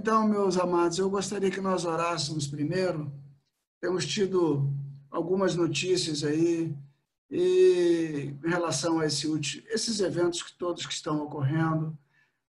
Então, 0.00 0.26
meus 0.26 0.56
amados, 0.56 0.98
eu 0.98 1.10
gostaria 1.10 1.50
que 1.50 1.60
nós 1.60 1.84
orássemos 1.84 2.46
primeiro. 2.46 3.12
Temos 3.82 4.06
tido 4.06 4.72
algumas 5.10 5.54
notícias 5.54 6.24
aí 6.24 6.74
e, 7.30 8.34
em 8.42 8.48
relação 8.48 8.98
a 8.98 9.04
esse, 9.04 9.28
esses 9.68 10.00
eventos 10.00 10.42
que 10.42 10.56
todos 10.56 10.86
que 10.86 10.94
estão 10.94 11.22
ocorrendo. 11.22 11.94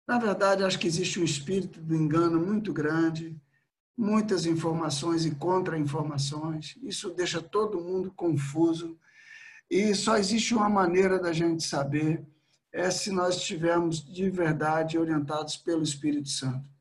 Na 0.07 0.17
verdade, 0.17 0.63
acho 0.63 0.79
que 0.79 0.87
existe 0.87 1.19
um 1.19 1.25
espírito 1.25 1.81
do 1.81 1.93
engano 1.93 2.39
muito 2.39 2.71
grande, 2.71 3.35
muitas 3.97 4.45
informações 4.45 5.25
e 5.25 5.35
contra-informações. 5.35 6.77
Isso 6.81 7.09
deixa 7.09 7.41
todo 7.41 7.81
mundo 7.81 8.09
confuso. 8.15 8.97
E 9.69 9.93
só 9.93 10.15
existe 10.15 10.55
uma 10.55 10.69
maneira 10.69 11.19
da 11.19 11.33
gente 11.33 11.61
saber, 11.61 12.25
é 12.71 12.89
se 12.89 13.11
nós 13.11 13.35
estivermos 13.35 14.01
de 14.01 14.29
verdade 14.29 14.97
orientados 14.97 15.57
pelo 15.57 15.83
Espírito 15.83 16.29
Santo. 16.29 16.71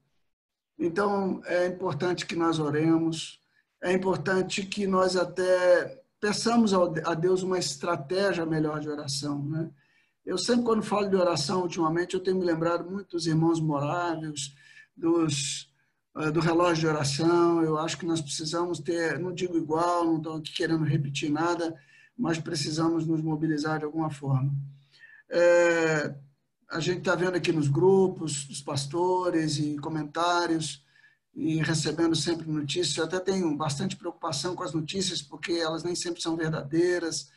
Então, 0.78 1.40
é 1.44 1.66
importante 1.66 2.26
que 2.26 2.34
nós 2.34 2.58
oremos, 2.58 3.40
é 3.82 3.92
importante 3.92 4.64
que 4.64 4.86
nós 4.86 5.16
até 5.16 6.02
peçamos 6.20 6.72
a 6.72 7.14
Deus 7.14 7.42
uma 7.42 7.58
estratégia 7.58 8.46
melhor 8.46 8.78
de 8.78 8.88
oração. 8.88 9.44
Né? 9.44 9.70
Eu 10.24 10.38
sempre, 10.38 10.64
quando 10.64 10.82
falo 10.82 11.08
de 11.08 11.16
oração, 11.16 11.62
ultimamente, 11.62 12.14
eu 12.14 12.20
tenho 12.20 12.38
me 12.38 12.44
lembrado 12.44 12.88
muito 12.88 13.10
dos 13.10 13.26
irmãos 13.26 13.60
moráveis, 13.60 14.54
dos, 14.96 15.68
eh, 16.16 16.30
do 16.30 16.38
relógio 16.38 16.82
de 16.82 16.86
oração. 16.86 17.62
Eu 17.62 17.76
acho 17.76 17.98
que 17.98 18.06
nós 18.06 18.20
precisamos 18.20 18.78
ter, 18.78 19.18
não 19.18 19.32
digo 19.32 19.56
igual, 19.56 20.04
não 20.04 20.18
estou 20.18 20.36
aqui 20.36 20.52
querendo 20.52 20.84
repetir 20.84 21.28
nada, 21.28 21.74
mas 22.16 22.38
precisamos 22.38 23.04
nos 23.04 23.20
mobilizar 23.20 23.80
de 23.80 23.84
alguma 23.84 24.10
forma. 24.10 24.52
É, 25.28 26.14
a 26.72 26.80
gente 26.80 26.98
está 26.98 27.14
vendo 27.14 27.36
aqui 27.36 27.52
nos 27.52 27.68
grupos, 27.68 28.44
dos 28.46 28.62
pastores 28.62 29.58
e 29.58 29.76
comentários, 29.76 30.82
e 31.34 31.56
recebendo 31.62 32.16
sempre 32.16 32.50
notícias. 32.50 32.96
Eu 32.96 33.04
até 33.04 33.20
tenho 33.20 33.54
bastante 33.56 33.94
preocupação 33.94 34.56
com 34.56 34.62
as 34.62 34.72
notícias, 34.72 35.20
porque 35.20 35.52
elas 35.52 35.84
nem 35.84 35.94
sempre 35.94 36.22
são 36.22 36.34
verdadeiras 36.34 37.30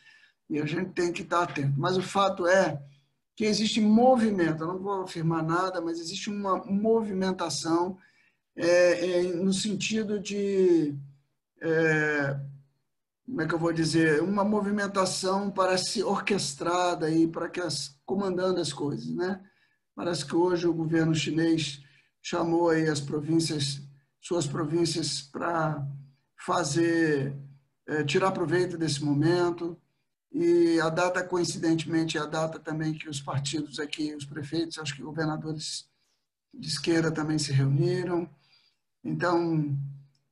e 0.49 0.57
a 0.57 0.65
gente 0.65 0.91
tem 0.91 1.11
que 1.11 1.21
estar 1.21 1.43
atento. 1.43 1.73
Mas 1.77 1.97
o 1.97 2.01
fato 2.01 2.47
é 2.47 2.81
que 3.35 3.43
existe 3.43 3.81
movimento, 3.81 4.63
eu 4.63 4.67
não 4.67 4.79
vou 4.79 5.01
afirmar 5.01 5.43
nada, 5.43 5.81
mas 5.81 5.99
existe 5.99 6.29
uma 6.29 6.63
movimentação 6.65 7.97
é, 8.55 9.19
é, 9.19 9.23
no 9.23 9.51
sentido 9.51 10.17
de. 10.17 10.95
É, 11.61 12.39
como 13.25 13.41
é 13.41 13.47
que 13.47 13.53
eu 13.53 13.59
vou 13.59 13.73
dizer? 13.73 14.21
Uma 14.21 14.45
movimentação 14.45 15.51
parece 15.51 16.03
orquestrada 16.03 17.07
aí 17.07 17.27
para 17.27 17.49
que 17.49 17.59
as 17.59 17.94
comandando 18.05 18.59
as 18.59 18.71
coisas, 18.71 19.13
né? 19.13 19.41
Parece 19.95 20.25
que 20.25 20.35
hoje 20.35 20.67
o 20.67 20.73
governo 20.73 21.15
chinês 21.15 21.81
chamou 22.21 22.69
aí 22.69 22.87
as 22.87 22.99
províncias, 22.99 23.81
suas 24.19 24.45
províncias, 24.45 25.21
para 25.21 25.87
fazer, 26.45 27.35
é, 27.87 28.03
tirar 28.03 28.31
proveito 28.31 28.77
desse 28.77 29.03
momento. 29.03 29.77
E 30.31 30.79
a 30.81 30.89
data, 30.89 31.23
coincidentemente, 31.23 32.17
é 32.17 32.21
a 32.21 32.25
data 32.25 32.59
também 32.59 32.93
que 32.93 33.07
os 33.07 33.21
partidos 33.21 33.79
aqui, 33.79 34.13
os 34.13 34.25
prefeitos, 34.25 34.77
acho 34.77 34.95
que 34.95 35.01
governadores 35.01 35.87
de 36.53 36.67
esquerda 36.67 37.11
também 37.11 37.37
se 37.37 37.53
reuniram. 37.53 38.29
Então, 39.03 39.77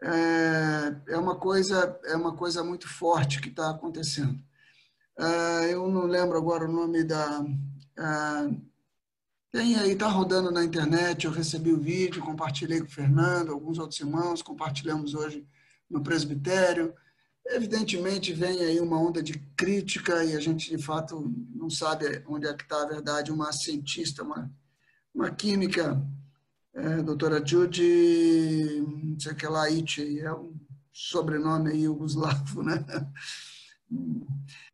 é, 0.02 1.14
é 1.14 1.18
uma 1.18 1.38
coisa 1.38 1.98
é 2.04 2.16
uma 2.16 2.36
coisa 2.36 2.64
muito 2.64 2.88
forte 2.88 3.40
que 3.40 3.48
está 3.50 3.70
acontecendo. 3.70 4.38
É, 5.18 5.74
eu 5.74 5.88
não 5.88 6.06
lembro 6.06 6.38
agora 6.38 6.66
o 6.66 6.72
nome 6.72 7.04
da 7.04 7.46
é, 7.98 8.56
tem 9.54 9.76
aí, 9.76 9.92
está 9.92 10.08
rodando 10.08 10.50
na 10.50 10.64
internet, 10.64 11.26
eu 11.26 11.32
recebi 11.32 11.72
o 11.72 11.80
vídeo, 11.80 12.24
compartilhei 12.24 12.80
com 12.80 12.88
o 12.88 12.92
Fernando, 12.92 13.52
alguns 13.52 13.78
outros 13.78 14.00
irmãos, 14.00 14.42
compartilhamos 14.42 15.14
hoje 15.14 15.48
no 15.88 16.02
presbitério. 16.02 16.92
Evidentemente, 17.46 18.34
vem 18.34 18.62
aí 18.62 18.80
uma 18.80 19.00
onda 19.00 19.22
de 19.22 19.38
crítica 19.56 20.24
e 20.24 20.36
a 20.36 20.40
gente, 20.40 20.76
de 20.76 20.82
fato, 20.82 21.32
não 21.54 21.70
sabe 21.70 22.24
onde 22.28 22.48
é 22.48 22.54
que 22.56 22.64
está 22.64 22.82
a 22.82 22.88
verdade. 22.88 23.32
Uma 23.32 23.54
cientista, 23.54 24.24
uma, 24.24 24.52
uma 25.14 25.30
química, 25.30 26.02
é, 26.74 27.04
doutora 27.04 27.46
Judy, 27.46 28.84
não 29.04 29.20
sei 29.20 29.34
o 29.34 29.36
que 29.36 29.46
lá, 29.46 29.70
Itch, 29.70 30.00
é 30.00 30.34
um 30.34 30.60
sobrenome 30.92 31.70
aí, 31.70 31.84
yugoslavo, 31.84 32.64
né? 32.64 32.84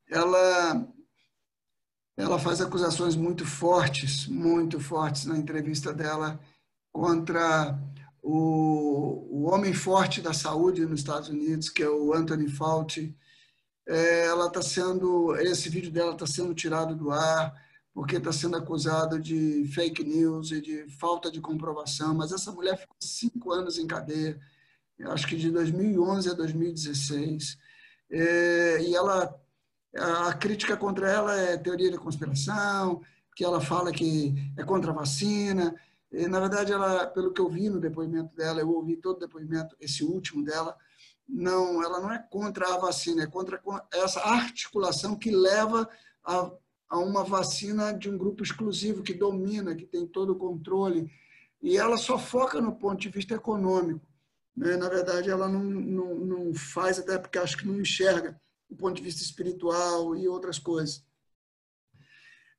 Ela 0.10 0.88
ela 2.18 2.38
faz 2.38 2.60
acusações 2.60 3.16
muito 3.16 3.46
fortes, 3.46 4.28
muito 4.28 4.78
fortes 4.78 5.24
na 5.24 5.38
entrevista 5.38 5.94
dela 5.94 6.38
contra 6.92 7.80
o, 8.22 9.26
o 9.32 9.44
homem 9.50 9.74
forte 9.74 10.20
da 10.20 10.34
saúde 10.34 10.86
nos 10.86 11.00
Estados 11.00 11.30
Unidos, 11.30 11.70
que 11.70 11.82
é 11.82 11.90
o 11.90 12.14
Anthony 12.14 12.50
Fauci. 12.50 13.16
É, 13.88 14.26
ela 14.26 14.48
está 14.48 14.62
sendo, 14.62 15.34
esse 15.38 15.70
vídeo 15.70 15.92
dela 15.92 16.12
está 16.12 16.28
sendo 16.28 16.54
tirado 16.54 16.94
do 16.94 17.10
ar 17.10 17.56
porque 17.94 18.18
está 18.18 18.32
sendo 18.32 18.58
acusado 18.58 19.20
de 19.20 19.66
fake 19.74 20.04
news 20.04 20.52
e 20.52 20.62
de 20.62 20.90
falta 21.00 21.32
de 21.32 21.40
comprovação. 21.40 22.14
Mas 22.14 22.34
essa 22.34 22.52
mulher 22.52 22.78
ficou 22.78 22.98
cinco 23.02 23.52
anos 23.52 23.78
em 23.78 23.88
cadeia, 23.88 24.40
acho 25.06 25.26
que 25.26 25.38
de 25.38 25.50
2011 25.50 26.30
a 26.30 26.34
2016, 26.34 27.58
é, 28.12 28.82
e 28.82 28.94
ela 28.94 29.34
a 29.96 30.34
crítica 30.34 30.78
contra 30.78 31.10
ela 31.10 31.36
é 31.36 31.58
teoria 31.58 31.92
da 31.92 31.98
conspiração, 31.98 33.02
que 33.36 33.44
ela 33.44 33.60
fala 33.62 33.92
que 33.92 34.36
é 34.58 34.64
contra 34.64 34.92
a 34.92 34.96
vacina. 34.96 35.76
E, 36.12 36.28
na 36.28 36.40
verdade, 36.40 36.72
ela, 36.72 37.08
pelo 37.08 37.32
que 37.34 37.42
eu 37.42 37.50
vi 37.50 37.70
no 37.70 37.80
depoimento 37.80 38.36
dela, 38.36 38.60
eu 38.60 38.70
ouvi 38.70 38.98
todo 38.98 39.18
o 39.18 39.20
depoimento, 39.20 39.76
esse 39.80 40.04
último 40.04 40.44
dela, 40.44 40.76
não, 41.28 41.84
ela 41.84 42.00
não 42.00 42.12
é 42.12 42.20
contra 42.30 42.74
a 42.74 42.78
vacina, 42.78 43.24
é 43.24 43.28
contra 43.28 43.62
essa 43.94 44.22
articulação 44.22 45.16
que 45.16 45.32
leva 45.32 45.88
a, 46.24 46.52
a 46.90 46.98
uma 46.98 47.24
vacina 47.24 47.94
de 47.94 48.10
um 48.10 48.18
grupo 48.18 48.44
exclusivo 48.44 49.04
que 49.04 49.14
domina, 49.14 49.76
que 49.76 49.86
tem 49.86 50.06
todo 50.08 50.32
o 50.32 50.38
controle. 50.38 51.12
E 51.62 51.78
ela 51.78 51.98
só 51.98 52.18
foca 52.18 52.60
no 52.60 52.76
ponto 52.76 53.00
de 53.00 53.10
vista 53.10 53.36
econômico. 53.36 54.06
Né? 54.56 54.76
Na 54.76 54.90
verdade, 54.90 55.30
ela 55.30 55.48
não, 55.48 55.64
não, 55.64 56.16
não 56.16 56.54
faz, 56.54 57.00
até 57.00 57.18
porque 57.18 57.38
acho 57.38 57.58
que 57.58 57.68
não 57.68 57.80
enxerga 57.80 58.40
do 58.70 58.76
ponto 58.76 58.96
de 58.96 59.02
vista 59.02 59.22
espiritual 59.22 60.16
e 60.16 60.28
outras 60.28 60.60
coisas. 60.60 61.04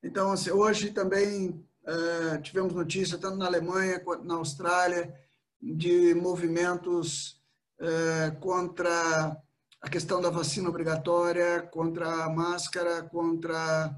Então, 0.03 0.33
assim, 0.33 0.51
hoje 0.51 0.91
também 0.91 1.65
é, 1.87 2.39
tivemos 2.39 2.73
notícia, 2.75 3.19
tanto 3.19 3.37
na 3.37 3.47
Alemanha 3.47 4.01
quanto 4.01 4.25
na 4.25 4.35
Austrália, 4.35 5.15
de 5.63 6.15
movimentos 6.15 7.41
é, 7.79 8.31
contra 8.41 9.37
a 9.81 9.89
questão 9.89 10.21
da 10.21 10.31
vacina 10.31 10.69
obrigatória, 10.69 11.63
contra 11.63 12.25
a 12.25 12.31
máscara, 12.31 13.03
contra 13.03 13.95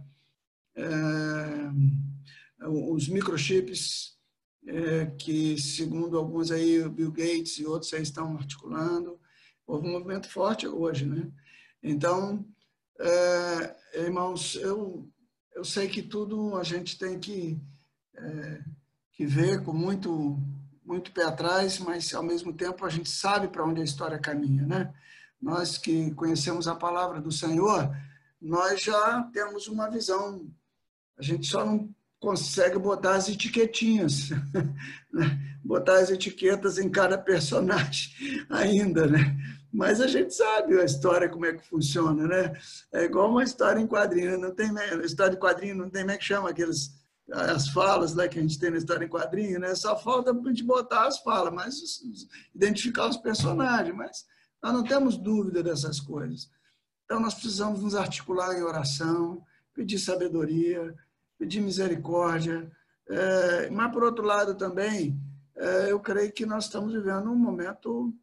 é, 0.76 0.84
os 2.68 3.08
microchips, 3.08 4.12
que, 5.18 5.60
segundo 5.60 6.16
alguns 6.16 6.52
aí, 6.52 6.80
o 6.80 6.88
Bill 6.88 7.10
Gates 7.10 7.58
e 7.58 7.66
outros 7.66 7.92
aí 7.92 8.02
estão 8.02 8.36
articulando. 8.36 9.18
Houve 9.66 9.88
um 9.88 9.92
movimento 9.92 10.28
forte 10.28 10.68
hoje, 10.68 11.04
né? 11.04 11.28
Então, 11.82 12.44
é, 13.00 13.76
irmãos, 13.94 14.54
eu, 14.54 15.08
eu 15.54 15.64
sei 15.64 15.88
que 15.88 16.02
tudo 16.02 16.56
a 16.56 16.62
gente 16.62 16.96
tem 16.96 17.18
que, 17.18 17.60
é, 18.14 18.62
que 19.12 19.26
ver 19.26 19.62
com 19.64 19.72
muito, 19.72 20.38
muito 20.84 21.12
pé 21.12 21.24
atrás, 21.24 21.78
mas 21.78 22.14
ao 22.14 22.22
mesmo 22.22 22.52
tempo 22.52 22.84
a 22.84 22.88
gente 22.88 23.10
sabe 23.10 23.48
para 23.48 23.64
onde 23.64 23.80
a 23.80 23.84
história 23.84 24.18
caminha, 24.18 24.66
né? 24.66 24.94
Nós 25.40 25.76
que 25.76 26.12
conhecemos 26.12 26.68
a 26.68 26.74
palavra 26.74 27.20
do 27.20 27.32
Senhor, 27.32 27.90
nós 28.40 28.80
já 28.80 29.22
temos 29.32 29.66
uma 29.66 29.90
visão. 29.90 30.48
A 31.18 31.22
gente 31.22 31.46
só 31.46 31.66
não 31.66 31.92
consegue 32.20 32.78
botar 32.78 33.16
as 33.16 33.28
etiquetinhas, 33.28 34.30
né? 35.12 35.56
botar 35.64 35.98
as 35.98 36.10
etiquetas 36.10 36.78
em 36.78 36.88
cada 36.88 37.18
personagem 37.18 38.12
ainda, 38.48 39.06
né? 39.06 39.36
Mas 39.72 40.00
a 40.00 40.06
gente 40.06 40.34
sabe 40.34 40.78
a 40.78 40.84
história 40.84 41.28
como 41.28 41.46
é 41.46 41.54
que 41.54 41.66
funciona, 41.66 42.26
né? 42.26 42.52
É 42.92 43.04
igual 43.04 43.30
uma 43.30 43.42
história 43.42 43.80
em 43.80 43.86
quadrinho, 43.86 44.38
não 44.38 44.54
tem 44.54 44.70
história 45.02 45.32
de 45.32 45.40
quadrinho 45.40 45.74
não 45.74 45.88
tem 45.88 46.02
como 46.02 46.12
é 46.12 46.18
que 46.18 46.24
chama 46.24 46.50
aqueles 46.50 47.00
as 47.30 47.68
falas 47.68 48.14
né, 48.14 48.28
que 48.28 48.38
a 48.38 48.42
gente 48.42 48.58
tem 48.58 48.70
na 48.70 48.76
história 48.76 49.04
em 49.04 49.08
quadrinho, 49.08 49.58
né? 49.58 49.74
Só 49.74 49.96
falta 49.96 50.32
a 50.32 50.48
gente 50.48 50.62
botar 50.62 51.06
as 51.06 51.20
falas, 51.20 51.52
mas 51.52 51.74
identificar 52.54 53.08
os 53.08 53.16
personagens, 53.16 53.96
mas 53.96 54.26
nós 54.62 54.72
não 54.72 54.84
temos 54.84 55.16
dúvida 55.16 55.62
dessas 55.62 56.00
coisas. 56.00 56.50
Então 57.04 57.20
nós 57.20 57.34
precisamos 57.34 57.82
nos 57.82 57.94
articular 57.94 58.54
em 58.58 58.62
oração, 58.62 59.42
pedir 59.72 59.98
sabedoria, 59.98 60.94
pedir 61.38 61.60
misericórdia, 61.60 62.70
é, 63.08 63.70
mas 63.70 63.92
por 63.92 64.04
outro 64.04 64.24
lado 64.24 64.54
também, 64.54 65.18
é, 65.56 65.90
eu 65.90 66.00
creio 66.00 66.32
que 66.32 66.46
nós 66.46 66.64
estamos 66.64 66.92
vivendo 66.92 67.30
um 67.30 67.36
momento 67.36 68.14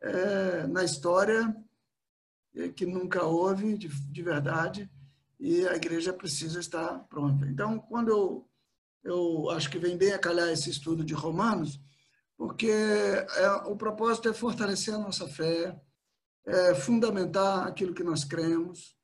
é, 0.00 0.66
na 0.66 0.84
história 0.84 1.54
é, 2.54 2.68
que 2.68 2.86
nunca 2.86 3.24
houve 3.24 3.76
de, 3.76 3.88
de, 3.88 4.22
verdade 4.22 4.90
e 5.38 5.66
a 5.66 5.74
igreja 5.74 6.12
precisa 6.12 6.60
estar 6.60 6.98
pronta. 7.08 7.46
Então, 7.46 7.78
quando 7.78 8.08
eu, 8.08 8.48
eu 9.04 9.50
acho 9.50 9.70
que 9.70 9.78
vem 9.78 9.96
bem 9.96 10.12
a 10.12 10.18
calhar 10.18 10.48
esse 10.48 10.70
estudo 10.70 11.04
de 11.04 11.14
Romanos, 11.14 11.80
porque 12.36 12.70
é, 12.70 13.50
o 13.66 13.76
propósito 13.76 14.28
é 14.28 14.32
fortalecer 14.32 14.94
a 14.94 14.98
nossa 14.98 15.28
fé, 15.28 15.80
é 16.46 16.74
fundamentar 16.74 17.66
aquilo 17.66 17.94
que 17.94 18.02
nós 18.02 18.24
cremos 18.24 18.96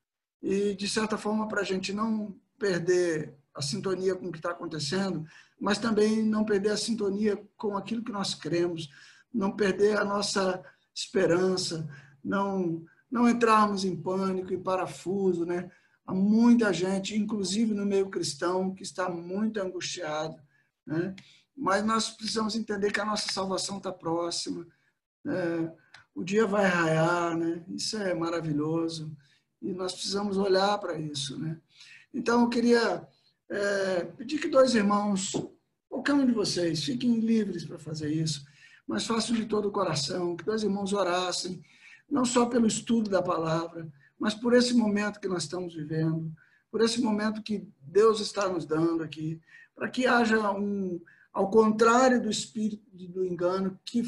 e, 0.42 0.74
de 0.74 0.88
certa 0.88 1.18
forma, 1.18 1.46
para 1.48 1.60
a 1.60 1.64
gente 1.64 1.92
não 1.92 2.38
perder 2.58 3.36
a 3.54 3.62
sintonia 3.62 4.14
com 4.14 4.28
o 4.28 4.32
que 4.32 4.38
está 4.38 4.50
acontecendo, 4.50 5.24
mas 5.60 5.78
também 5.78 6.22
não 6.22 6.44
perder 6.44 6.70
a 6.70 6.76
sintonia 6.76 7.40
com 7.56 7.76
aquilo 7.76 8.02
que 8.02 8.12
nós 8.12 8.34
cremos, 8.34 8.88
não 9.32 9.54
perder 9.54 9.98
a 9.98 10.04
nossa 10.04 10.62
esperança, 10.94 11.88
não 12.22 12.84
não 13.10 13.28
entrarmos 13.28 13.84
em 13.84 13.94
pânico 13.94 14.52
e 14.52 14.58
parafuso, 14.58 15.46
né? 15.46 15.70
Há 16.04 16.12
muita 16.12 16.72
gente, 16.72 17.16
inclusive 17.16 17.72
no 17.72 17.86
meio 17.86 18.10
cristão, 18.10 18.74
que 18.74 18.82
está 18.82 19.08
muito 19.08 19.60
angustiado, 19.60 20.36
né? 20.84 21.14
Mas 21.56 21.84
nós 21.84 22.10
precisamos 22.10 22.56
entender 22.56 22.90
que 22.90 23.00
a 23.00 23.04
nossa 23.04 23.30
salvação 23.30 23.78
está 23.78 23.92
próxima, 23.92 24.66
né? 25.24 25.72
o 26.14 26.22
dia 26.22 26.46
vai 26.46 26.66
raiar, 26.66 27.36
né? 27.36 27.64
Isso 27.68 27.96
é 27.96 28.14
maravilhoso 28.14 29.16
e 29.60 29.72
nós 29.72 29.92
precisamos 29.92 30.36
olhar 30.36 30.78
para 30.78 30.98
isso, 30.98 31.38
né? 31.38 31.60
Então 32.12 32.42
eu 32.42 32.48
queria 32.48 33.06
é, 33.50 34.04
pedir 34.04 34.38
que 34.38 34.48
dois 34.48 34.74
irmãos, 34.74 35.32
qualquer 35.88 36.14
um 36.14 36.24
de 36.24 36.32
vocês, 36.32 36.84
fiquem 36.84 37.18
livres 37.18 37.64
para 37.64 37.78
fazer 37.78 38.12
isso, 38.12 38.44
mas 38.86 39.06
façam 39.06 39.34
de 39.34 39.46
todo 39.46 39.68
o 39.68 39.72
coração, 39.72 40.36
que 40.36 40.44
dois 40.44 40.62
irmãos 40.62 40.92
orassem, 40.92 41.62
não 42.10 42.24
só 42.24 42.46
pelo 42.46 42.66
estudo 42.66 43.10
da 43.10 43.22
palavra, 43.22 43.90
mas 44.18 44.34
por 44.34 44.54
esse 44.54 44.74
momento 44.74 45.20
que 45.20 45.28
nós 45.28 45.44
estamos 45.44 45.74
vivendo, 45.74 46.32
por 46.70 46.80
esse 46.80 47.00
momento 47.00 47.42
que 47.42 47.66
Deus 47.80 48.20
está 48.20 48.48
nos 48.48 48.66
dando 48.66 49.02
aqui, 49.02 49.40
para 49.74 49.88
que 49.88 50.06
haja 50.06 50.50
um, 50.52 51.00
ao 51.32 51.50
contrário 51.50 52.20
do 52.20 52.30
espírito 52.30 52.84
do 52.92 53.24
engano, 53.24 53.78
que 53.84 54.02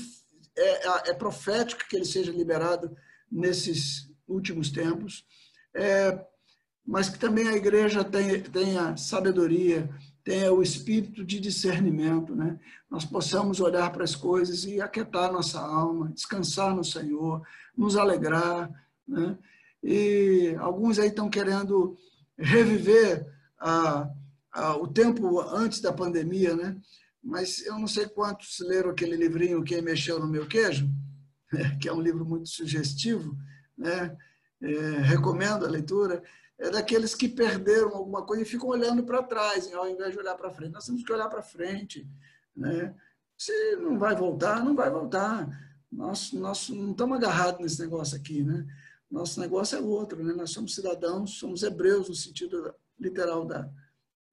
é, 0.57 1.11
é 1.11 1.15
profético 1.15 1.89
que 1.89 1.97
ele 1.97 2.05
seja 2.05 2.33
liberado 2.33 2.97
nesses 3.31 4.11
últimos 4.27 4.71
tempos, 4.71 5.25
é, 5.75 6.25
mas 6.85 7.09
que 7.09 7.19
também 7.19 7.49
a 7.49 7.57
igreja 7.57 8.05
tenha, 8.05 8.43
tenha 8.43 8.97
sabedoria, 8.97 9.89
tenha 10.27 10.53
o 10.53 10.61
espírito 10.61 11.25
de 11.25 11.39
discernimento, 11.39 12.35
né? 12.35 12.59
Nós 12.91 13.05
possamos 13.05 13.61
olhar 13.61 13.93
para 13.93 14.03
as 14.03 14.17
coisas 14.17 14.65
e 14.65 14.81
aquietar 14.81 15.33
nossa 15.33 15.61
alma, 15.61 16.09
descansar 16.09 16.75
no 16.75 16.83
Senhor, 16.83 17.47
nos 17.79 17.97
alegrar, 17.97 18.69
né? 19.07 19.39
E 19.81 20.57
alguns 20.59 20.99
aí 20.99 21.11
estão 21.11 21.31
querendo 21.31 21.97
reviver 22.37 23.25
a, 23.57 24.11
a, 24.51 24.77
o 24.77 24.89
tempo 24.89 25.41
antes 25.43 25.81
da 25.81 25.93
pandemia, 25.93 26.57
né? 26.57 26.77
Mas 27.23 27.65
eu 27.65 27.79
não 27.79 27.87
sei 27.87 28.09
quantos 28.09 28.59
leram 28.59 28.91
aquele 28.91 29.15
livrinho 29.15 29.63
Quem 29.63 29.81
Mexeu 29.81 30.19
no 30.19 30.27
Meu 30.27 30.49
Queijo, 30.49 30.91
que 31.81 31.89
é 31.89 31.93
um 31.93 32.03
livro 32.03 32.25
muito 32.25 32.49
sugestivo, 32.49 33.37
né? 33.79 34.17
É, 34.61 34.69
recomendo 35.03 35.65
a 35.65 35.69
leitura 35.69 36.21
é 36.59 36.71
daqueles 36.71 37.15
que 37.15 37.29
perderam 37.29 37.95
alguma 37.95 38.25
coisa 38.25 38.43
e 38.43 38.47
ficam 38.47 38.69
olhando 38.69 39.05
para 39.05 39.23
trás, 39.23 39.73
ao 39.75 39.89
invés 39.89 40.13
de 40.13 40.19
olhar 40.19 40.35
para 40.35 40.51
frente. 40.51 40.73
Nós 40.73 40.87
temos 40.87 41.05
que 41.05 41.13
olhar 41.13 41.29
para 41.29 41.43
frente. 41.43 42.09
Né? 42.57 42.95
Se 43.37 43.77
não 43.77 43.99
vai 43.99 44.15
voltar, 44.15 44.65
não 44.65 44.75
vai 44.75 44.91
voltar. 44.91 45.49
Nós, 45.93 46.33
nós 46.33 46.69
não 46.71 46.93
estamos 46.93 47.19
agarrados 47.19 47.61
nesse 47.61 47.81
negócio 47.81 48.17
aqui. 48.17 48.43
Né? 48.43 48.67
Nosso 49.11 49.39
negócio 49.39 49.77
é 49.77 49.81
outro. 49.81 50.25
Né? 50.25 50.33
Nós 50.33 50.51
somos 50.51 50.75
cidadãos, 50.75 51.39
somos 51.39 51.63
hebreus 51.63 52.09
no 52.09 52.15
sentido 52.15 52.75
literal 52.99 53.45
da, 53.45 53.71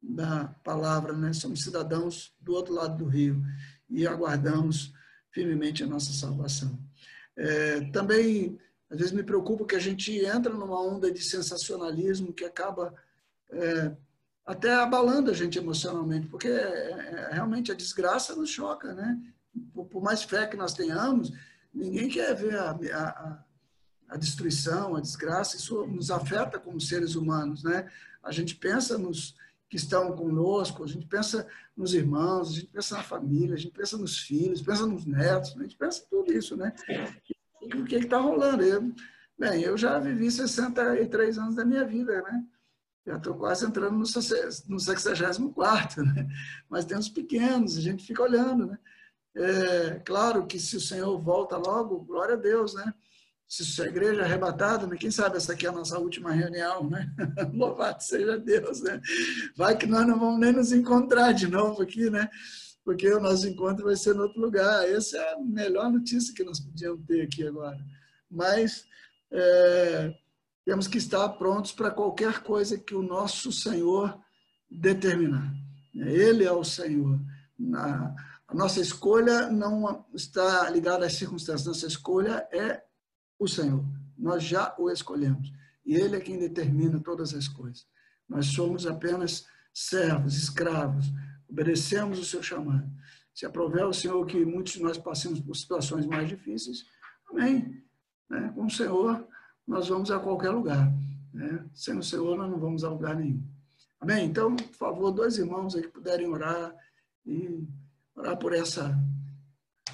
da 0.02 0.46
palavra. 0.64 1.12
Né? 1.12 1.34
Somos 1.34 1.62
cidadãos 1.62 2.34
do 2.40 2.54
outro 2.54 2.74
lado 2.74 2.98
do 2.98 3.06
rio 3.06 3.44
e 3.90 4.08
aguardamos 4.08 4.94
firmemente 5.30 5.84
a 5.84 5.88
nossa 5.88 6.14
salvação. 6.14 6.80
É, 7.36 7.81
também 7.92 8.58
às 8.94 9.00
vezes 9.00 9.12
me 9.12 9.24
preocupa 9.24 9.66
que 9.66 9.75
a 9.75 9.80
gente 9.80 10.16
entra 10.24 10.54
numa 10.54 10.80
onda 10.80 11.12
de 11.12 11.24
sensacionalismo 11.24 12.31
que 12.31 12.45
acaba 12.45 12.94
é, 13.50 13.92
até 14.45 14.72
abalando 14.72 15.31
a 15.31 15.34
gente 15.34 15.57
emocionalmente, 15.57 16.28
porque 16.28 16.48
é, 16.48 16.51
é, 16.51 17.30
realmente 17.31 17.72
a 17.72 17.75
desgraça 17.75 18.36
nos 18.36 18.51
choca, 18.51 18.94
né? 18.94 19.19
Por, 19.74 19.86
por, 19.86 20.04
mais 20.04 20.22
fé 20.22 20.45
que 20.45 20.56
nós 20.56 20.75
tenhamos, 20.75 21.31
ninguém 21.74 22.07
quer 22.07 22.36
ver 22.36 22.56
a, 22.56 22.69
a, 22.69 23.44
a, 24.10 24.18
destruição, 24.18 24.95
a 24.95 25.01
desgraça, 25.01 25.57
isso 25.57 25.88
nos 25.88 26.12
afeta 26.12 26.60
como 26.60 26.80
seres 26.80 27.16
humanos, 27.16 27.63
né? 27.63 27.90
A 28.22 28.31
gente 28.31 28.56
pensa 28.56 28.95
nos 28.95 29.36
que 29.68 29.78
estão 29.78 30.16
conosco, 30.16 30.84
a 30.84 30.88
gente 30.88 31.07
pensa 31.07 31.48
nos 31.75 31.95
irmãos, 31.95 32.51
a 32.51 32.54
gente 32.54 32.68
pensa 32.68 32.98
na 32.98 33.04
família, 33.04 33.56
a 33.56 33.57
gente 33.57 33.74
pensa 33.74 33.98
nos 33.98 34.19
filhos, 34.19 34.62
pensa 34.62 34.86
nos 34.86 35.04
netos, 35.04 35.56
a 35.57 35.63
gente 35.63 35.75
pensa 35.75 36.04
em 36.04 36.10
tudo 36.12 36.31
isso, 36.31 36.56
né? 36.56 36.72
O 37.65 37.86
que 37.86 37.95
está 37.95 38.18
rolando. 38.18 38.63
Eu, 38.63 38.94
bem, 39.38 39.62
eu 39.62 39.77
já 39.77 40.00
vivi 40.00 40.31
63 40.31 41.38
anos 41.38 41.56
da 41.56 41.65
minha 41.65 41.86
vida, 41.86 42.21
né? 42.21 42.44
Já 43.06 43.18
estou 43.18 43.36
quase 43.36 43.65
entrando 43.65 43.92
no, 43.92 44.00
no 44.00 44.80
64, 44.80 46.06
né? 46.06 46.27
Mas 46.69 46.86
tem 46.86 46.98
uns 46.98 47.10
pequenos, 47.10 47.77
a 47.77 47.81
gente 47.81 48.06
fica 48.06 48.24
olhando, 48.24 48.68
né? 48.68 48.77
É, 49.36 50.00
claro 50.06 50.45
que 50.45 50.60
se 50.60 50.77
o 50.77 50.81
Senhor 50.81 51.19
volta 51.19 51.57
logo, 51.57 52.00
glória 52.06 52.36
a 52.36 52.38
Deus, 52.38 52.74
né? 52.75 52.94
Se 53.48 53.81
a 53.81 53.86
igreja 53.86 54.21
é 54.21 54.24
arrebatada, 54.24 54.88
né? 54.88 54.95
quem 54.98 55.12
sabe 55.12 55.38
essa 55.38 55.54
aqui 55.54 55.66
é 55.66 55.69
a 55.69 55.74
nossa 55.74 56.00
última 56.00 56.31
reunião, 56.31 56.89
né? 56.89 57.07
Louvado 57.54 58.01
seja 58.01 58.38
Deus, 58.38 58.81
né? 58.81 59.00
Vai 59.56 59.77
que 59.77 59.86
nós 59.86 60.07
não 60.07 60.18
vamos 60.18 60.39
nem 60.39 60.51
nos 60.51 60.71
encontrar 60.71 61.33
de 61.33 61.48
novo 61.48 61.81
aqui, 61.81 62.09
né? 62.09 62.30
Porque 62.83 63.12
o 63.12 63.19
nosso 63.19 63.47
encontro 63.47 63.85
vai 63.85 63.95
ser 63.95 64.15
em 64.15 64.19
outro 64.19 64.41
lugar. 64.41 64.88
Essa 64.89 65.18
é 65.18 65.33
a 65.33 65.39
melhor 65.39 65.91
notícia 65.91 66.33
que 66.33 66.44
nós 66.44 66.59
podíamos 66.59 67.06
ter 67.06 67.21
aqui 67.21 67.47
agora. 67.47 67.80
Mas 68.30 68.85
é, 69.31 70.13
temos 70.65 70.88
que 70.88 70.97
estar 70.97 71.27
prontos 71.30 71.71
para 71.71 71.91
qualquer 71.91 72.41
coisa 72.41 72.77
que 72.77 72.95
o 72.95 73.01
nosso 73.01 73.51
Senhor 73.51 74.19
determinar. 74.69 75.53
Ele 75.94 76.44
é 76.44 76.51
o 76.51 76.63
Senhor. 76.63 77.19
a 77.75 78.53
nossa 78.53 78.80
escolha 78.80 79.50
não 79.50 80.06
está 80.13 80.69
ligada 80.69 81.06
às 81.06 81.13
circunstâncias, 81.13 81.68
nossa 81.68 81.88
escolha 81.88 82.47
é 82.51 82.83
o 83.39 83.47
Senhor. 83.47 83.83
Nós 84.18 84.44
já 84.44 84.75
o 84.78 84.90
escolhemos. 84.90 85.52
E 85.85 85.95
Ele 85.95 86.16
é 86.16 86.21
quem 86.21 86.40
determina 86.40 86.99
todas 86.99 87.33
as 87.33 87.47
coisas. 87.47 87.85
Nós 88.28 88.47
somos 88.47 88.87
apenas 88.87 89.45
servos, 89.73 90.35
escravos, 90.37 91.11
obedecemos 91.54 92.18
o 92.19 92.26
seu 92.26 92.42
chamado. 92.42 92.92
Se 93.33 93.45
aprover 93.45 93.86
o 93.86 93.94
Senhor 93.94 94.26
que 94.26 94.44
muitos 94.44 94.74
de 94.74 94.81
nós 94.81 94.98
passemos 94.98 95.40
por 95.40 95.56
situações 95.56 96.06
mais 96.06 96.28
difíceis, 96.28 96.86
amém. 97.30 97.83
Né? 98.30 98.52
Com 98.56 98.66
o 98.66 98.72
Senhor, 98.72 99.26
nós 99.66 99.88
vamos 99.88 100.10
a 100.12 100.19
qualquer 100.19 100.50
lugar. 100.50 100.92
Né? 101.31 101.66
Sem 101.74 101.98
o 101.98 102.04
Senhor, 102.04 102.36
nós 102.36 102.50
não 102.50 102.60
vamos 102.60 102.83
a 102.83 102.90
lugar 102.90 103.16
nenhum. 103.16 103.42
Amém? 104.00 104.26
Então, 104.26 104.56
por 104.56 104.76
favor, 104.76 105.12
dois 105.12 105.38
irmãos 105.38 105.76
aí 105.76 105.83
que 105.83 105.88
puderem 105.88 106.28
orar 106.28 106.76
e 107.26 107.66
orar 108.16 108.38
por 108.38 108.54
essa 108.54 109.00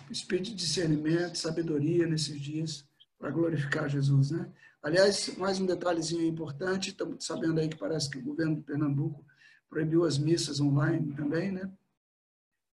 espírito 0.10 0.50
de 0.50 0.56
discernimento, 0.56 1.38
sabedoria 1.38 2.08
nesses 2.08 2.42
dias, 2.42 2.84
para 3.20 3.30
glorificar 3.30 3.88
Jesus, 3.88 4.32
né? 4.32 4.50
Aliás, 4.82 5.36
mais 5.38 5.60
um 5.60 5.66
detalhezinho 5.66 6.26
importante, 6.26 6.90
estamos 6.90 7.24
sabendo 7.24 7.60
aí 7.60 7.68
que 7.68 7.78
parece 7.78 8.10
que 8.10 8.18
o 8.18 8.24
governo 8.24 8.56
de 8.56 8.62
Pernambuco 8.62 9.24
proibiu 9.70 10.04
as 10.04 10.18
missas 10.18 10.60
online 10.60 11.14
também, 11.14 11.52
né? 11.52 11.72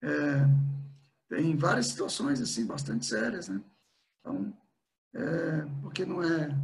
É, 0.03 0.47
tem 1.29 1.57
várias 1.57 1.89
situações 1.89 2.41
assim 2.41 2.67
bastante 2.67 3.07
sérias, 3.07 3.49
né? 3.49 3.61
Então, 4.21 4.57
é, 5.15 5.67
porque 5.83 6.05
não 6.05 6.23
é, 6.23 6.57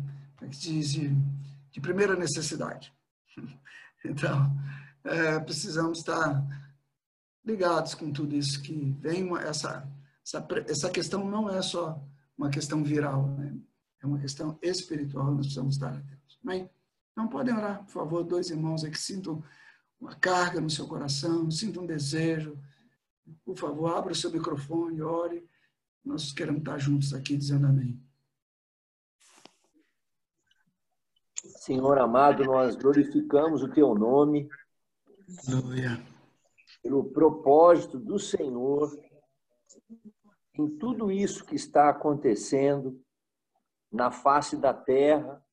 é 0.42 0.48
que 0.48 0.58
diz, 0.58 0.92
de, 0.92 1.10
de, 1.70 1.80
primeira 1.80 2.16
necessidade. 2.16 2.92
Então, 4.02 4.50
é, 5.04 5.38
precisamos 5.40 5.98
estar 5.98 6.42
ligados 7.44 7.94
com 7.94 8.10
tudo 8.10 8.34
isso 8.34 8.62
que 8.62 8.96
vem 8.98 9.24
uma, 9.24 9.42
essa, 9.42 9.86
essa 10.24 10.46
essa 10.66 10.88
questão 10.88 11.28
não 11.28 11.50
é 11.50 11.60
só 11.60 12.02
uma 12.34 12.48
questão 12.48 12.82
viral, 12.82 13.28
né? 13.32 13.54
É 14.02 14.06
uma 14.06 14.18
questão 14.18 14.58
espiritual, 14.62 15.26
nós 15.26 15.40
precisamos 15.40 15.74
estar 15.74 15.92
atentos. 15.92 16.38
Amém? 16.42 16.70
Então, 17.12 17.28
podem 17.28 17.54
orar, 17.54 17.84
por 17.84 17.90
favor, 17.90 18.24
dois 18.24 18.48
irmãos 18.48 18.82
aí 18.82 18.90
que 18.90 18.98
sintam 18.98 19.44
uma 20.00 20.14
carga 20.14 20.60
no 20.60 20.70
seu 20.70 20.88
coração, 20.88 21.50
sinta 21.50 21.80
um 21.80 21.86
desejo, 21.86 22.58
por 23.44 23.56
favor, 23.56 23.94
abra 23.94 24.12
o 24.12 24.16
seu 24.16 24.30
microfone, 24.30 25.02
ore. 25.02 25.46
Nós 26.04 26.32
queremos 26.32 26.60
estar 26.60 26.78
juntos 26.78 27.12
aqui 27.12 27.36
dizendo 27.36 27.66
amém. 27.66 28.00
Senhor 31.58 31.98
amado, 31.98 32.44
nós 32.44 32.74
glorificamos 32.74 33.62
o 33.62 33.68
teu 33.68 33.94
nome. 33.94 34.48
Aleluia. 35.46 36.02
Pelo 36.82 37.04
propósito 37.10 37.98
do 37.98 38.18
Senhor 38.18 38.98
em 40.54 40.68
tudo 40.78 41.10
isso 41.10 41.44
que 41.44 41.54
está 41.54 41.88
acontecendo 41.88 43.02
na 43.92 44.10
face 44.10 44.56
da 44.56 44.72
terra, 44.72 45.44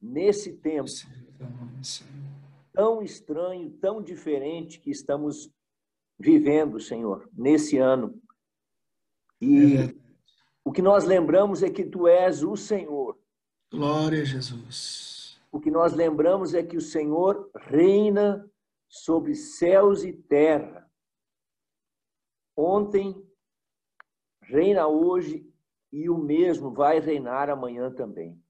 nesse 0.00 0.56
tempo. 0.56 0.88
Senhor 0.88 2.29
tão 2.72 3.02
estranho, 3.02 3.70
tão 3.80 4.02
diferente 4.02 4.80
que 4.80 4.90
estamos 4.90 5.50
vivendo, 6.18 6.78
Senhor, 6.80 7.28
nesse 7.32 7.78
ano. 7.78 8.20
E 9.40 9.76
é 9.76 10.00
o 10.64 10.72
que 10.72 10.82
nós 10.82 11.04
lembramos 11.04 11.62
é 11.62 11.70
que 11.70 11.84
tu 11.84 12.06
és 12.06 12.42
o 12.42 12.56
Senhor. 12.56 13.18
Glória 13.72 14.22
a 14.22 14.24
Jesus. 14.24 15.40
O 15.50 15.58
que 15.58 15.70
nós 15.70 15.94
lembramos 15.94 16.54
é 16.54 16.62
que 16.62 16.76
o 16.76 16.80
Senhor 16.80 17.50
reina 17.56 18.48
sobre 18.88 19.34
céus 19.34 20.04
e 20.04 20.12
terra. 20.12 20.88
Ontem, 22.56 23.20
reina 24.42 24.86
hoje 24.86 25.44
e 25.92 26.08
o 26.08 26.18
mesmo 26.18 26.72
vai 26.72 27.00
reinar 27.00 27.48
amanhã 27.48 27.92
também. 27.92 28.40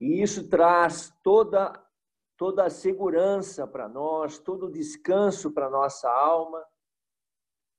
E 0.00 0.22
isso 0.22 0.48
traz 0.48 1.12
toda 1.22 1.83
toda 2.44 2.66
a 2.66 2.70
segurança 2.70 3.66
para 3.66 3.88
nós, 3.88 4.38
todo 4.38 4.66
o 4.66 4.70
descanso 4.70 5.50
para 5.50 5.70
nossa 5.70 6.10
alma, 6.10 6.62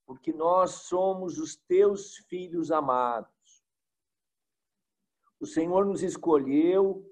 porque 0.04 0.32
nós 0.32 0.88
somos 0.88 1.38
os 1.38 1.54
teus 1.54 2.16
filhos 2.28 2.72
amados. 2.72 3.64
O 5.38 5.46
Senhor 5.46 5.86
nos 5.86 6.02
escolheu 6.02 7.08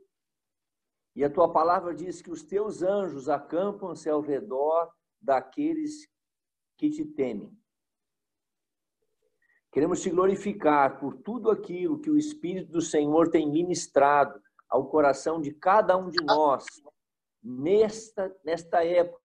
e 1.15 1.23
a 1.23 1.31
tua 1.31 1.49
palavra 1.53 1.95
diz 1.95 2.21
que 2.21 2.29
os 2.29 2.43
teus 2.43 2.83
anjos 2.83 3.29
acampam-se 3.29 4.11
ao 4.11 4.21
redor 4.21 4.93
daqueles 5.21 6.09
que 6.77 6.91
te 6.91 7.05
temem. 7.05 7.57
Queremos 9.71 10.03
te 10.03 10.11
glorificar 10.11 10.99
por 10.99 11.15
tudo 11.19 11.53
aquilo 11.53 12.01
que 12.01 12.11
o 12.11 12.19
Espírito 12.19 12.73
do 12.73 12.81
Senhor 12.81 13.31
tem 13.31 13.49
ministrado 13.49 14.43
ao 14.69 14.89
coração 14.89 15.41
de 15.41 15.55
cada 15.55 15.97
um 15.97 16.11
de 16.11 16.21
nós 16.25 16.67
nesta, 17.45 18.35
nesta 18.43 18.83
época, 18.83 19.23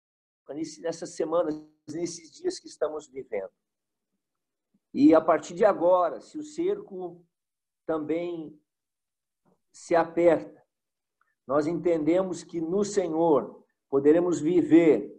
nessas 0.81 1.11
semanas, 1.11 1.55
nesses 1.87 2.31
dias 2.31 2.59
que 2.59 2.67
estamos 2.67 3.07
vivendo. 3.07 3.51
E 4.93 5.13
a 5.13 5.21
partir 5.21 5.53
de 5.53 5.63
agora, 5.63 6.19
se 6.19 6.37
o 6.37 6.43
cerco 6.43 7.25
também 7.85 8.59
se 9.71 9.95
aperta, 9.95 10.61
nós 11.47 11.65
entendemos 11.65 12.43
que 12.43 12.59
no 12.59 12.83
Senhor 12.83 13.63
poderemos 13.89 14.39
viver 14.39 15.15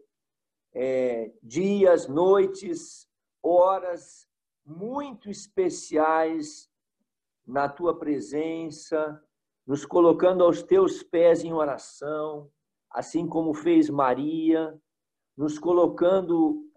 é, 0.73 1.33
dias, 1.43 2.07
noites, 2.07 3.09
horas 3.43 4.29
muito 4.65 5.31
especiais 5.31 6.71
na 7.47 7.69
tua 7.69 7.99
presença, 7.99 9.23
nos 9.67 9.85
colocando 9.85 10.45
aos 10.45 10.63
teus 10.63 11.03
pés 11.03 11.43
em 11.43 11.53
oração, 11.53 12.51
assim 12.91 13.27
como 13.27 13.55
fez 13.55 13.89
Maria, 13.89 14.79
nos 15.37 15.59
colocando 15.59 16.69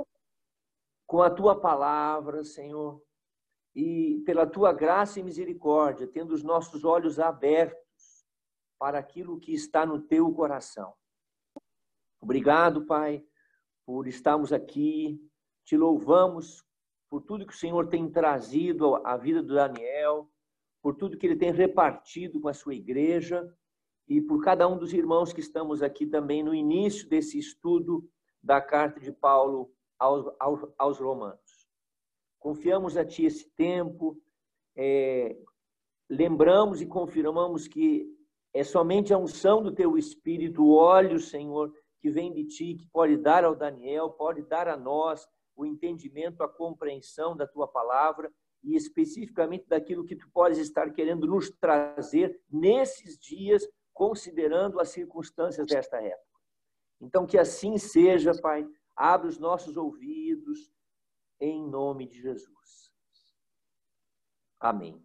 com 1.08 1.22
a 1.22 1.30
tua 1.30 1.60
palavra, 1.60 2.44
Senhor, 2.44 3.02
e 3.76 4.22
pela 4.26 4.46
tua 4.46 4.72
graça 4.72 5.20
e 5.20 5.24
misericórdia, 5.24 6.08
tendo 6.08 6.34
os 6.34 6.44
nossos 6.44 6.86
olhos 6.86 7.20
abertos 7.20 7.84
para 8.80 9.00
aquilo 9.00 9.40
que 9.40 9.54
está 9.54 9.86
no 9.86 10.00
teu 10.02 10.32
coração. 10.34 10.94
Obrigado, 12.22 12.86
Pai, 12.86 13.26
por 13.86 14.08
estarmos 14.08 14.54
aqui. 14.54 15.20
Te 15.66 15.76
louvamos 15.76 16.64
por 17.10 17.22
tudo 17.22 17.46
que 17.46 17.54
o 17.54 17.58
Senhor 17.58 17.88
tem 17.88 18.10
trazido 18.10 18.96
à 19.06 19.18
vida 19.18 19.42
do 19.42 19.54
Daniel, 19.54 20.30
por 20.82 20.96
tudo 20.96 21.18
que 21.18 21.26
ele 21.26 21.36
tem 21.36 21.52
repartido 21.52 22.40
com 22.40 22.48
a 22.48 22.54
sua 22.54 22.76
igreja 22.76 23.48
e 24.08 24.22
por 24.22 24.44
cada 24.44 24.68
um 24.68 24.78
dos 24.78 24.94
irmãos 24.94 25.32
que 25.32 25.40
estamos 25.40 25.82
aqui 25.82 26.06
também 26.06 26.44
no 26.44 26.54
início 26.54 27.08
desse 27.08 27.38
estudo 27.38 28.08
da 28.42 28.62
carta 28.62 29.00
de 29.00 29.12
Paulo 29.12 29.72
aos, 29.98 30.26
aos, 30.40 30.60
aos 30.78 31.00
Romanos. 31.00 31.68
Confiamos 32.40 32.98
a 32.98 33.06
Ti 33.06 33.26
esse 33.26 33.50
tempo, 33.52 34.22
é, 34.76 35.38
lembramos 36.10 36.82
e 36.82 36.86
confirmamos 36.86 37.68
que 37.68 38.06
é 38.54 38.64
somente 38.64 39.14
a 39.14 39.18
unção 39.18 39.64
do 39.64 39.74
Teu 39.74 39.98
Espírito, 39.98 40.64
o 40.64 40.76
óleo, 40.76 41.20
Senhor, 41.20 41.74
que 42.02 42.10
vem 42.10 42.34
de 42.34 42.44
Ti, 42.44 42.76
que 42.76 42.88
pode 42.88 43.16
dar 43.18 43.46
ao 43.46 43.56
Daniel, 43.56 44.10
pode 44.10 44.42
dar 44.44 44.68
a 44.68 44.76
nós 44.76 45.26
o 45.56 45.66
entendimento, 45.66 46.44
a 46.44 46.50
compreensão 46.50 47.36
da 47.36 47.48
Tua 47.48 47.68
palavra 47.68 48.32
e 48.62 48.76
especificamente 48.76 49.68
daquilo 49.68 50.06
que 50.06 50.16
Tu 50.16 50.30
podes 50.32 50.58
estar 50.58 50.92
querendo 50.92 51.26
nos 51.26 51.50
trazer 51.50 52.40
nesses 52.52 53.18
dias 53.18 53.68
considerando 53.94 54.80
as 54.80 54.90
circunstâncias 54.90 55.68
desta 55.68 56.02
época. 56.02 56.40
Então, 57.00 57.26
que 57.26 57.38
assim 57.38 57.78
seja, 57.78 58.32
Pai. 58.42 58.68
Abre 58.96 59.28
os 59.28 59.40
nossos 59.40 59.76
ouvidos, 59.76 60.72
em 61.40 61.68
nome 61.68 62.08
de 62.08 62.22
Jesus. 62.22 62.92
Amém. 64.60 65.04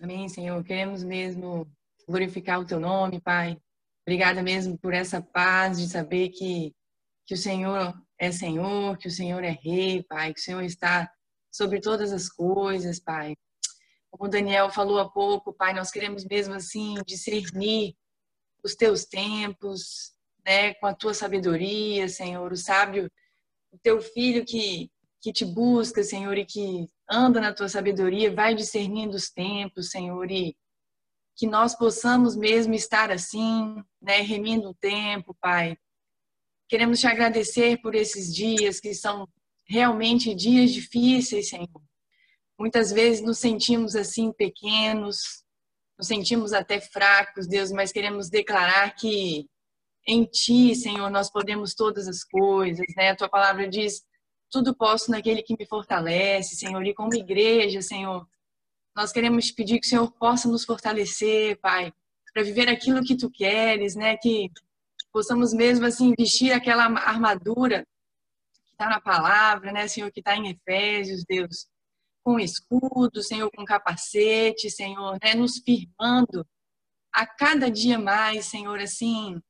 Amém, 0.00 0.28
Senhor. 0.28 0.62
Queremos 0.64 1.02
mesmo 1.04 1.70
glorificar 2.06 2.60
o 2.60 2.66
teu 2.66 2.80
nome, 2.80 3.20
Pai. 3.20 3.60
Obrigada 4.06 4.42
mesmo 4.42 4.78
por 4.78 4.94
essa 4.94 5.20
paz 5.20 5.78
de 5.78 5.88
saber 5.88 6.30
que, 6.30 6.74
que 7.26 7.34
o 7.34 7.36
Senhor 7.36 7.94
é 8.18 8.32
Senhor, 8.32 8.96
que 8.96 9.06
o 9.06 9.10
Senhor 9.10 9.44
é 9.44 9.50
Rei, 9.50 10.02
Pai, 10.04 10.32
que 10.32 10.40
o 10.40 10.42
Senhor 10.42 10.62
está 10.62 11.12
sobre 11.50 11.80
todas 11.80 12.12
as 12.12 12.28
coisas, 12.28 13.00
Pai. 13.00 13.36
Como 14.10 14.24
o 14.24 14.28
Daniel 14.28 14.70
falou 14.70 14.98
há 14.98 15.10
pouco, 15.10 15.52
Pai, 15.52 15.74
nós 15.74 15.90
queremos 15.90 16.24
mesmo 16.24 16.54
assim 16.54 16.94
discernir 17.06 17.94
os 18.64 18.74
teus 18.74 19.04
tempos, 19.04 20.12
né, 20.44 20.74
com 20.74 20.86
a 20.86 20.94
tua 20.94 21.14
sabedoria, 21.14 22.08
Senhor, 22.08 22.52
o 22.52 22.56
sábio, 22.56 23.10
o 23.70 23.78
teu 23.78 24.00
filho 24.00 24.44
que 24.44 24.90
que 25.20 25.32
te 25.32 25.44
busca, 25.44 26.02
Senhor, 26.02 26.36
e 26.38 26.44
que 26.46 26.88
anda 27.10 27.40
na 27.40 27.52
tua 27.52 27.68
sabedoria, 27.68 28.32
vai 28.32 28.54
discernindo 28.54 29.16
os 29.16 29.30
tempos, 29.30 29.90
Senhor, 29.90 30.30
e 30.30 30.56
que 31.36 31.46
nós 31.46 31.76
possamos 31.76 32.36
mesmo 32.36 32.74
estar 32.74 33.10
assim, 33.10 33.82
né, 34.00 34.20
remindo 34.20 34.70
o 34.70 34.74
tempo, 34.74 35.36
Pai. 35.40 35.76
Queremos 36.68 37.00
te 37.00 37.06
agradecer 37.06 37.80
por 37.80 37.94
esses 37.94 38.34
dias 38.34 38.80
que 38.80 38.94
são 38.94 39.28
realmente 39.68 40.34
dias 40.34 40.72
difíceis, 40.72 41.50
Senhor. 41.50 41.82
Muitas 42.58 42.90
vezes 42.90 43.22
nos 43.22 43.38
sentimos 43.38 43.94
assim 43.94 44.32
pequenos, 44.32 45.44
nos 45.96 46.08
sentimos 46.08 46.52
até 46.52 46.80
fracos, 46.80 47.46
Deus, 47.46 47.70
mas 47.70 47.92
queremos 47.92 48.28
declarar 48.28 48.94
que 48.96 49.46
em 50.06 50.24
Ti, 50.24 50.74
Senhor, 50.74 51.10
nós 51.10 51.30
podemos 51.30 51.74
todas 51.74 52.08
as 52.08 52.24
coisas, 52.24 52.86
né? 52.96 53.10
A 53.10 53.16
Tua 53.16 53.28
palavra 53.28 53.68
diz: 53.68 54.02
tudo 54.50 54.74
posso 54.74 55.10
naquele 55.10 55.42
que 55.42 55.54
me 55.58 55.66
fortalece, 55.66 56.56
Senhor. 56.56 56.84
E 56.84 56.94
como 56.94 57.14
igreja, 57.14 57.82
Senhor, 57.82 58.26
nós 58.96 59.12
queremos 59.12 59.46
te 59.46 59.54
pedir 59.54 59.78
que 59.78 59.86
o 59.86 59.90
Senhor 59.90 60.10
possa 60.12 60.48
nos 60.48 60.64
fortalecer, 60.64 61.60
Pai, 61.60 61.92
para 62.32 62.42
viver 62.42 62.68
aquilo 62.68 63.04
que 63.04 63.16
Tu 63.16 63.30
queres, 63.30 63.94
né? 63.94 64.16
Que 64.16 64.50
possamos 65.12 65.52
mesmo 65.52 65.84
assim 65.84 66.14
vestir 66.18 66.52
aquela 66.52 66.84
armadura 66.84 67.86
está 68.78 68.88
na 68.88 69.00
palavra, 69.00 69.72
né, 69.72 69.88
Senhor, 69.88 70.10
que 70.12 70.20
está 70.20 70.36
em 70.36 70.50
Efésios, 70.50 71.24
Deus, 71.24 71.66
com 72.22 72.38
escudo, 72.38 73.20
Senhor, 73.22 73.50
com 73.50 73.64
capacete, 73.64 74.70
Senhor, 74.70 75.18
né, 75.20 75.34
nos 75.34 75.58
firmando 75.58 76.46
a 77.12 77.26
cada 77.26 77.68
dia 77.68 77.98
mais, 77.98 78.46
Senhor, 78.46 78.78
assim, 78.78 79.42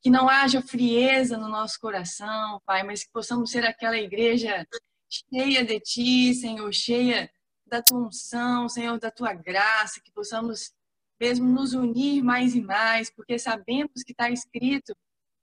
que 0.00 0.08
não 0.08 0.28
haja 0.28 0.62
frieza 0.62 1.36
no 1.36 1.48
nosso 1.48 1.78
coração, 1.78 2.62
Pai, 2.64 2.82
mas 2.84 3.04
que 3.04 3.10
possamos 3.12 3.50
ser 3.50 3.66
aquela 3.66 3.98
igreja 3.98 4.66
cheia 5.10 5.62
de 5.62 5.78
Ti, 5.80 6.34
Senhor, 6.34 6.72
cheia 6.72 7.30
da 7.66 7.82
Tua 7.82 8.06
unção, 8.06 8.66
Senhor, 8.68 8.98
da 8.98 9.10
Tua 9.10 9.34
graça, 9.34 10.00
que 10.02 10.10
possamos 10.12 10.72
mesmo 11.20 11.46
nos 11.46 11.74
unir 11.74 12.22
mais 12.22 12.54
e 12.54 12.62
mais, 12.62 13.10
porque 13.10 13.38
sabemos 13.38 14.02
que 14.04 14.12
está 14.12 14.30
escrito 14.30 14.96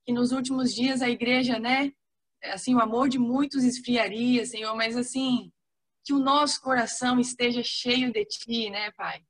que 0.06 0.14
nos 0.14 0.32
últimos 0.32 0.74
dias 0.74 1.02
a 1.02 1.10
igreja, 1.10 1.60
né, 1.60 1.92
assim, 2.52 2.76
o 2.76 2.80
amor 2.80 3.10
de 3.10 3.18
muitos 3.18 3.64
esfriaria, 3.64 4.46
Senhor, 4.46 4.76
mas 4.76 4.96
assim, 4.96 5.52
que 6.04 6.14
o 6.14 6.20
nosso 6.20 6.62
coração 6.62 7.20
esteja 7.20 7.62
cheio 7.64 8.12
de 8.12 8.24
Ti, 8.26 8.70
né, 8.70 8.92
Pai? 8.92 9.22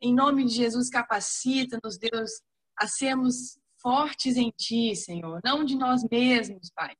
Em 0.00 0.14
nome 0.14 0.44
de 0.44 0.52
Jesus, 0.52 0.90
capacita-nos, 0.90 1.98
Deus, 1.98 2.30
a 2.76 2.86
sermos 2.86 3.58
fortes 3.80 4.36
em 4.36 4.52
Ti, 4.56 4.94
Senhor, 4.94 5.40
não 5.44 5.64
de 5.64 5.74
nós 5.74 6.02
mesmos, 6.10 6.70
Pai, 6.74 6.94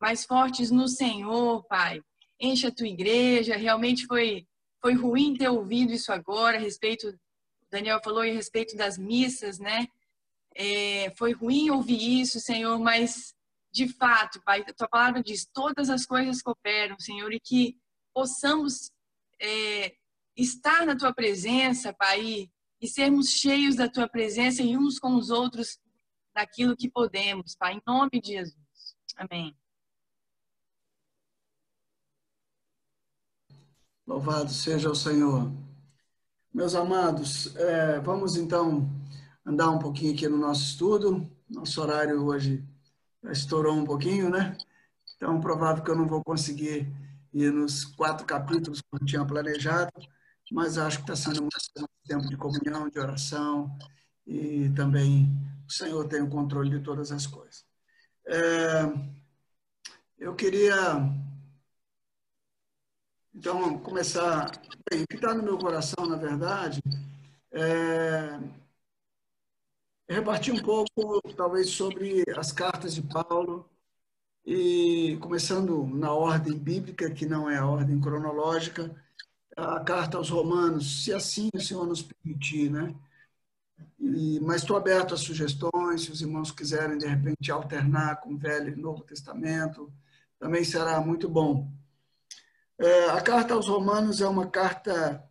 mas 0.00 0.24
fortes 0.24 0.70
no 0.70 0.88
Senhor, 0.88 1.64
Pai. 1.66 2.00
Enche 2.40 2.66
a 2.66 2.74
Tua 2.74 2.88
igreja, 2.88 3.56
realmente 3.56 4.06
foi, 4.06 4.46
foi 4.80 4.94
ruim 4.94 5.34
ter 5.34 5.48
ouvido 5.48 5.92
isso 5.92 6.12
agora, 6.12 6.56
a 6.56 6.60
respeito, 6.60 7.16
Daniel 7.70 8.00
falou 8.02 8.22
a 8.22 8.26
respeito 8.26 8.76
das 8.76 8.98
missas, 8.98 9.58
né? 9.58 9.86
É, 10.56 11.12
foi 11.16 11.32
ruim 11.32 11.70
ouvir 11.70 12.20
isso, 12.20 12.38
Senhor, 12.40 12.78
mas 12.78 13.34
de 13.74 13.88
fato, 13.88 14.40
Pai, 14.44 14.64
a 14.66 14.72
tua 14.72 14.88
palavra 14.88 15.20
diz: 15.20 15.44
todas 15.52 15.90
as 15.90 16.06
coisas 16.06 16.40
cooperam, 16.40 16.96
Senhor, 17.00 17.32
e 17.32 17.40
que 17.40 17.76
possamos 18.14 18.92
é, 19.42 19.96
estar 20.36 20.86
na 20.86 20.96
tua 20.96 21.12
presença, 21.12 21.92
Pai, 21.92 22.48
e 22.80 22.88
sermos 22.88 23.30
cheios 23.30 23.74
da 23.74 23.88
tua 23.88 24.08
presença 24.08 24.62
e 24.62 24.76
uns 24.76 25.00
com 25.00 25.16
os 25.16 25.28
outros 25.28 25.80
daquilo 26.32 26.76
que 26.76 26.88
podemos, 26.88 27.56
Pai, 27.56 27.74
em 27.74 27.82
nome 27.84 28.20
de 28.22 28.34
Jesus. 28.34 28.56
Amém. 29.16 29.56
Louvado 34.06 34.50
seja 34.52 34.88
o 34.88 34.94
Senhor. 34.94 35.50
Meus 36.52 36.76
amados, 36.76 37.56
é, 37.56 37.98
vamos 37.98 38.36
então 38.36 38.88
andar 39.44 39.70
um 39.70 39.80
pouquinho 39.80 40.14
aqui 40.14 40.28
no 40.28 40.36
nosso 40.36 40.62
estudo. 40.62 41.28
Nosso 41.48 41.80
horário 41.82 42.24
hoje 42.24 42.64
estourou 43.30 43.74
um 43.74 43.84
pouquinho, 43.84 44.30
né? 44.30 44.56
Então, 45.16 45.40
provável 45.40 45.82
que 45.82 45.90
eu 45.90 45.96
não 45.96 46.06
vou 46.06 46.22
conseguir 46.22 46.86
ir 47.32 47.52
nos 47.52 47.84
quatro 47.84 48.26
capítulos 48.26 48.80
que 48.80 48.88
eu 48.92 49.06
tinha 49.06 49.24
planejado, 49.24 49.92
mas 50.52 50.78
acho 50.78 50.98
que 50.98 51.10
está 51.10 51.16
sendo 51.16 51.42
muito 51.42 51.56
tempo 52.06 52.28
de 52.28 52.36
comunhão, 52.36 52.88
de 52.88 52.98
oração, 52.98 53.76
e 54.26 54.70
também 54.70 55.28
o 55.66 55.72
Senhor 55.72 56.06
tem 56.06 56.22
o 56.22 56.28
controle 56.30 56.70
de 56.70 56.80
todas 56.80 57.10
as 57.10 57.26
coisas. 57.26 57.64
É, 58.26 58.82
eu 60.18 60.34
queria, 60.34 60.74
então, 63.34 63.78
começar. 63.80 64.50
Bem, 64.90 65.02
o 65.02 65.06
que 65.08 65.16
está 65.16 65.34
no 65.34 65.42
meu 65.42 65.58
coração, 65.58 66.06
na 66.06 66.16
verdade, 66.16 66.80
é, 67.52 67.60
é 67.60 68.63
repartir 70.08 70.54
um 70.54 70.62
pouco, 70.62 71.20
talvez, 71.36 71.70
sobre 71.70 72.24
as 72.36 72.52
cartas 72.52 72.94
de 72.94 73.02
Paulo, 73.02 73.68
e 74.46 75.16
começando 75.22 75.86
na 75.86 76.12
ordem 76.12 76.58
bíblica, 76.58 77.10
que 77.10 77.24
não 77.24 77.48
é 77.48 77.56
a 77.56 77.66
ordem 77.66 77.98
cronológica, 78.00 78.94
a 79.56 79.80
carta 79.80 80.18
aos 80.18 80.28
Romanos, 80.28 81.04
se 81.04 81.12
assim 81.12 81.48
o 81.54 81.60
Senhor 81.60 81.86
nos 81.86 82.02
permitir, 82.02 82.70
né? 82.70 82.94
E, 83.98 84.38
mas 84.40 84.62
estou 84.62 84.76
aberto 84.76 85.14
a 85.14 85.16
sugestões, 85.16 86.02
se 86.02 86.10
os 86.10 86.20
irmãos 86.20 86.50
quiserem, 86.50 86.98
de 86.98 87.06
repente, 87.06 87.50
alternar 87.50 88.20
com 88.20 88.34
o 88.34 88.38
Velho 88.38 88.72
e 88.72 88.80
Novo 88.80 89.02
Testamento, 89.02 89.92
também 90.38 90.62
será 90.64 91.00
muito 91.00 91.28
bom. 91.28 91.72
É, 92.78 93.10
a 93.10 93.20
carta 93.22 93.54
aos 93.54 93.68
Romanos 93.68 94.20
é 94.20 94.28
uma 94.28 94.48
carta, 94.50 95.24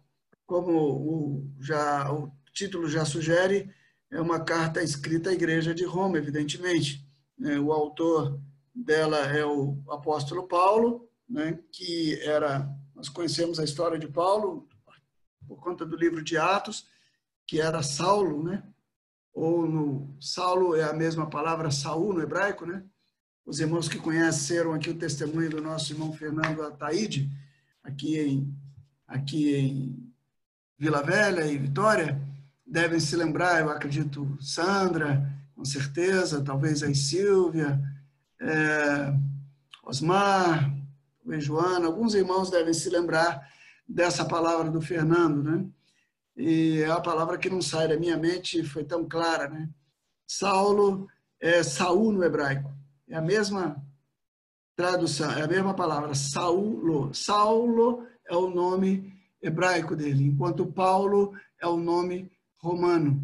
como 0.46 0.72
o, 0.72 1.53
já, 1.60 2.12
o 2.12 2.32
título 2.53 2.89
já 2.89 3.06
sugere, 3.06 3.70
é 4.13 4.22
uma 4.22 4.39
carta 4.39 4.82
escrita 4.82 5.32
à 5.32 5.34
Igreja 5.34 5.74
de 5.74 5.84
Roma, 5.84 6.20
evidentemente. 6.20 7.03
É, 7.41 7.60
o 7.60 7.74
autor 7.74 8.39
dela 8.74 9.17
é 9.17 9.43
o 9.43 9.82
apóstolo 9.89 10.48
Paulo, 10.48 11.10
né, 11.27 11.60
que 11.72 12.20
era, 12.22 12.70
nós 12.96 13.10
conhecemos 13.10 13.60
a 13.60 13.63
história 13.63 13.98
de 13.98 14.08
Paulo 14.08 14.70
por 15.48 15.60
conta 15.60 15.84
do 15.84 15.98
livro 15.98 16.24
de 16.24 16.38
Atos, 16.38 16.88
que 17.46 17.60
era 17.60 17.82
Saulo, 17.82 18.43
né? 18.43 18.63
Ou 19.34 19.67
no 19.67 20.15
Saulo 20.22 20.75
é 20.75 20.84
a 20.84 20.93
mesma 20.93 21.27
palavra 21.29 21.72
Saul 21.72 22.13
no 22.13 22.22
hebraico, 22.22 22.65
né? 22.65 22.86
Os 23.46 23.60
irmãos 23.60 23.89
que 23.89 23.98
conheceram 23.98 24.74
aqui 24.74 24.89
o 24.89 24.98
testemunho 24.98 25.50
do 25.50 25.62
nosso 25.62 25.91
irmão 25.91 26.13
Fernando 26.13 26.62
Ataíde, 26.62 27.29
aqui 27.84 28.17
em 28.20 28.55
aqui 29.05 29.55
em 29.55 30.13
Vila 30.77 31.01
Velha 31.01 31.46
e 31.46 31.58
Vitória, 31.58 32.22
devem 32.65 33.00
se 33.00 33.15
lembrar, 33.15 33.62
eu 33.62 33.70
acredito, 33.70 34.38
Sandra, 34.41 35.32
com 35.55 35.65
certeza, 35.65 36.43
talvez 36.43 36.84
aí 36.84 36.96
Silvia, 36.96 37.79
é, 38.39 39.13
Osmar, 39.84 40.74
talvez 41.22 41.43
Joana, 41.43 41.88
alguns 41.88 42.13
irmãos 42.15 42.50
devem 42.50 42.74
se 42.74 42.89
lembrar 42.89 43.48
dessa 43.88 44.26
palavra 44.26 44.69
do 44.69 44.82
Fernando, 44.82 45.43
né? 45.43 45.65
E 46.36 46.82
é 46.82 46.89
a 46.89 46.99
palavra 46.99 47.38
que 47.38 47.49
não 47.49 47.62
sai 47.62 47.88
da 47.88 47.97
minha 47.97 48.17
mente, 48.17 48.63
foi 48.63 48.84
tão 48.84 49.08
clara, 49.08 49.47
né? 49.47 49.69
Saulo 50.26 51.08
é 51.39 51.62
Saul 51.62 52.12
no 52.12 52.23
hebraico. 52.23 52.71
É 53.08 53.15
a 53.15 53.21
mesma 53.21 53.76
tradução, 54.76 55.32
é 55.32 55.43
a 55.43 55.47
mesma 55.47 55.73
palavra, 55.73 56.15
Saulo. 56.15 57.13
Saulo 57.13 58.08
é 58.26 58.36
o 58.36 58.49
nome 58.49 59.13
hebraico 59.41 59.95
dele, 59.95 60.23
enquanto 60.23 60.65
Paulo 60.65 61.34
é 61.60 61.67
o 61.67 61.78
nome 61.78 62.32
romano. 62.63 63.21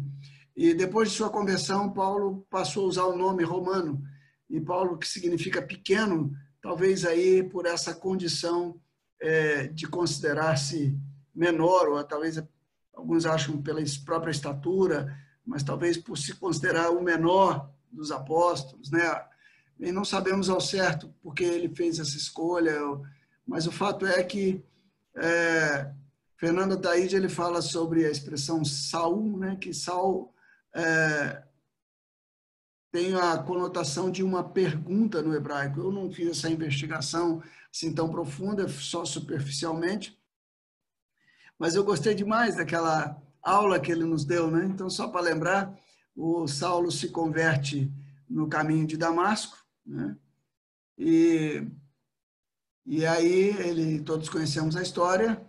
E 0.54 0.74
depois 0.74 1.10
de 1.10 1.16
sua 1.16 1.30
conversão, 1.30 1.90
Paulo 1.90 2.46
passou 2.50 2.84
a 2.84 2.88
usar 2.88 3.04
o 3.04 3.16
nome 3.16 3.42
romano. 3.42 4.02
E 4.48 4.60
Paulo, 4.60 4.98
que 4.98 5.08
significa 5.08 5.62
pequeno, 5.62 6.32
talvez 6.60 7.06
aí 7.06 7.42
por 7.42 7.64
essa 7.64 7.94
condição 7.94 8.78
é, 9.18 9.68
de 9.68 9.86
considerar-se 9.86 10.94
menor, 11.34 11.88
ou 11.88 12.04
talvez 12.04 12.42
alguns 12.94 13.24
acham 13.24 13.62
pela 13.62 13.80
própria 14.04 14.30
estatura, 14.30 15.16
mas 15.46 15.62
talvez 15.62 15.96
por 15.96 16.18
se 16.18 16.34
considerar 16.34 16.90
o 16.90 17.02
menor 17.02 17.70
dos 17.90 18.12
apóstolos, 18.12 18.90
né? 18.90 19.00
E 19.78 19.90
não 19.90 20.04
sabemos 20.04 20.50
ao 20.50 20.60
certo 20.60 21.14
porque 21.22 21.42
ele 21.42 21.74
fez 21.74 21.98
essa 21.98 22.16
escolha, 22.16 22.78
mas 23.46 23.66
o 23.66 23.72
fato 23.72 24.04
é 24.04 24.22
que 24.22 24.62
é, 25.16 25.90
Fernando 26.40 26.80
Taíde 26.80 27.16
ele 27.16 27.28
fala 27.28 27.60
sobre 27.60 28.06
a 28.06 28.10
expressão 28.10 28.64
Saul, 28.64 29.36
né? 29.38 29.56
Que 29.56 29.74
Saul 29.74 30.34
é, 30.74 31.44
tem 32.90 33.14
a 33.14 33.36
conotação 33.36 34.10
de 34.10 34.22
uma 34.22 34.42
pergunta 34.42 35.20
no 35.20 35.34
hebraico. 35.34 35.80
Eu 35.80 35.92
não 35.92 36.10
fiz 36.10 36.30
essa 36.30 36.48
investigação 36.48 37.42
assim 37.70 37.94
tão 37.94 38.10
profunda, 38.10 38.66
só 38.68 39.04
superficialmente, 39.04 40.18
mas 41.58 41.74
eu 41.74 41.84
gostei 41.84 42.14
demais 42.14 42.56
daquela 42.56 43.22
aula 43.42 43.78
que 43.78 43.92
ele 43.92 44.04
nos 44.04 44.24
deu, 44.24 44.50
né? 44.50 44.64
Então, 44.64 44.88
só 44.88 45.08
para 45.08 45.20
lembrar, 45.20 45.78
o 46.16 46.48
Saulo 46.48 46.90
se 46.90 47.10
converte 47.10 47.92
no 48.26 48.48
caminho 48.48 48.86
de 48.86 48.96
Damasco, 48.96 49.58
né? 49.84 50.16
E, 50.96 51.66
e 52.86 53.04
aí, 53.04 53.50
ele, 53.58 54.00
todos 54.00 54.30
conhecemos 54.30 54.74
a 54.74 54.82
história, 54.82 55.46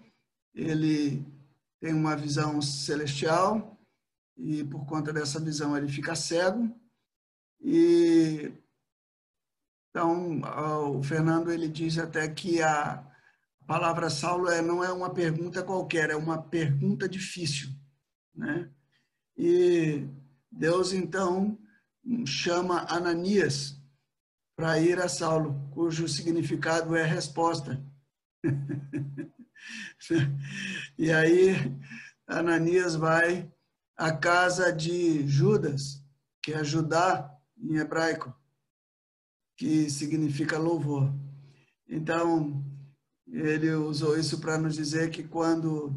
ele 0.53 1.25
tem 1.79 1.93
uma 1.93 2.15
visão 2.15 2.61
celestial 2.61 3.79
e 4.37 4.63
por 4.63 4.85
conta 4.85 5.11
dessa 5.11 5.39
visão 5.39 5.75
ele 5.75 5.87
fica 5.87 6.15
cego 6.15 6.73
e 7.59 8.51
então 9.89 10.41
o 10.95 11.03
Fernando 11.03 11.51
ele 11.51 11.67
diz 11.67 11.97
até 11.97 12.27
que 12.27 12.61
a 12.61 13.05
palavra 13.67 14.09
Saulo 14.09 14.49
é, 14.49 14.61
não 14.61 14.83
é 14.83 14.91
uma 14.91 15.13
pergunta 15.13 15.63
qualquer, 15.63 16.09
é 16.09 16.15
uma 16.15 16.41
pergunta 16.41 17.07
difícil. 17.07 17.69
Né? 18.35 18.69
E 19.37 20.05
Deus, 20.51 20.91
então, 20.91 21.57
chama 22.25 22.85
Ananias 22.89 23.79
para 24.55 24.79
ir 24.79 24.99
a 24.99 25.07
Saulo, 25.07 25.69
cujo 25.71 26.07
significado 26.07 26.95
é 26.95 27.03
resposta. 27.03 27.81
e 30.97 31.11
aí, 31.11 31.55
Ananias 32.27 32.95
vai 32.95 33.51
à 33.95 34.11
casa 34.11 34.71
de 34.71 35.27
Judas, 35.27 36.03
que 36.41 36.53
é 36.53 36.63
Judá 36.63 37.31
em 37.57 37.77
hebraico, 37.77 38.35
que 39.57 39.89
significa 39.89 40.57
louvor. 40.57 41.13
Então, 41.87 42.63
ele 43.27 43.71
usou 43.71 44.17
isso 44.17 44.39
para 44.39 44.57
nos 44.57 44.75
dizer 44.75 45.09
que 45.11 45.23
quando 45.23 45.93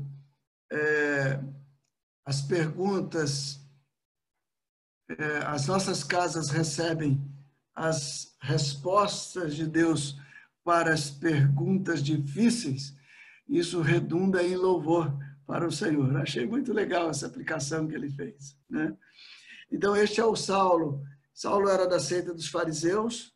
é, 0.70 1.40
as 2.24 2.42
perguntas, 2.42 3.60
é, 5.08 5.38
as 5.46 5.66
nossas 5.66 6.04
casas 6.04 6.50
recebem 6.50 7.20
as 7.74 8.36
respostas 8.40 9.54
de 9.56 9.66
Deus 9.66 10.18
para 10.62 10.94
as 10.94 11.10
perguntas 11.10 12.02
difíceis, 12.02 12.94
isso 13.48 13.80
redunda 13.80 14.42
em 14.42 14.56
louvor 14.56 15.12
para 15.46 15.66
o 15.66 15.72
Senhor. 15.72 16.16
Achei 16.16 16.46
muito 16.46 16.72
legal 16.72 17.10
essa 17.10 17.26
aplicação 17.26 17.86
que 17.86 17.94
ele 17.94 18.10
fez. 18.10 18.56
Né? 18.68 18.96
Então, 19.70 19.96
este 19.96 20.20
é 20.20 20.24
o 20.24 20.36
Saulo. 20.36 21.02
Saulo 21.32 21.68
era 21.68 21.86
da 21.86 21.98
seita 21.98 22.32
dos 22.32 22.48
fariseus, 22.48 23.34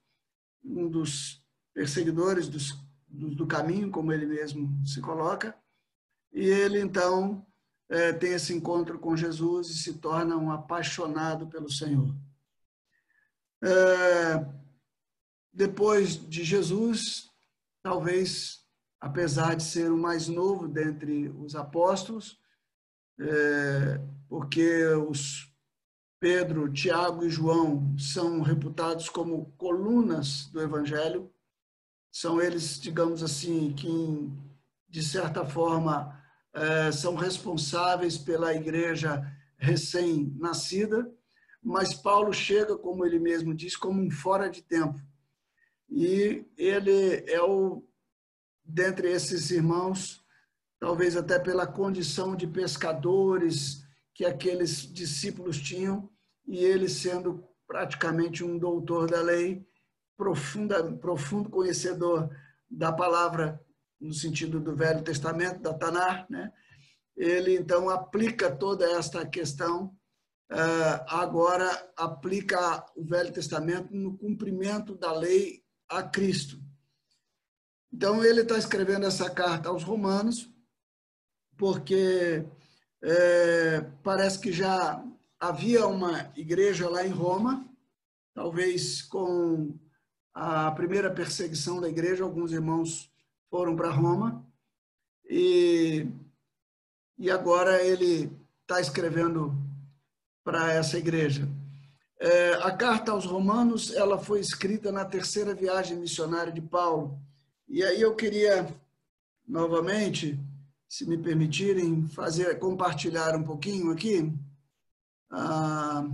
um 0.65 0.89
dos 0.89 1.43
perseguidores 1.75 2.49
dos 2.49 2.73
do, 3.09 3.47
caminho, 3.47 3.91
como 3.91 4.13
ele 4.13 4.27
mesmo 4.27 4.69
se 4.87 5.01
coloca, 5.01 5.57
e 6.33 6.45
ele 6.45 6.81
então 6.81 7.45
é, 7.89 8.13
tem 8.13 8.33
esse 8.33 8.53
encontro 8.53 8.99
com 8.99 9.17
Jesus 9.17 9.71
e 9.71 9.79
se 9.79 9.95
torna 9.95 10.37
um 10.37 10.51
apaixonado 10.51 11.47
pelo 11.47 11.71
Senhor. 11.71 12.15
É, 13.63 14.47
depois 15.53 16.17
de 16.29 16.45
Jesus, 16.45 17.31
talvez, 17.83 18.58
apesar 19.01 19.55
de 19.55 19.63
ser 19.63 19.91
o 19.91 19.97
mais 19.97 20.29
novo 20.29 20.67
dentre 20.67 21.29
os 21.29 21.55
apóstolos, 21.55 22.39
é, 23.21 24.01
porque 24.29 24.85
os 24.87 25.49
Pedro, 26.21 26.73
Tiago 26.73 27.25
e 27.25 27.31
João 27.31 27.97
são 27.97 28.43
reputados 28.43 29.09
como 29.09 29.53
colunas 29.57 30.47
do 30.47 30.61
Evangelho, 30.61 31.31
são 32.11 32.41
eles, 32.41 32.81
digamos 32.81 33.23
assim, 33.23 33.73
que, 33.73 34.29
de 34.89 35.03
certa 35.03 35.45
forma, 35.45 36.21
é, 36.53 36.91
são 36.91 37.15
responsáveis 37.15 38.19
pela 38.19 38.53
igreja 38.53 39.23
recém-nascida, 39.57 41.09
mas 41.63 41.95
Paulo 41.95 42.33
chega, 42.33 42.77
como 42.77 43.05
ele 43.05 43.21
mesmo 43.21 43.55
diz, 43.55 43.77
como 43.77 44.03
um 44.03 44.11
fora 44.11 44.49
de 44.49 44.63
tempo. 44.63 44.99
e 45.89 46.45
ele 46.57 47.25
é 47.29 47.41
o, 47.41 47.88
dentre 48.69 49.11
esses 49.11 49.51
irmãos, 49.51 50.23
talvez 50.79 51.17
até 51.17 51.39
pela 51.39 51.67
condição 51.67 52.37
de 52.37 52.47
pescadores 52.47 53.83
que 54.15 54.27
aqueles 54.27 54.93
discípulos 54.93 55.59
tinham, 55.59 56.11
e 56.47 56.65
ele 56.65 56.89
sendo 56.89 57.45
praticamente 57.67 58.45
um 58.45 58.59
doutor 58.59 59.11
da 59.11 59.23
lei, 59.23 59.67
profunda, 60.17 60.93
profundo 60.97 61.49
conhecedor 61.49 62.29
da 62.71 62.93
palavra 62.93 63.65
no 64.01 64.13
sentido 64.13 64.61
do 64.61 64.77
Velho 64.77 65.03
Testamento, 65.03 65.61
da 65.61 65.73
Tanar, 65.73 66.27
né? 66.29 66.53
ele 67.17 67.57
então 67.57 67.89
aplica 67.89 68.51
toda 68.51 68.89
esta 68.91 69.27
questão, 69.27 69.95
eh, 70.51 71.05
agora 71.09 71.69
aplica 71.97 72.85
o 72.97 73.05
Velho 73.05 73.33
Testamento 73.33 73.95
no 73.95 74.17
cumprimento 74.17 74.95
da 74.95 75.13
lei 75.13 75.63
a 75.89 76.03
Cristo. 76.03 76.61
Então 77.93 78.25
ele 78.25 78.43
está 78.43 78.59
escrevendo 78.59 79.07
essa 79.07 79.31
carta 79.31 79.69
aos 79.69 79.83
Romanos, 79.83 80.49
porque 81.57 82.45
é, 83.03 83.81
parece 84.03 84.39
que 84.39 84.53
já 84.53 85.05
havia 85.41 85.87
uma 85.87 86.31
igreja 86.37 86.89
lá 86.89 87.05
em 87.05 87.11
Roma, 87.11 87.67
talvez 88.35 89.03
com 89.03 89.75
a 90.35 90.71
primeira 90.73 91.11
perseguição 91.11 91.81
da 91.81 91.89
igreja, 91.89 92.25
alguns 92.25 92.53
irmãos 92.53 93.11
foram 93.51 93.75
para 93.75 93.91
Roma, 93.91 94.45
e, 95.29 96.07
e 97.19 97.31
agora 97.31 97.83
ele 97.83 98.31
está 98.63 98.81
escrevendo 98.81 99.55
para 100.45 100.73
essa 100.73 100.99
igreja. 100.99 101.49
É, 102.21 102.55
a 102.55 102.71
carta 102.71 103.13
aos 103.13 103.25
Romanos 103.25 103.95
ela 103.95 104.19
foi 104.19 104.41
escrita 104.41 104.91
na 104.91 105.05
terceira 105.05 105.55
viagem 105.55 105.97
missionária 105.97 106.53
de 106.53 106.61
Paulo. 106.61 107.19
E 107.69 107.85
aí 107.85 108.01
eu 108.01 108.17
queria 108.17 108.67
novamente, 109.47 110.41
se 110.89 111.07
me 111.07 111.19
permitirem, 111.19 112.09
fazer 112.09 112.59
compartilhar 112.59 113.37
um 113.37 113.43
pouquinho 113.45 113.93
aqui, 113.93 114.33
ah, 115.31 116.09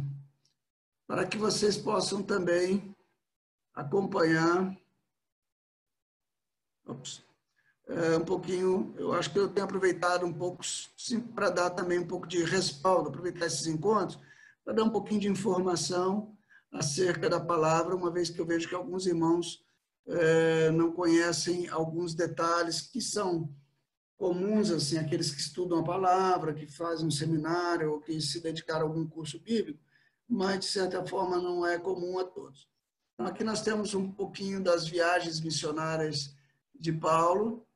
para 1.06 1.24
que 1.24 1.38
vocês 1.38 1.76
possam 1.76 2.24
também 2.24 2.92
acompanhar. 3.72 4.76
Ops, 6.86 7.22
é, 7.86 8.16
um 8.16 8.24
pouquinho, 8.24 8.92
eu 8.98 9.12
acho 9.12 9.30
que 9.30 9.38
eu 9.38 9.48
tenho 9.48 9.64
aproveitado 9.64 10.26
um 10.26 10.32
pouco, 10.32 10.64
para 11.36 11.50
dar 11.50 11.70
também 11.70 12.00
um 12.00 12.06
pouco 12.06 12.26
de 12.26 12.42
respaldo, 12.42 13.10
aproveitar 13.10 13.46
esses 13.46 13.68
encontros, 13.68 14.18
para 14.64 14.74
dar 14.74 14.82
um 14.82 14.90
pouquinho 14.90 15.20
de 15.20 15.28
informação 15.28 16.36
acerca 16.72 17.30
da 17.30 17.38
palavra, 17.38 17.94
uma 17.94 18.10
vez 18.10 18.28
que 18.28 18.40
eu 18.40 18.46
vejo 18.46 18.68
que 18.68 18.74
alguns 18.74 19.06
irmãos 19.06 19.63
é, 20.06 20.70
não 20.70 20.92
conhecem 20.92 21.68
alguns 21.68 22.14
detalhes 22.14 22.80
que 22.80 23.00
são 23.00 23.48
comuns, 24.16 24.70
assim, 24.70 24.98
aqueles 24.98 25.32
que 25.32 25.40
estudam 25.40 25.78
a 25.78 25.84
palavra, 25.84 26.54
que 26.54 26.66
fazem 26.66 27.06
um 27.06 27.10
seminário 27.10 27.92
ou 27.92 28.00
que 28.00 28.20
se 28.20 28.40
dedicaram 28.40 28.86
a 28.86 28.88
algum 28.88 29.06
curso 29.06 29.40
bíblico, 29.40 29.80
mas, 30.28 30.60
de 30.60 30.66
certa 30.66 31.04
forma, 31.04 31.36
não 31.38 31.66
é 31.66 31.78
comum 31.78 32.18
a 32.18 32.24
todos. 32.24 32.68
Então, 33.14 33.26
aqui 33.26 33.44
nós 33.44 33.62
temos 33.62 33.94
um 33.94 34.10
pouquinho 34.10 34.62
das 34.62 34.86
viagens 34.86 35.40
missionárias 35.40 36.34
de 36.74 36.92
Paulo. 36.92 37.66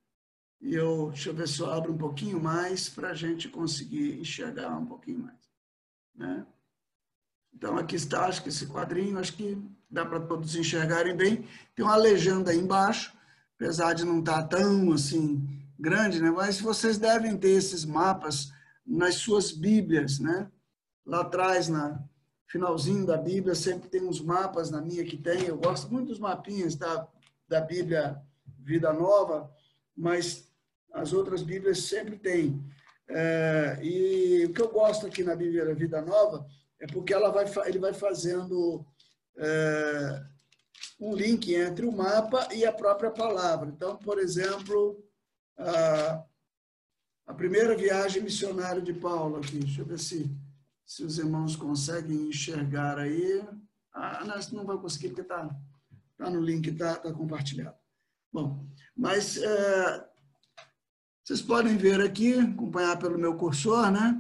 E 0.61 0.75
eu, 0.75 1.11
deixa 1.11 1.31
eu 1.31 1.35
ver 1.35 1.47
se 1.47 1.61
eu 1.61 1.71
abro 1.71 1.93
um 1.93 1.99
pouquinho 1.99 2.41
mais 2.41 2.89
para 2.89 3.11
a 3.11 3.15
gente 3.15 3.49
conseguir 3.49 4.19
enxergar 4.19 4.77
um 4.77 4.87
pouquinho 4.87 5.21
mais. 5.21 5.39
Né? 6.15 6.47
Então, 7.55 7.77
aqui 7.77 7.95
está, 7.95 8.27
acho 8.27 8.43
que 8.43 8.49
esse 8.49 8.67
quadrinho, 8.67 9.19
acho 9.19 9.37
que 9.37 9.57
dá 9.91 10.05
para 10.05 10.21
todos 10.21 10.55
enxergarem 10.55 11.17
bem. 11.17 11.45
Tem 11.75 11.85
uma 11.85 11.97
legenda 11.97 12.51
aí 12.51 12.59
embaixo, 12.59 13.13
apesar 13.57 13.95
de 13.95 14.05
não 14.05 14.21
estar 14.21 14.43
tá 14.43 14.59
tão 14.59 14.93
assim 14.93 15.47
grande, 15.79 16.21
né? 16.21 16.31
mas 16.31 16.61
vocês 16.61 16.99
devem 16.99 17.37
ter 17.37 17.51
esses 17.51 17.85
mapas 17.85 18.53
nas 18.87 19.17
suas 19.17 19.53
Bíblias. 19.53 20.19
Né? 20.19 20.51
Lá 21.07 21.21
atrás, 21.21 21.69
na, 21.69 22.03
finalzinho 22.49 23.07
da 23.07 23.17
Bíblia, 23.17 23.55
sempre 23.55 23.89
tem 23.89 24.03
uns 24.03 24.21
mapas, 24.21 24.71
na 24.71 24.81
minha 24.81 25.05
que 25.05 25.17
tem, 25.17 25.45
eu 25.45 25.59
gosto 25.59 25.93
muito 25.93 26.09
dos 26.09 26.19
mapinhas 26.19 26.75
da, 26.75 27.07
da 27.47 27.61
Bíblia 27.61 28.21
Vida 28.59 28.93
Nova, 28.93 29.51
mas 29.97 30.51
as 30.93 31.13
outras 31.13 31.43
Bíblias 31.43 31.85
sempre 31.85 32.17
têm. 32.17 32.63
É, 33.11 33.79
e 33.83 34.47
o 34.47 34.53
que 34.53 34.61
eu 34.61 34.69
gosto 34.69 35.07
aqui 35.07 35.23
na 35.23 35.37
Bíblia 35.37 35.75
Vida 35.75 36.01
Nova 36.01 36.47
é 36.81 36.87
porque 36.87 37.13
ela 37.13 37.31
vai, 37.31 37.45
ele 37.67 37.79
vai 37.79 37.93
fazendo 37.93 38.85
é, 39.39 40.23
um 41.01 41.15
link 41.15 41.55
entre 41.55 41.87
o 41.87 41.93
mapa 41.93 42.49
e 42.53 42.67
a 42.67 42.73
própria 42.73 43.11
palavra. 43.11 43.69
Então, 43.69 43.97
por 43.97 44.19
exemplo, 44.19 45.03
a, 45.57 46.25
a 47.29 47.35
primeira 47.35 47.77
viagem 47.77 48.23
missionária 48.23 48.83
de 48.83 48.93
Paulo 48.93 49.37
aqui, 49.37 49.59
deixa 49.59 49.81
eu 49.81 49.87
ver 49.87 49.99
se 49.99 50.31
se 50.89 51.05
os 51.05 51.19
irmãos 51.19 51.55
conseguem 51.55 52.29
enxergar 52.29 52.99
aí. 52.99 53.47
Ah, 53.93 54.25
não, 54.25 54.59
não 54.59 54.65
vai 54.65 54.79
conseguir 54.79 55.09
porque 55.09 55.21
está 55.21 55.55
tá 56.17 56.31
no 56.31 56.41
link, 56.41 56.67
está 56.67 56.97
tá 56.97 57.13
compartilhado. 57.13 57.77
Bom, 58.33 58.67
mas 58.97 59.37
é, 59.37 60.09
vocês 61.23 61.43
podem 61.43 61.77
ver 61.77 62.01
aqui, 62.01 62.39
acompanhar 62.39 62.99
pelo 62.99 63.19
meu 63.19 63.37
cursor, 63.37 63.91
né? 63.91 64.19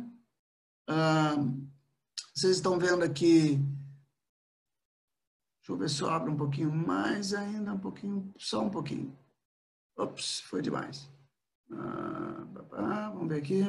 Ah, 0.87 1.37
vocês 2.35 2.57
estão 2.57 2.79
vendo 2.79 3.03
aqui. 3.03 3.59
Deixa 5.69 5.73
eu 5.73 5.77
ver 5.77 5.91
se 5.91 6.03
eu 6.03 6.09
abro 6.09 6.33
um 6.33 6.37
pouquinho 6.37 6.73
mais 6.73 7.35
ainda, 7.35 7.75
um 7.75 7.79
pouquinho, 7.79 8.33
só 8.39 8.63
um 8.63 8.71
pouquinho. 8.71 9.15
Ops, 9.99 10.41
foi 10.41 10.63
demais. 10.63 11.11
Ah, 11.71 13.11
vamos 13.13 13.29
ver 13.29 13.43
aqui. 13.43 13.63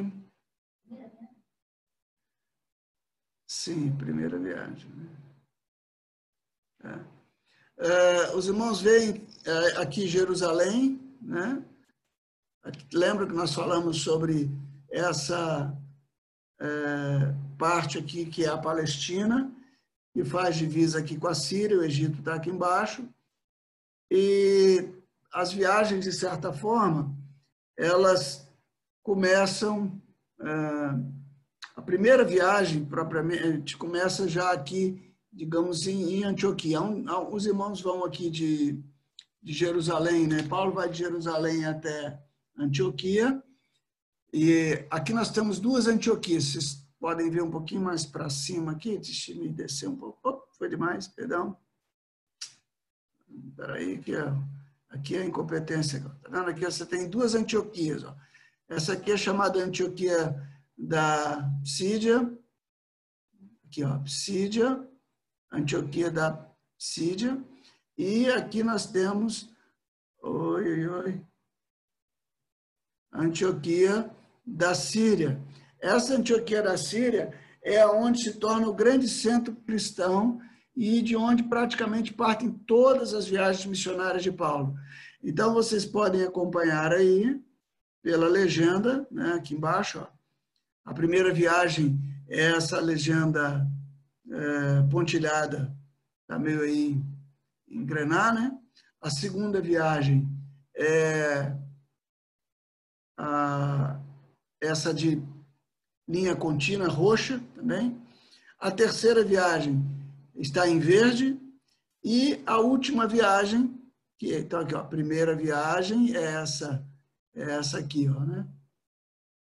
Sim, 3.45 3.93
primeira 3.97 4.39
viagem. 4.39 4.89
Né? 4.91 5.17
É. 6.85 7.19
É, 7.85 8.33
os 8.33 8.47
irmãos 8.47 8.79
veem 8.79 9.27
é, 9.45 9.81
aqui 9.81 10.07
Jerusalém, 10.07 11.01
né? 11.21 11.61
Lembra 12.93 13.27
que 13.27 13.33
nós 13.33 13.53
falamos 13.53 14.01
sobre 14.03 14.49
essa 14.89 15.77
é, 16.61 17.35
parte 17.57 17.97
aqui 17.97 18.25
que 18.25 18.45
é 18.45 18.47
a 18.47 18.57
Palestina, 18.57 19.53
que 20.13 20.23
faz 20.23 20.55
divisa 20.55 20.99
aqui 20.99 21.17
com 21.17 21.27
a 21.27 21.35
Síria, 21.35 21.77
o 21.77 21.83
Egito 21.83 22.19
está 22.19 22.35
aqui 22.35 22.49
embaixo. 22.49 23.07
E 24.11 24.89
as 25.31 25.53
viagens, 25.53 26.05
de 26.05 26.11
certa 26.11 26.51
forma, 26.51 27.15
elas 27.77 28.47
começam 29.03 30.01
é, 30.41 30.49
a 31.75 31.81
primeira 31.81 32.25
viagem, 32.25 32.83
propriamente, 32.83 33.77
começa 33.77 34.27
já 34.27 34.51
aqui, 34.51 35.13
digamos, 35.31 35.87
em, 35.87 36.23
Antioquia. 36.23 36.81
Um, 36.81 37.05
os 37.33 37.45
irmãos 37.45 37.81
vão 37.81 38.03
aqui 38.03 38.29
de, 38.29 38.83
de 39.41 39.53
Jerusalém, 39.53 40.27
né? 40.27 40.43
Paulo 40.43 40.73
vai 40.73 40.89
de 40.89 40.97
Jerusalém 40.97 41.65
até 41.65 42.19
Antioquia. 42.57 43.41
E 44.33 44.85
aqui 44.89 45.13
nós 45.13 45.31
temos 45.31 45.59
duas 45.59 45.87
Antioquias. 45.87 46.78
Podem 46.99 47.29
ver 47.29 47.41
um 47.41 47.49
pouquinho 47.49 47.81
mais 47.81 48.05
para 48.05 48.29
cima 48.29 48.73
aqui. 48.73 48.97
Deixa 48.97 49.31
eu 49.31 49.37
me 49.37 49.49
descer 49.49 49.87
um 49.87 49.95
pouco. 49.95 50.19
Oh, 50.23 50.41
foi 50.57 50.69
demais, 50.69 51.07
perdão. 51.07 51.57
Espera 53.47 53.75
aí, 53.75 53.95
aqui, 53.95 54.15
ó. 54.15 54.35
aqui 54.89 55.15
é 55.15 55.21
a 55.21 55.25
incompetência. 55.25 56.01
Tá 56.21 56.29
vendo? 56.29 56.49
Aqui 56.49 56.65
você 56.65 56.85
tem 56.85 57.09
duas 57.09 57.35
Antioquias. 57.35 58.03
Ó. 58.03 58.15
Essa 58.67 58.93
aqui 58.93 59.11
é 59.11 59.17
chamada 59.17 59.63
Antioquia 59.63 60.35
da 60.77 61.41
Psídia, 61.63 62.31
aqui 63.65 63.83
ó, 63.83 63.99
Psídia, 63.99 64.87
Antioquia 65.51 66.09
da 66.09 66.31
Psídia, 66.77 67.43
e 67.97 68.29
aqui 68.29 68.63
nós 68.63 68.85
temos, 68.85 69.53
oi, 70.21 70.63
oi, 70.63 70.87
oi, 70.87 71.25
Antioquia 73.11 74.09
da 74.45 74.73
Síria. 74.73 75.41
Essa 75.81 76.15
Antioquia 76.15 76.61
da 76.61 76.77
Síria 76.77 77.33
é 77.61 77.85
onde 77.85 78.21
se 78.21 78.33
torna 78.33 78.67
o 78.67 78.73
grande 78.73 79.07
centro 79.07 79.55
cristão 79.55 80.41
e 80.75 81.01
de 81.01 81.15
onde 81.15 81.43
praticamente 81.43 82.13
partem 82.13 82.51
todas 82.51 83.13
as 83.13 83.27
viagens 83.27 83.65
missionárias 83.65 84.23
de 84.23 84.31
Paulo. 84.31 84.75
Então, 85.21 85.53
vocês 85.53 85.85
podem 85.85 86.23
acompanhar 86.23 86.93
aí, 86.93 87.41
pela 88.01 88.27
legenda, 88.27 89.05
né, 89.11 89.33
aqui 89.33 89.53
embaixo, 89.53 89.99
ó, 89.99 90.07
a 90.85 90.93
primeira 90.93 91.33
viagem 91.33 91.99
é 92.29 92.51
essa 92.51 92.79
legenda 92.79 93.67
é, 94.31 94.81
pontilhada, 94.89 95.75
está 96.21 96.39
meio 96.39 96.61
aí 96.61 97.01
engrenar, 97.67 98.33
né? 98.33 98.57
A 99.01 99.09
segunda 99.09 99.61
viagem 99.61 100.27
é 100.75 101.55
a, 103.17 103.99
essa 104.61 104.93
de 104.93 105.21
linha 106.09 106.35
contínua 106.35 106.89
roxa 106.89 107.39
também. 107.55 107.95
A 108.59 108.71
terceira 108.71 109.23
viagem 109.23 109.81
está 110.35 110.67
em 110.67 110.79
verde 110.79 111.39
e 112.03 112.41
a 112.45 112.57
última 112.57 113.07
viagem 113.07 113.79
Que, 114.19 114.37
então, 114.37 114.59
aqui, 114.59 114.75
ó, 114.75 114.79
a 114.79 114.83
primeira 114.83 115.33
viagem 115.33 116.13
é 116.13 116.21
essa, 116.21 116.85
é 117.33 117.55
essa 117.55 117.79
aqui, 117.79 118.09
ó, 118.09 118.19
né? 118.19 118.45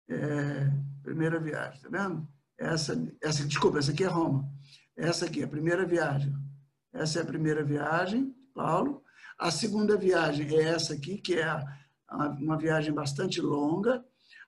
É, 0.09 0.71
primeira 1.03 1.41
viagem, 1.41 1.81
tá 1.81 1.89
vendo? 1.89 2.29
Essa, 2.59 2.93
essa, 3.23 3.43
desculpa, 3.47 3.79
essa 3.79 3.93
aqui 3.93 4.05
é 4.05 4.07
Roma. 4.07 4.47
Essa 4.95 5.25
aqui, 5.25 5.43
a 5.43 5.49
primeira 5.49 5.87
viagem. 5.87 6.31
Essa 6.93 7.21
é 7.21 7.23
a 7.23 7.27
primeira 7.27 7.65
viagem, 7.65 8.35
Paulo. 8.55 9.03
A 9.39 9.51
segunda 9.51 9.97
viagem 9.97 10.47
é 10.55 10.63
essa 10.63 10.93
aqui, 10.93 11.17
que 11.19 11.35
é 11.41 11.65
uma 12.39 12.59
viagem 12.59 12.93
bastante 12.93 13.41
longa. 13.41 14.05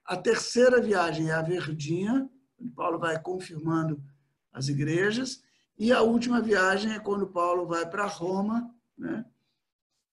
A 0.09 0.17
terceira 0.17 0.81
viagem 0.81 1.29
é 1.29 1.35
a 1.35 1.43
Verdinha, 1.43 2.27
onde 2.59 2.71
Paulo 2.71 2.99
vai 2.99 3.21
confirmando 3.21 4.03
as 4.51 4.69
igrejas. 4.69 5.43
E 5.79 5.93
a 5.93 6.01
última 6.01 6.41
viagem 6.41 6.95
é 6.95 6.99
quando 6.99 7.27
Paulo 7.27 7.67
vai 7.67 7.87
para 7.89 8.07
Roma, 8.07 8.75
né? 8.97 9.27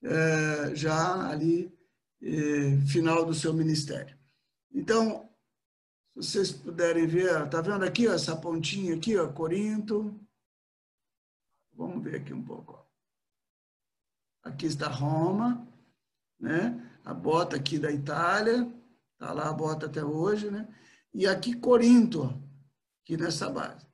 É, 0.03 0.75
já 0.75 1.29
ali, 1.29 1.73
é, 2.21 2.77
final 2.88 3.25
do 3.25 3.34
seu 3.34 3.53
ministério. 3.53 4.19
Então, 4.69 5.29
se 6.19 6.23
vocês 6.23 6.51
puderem 6.51 7.08
ver, 7.08 7.47
tá 7.47 7.62
vendo 7.62 7.86
aqui 7.86 8.05
ó, 8.10 8.13
essa 8.13 8.36
pontinha 8.36 8.95
aqui, 8.95 9.17
ó, 9.17 9.31
Corinto. 9.31 10.19
Vamos 11.73 12.03
ver 12.03 12.17
aqui 12.17 12.34
um 12.34 12.43
pouco. 12.43 12.73
Ó. 12.73 14.49
Aqui 14.49 14.65
está 14.65 14.89
Roma, 14.89 15.65
né? 16.38 16.86
A 17.05 17.13
bota 17.13 17.55
aqui 17.55 17.79
da 17.79 17.91
Itália, 17.91 18.69
tá 19.17 19.34
lá 19.34 19.49
a 19.49 19.54
bota 19.54 19.86
até 19.86 20.04
hoje, 20.04 20.49
né? 20.49 20.67
E 21.13 21.25
aqui 21.28 21.56
Corinto, 21.56 22.41
aqui 23.04 23.17
nessa 23.17 23.49
base. 23.49 23.86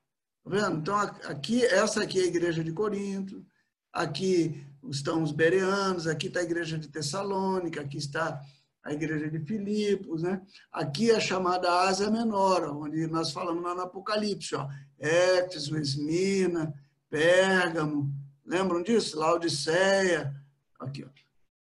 Tá 0.44 0.50
vendo? 0.50 0.78
Então 0.78 0.98
aqui 0.98 1.64
essa 1.66 2.04
aqui 2.04 2.20
é 2.20 2.24
a 2.24 2.28
igreja 2.28 2.64
de 2.64 2.72
Corinto, 2.72 3.46
aqui 3.94 4.66
estão 4.90 5.22
os 5.22 5.32
bereanos, 5.32 6.08
aqui 6.08 6.28
está 6.28 6.40
a 6.40 6.44
igreja 6.44 6.78
de 6.78 6.88
Tessalônica, 6.88 7.82
aqui 7.82 7.98
está 7.98 8.42
a 8.84 8.94
igreja 8.94 9.30
de 9.30 9.40
Filipos, 9.40 10.24
né? 10.24 10.42
Aqui 10.72 11.12
é 11.12 11.16
a 11.16 11.20
chamada 11.20 11.82
Ásia 11.82 12.10
Menor, 12.10 12.64
onde 12.76 13.06
nós 13.08 13.32
falamos 13.32 13.64
lá 13.64 13.76
no 13.76 13.82
Apocalipse, 13.82 14.56
ó, 14.56 14.68
Éfeso, 14.98 15.78
Esmina, 15.78 16.74
Pérgamo, 17.10 18.12
lembram 18.46 18.82
disso? 18.82 19.20
Laodiceia, 19.20 20.34
aqui, 20.80 21.04
ó. 21.04 21.10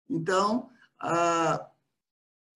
Então, 0.09 0.69
a, 0.99 1.67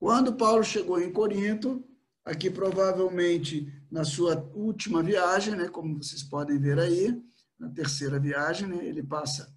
quando 0.01 0.33
Paulo 0.33 0.63
chegou 0.63 0.99
em 0.99 1.13
Corinto, 1.13 1.87
aqui 2.25 2.49
provavelmente 2.49 3.71
na 3.91 4.03
sua 4.03 4.35
última 4.55 5.03
viagem, 5.03 5.55
né, 5.55 5.67
como 5.67 6.01
vocês 6.01 6.23
podem 6.23 6.57
ver 6.57 6.79
aí, 6.79 7.23
na 7.59 7.69
terceira 7.69 8.19
viagem, 8.19 8.67
né, 8.67 8.83
ele 8.83 9.03
passa 9.03 9.55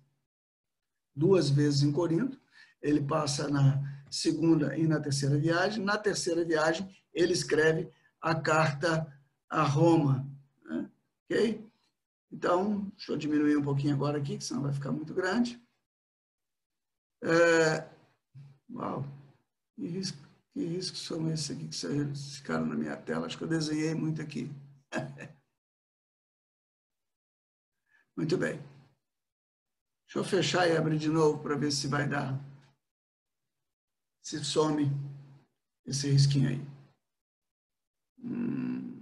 duas 1.16 1.48
vezes 1.48 1.82
em 1.82 1.90
Corinto, 1.90 2.38
ele 2.82 3.00
passa 3.00 3.48
na 3.48 3.82
segunda 4.10 4.76
e 4.76 4.86
na 4.86 5.00
terceira 5.00 5.38
viagem. 5.38 5.82
Na 5.82 5.96
terceira 5.96 6.44
viagem, 6.44 6.94
ele 7.14 7.32
escreve 7.32 7.90
a 8.20 8.34
carta 8.34 9.10
a 9.48 9.62
Roma. 9.62 10.30
Né? 10.66 10.90
Ok? 11.24 11.66
Então, 12.30 12.92
deixa 12.94 13.12
eu 13.12 13.16
diminuir 13.16 13.56
um 13.56 13.62
pouquinho 13.62 13.94
agora 13.94 14.18
aqui, 14.18 14.38
senão 14.42 14.60
vai 14.60 14.74
ficar 14.74 14.92
muito 14.92 15.14
grande. 15.14 15.58
É... 17.22 17.88
Uau, 18.70 19.06
que 19.74 19.86
risco, 19.86 20.23
que 20.54 20.64
risco 20.64 20.96
são 20.96 21.28
esses 21.32 21.50
aqui 21.50 21.66
que 21.66 21.76
ficaram 22.36 22.64
na 22.64 22.76
minha 22.76 22.96
tela? 22.96 23.26
Acho 23.26 23.36
que 23.36 23.42
eu 23.42 23.48
desenhei 23.48 23.92
muito 23.92 24.22
aqui. 24.22 24.48
muito 28.16 28.38
bem. 28.38 28.62
Deixa 30.06 30.20
eu 30.20 30.24
fechar 30.24 30.68
e 30.68 30.76
abrir 30.76 30.96
de 30.96 31.08
novo 31.08 31.42
para 31.42 31.56
ver 31.56 31.72
se 31.72 31.88
vai 31.88 32.08
dar 32.08 32.38
se 34.22 34.44
some 34.44 34.92
esse 35.84 36.08
risquinho 36.08 36.48
aí. 36.48 36.60
Hum. 38.18 38.94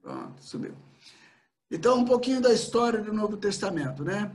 Pronto, 0.00 0.40
subiu. 0.40 0.76
Então, 1.68 1.98
um 1.98 2.04
pouquinho 2.04 2.40
da 2.40 2.52
história 2.52 3.02
do 3.02 3.12
Novo 3.12 3.36
Testamento, 3.36 4.04
né? 4.04 4.34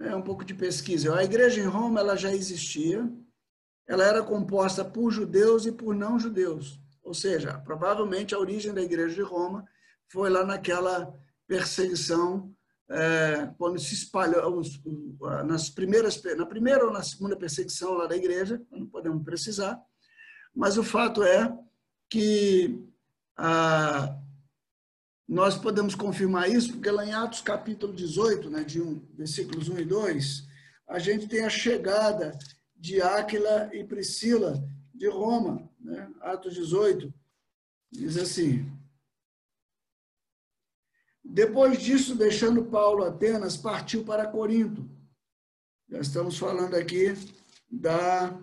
É 0.00 0.16
um 0.16 0.22
pouco 0.22 0.44
de 0.44 0.54
pesquisa. 0.54 1.14
A 1.14 1.22
igreja 1.22 1.60
em 1.60 1.66
Roma 1.66 2.00
ela 2.00 2.16
já 2.16 2.32
existia. 2.32 3.08
Ela 3.86 4.04
era 4.04 4.22
composta 4.22 4.84
por 4.84 5.10
judeus 5.10 5.66
e 5.66 5.72
por 5.72 5.94
não 5.94 6.18
judeus. 6.18 6.80
Ou 7.02 7.12
seja, 7.12 7.58
provavelmente 7.58 8.34
a 8.34 8.38
origem 8.38 8.72
da 8.72 8.82
igreja 8.82 9.14
de 9.14 9.22
Roma 9.22 9.64
foi 10.08 10.30
lá 10.30 10.44
naquela 10.44 11.12
perseguição 11.46 12.54
é, 12.88 13.48
quando 13.56 13.78
se 13.78 13.94
espalhou 13.94 14.60
nas 15.44 15.70
primeiras 15.70 16.20
na 16.36 16.44
primeira 16.44 16.84
ou 16.84 16.92
na 16.92 17.02
segunda 17.02 17.36
perseguição 17.36 17.94
lá 17.94 18.06
da 18.06 18.16
igreja, 18.16 18.60
não 18.70 18.86
podemos 18.86 19.22
precisar, 19.22 19.80
mas 20.54 20.76
o 20.76 20.82
fato 20.82 21.22
é 21.22 21.56
que 22.08 22.84
ah, 23.36 24.18
nós 25.30 25.56
podemos 25.56 25.94
confirmar 25.94 26.50
isso 26.50 26.72
porque 26.72 26.90
lá 26.90 27.06
em 27.06 27.12
Atos 27.12 27.40
capítulo 27.40 27.92
18, 27.92 28.50
né, 28.50 28.64
de 28.64 28.82
um, 28.82 29.00
versículos 29.14 29.68
1 29.68 29.78
e 29.78 29.84
2, 29.84 30.48
a 30.88 30.98
gente 30.98 31.28
tem 31.28 31.44
a 31.44 31.50
chegada 31.50 32.36
de 32.76 33.00
Áquila 33.00 33.70
e 33.72 33.84
Priscila 33.84 34.62
de 34.92 35.08
Roma, 35.08 35.70
né? 35.78 36.10
Atos 36.20 36.54
18 36.54 37.14
diz 37.92 38.16
assim: 38.16 38.68
depois 41.22 41.80
disso, 41.80 42.16
deixando 42.16 42.64
Paulo 42.64 43.04
Atenas, 43.04 43.56
partiu 43.56 44.04
para 44.04 44.26
Corinto. 44.26 44.90
Já 45.88 46.00
estamos 46.00 46.36
falando 46.36 46.74
aqui 46.74 47.14
da. 47.70 48.36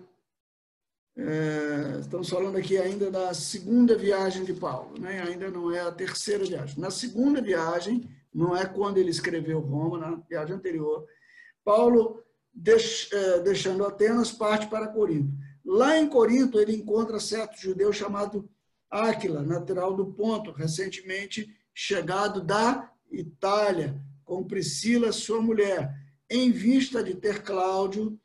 É, 1.20 1.98
estamos 1.98 2.28
falando 2.28 2.56
aqui 2.56 2.78
ainda 2.78 3.10
da 3.10 3.34
segunda 3.34 3.98
viagem 3.98 4.44
de 4.44 4.54
Paulo, 4.54 5.00
né? 5.00 5.20
ainda 5.20 5.50
não 5.50 5.72
é 5.72 5.80
a 5.80 5.90
terceira 5.90 6.44
viagem. 6.44 6.78
Na 6.78 6.92
segunda 6.92 7.42
viagem, 7.42 8.08
não 8.32 8.56
é 8.56 8.64
quando 8.64 8.98
ele 8.98 9.10
escreveu 9.10 9.58
Roma, 9.58 9.98
na 9.98 10.14
viagem 10.28 10.54
anterior, 10.54 11.04
Paulo, 11.64 12.22
deix, 12.54 13.08
é, 13.12 13.40
deixando 13.40 13.84
Atenas, 13.84 14.30
parte 14.30 14.68
para 14.68 14.86
Corinto. 14.86 15.32
Lá 15.64 15.98
em 15.98 16.08
Corinto, 16.08 16.60
ele 16.60 16.76
encontra 16.76 17.18
certo 17.18 17.60
judeu 17.60 17.92
chamado 17.92 18.48
Áquila, 18.88 19.42
natural 19.42 19.96
do 19.96 20.06
Ponto, 20.06 20.52
recentemente 20.52 21.52
chegado 21.74 22.40
da 22.40 22.92
Itália, 23.10 24.00
com 24.24 24.46
Priscila, 24.46 25.10
sua 25.10 25.42
mulher, 25.42 25.92
em 26.30 26.52
vista 26.52 27.02
de 27.02 27.14
ter 27.14 27.42
Cláudio 27.42 28.16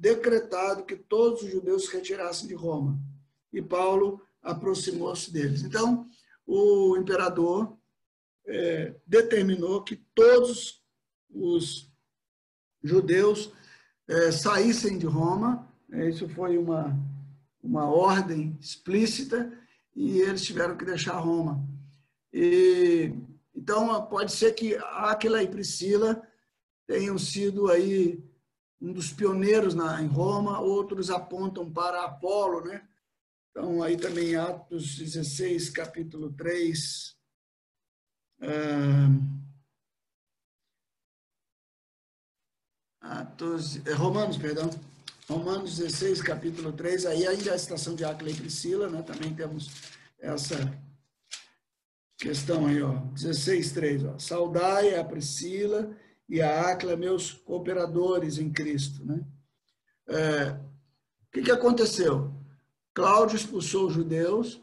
decretado 0.00 0.84
que 0.84 0.96
todos 0.96 1.42
os 1.42 1.50
judeus 1.50 1.84
se 1.84 1.92
retirassem 1.92 2.48
de 2.48 2.54
Roma. 2.54 2.98
E 3.52 3.60
Paulo 3.60 4.22
aproximou-se 4.42 5.30
deles. 5.30 5.62
Então, 5.62 6.06
o 6.46 6.96
imperador 6.96 7.76
é, 8.46 8.94
determinou 9.06 9.84
que 9.84 9.96
todos 10.14 10.82
os 11.28 11.92
judeus 12.82 13.52
é, 14.08 14.32
saíssem 14.32 14.96
de 14.96 15.04
Roma. 15.04 15.70
É, 15.92 16.08
isso 16.08 16.26
foi 16.30 16.56
uma, 16.56 16.98
uma 17.62 17.84
ordem 17.84 18.56
explícita 18.58 19.52
e 19.94 20.18
eles 20.22 20.42
tiveram 20.42 20.78
que 20.78 20.84
deixar 20.86 21.18
Roma. 21.18 21.62
E, 22.32 23.12
então, 23.54 24.06
pode 24.06 24.32
ser 24.32 24.52
que 24.52 24.76
Aquila 24.76 25.42
e 25.42 25.48
Priscila 25.48 26.26
tenham 26.86 27.18
sido 27.18 27.70
aí 27.70 28.18
um 28.80 28.92
dos 28.92 29.12
pioneiros 29.12 29.74
na, 29.74 30.00
em 30.02 30.06
Roma, 30.06 30.60
outros 30.60 31.10
apontam 31.10 31.70
para 31.70 32.04
Apolo, 32.04 32.64
né? 32.64 32.86
Então, 33.50 33.82
aí 33.82 33.96
também 33.96 34.36
Atos 34.36 34.96
16, 34.96 35.70
capítulo 35.70 36.32
3. 36.32 37.16
Atos, 43.00 43.84
é, 43.86 43.92
Romanos, 43.92 44.38
perdão. 44.38 44.70
Romanos 45.28 45.76
16, 45.76 46.22
capítulo 46.22 46.72
3, 46.72 47.06
aí 47.06 47.26
ainda 47.26 47.54
a 47.54 47.58
citação 47.58 47.94
de 47.94 48.04
Aquila 48.04 48.30
e 48.30 48.34
Priscila, 48.34 48.88
né? 48.88 49.02
Também 49.02 49.34
temos 49.34 49.70
essa 50.18 50.56
questão 52.18 52.66
aí, 52.66 52.82
ó, 52.82 52.94
16:3, 53.14 54.04
ó. 54.04 54.18
Saudai 54.18 54.98
a 54.98 55.04
Priscila 55.04 55.96
e 56.30 56.40
a 56.40 56.70
Acla, 56.70 56.96
meus 56.96 57.32
cooperadores 57.32 58.38
em 58.38 58.52
Cristo, 58.52 59.04
né? 59.04 59.20
É, 60.08 60.50
o 60.50 61.32
que, 61.32 61.42
que 61.42 61.50
aconteceu? 61.50 62.32
Cláudio 62.94 63.34
expulsou 63.34 63.88
os 63.88 63.94
judeus, 63.94 64.62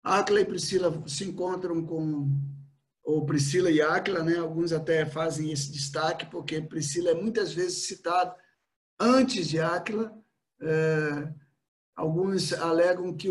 Acla 0.00 0.40
e 0.40 0.44
Priscila 0.44 1.02
se 1.08 1.24
encontram 1.24 1.84
com 1.84 2.30
ou 3.02 3.26
Priscila 3.26 3.68
e 3.68 3.82
Acla, 3.82 4.22
né? 4.22 4.38
Alguns 4.38 4.72
até 4.72 5.04
fazem 5.04 5.50
esse 5.50 5.72
destaque 5.72 6.26
porque 6.26 6.60
Priscila 6.60 7.10
é 7.10 7.14
muitas 7.14 7.52
vezes 7.52 7.88
citada 7.88 8.36
antes 9.00 9.48
de 9.48 9.58
Acla. 9.58 10.16
É, 10.60 11.32
alguns 11.96 12.52
alegam 12.52 13.12
que 13.12 13.28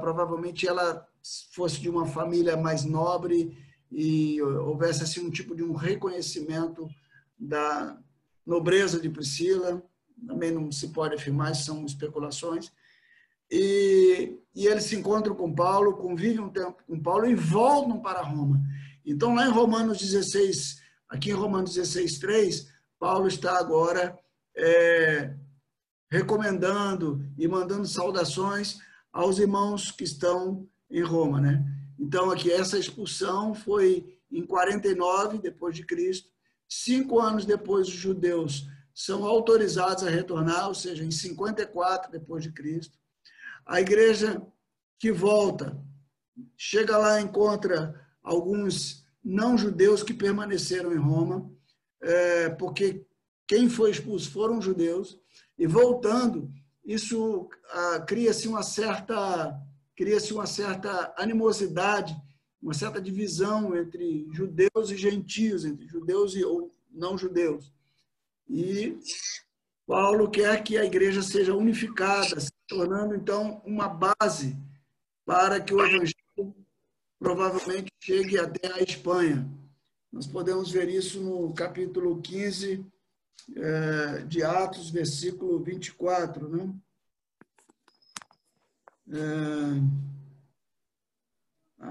provavelmente 0.00 0.68
ela 0.68 1.04
fosse 1.52 1.80
de 1.80 1.88
uma 1.88 2.06
família 2.06 2.56
mais 2.56 2.84
nobre 2.84 3.58
e 3.90 4.40
houvesse 4.40 5.02
assim 5.02 5.26
um 5.26 5.30
tipo 5.30 5.56
de 5.56 5.64
um 5.64 5.72
reconhecimento 5.72 6.88
da 7.38 7.98
nobreza 8.44 9.00
de 9.00 9.08
Priscila, 9.08 9.82
também 10.26 10.52
não 10.52 10.70
se 10.70 10.88
pode 10.88 11.14
afirmar, 11.14 11.54
são 11.54 11.84
especulações. 11.84 12.72
E, 13.50 14.38
e 14.54 14.66
eles 14.66 14.84
se 14.84 14.96
encontram 14.96 15.34
com 15.34 15.54
Paulo, 15.54 15.96
convivem 15.96 16.40
um 16.40 16.50
tempo 16.50 16.82
com 16.86 17.00
Paulo 17.00 17.26
e 17.26 17.34
voltam 17.34 18.00
para 18.00 18.22
Roma. 18.22 18.60
Então, 19.04 19.34
lá 19.34 19.46
em 19.46 19.50
Romanos 19.50 19.98
16, 19.98 20.82
aqui 21.08 21.30
em 21.30 21.34
Romanos 21.34 21.74
16, 21.74 22.18
3, 22.18 22.68
Paulo 22.98 23.28
está 23.28 23.58
agora 23.58 24.18
é, 24.56 25.34
recomendando 26.10 27.24
e 27.38 27.46
mandando 27.46 27.86
saudações 27.86 28.78
aos 29.12 29.38
irmãos 29.38 29.90
que 29.90 30.04
estão 30.04 30.66
em 30.90 31.02
Roma, 31.02 31.40
né? 31.40 31.64
Então, 31.98 32.30
aqui, 32.30 32.50
essa 32.50 32.78
expulsão 32.78 33.54
foi 33.54 34.18
em 34.30 34.44
49 34.44 35.38
depois 35.38 35.74
de 35.74 35.84
Cristo. 35.84 36.28
Cinco 36.68 37.20
anos 37.20 37.44
depois, 37.44 37.88
os 37.88 37.94
judeus 37.94 38.66
são 38.94 39.24
autorizados 39.24 40.04
a 40.04 40.10
retornar, 40.10 40.68
ou 40.68 40.74
seja, 40.74 41.04
em 41.04 41.10
54 41.10 42.10
depois 42.10 42.42
de 42.42 42.52
Cristo. 42.52 42.98
A 43.64 43.80
igreja 43.80 44.40
que 44.98 45.12
volta 45.12 45.78
chega 46.56 46.96
lá 46.96 47.20
encontra 47.20 48.00
alguns 48.22 49.04
não 49.22 49.58
judeus 49.58 50.02
que 50.02 50.14
permaneceram 50.14 50.92
em 50.92 50.98
Roma, 50.98 51.50
é, 52.00 52.48
porque 52.50 53.06
quem 53.46 53.68
foi 53.68 53.90
expulso 53.90 54.30
foram 54.30 54.62
judeus. 54.62 55.18
E 55.58 55.66
voltando, 55.66 56.50
isso 56.84 57.48
ah, 57.70 58.00
cria-se 58.00 58.48
uma 58.48 58.62
certa 58.62 59.60
cria-se 59.96 60.34
uma 60.34 60.46
certa 60.46 61.14
animosidade, 61.16 62.14
uma 62.66 62.74
certa 62.74 63.00
divisão 63.00 63.76
entre 63.76 64.28
judeus 64.32 64.90
e 64.90 64.96
gentios, 64.96 65.64
entre 65.64 65.86
judeus 65.86 66.34
e 66.34 66.44
ou 66.44 66.74
não 66.90 67.16
judeus. 67.16 67.72
E 68.50 68.98
Paulo 69.86 70.28
quer 70.28 70.64
que 70.64 70.76
a 70.76 70.84
igreja 70.84 71.22
seja 71.22 71.54
unificada, 71.54 72.40
se 72.40 72.50
tornando 72.66 73.14
então 73.14 73.62
uma 73.64 73.88
base 73.88 74.58
para 75.24 75.60
que 75.60 75.72
o 75.72 75.80
evangelho 75.80 76.56
provavelmente 77.20 77.92
chegue 78.00 78.36
até 78.36 78.72
a 78.72 78.82
Espanha. 78.82 79.48
Nós 80.10 80.26
podemos 80.26 80.68
ver 80.68 80.88
isso 80.88 81.20
no 81.20 81.54
capítulo 81.54 82.20
15 82.20 82.84
é, 83.54 84.24
de 84.24 84.42
Atos, 84.42 84.90
versículo 84.90 85.62
24, 85.62 86.48
né? 86.48 86.74
É, 89.08 90.15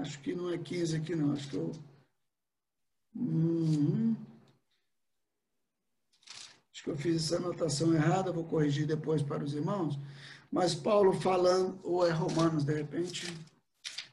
acho 0.00 0.20
que 0.20 0.34
não 0.34 0.50
é 0.50 0.58
15 0.58 0.96
aqui, 0.96 1.14
não. 1.14 1.32
Acho 1.32 1.48
que 1.48 1.56
eu. 1.56 1.72
Uhum. 3.14 4.16
Acho 6.72 6.84
que 6.84 6.90
eu 6.90 6.96
fiz 6.96 7.16
essa 7.16 7.36
anotação 7.36 7.94
errada, 7.94 8.32
vou 8.32 8.44
corrigir 8.44 8.86
depois 8.86 9.22
para 9.22 9.44
os 9.44 9.54
irmãos. 9.54 9.98
Mas 10.50 10.74
Paulo 10.74 11.12
falando, 11.12 11.78
ou 11.82 12.06
é 12.06 12.10
Romanos, 12.10 12.64
de 12.64 12.74
repente, 12.74 13.26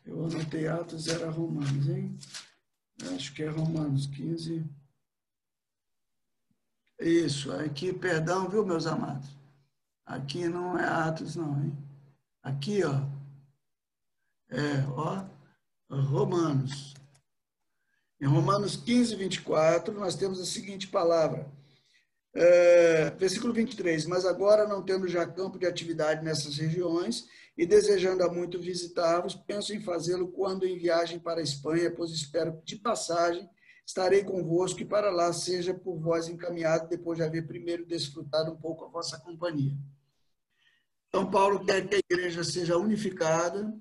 eu 0.06 0.26
anotei 0.26 0.68
Atos, 0.68 1.08
era 1.08 1.30
Romanos, 1.30 1.88
hein? 1.88 2.18
Acho 3.16 3.34
que 3.34 3.44
é 3.44 3.50
Romanos 3.50 4.08
15. 4.08 4.66
Isso, 7.00 7.52
aqui, 7.52 7.92
perdão, 7.92 8.50
viu, 8.50 8.66
meus 8.66 8.86
amados? 8.88 9.30
Aqui 10.06 10.48
não 10.48 10.78
é 10.78 10.88
Atos, 10.88 11.36
não, 11.36 11.62
hein? 11.62 11.78
Aqui, 12.42 12.84
ó. 12.84 12.94
É, 14.50 14.86
ó, 14.96 15.26
Romanos. 16.02 16.94
Em 18.22 18.26
Romanos 18.26 18.76
15, 18.76 19.16
24, 19.16 19.94
nós 19.94 20.16
temos 20.16 20.40
a 20.40 20.46
seguinte 20.46 20.88
palavra. 20.88 21.52
É, 22.34 23.12
versículo 23.12 23.54
23. 23.54 24.06
Mas 24.06 24.26
agora, 24.26 24.68
não 24.68 24.82
tendo 24.82 25.08
já 25.08 25.26
campo 25.26 25.60
de 25.60 25.66
atividade 25.66 26.24
nessas 26.24 26.58
regiões 26.58 27.28
e 27.58 27.66
desejando 27.66 28.24
a 28.24 28.32
muito 28.32 28.60
visitá-los, 28.60 29.36
penso 29.36 29.74
em 29.74 29.82
fazê-lo 29.82 30.30
quando 30.30 30.66
em 30.66 30.78
viagem 30.78 31.20
para 31.20 31.40
a 31.40 31.44
Espanha, 31.44 31.92
pois 31.92 32.12
espero 32.12 32.62
de 32.66 32.76
passagem 32.78 33.48
estarei 33.86 34.24
convosco 34.24 34.82
e 34.82 34.86
para 34.86 35.12
lá 35.12 35.32
seja 35.34 35.74
por 35.74 36.00
vós 36.00 36.28
encaminhado, 36.28 36.88
depois 36.88 37.18
de 37.18 37.24
haver 37.24 37.46
primeiro 37.46 37.86
desfrutado 37.86 38.52
um 38.52 38.56
pouco 38.56 38.86
a 38.86 38.88
vossa 38.88 39.20
companhia. 39.20 39.78
Então, 41.10 41.30
Paulo 41.30 41.64
quer 41.66 41.88
que 41.88 41.96
a 41.96 42.00
igreja 42.00 42.44
seja 42.44 42.78
unificada 42.78 43.72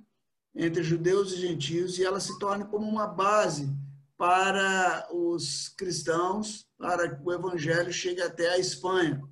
entre 0.55 0.83
judeus 0.83 1.33
e 1.33 1.37
gentios 1.37 1.99
e 1.99 2.05
ela 2.05 2.21
se 2.21 2.39
torne 2.39 2.65
como 2.65 2.89
uma 2.89 3.07
base 3.07 3.73
para 4.17 5.09
os 5.11 5.69
cristãos, 5.71 6.67
para 6.79 7.15
que 7.15 7.23
o 7.23 7.33
evangelho 7.33 7.93
chegue 7.93 8.21
até 8.21 8.51
a 8.51 8.59
Espanha. 8.59 9.23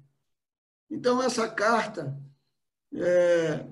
Então, 0.91 1.23
essa 1.23 1.49
carta, 1.49 2.19
é, 2.95 3.67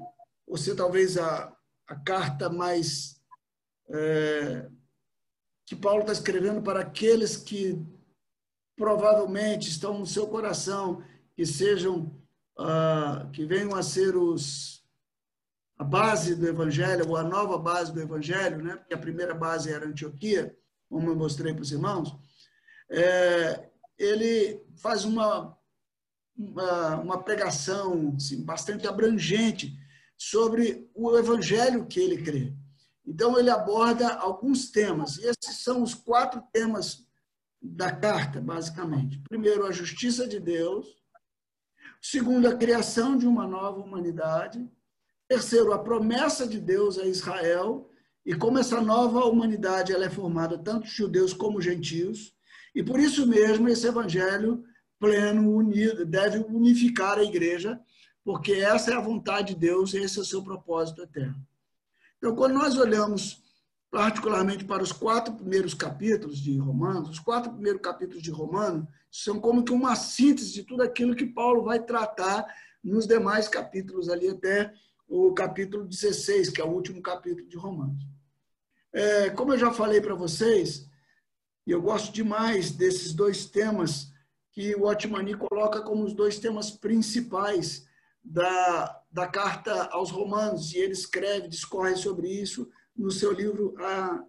você 0.47 0.75
talvez 0.75 1.19
a, 1.19 1.53
a 1.89 1.97
carta 1.97 2.49
mais 2.49 3.21
é, 3.89 4.69
que 5.67 5.75
Paulo 5.75 6.01
está 6.01 6.13
escrevendo 6.13 6.63
para 6.63 6.81
aqueles 6.81 7.37
que 7.37 7.85
provavelmente 8.77 9.69
estão 9.69 9.99
no 9.99 10.07
seu 10.07 10.29
coração, 10.29 11.03
que 11.35 11.45
sejam 11.45 12.17
uh, 12.59 13.31
que 13.33 13.45
venham 13.45 13.75
a 13.75 13.83
ser 13.83 14.17
os 14.17 14.78
a 15.79 15.85
base 15.85 16.35
do 16.35 16.47
evangelho 16.47 17.09
ou 17.09 17.17
a 17.17 17.23
nova 17.23 17.57
base 17.57 17.93
do 17.93 18.01
evangelho, 18.01 18.63
né? 18.63 18.77
Porque 18.77 18.95
a 18.95 18.99
primeira 18.99 19.35
base 19.35 19.73
era 19.73 19.87
Antioquia, 19.87 20.57
como 20.89 21.09
eu 21.09 21.17
mostrei 21.17 21.55
para 21.55 21.63
os 21.63 21.71
irmãos. 21.71 22.17
É, 22.91 23.69
ele 23.99 24.63
faz 24.77 25.05
uma 25.05 25.57
uma, 26.39 26.97
uma 27.01 27.23
pregação 27.23 28.15
assim, 28.17 28.45
bastante 28.45 28.87
abrangente 28.87 29.77
sobre 30.17 30.89
o 30.95 31.17
evangelho 31.19 31.87
que 31.87 31.99
ele 31.99 32.23
crê. 32.23 32.55
Então 33.05 33.39
ele 33.39 33.51
aborda 33.51 34.15
alguns 34.15 34.71
temas 34.71 35.19
e 35.19 35.25
esses 35.25 35.63
são 35.63 35.83
os 35.83 35.95
quatro 35.95 36.43
temas 36.53 37.07
da 37.61 37.91
carta, 37.91 38.41
basicamente. 38.41 39.21
Primeiro, 39.29 39.67
a 39.67 39.73
justiça 39.73 40.29
de 40.29 40.39
Deus. 40.39 40.87
Segundo, 42.01 42.47
a 42.47 42.57
criação 42.57 43.17
de 43.17 43.27
uma 43.27 43.47
nova 43.47 43.81
humanidade. 43.81 44.71
Terceiro, 45.29 45.75
a 45.75 45.79
promessa 45.79 46.47
de 46.47 46.59
Deus 46.59 46.99
a 46.99 47.05
Israel 47.05 47.91
e 48.25 48.35
como 48.35 48.59
essa 48.59 48.81
nova 48.81 49.25
humanidade 49.27 49.93
ela 49.93 50.07
é 50.07 50.11
formada 50.11 50.57
tanto 50.57 50.87
de 50.87 50.91
judeus 50.91 51.35
como 51.35 51.61
gentios. 51.61 52.35
E 52.75 52.83
por 52.83 52.99
isso 52.99 53.27
mesmo 53.27 53.69
esse 53.69 53.87
evangelho 53.87 54.65
pleno, 54.99 55.55
unido, 55.55 56.05
deve 56.05 56.39
unificar 56.39 57.19
a 57.19 57.23
igreja, 57.23 57.79
porque 58.25 58.53
essa 58.53 58.91
é 58.91 58.95
a 58.95 59.01
vontade 59.01 59.55
de 59.55 59.61
Deus 59.61 59.95
e 59.95 59.99
esse 59.99 60.19
é 60.19 60.23
o 60.23 60.25
seu 60.25 60.43
propósito 60.43 61.03
eterno. 61.03 61.37
Então, 62.17 62.35
quando 62.35 62.55
nós 62.55 62.77
olhamos 62.77 63.43
particularmente 63.91 64.65
para 64.65 64.83
os 64.83 64.93
quatro 64.93 65.35
primeiros 65.35 65.73
capítulos 65.73 66.39
de 66.39 66.59
Romanos, 66.59 67.11
os 67.11 67.19
quatro 67.19 67.53
primeiros 67.53 67.81
capítulos 67.81 68.23
de 68.23 68.31
Romanos 68.31 68.87
são 69.11 69.41
como 69.41 69.65
que 69.65 69.73
uma 69.73 69.95
síntese 69.95 70.53
de 70.53 70.63
tudo 70.65 70.83
aquilo 70.83 71.15
que 71.15 71.27
Paulo 71.27 71.63
vai 71.63 71.83
tratar 71.83 72.47
nos 72.83 73.07
demais 73.07 73.49
capítulos 73.49 74.09
ali 74.09 74.29
até 74.29 74.73
o 75.09 75.33
capítulo 75.33 75.87
16, 75.87 76.51
que 76.51 76.61
é 76.61 76.65
o 76.65 76.71
último 76.71 77.01
capítulo 77.01 77.49
de 77.49 77.57
Romanos. 77.57 78.05
É, 78.93 79.31
como 79.31 79.55
eu 79.55 79.59
já 79.59 79.73
falei 79.73 80.01
para 80.01 80.15
vocês, 80.15 80.89
e 81.67 81.71
eu 81.71 81.81
gosto 81.81 82.13
demais 82.13 82.71
desses 82.71 83.15
dois 83.15 83.47
temas 83.47 84.13
que 84.53 84.75
o 84.75 84.85
Otmani 84.85 85.35
coloca 85.35 85.81
como 85.83 86.05
os 86.05 86.13
dois 86.13 86.39
temas 86.39 86.71
principais 86.71 87.87
da, 88.23 89.03
da 89.11 89.27
carta 89.27 89.85
aos 89.93 90.11
Romanos, 90.11 90.73
e 90.73 90.79
ele 90.79 90.93
escreve, 90.93 91.49
discorre 91.49 91.97
sobre 91.97 92.29
isso 92.29 92.71
no 92.95 93.11
seu 93.11 93.33
livro 93.33 93.75
A, 93.79 94.25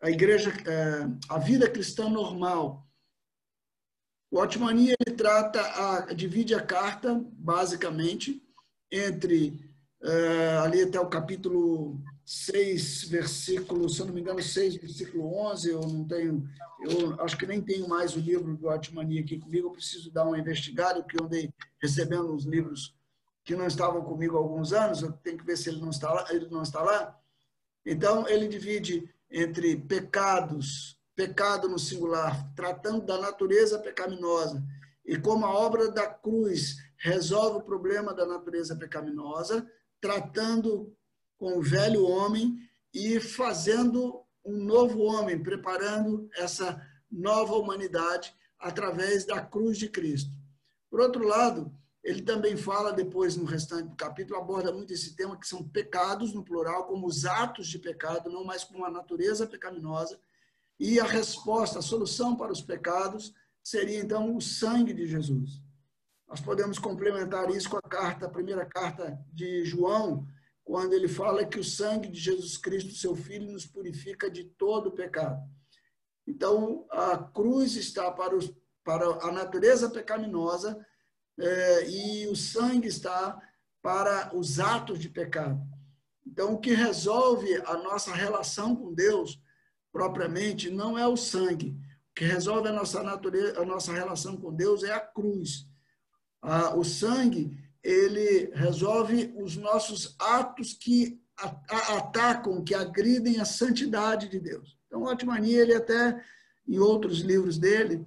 a 0.00 0.10
Igreja, 0.10 0.50
é, 0.66 1.08
a 1.28 1.38
Vida 1.38 1.68
Cristã 1.68 2.08
Normal. 2.08 2.86
O 4.30 4.38
Otmani 4.38 4.90
ele 4.90 5.14
trata, 5.14 5.60
a, 5.60 6.14
divide 6.14 6.54
a 6.54 6.62
carta, 6.62 7.22
basicamente, 7.32 8.42
entre 8.90 9.71
é, 10.04 10.56
ali 10.58 10.82
até 10.82 10.98
o 10.98 11.08
capítulo 11.08 12.00
6, 12.24 13.04
versículo, 13.04 13.88
se 13.88 14.00
eu 14.00 14.06
não 14.06 14.14
me 14.14 14.20
engano, 14.20 14.42
6, 14.42 14.76
versículo 14.76 15.34
11, 15.50 15.70
eu 15.70 15.80
não 15.80 16.04
tenho, 16.04 16.48
eu 16.80 17.20
acho 17.20 17.36
que 17.36 17.46
nem 17.46 17.60
tenho 17.60 17.88
mais 17.88 18.16
o 18.16 18.20
livro 18.20 18.56
do 18.56 18.68
Otmani 18.68 19.18
aqui 19.18 19.38
comigo, 19.38 19.68
eu 19.68 19.72
preciso 19.72 20.10
dar 20.10 20.24
uma 20.24 20.38
investigada, 20.38 21.02
porque 21.02 21.20
eu 21.20 21.26
andei 21.26 21.52
recebendo 21.80 22.34
os 22.34 22.44
livros 22.44 22.94
que 23.44 23.56
não 23.56 23.66
estavam 23.66 24.02
comigo 24.02 24.36
há 24.36 24.40
alguns 24.40 24.72
anos, 24.72 25.02
eu 25.02 25.12
tenho 25.12 25.38
que 25.38 25.44
ver 25.44 25.56
se 25.56 25.68
ele 25.68 25.80
não 25.80 25.90
está 25.90 26.12
lá. 26.12 26.26
Ele 26.30 26.48
não 26.48 26.62
está 26.62 26.80
lá. 26.80 27.18
Então, 27.84 28.28
ele 28.28 28.46
divide 28.46 29.12
entre 29.30 29.76
pecados, 29.76 30.96
pecado 31.16 31.68
no 31.68 31.78
singular, 31.78 32.52
tratando 32.54 33.04
da 33.04 33.18
natureza 33.18 33.78
pecaminosa, 33.78 34.62
e 35.04 35.18
como 35.18 35.44
a 35.44 35.50
obra 35.52 35.90
da 35.90 36.06
cruz 36.06 36.76
resolve 36.96 37.58
o 37.58 37.62
problema 37.62 38.14
da 38.14 38.24
natureza 38.24 38.76
pecaminosa, 38.76 39.68
tratando 40.02 40.94
com 41.38 41.56
o 41.56 41.62
velho 41.62 42.04
homem 42.04 42.58
e 42.92 43.20
fazendo 43.20 44.22
um 44.44 44.58
novo 44.58 45.00
homem, 45.00 45.40
preparando 45.40 46.28
essa 46.36 46.84
nova 47.10 47.54
humanidade 47.54 48.34
através 48.58 49.24
da 49.24 49.40
cruz 49.40 49.78
de 49.78 49.88
Cristo. 49.88 50.32
Por 50.90 51.00
outro 51.00 51.26
lado, 51.26 51.72
ele 52.02 52.20
também 52.20 52.56
fala 52.56 52.92
depois 52.92 53.36
no 53.36 53.44
restante 53.44 53.88
do 53.88 53.96
capítulo, 53.96 54.38
aborda 54.40 54.72
muito 54.72 54.92
esse 54.92 55.14
tema 55.14 55.38
que 55.38 55.46
são 55.46 55.66
pecados 55.66 56.34
no 56.34 56.44
plural, 56.44 56.84
como 56.86 57.06
os 57.06 57.24
atos 57.24 57.68
de 57.68 57.78
pecado, 57.78 58.28
não 58.28 58.44
mais 58.44 58.64
como 58.64 58.84
a 58.84 58.90
natureza 58.90 59.46
pecaminosa, 59.46 60.18
e 60.80 60.98
a 60.98 61.04
resposta, 61.04 61.78
a 61.78 61.82
solução 61.82 62.34
para 62.34 62.50
os 62.50 62.60
pecados 62.60 63.32
seria 63.62 64.00
então 64.00 64.36
o 64.36 64.40
sangue 64.40 64.92
de 64.92 65.06
Jesus. 65.06 65.62
Nós 66.32 66.40
podemos 66.40 66.78
complementar 66.78 67.50
isso 67.50 67.68
com 67.68 67.76
a 67.76 67.82
carta, 67.82 68.24
a 68.24 68.30
primeira 68.30 68.64
carta 68.64 69.22
de 69.30 69.66
João, 69.66 70.26
quando 70.64 70.94
ele 70.94 71.06
fala 71.06 71.44
que 71.44 71.58
o 71.58 71.64
sangue 71.64 72.08
de 72.08 72.18
Jesus 72.18 72.56
Cristo, 72.56 72.94
seu 72.94 73.14
filho, 73.14 73.52
nos 73.52 73.66
purifica 73.66 74.30
de 74.30 74.44
todo 74.44 74.86
o 74.86 74.92
pecado. 74.92 75.38
Então, 76.26 76.86
a 76.90 77.18
cruz 77.18 77.76
está 77.76 78.10
para, 78.10 78.34
os, 78.34 78.50
para 78.82 79.04
a 79.04 79.30
natureza 79.30 79.90
pecaminosa, 79.90 80.82
é, 81.38 81.90
e 81.90 82.26
o 82.28 82.34
sangue 82.34 82.88
está 82.88 83.38
para 83.82 84.34
os 84.34 84.58
atos 84.58 84.98
de 84.98 85.10
pecado. 85.10 85.60
Então, 86.26 86.54
o 86.54 86.58
que 86.58 86.72
resolve 86.72 87.56
a 87.66 87.76
nossa 87.76 88.14
relação 88.14 88.74
com 88.74 88.94
Deus, 88.94 89.38
propriamente, 89.92 90.70
não 90.70 90.96
é 90.96 91.06
o 91.06 91.14
sangue. 91.14 91.76
O 92.10 92.14
que 92.14 92.24
resolve 92.24 92.70
a 92.70 92.72
nossa, 92.72 93.02
natureza, 93.02 93.60
a 93.60 93.66
nossa 93.66 93.92
relação 93.92 94.34
com 94.34 94.50
Deus 94.50 94.82
é 94.82 94.94
a 94.94 94.98
cruz. 94.98 95.70
Ah, 96.42 96.76
o 96.76 96.84
sangue, 96.84 97.56
ele 97.82 98.50
resolve 98.52 99.32
os 99.36 99.56
nossos 99.56 100.16
atos 100.18 100.74
que 100.74 101.22
atacam, 101.36 102.62
que 102.62 102.74
agridem 102.74 103.40
a 103.40 103.44
santidade 103.44 104.28
de 104.28 104.38
Deus. 104.38 104.76
Então, 104.86 105.02
o 105.02 105.06
Otmani, 105.06 105.54
ele 105.54 105.74
até, 105.74 106.22
em 106.68 106.78
outros 106.78 107.20
livros 107.20 107.58
dele, 107.58 108.06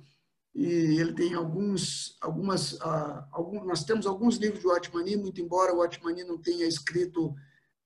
e 0.53 0.65
ele 0.65 1.13
tem 1.13 1.33
alguns, 1.33 2.15
algumas, 2.21 2.73
uh, 2.73 3.25
algum, 3.31 3.65
nós 3.65 3.83
temos 3.83 4.05
alguns 4.05 4.37
livros 4.37 4.61
de 4.61 4.67
Watmani, 4.67 5.17
muito 5.17 5.41
embora 5.41 5.73
o 5.73 5.79
Watmani 5.79 6.23
não 6.23 6.37
tenha 6.37 6.65
escrito 6.65 7.35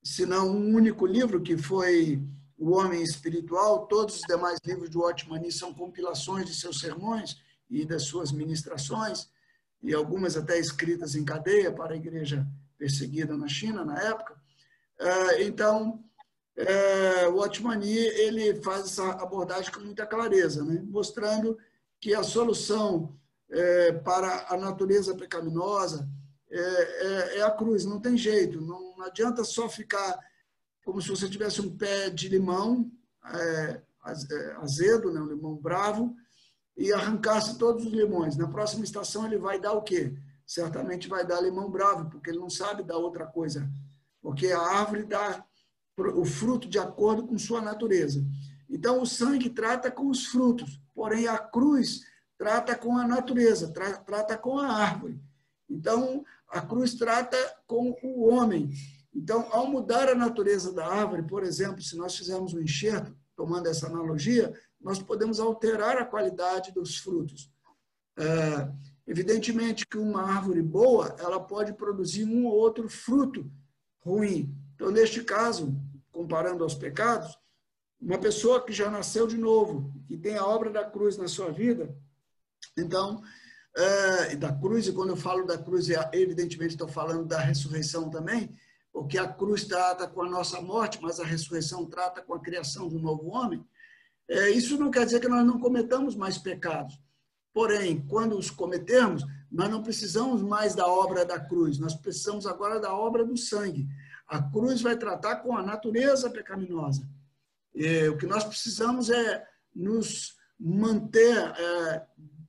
senão 0.04 0.52
um 0.52 0.76
único 0.76 1.06
livro, 1.06 1.42
que 1.42 1.58
foi 1.58 2.22
O 2.58 2.72
Homem 2.72 3.02
Espiritual, 3.02 3.88
todos 3.88 4.16
os 4.16 4.22
demais 4.22 4.60
livros 4.64 4.90
de 4.90 4.98
Watmani 4.98 5.52
são 5.52 5.74
compilações 5.74 6.46
de 6.46 6.54
seus 6.54 6.80
sermões 6.80 7.38
e 7.70 7.86
das 7.86 8.04
suas 8.04 8.32
ministrações, 8.32 9.28
e 9.82 9.94
algumas 9.94 10.36
até 10.36 10.60
escritas 10.60 11.16
em 11.16 11.24
cadeia 11.24 11.72
para 11.72 11.94
a 11.94 11.98
igreja 11.98 12.46
perseguida 12.78 13.36
na 13.38 13.48
China 13.48 13.84
na 13.84 14.00
época. 14.02 14.36
Uh, 15.00 15.42
então, 15.42 16.04
uh, 16.58 17.30
o 17.32 17.38
Watmani 17.38 17.98
ele 17.98 18.62
faz 18.62 18.86
essa 18.86 19.12
abordagem 19.12 19.72
com 19.72 19.82
muita 19.82 20.06
clareza, 20.06 20.64
né? 20.64 20.82
mostrando 20.86 21.58
que 22.00 22.14
a 22.14 22.24
solução 22.24 23.18
é, 23.52 23.92
para 23.92 24.46
a 24.50 24.56
natureza 24.56 25.16
pecaminosa 25.16 26.08
é, 26.52 27.38
é, 27.38 27.42
a 27.42 27.52
cruz, 27.52 27.84
não 27.84 28.00
tem 28.00 28.16
jeito, 28.16 28.62
não, 28.62 29.02
adianta 29.02 29.44
só 29.44 29.68
ficar 29.68 30.20
como 30.86 31.02
se 31.02 31.10
você 31.10 31.30
tivesse 31.30 31.62
um 31.62 31.76
pé 31.76 32.10
de 32.10 32.28
limão 32.28 32.92
azedo, 34.62 35.12
né, 35.12 35.20
um 35.20 35.28
limão 35.28 35.56
bravo, 35.56 36.16
e 36.80 36.94
arrancasse 36.94 37.58
todos 37.58 37.86
os 37.86 37.92
limões. 37.92 38.38
Na 38.38 38.48
próxima 38.48 38.86
estação 38.86 39.26
ele 39.26 39.38
vai 39.38 39.60
dar 39.60 39.74
o 39.74 39.82
quê? 39.82 40.18
Certamente 40.48 41.10
vai 41.10 41.28
dar 41.28 41.42
limão 41.42 41.70
bravo, 41.70 42.10
porque 42.10 42.30
ele 42.30 42.40
não 42.40 42.50
sabe 42.50 42.84
dar 42.84 42.96
outra 42.96 43.26
coisa, 43.26 43.70
porque 44.22 44.48
a 44.48 44.62
árvore 44.62 45.04
dá 45.04 45.46
o 45.98 46.24
fruto 46.24 46.70
de 46.70 46.80
acordo 46.80 47.28
com 47.28 47.38
sua 47.38 47.60
natureza. 47.60 48.26
Então, 48.70 49.02
o 49.02 49.06
sangue 49.06 49.50
trata 49.50 49.92
com 49.92 50.08
os 50.10 50.28
frutos, 50.28 50.82
porém 50.96 51.28
a 51.28 51.38
cruz 51.38 52.00
trata 52.38 52.74
com 52.74 52.98
a 52.98 53.06
natureza, 53.06 53.74
tra 53.74 53.98
trata 53.98 54.38
com 54.38 54.58
a 54.58 54.72
árvore. 54.72 55.22
Então, 55.70 56.24
a 56.48 56.62
cruz 56.62 56.94
trata 56.94 57.38
com 57.68 57.94
o 58.02 58.30
homem. 58.30 58.72
Então, 59.14 59.50
ao 59.52 59.68
mudar 59.68 60.08
a 60.08 60.16
natureza 60.16 60.72
da 60.72 60.88
árvore, 60.88 61.24
por 61.24 61.44
exemplo, 61.44 61.82
se 61.82 61.98
nós 61.98 62.16
fizermos 62.16 62.54
um 62.54 62.62
enxerto, 62.62 63.14
tomando 63.36 63.68
essa 63.68 63.88
analogia, 63.88 64.54
nós 64.80 65.00
podemos 65.02 65.40
alterar 65.40 65.98
a 65.98 66.06
qualidade 66.06 66.72
dos 66.72 66.98
frutos. 66.98 67.52
É, 68.18 68.72
evidentemente 69.08 69.86
que 69.86 69.98
uma 69.98 70.22
árvore 70.22 70.62
boa, 70.62 71.16
ela 71.20 71.40
pode 71.40 71.74
produzir 71.74 72.26
um 72.26 72.46
ou 72.46 72.54
outro 72.54 72.88
fruto 72.88 73.52
ruim. 74.00 74.56
Então, 74.76 74.92
neste 74.92 75.24
caso, 75.24 75.76
comparando 76.12 76.64
aos 76.64 76.76
pecados, 76.76 77.38
uma 78.00 78.18
pessoa 78.18 78.64
que 78.64 78.72
já 78.72 78.90
nasceu 78.90 79.28
de 79.28 79.38
novo, 79.38 79.94
que 80.08 80.18
tem 80.18 80.38
a 80.38 80.46
obra 80.46 80.70
da 80.70 80.86
cruz 80.86 81.18
na 81.18 81.28
sua 81.28 81.52
vida, 81.52 81.94
então, 82.78 83.22
é, 83.76 84.36
da 84.36 84.54
cruz, 84.54 84.88
e 84.88 84.94
quando 84.94 85.10
eu 85.10 85.18
falo 85.18 85.46
da 85.46 85.58
cruz, 85.58 85.90
é, 85.90 86.10
evidentemente 86.14 86.74
estou 86.74 86.88
falando 86.88 87.26
da 87.26 87.40
ressurreição 87.40 88.10
também, 88.10 88.56
porque 88.92 89.18
a 89.18 89.28
cruz 89.28 89.66
trata 89.66 90.08
com 90.08 90.22
a 90.22 90.30
nossa 90.30 90.62
morte, 90.62 91.00
mas 91.02 91.20
a 91.20 91.26
ressurreição 91.26 91.86
trata 91.86 92.22
com 92.22 92.34
a 92.34 92.40
criação 92.40 92.88
do 92.88 93.00
novo 93.00 93.30
homem. 93.30 93.66
É, 94.30 94.52
isso 94.52 94.78
não 94.78 94.92
quer 94.92 95.06
dizer 95.06 95.20
que 95.20 95.28
nós 95.28 95.46
não 95.46 95.60
cometamos 95.60 96.16
mais 96.16 96.38
pecados. 96.38 97.00
Porém, 97.52 98.06
quando 98.08 98.38
os 98.38 98.52
cometermos, 98.52 99.26
nós 99.52 99.70
não 99.70 99.82
precisamos 99.82 100.44
mais 100.44 100.76
da 100.76 100.86
obra 100.86 101.26
da 101.26 101.40
cruz, 101.40 101.80
nós 101.80 101.96
precisamos 101.96 102.46
agora 102.46 102.80
da 102.80 102.94
obra 102.94 103.26
do 103.26 103.36
sangue. 103.36 103.88
A 104.28 104.42
cruz 104.42 104.82
vai 104.82 104.96
tratar 104.96 105.38
com 105.38 105.58
a 105.58 105.64
natureza 105.64 106.30
pecaminosa. 106.30 107.10
E, 107.74 108.08
o 108.08 108.18
que 108.18 108.28
nós 108.28 108.44
precisamos 108.44 109.10
é 109.10 109.44
nos 109.74 110.38
manter 110.60 111.38
é, 111.38 112.06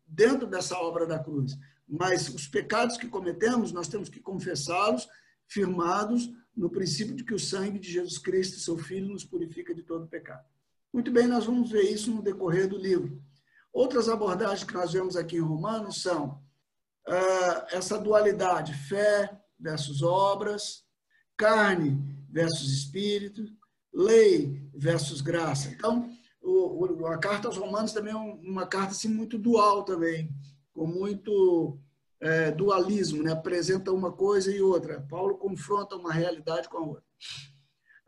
dentro 0.07 0.47
dessa 0.47 0.77
obra 0.77 1.07
da 1.07 1.19
cruz. 1.19 1.57
Mas 1.89 2.29
os 2.29 2.47
pecados 2.47 2.99
que 2.99 3.09
cometemos, 3.09 3.73
nós 3.73 3.89
temos 3.89 4.11
que 4.11 4.21
confessá-los, 4.21 5.09
firmados 5.49 6.31
no 6.55 6.69
princípio 6.69 7.17
de 7.17 7.25
que 7.25 7.35
o 7.35 7.39
sangue 7.39 7.79
de 7.79 7.91
Jesus 7.91 8.19
Cristo, 8.19 8.61
seu 8.61 8.77
Filho, 8.77 9.09
nos 9.09 9.25
purifica 9.25 9.75
de 9.75 9.83
todo 9.83 10.07
pecado. 10.07 10.45
Muito 10.93 11.11
bem, 11.11 11.27
nós 11.27 11.47
vamos 11.47 11.71
ver 11.71 11.83
isso 11.83 12.11
no 12.11 12.23
decorrer 12.23 12.69
do 12.69 12.77
livro. 12.77 13.23
Outras 13.73 14.09
abordagens 14.09 14.65
que 14.65 14.75
nós 14.75 14.93
vemos 14.93 15.17
aqui 15.17 15.37
em 15.37 15.41
Romanos 15.41 16.03
são 16.03 16.43
uh, 17.09 17.67
essa 17.71 17.99
dualidade, 17.99 18.75
fé 18.75 19.41
versus 19.59 20.03
obras, 20.03 20.85
carne 21.37 21.99
versus 22.29 22.73
espírito, 22.73 23.43
lei 23.93 24.69
versus 24.75 25.21
graça. 25.21 25.69
Então, 25.69 26.11
o, 26.43 26.85
o, 26.85 27.07
a 27.07 27.19
carta 27.19 27.47
aos 27.47 27.57
Romanos 27.57 27.93
também 27.93 28.13
é 28.13 28.17
uma 28.17 28.67
carta 28.67 28.93
assim, 28.93 29.09
muito 29.09 29.39
dual 29.39 29.85
também, 29.85 30.29
com 30.73 30.87
muito 30.87 31.79
é, 32.21 32.51
dualismo, 32.51 33.23
né? 33.23 33.33
apresenta 33.33 33.93
uma 33.93 34.13
coisa 34.13 34.51
e 34.51 34.61
outra. 34.61 35.01
Paulo 35.09 35.39
confronta 35.39 35.97
uma 35.97 36.13
realidade 36.13 36.69
com 36.69 36.79
a 36.79 36.87
outra. 36.87 37.05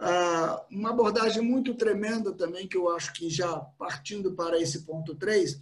Ah, 0.05 0.67
uma 0.69 0.91
abordagem 0.91 1.41
muito 1.41 1.77
tremenda 1.77 2.33
também, 2.33 2.67
que 2.67 2.77
eu 2.77 2.89
acho 2.89 3.13
que 3.13 3.31
já 3.31 3.57
partindo 3.79 4.35
para 4.35 4.61
esse 4.61 4.85
ponto 4.85 5.15
3, 5.15 5.57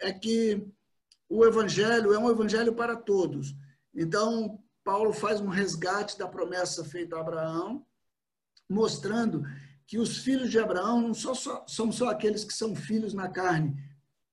é 0.00 0.10
que 0.10 0.66
o 1.28 1.44
evangelho 1.44 2.14
é 2.14 2.18
um 2.18 2.30
evangelho 2.30 2.74
para 2.74 2.96
todos. 2.96 3.54
Então, 3.94 4.58
Paulo 4.82 5.12
faz 5.12 5.42
um 5.42 5.48
resgate 5.48 6.18
da 6.18 6.26
promessa 6.26 6.82
feita 6.82 7.16
a 7.16 7.20
Abraão, 7.20 7.84
mostrando 8.66 9.44
que 9.86 9.98
os 9.98 10.16
filhos 10.16 10.50
de 10.50 10.58
Abraão 10.58 11.02
não 11.02 11.12
só, 11.12 11.34
só, 11.34 11.62
são 11.68 11.92
só 11.92 12.08
aqueles 12.08 12.44
que 12.44 12.54
são 12.54 12.74
filhos 12.74 13.12
na 13.12 13.28
carne, 13.28 13.76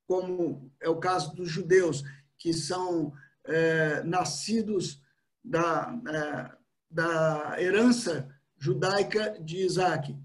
como 0.08 0.72
é 0.80 0.88
o 0.88 1.02
caso 1.02 1.36
dos 1.36 1.50
judeus, 1.50 2.02
que 2.38 2.54
são 2.54 3.12
é, 3.44 4.04
nascidos 4.04 5.02
da, 5.44 6.00
é, 6.08 6.58
da 6.90 7.62
herança 7.62 8.34
judaica 8.60 9.40
de 9.40 9.58
Isaac, 9.58 10.16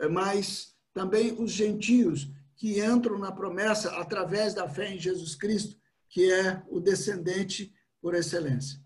é, 0.00 0.08
mas 0.08 0.74
também 0.92 1.32
os 1.38 1.52
gentios 1.52 2.28
que 2.56 2.82
entram 2.82 3.18
na 3.18 3.30
promessa 3.30 3.90
através 3.98 4.54
da 4.54 4.68
fé 4.68 4.90
em 4.90 4.98
Jesus 4.98 5.34
Cristo, 5.34 5.76
que 6.08 6.32
é 6.32 6.62
o 6.68 6.80
descendente 6.80 7.72
por 8.00 8.14
excelência. 8.14 8.80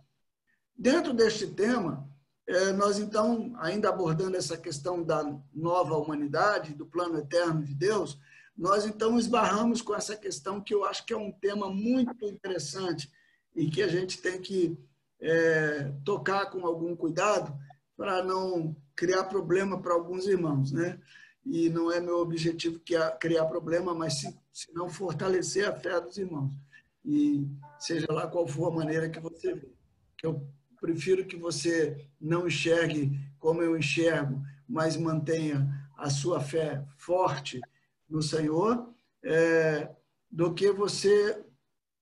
Dentro 0.76 1.12
deste 1.12 1.47
tema, 1.47 2.09
é, 2.49 2.72
nós, 2.72 2.99
então, 2.99 3.53
ainda 3.59 3.88
abordando 3.88 4.36
essa 4.36 4.57
questão 4.57 5.05
da 5.05 5.22
nova 5.55 5.97
humanidade, 5.97 6.74
do 6.74 6.84
plano 6.84 7.18
eterno 7.18 7.62
de 7.62 7.74
Deus, 7.74 8.18
nós, 8.57 8.84
então, 8.84 9.18
esbarramos 9.18 9.80
com 9.80 9.95
essa 9.95 10.16
questão 10.16 10.61
que 10.61 10.74
eu 10.74 10.84
acho 10.84 11.07
que 11.07 11.12
é 11.12 11.16
um 11.16 11.30
tema 11.30 11.70
muito 11.70 12.24
interessante 12.26 13.11
e 13.55 13.70
que 13.70 13.82
a 13.82 13.88
gente 13.88 14.20
tem 14.20 14.41
que 14.41 14.76
é, 15.20 15.93
tocar 16.05 16.47
com 16.47 16.66
algum 16.66 16.97
cuidado 16.97 17.57
para 18.01 18.22
não 18.22 18.74
criar 18.96 19.24
problema 19.24 19.78
para 19.78 19.92
alguns 19.92 20.26
irmãos, 20.26 20.72
né? 20.72 20.98
E 21.44 21.68
não 21.68 21.92
é 21.92 22.01
meu 22.01 22.20
objetivo 22.20 22.80
criar 23.20 23.44
problema, 23.44 23.94
mas 23.94 24.20
se, 24.20 24.34
não 24.72 24.88
fortalecer 24.88 25.68
a 25.68 25.78
fé 25.78 26.01
dos 26.01 26.16
irmãos. 26.16 26.51
E 27.05 27.46
seja 27.78 28.07
lá 28.11 28.26
qual 28.26 28.48
for 28.48 28.72
a 28.72 28.74
maneira 28.74 29.11
que 29.11 29.20
você 29.20 29.53
vê. 29.53 29.68
Eu 30.22 30.48
prefiro 30.80 31.26
que 31.26 31.36
você 31.36 32.09
não 32.18 32.46
enxergue 32.46 33.20
como 33.38 33.61
eu 33.61 33.76
enxergo, 33.76 34.40
mas 34.66 34.96
mantenha 34.96 35.68
a 35.98 36.09
sua 36.09 36.40
fé 36.40 36.82
forte 36.96 37.61
no 38.09 38.22
Senhor, 38.22 38.94
é, 39.22 39.90
do 40.30 40.55
que 40.55 40.72
você 40.72 41.44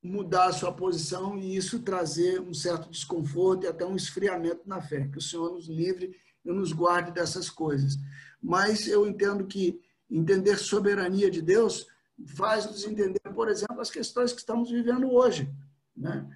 mudar 0.03 0.46
a 0.46 0.53
sua 0.53 0.72
posição 0.72 1.36
e 1.36 1.57
isso 1.57 1.82
trazer 1.82 2.40
um 2.40 2.55
certo 2.55 2.90
desconforto 2.90 3.64
e 3.64 3.66
até 3.66 3.84
um 3.84 3.96
esfriamento 3.96 4.62
na 4.66 4.80
fé. 4.80 5.09
Que 5.09 5.18
o 5.18 5.22
Senhor 5.22 5.53
nos 5.53 5.68
livre 5.68 6.16
e 6.44 6.53
nos 6.53 6.72
guarde 6.72 7.11
dessas 7.11 7.51
coisas. 7.51 7.96
Mas 8.42 8.86
eu 8.86 9.07
entendo 9.07 9.46
que 9.46 9.80
entender 10.11 10.57
soberania 10.57 11.30
de 11.30 11.42
Deus 11.42 11.86
faz-nos 12.26 12.84
entender, 12.84 13.20
por 13.34 13.49
exemplo, 13.49 13.80
as 13.80 13.90
questões 13.90 14.32
que 14.32 14.40
estamos 14.40 14.70
vivendo 14.70 15.12
hoje. 15.12 15.49
Né? 15.96 16.26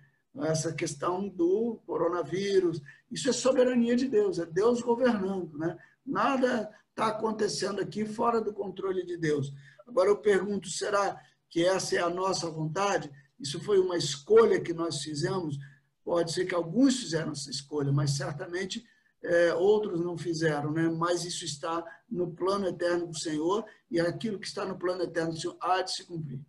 Essa 0.42 0.72
questão 0.72 1.28
do 1.28 1.80
coronavírus, 1.86 2.80
isso 3.10 3.28
é 3.28 3.32
soberania 3.32 3.96
de 3.96 4.08
Deus, 4.08 4.38
é 4.38 4.46
Deus 4.46 4.80
governando. 4.80 5.58
Né? 5.58 5.76
Nada 6.04 6.70
está 6.90 7.08
acontecendo 7.08 7.80
aqui 7.80 8.04
fora 8.04 8.40
do 8.40 8.52
controle 8.52 9.04
de 9.04 9.16
Deus. 9.16 9.52
Agora 9.86 10.08
eu 10.08 10.16
pergunto, 10.16 10.68
será 10.68 11.20
que 11.48 11.64
essa 11.64 11.96
é 11.96 11.98
a 11.98 12.10
nossa 12.10 12.50
vontade? 12.50 13.10
Isso 13.42 13.60
foi 13.60 13.80
uma 13.80 13.96
escolha 13.96 14.60
que 14.60 14.72
nós 14.72 15.02
fizemos. 15.02 15.58
Pode 16.04 16.32
ser 16.32 16.46
que 16.46 16.54
alguns 16.54 17.00
fizeram 17.00 17.32
essa 17.32 17.50
escolha, 17.50 17.90
mas 17.90 18.12
certamente 18.16 18.84
é, 19.22 19.52
outros 19.54 20.00
não 20.00 20.16
fizeram, 20.16 20.72
né? 20.72 20.88
mas 20.88 21.24
isso 21.24 21.44
está 21.44 21.84
no 22.08 22.32
plano 22.32 22.66
eterno 22.66 23.08
do 23.08 23.18
Senhor 23.18 23.64
e 23.90 24.00
aquilo 24.00 24.38
que 24.38 24.46
está 24.46 24.64
no 24.64 24.78
plano 24.78 25.02
eterno 25.02 25.32
do 25.32 25.40
Senhor 25.40 25.56
há 25.60 25.82
de 25.82 25.92
se 25.92 26.04
cumprir. 26.04 26.40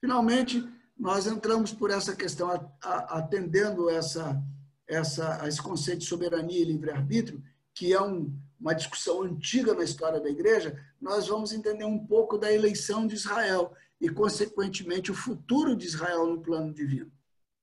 Finalmente, 0.00 0.68
nós 0.98 1.26
entramos 1.26 1.72
por 1.72 1.90
essa 1.90 2.14
questão, 2.14 2.50
atendendo 2.80 3.88
essa, 3.88 4.40
essa, 4.86 5.46
esse 5.46 5.60
conceito 5.60 6.00
de 6.00 6.06
soberania 6.06 6.60
e 6.60 6.64
livre-arbítrio, 6.64 7.42
que 7.74 7.92
é 7.92 8.00
um, 8.00 8.36
uma 8.60 8.74
discussão 8.74 9.22
antiga 9.22 9.74
na 9.74 9.84
história 9.84 10.20
da 10.20 10.28
igreja, 10.28 10.76
nós 11.00 11.26
vamos 11.26 11.52
entender 11.52 11.84
um 11.84 12.04
pouco 12.04 12.36
da 12.36 12.52
eleição 12.52 13.06
de 13.06 13.14
Israel 13.14 13.74
e, 14.02 14.08
consequentemente, 14.08 15.12
o 15.12 15.14
futuro 15.14 15.76
de 15.76 15.86
Israel 15.86 16.26
no 16.26 16.42
plano 16.42 16.74
divino. 16.74 17.12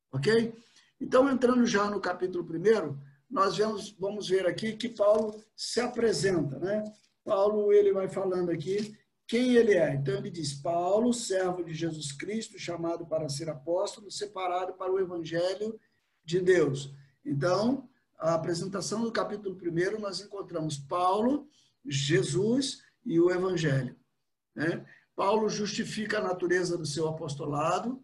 Ok? 0.10 0.56
Então, 1.00 1.30
entrando 1.30 1.66
já 1.66 1.90
no 1.90 2.00
capítulo 2.00 2.46
1, 2.46 2.98
nós 3.30 3.58
vamos, 3.58 3.92
vamos 4.00 4.30
ver 4.30 4.48
aqui 4.48 4.72
que 4.72 4.88
Paulo 4.88 5.44
se 5.54 5.82
apresenta, 5.82 6.58
né? 6.58 6.82
Paulo, 7.26 7.74
ele 7.74 7.92
vai 7.92 8.08
falando 8.08 8.52
aqui 8.52 8.98
quem 9.28 9.56
ele 9.56 9.74
é. 9.74 9.94
Então, 9.94 10.16
ele 10.16 10.32
diz, 10.32 10.54
Paulo, 10.54 11.14
servo 11.14 11.62
de 11.62 11.74
Jesus 11.74 12.14
Cristo, 12.14 12.58
chamado 12.58 13.06
para 13.06 13.28
ser 13.28 13.50
apóstolo, 13.50 14.10
separado 14.10 14.74
para 14.76 14.94
o 14.94 15.00
evangelho 15.00 15.78
de 16.24 16.40
Deus. 16.40 16.94
Então, 17.26 17.90
a 18.18 18.36
apresentação 18.36 19.04
do 19.04 19.12
capítulo 19.12 19.58
1, 19.62 20.00
nós 20.00 20.22
encontramos 20.22 20.78
Paulo, 20.78 21.50
Jesus 21.86 22.82
e 23.06 23.20
o 23.20 23.30
evangelho. 23.30 23.94
Né? 24.56 24.86
Paulo 25.20 25.50
justifica 25.50 26.20
a 26.20 26.24
natureza 26.24 26.78
do 26.78 26.86
seu 26.86 27.06
apostolado, 27.06 28.02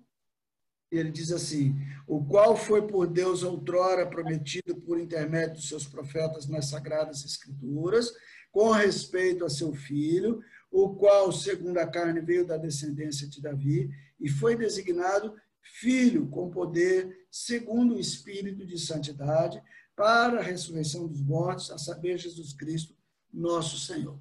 ele 0.91 1.09
diz 1.09 1.31
assim: 1.31 1.73
o 2.05 2.25
qual 2.25 2.57
foi 2.57 2.85
por 2.85 3.07
Deus 3.07 3.41
outrora 3.41 4.05
prometido 4.05 4.75
por 4.81 4.99
intermédio 4.99 5.55
dos 5.55 5.69
seus 5.69 5.87
profetas 5.87 6.45
nas 6.45 6.65
sagradas 6.65 7.23
escrituras, 7.23 8.11
com 8.51 8.69
respeito 8.69 9.45
a 9.45 9.49
seu 9.49 9.73
filho, 9.73 10.41
o 10.69 10.93
qual, 10.93 11.31
segundo 11.31 11.77
a 11.77 11.87
carne, 11.87 12.19
veio 12.19 12.45
da 12.45 12.57
descendência 12.57 13.29
de 13.29 13.41
Davi 13.41 13.89
e 14.19 14.27
foi 14.27 14.57
designado 14.57 15.33
filho 15.61 16.27
com 16.27 16.51
poder, 16.51 17.25
segundo 17.31 17.95
o 17.95 17.99
espírito 17.99 18.65
de 18.65 18.77
santidade, 18.77 19.63
para 19.95 20.39
a 20.39 20.43
ressurreição 20.43 21.07
dos 21.07 21.21
mortos, 21.21 21.71
a 21.71 21.77
saber, 21.77 22.17
Jesus 22.17 22.51
Cristo, 22.51 22.93
nosso 23.33 23.79
Senhor. 23.79 24.19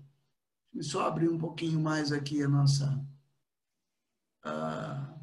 Só 0.81 1.07
abrir 1.07 1.29
um 1.29 1.39
pouquinho 1.39 1.81
mais 1.81 2.13
aqui 2.13 2.43
a 2.43 2.49
nossa. 2.49 3.01
Uh, 4.45 5.15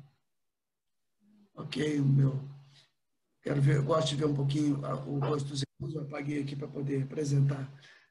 ok, 1.56 2.00
o 2.00 2.06
meu. 2.06 2.40
Quero 3.42 3.62
ver, 3.62 3.78
eu 3.78 3.84
gosto 3.84 4.10
de 4.10 4.16
ver 4.16 4.26
um 4.26 4.36
pouquinho 4.36 4.80
o 5.08 5.20
rosto 5.20 5.50
dos 5.50 5.64
irmãos, 5.64 5.96
eu 5.96 6.04
apaguei 6.04 6.42
aqui 6.42 6.56
para 6.56 6.68
poder 6.68 7.04
apresentar 7.04 7.68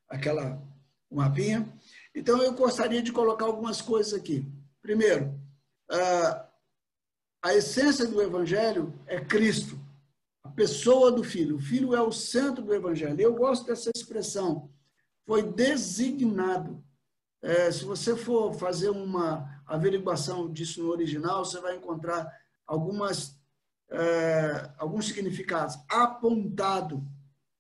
aquela 0.09 0.61
mapinha. 1.11 1.67
Então, 2.15 2.43
eu 2.43 2.53
gostaria 2.53 3.03
de 3.03 3.13
colocar 3.13 3.47
algumas 3.47 3.81
coisas 3.81 4.13
aqui. 4.13 4.47
Primeiro, 4.83 5.41
a 7.43 7.55
essência 7.55 8.07
do 8.07 8.21
Evangelho 8.21 8.93
é 9.07 9.21
Cristo, 9.21 9.79
a 10.43 10.49
pessoa 10.49 11.11
do 11.11 11.25
Filho. 11.25 11.57
O 11.57 11.61
Filho 11.61 11.95
é 11.95 12.03
o 12.03 12.13
centro 12.13 12.63
do 12.63 12.75
Evangelho. 12.75 13.21
Eu 13.21 13.35
gosto 13.35 13.67
dessa 13.67 13.91
expressão. 13.95 14.71
Foi 15.25 15.43
designado. 15.43 16.85
É, 17.43 17.71
se 17.73 17.85
você 17.85 18.15
for 18.15 18.53
fazer 18.55 18.91
uma 18.91 19.63
averiguação 19.67 20.53
disso 20.53 20.83
no 20.83 20.91
original, 20.91 21.45
você 21.45 21.61
vai 21.61 21.77
encontrar 21.77 22.31
algumas 22.67 23.41
é, 23.91 24.73
alguns 24.79 25.07
significados. 25.07 25.77
Apontado 25.89 27.05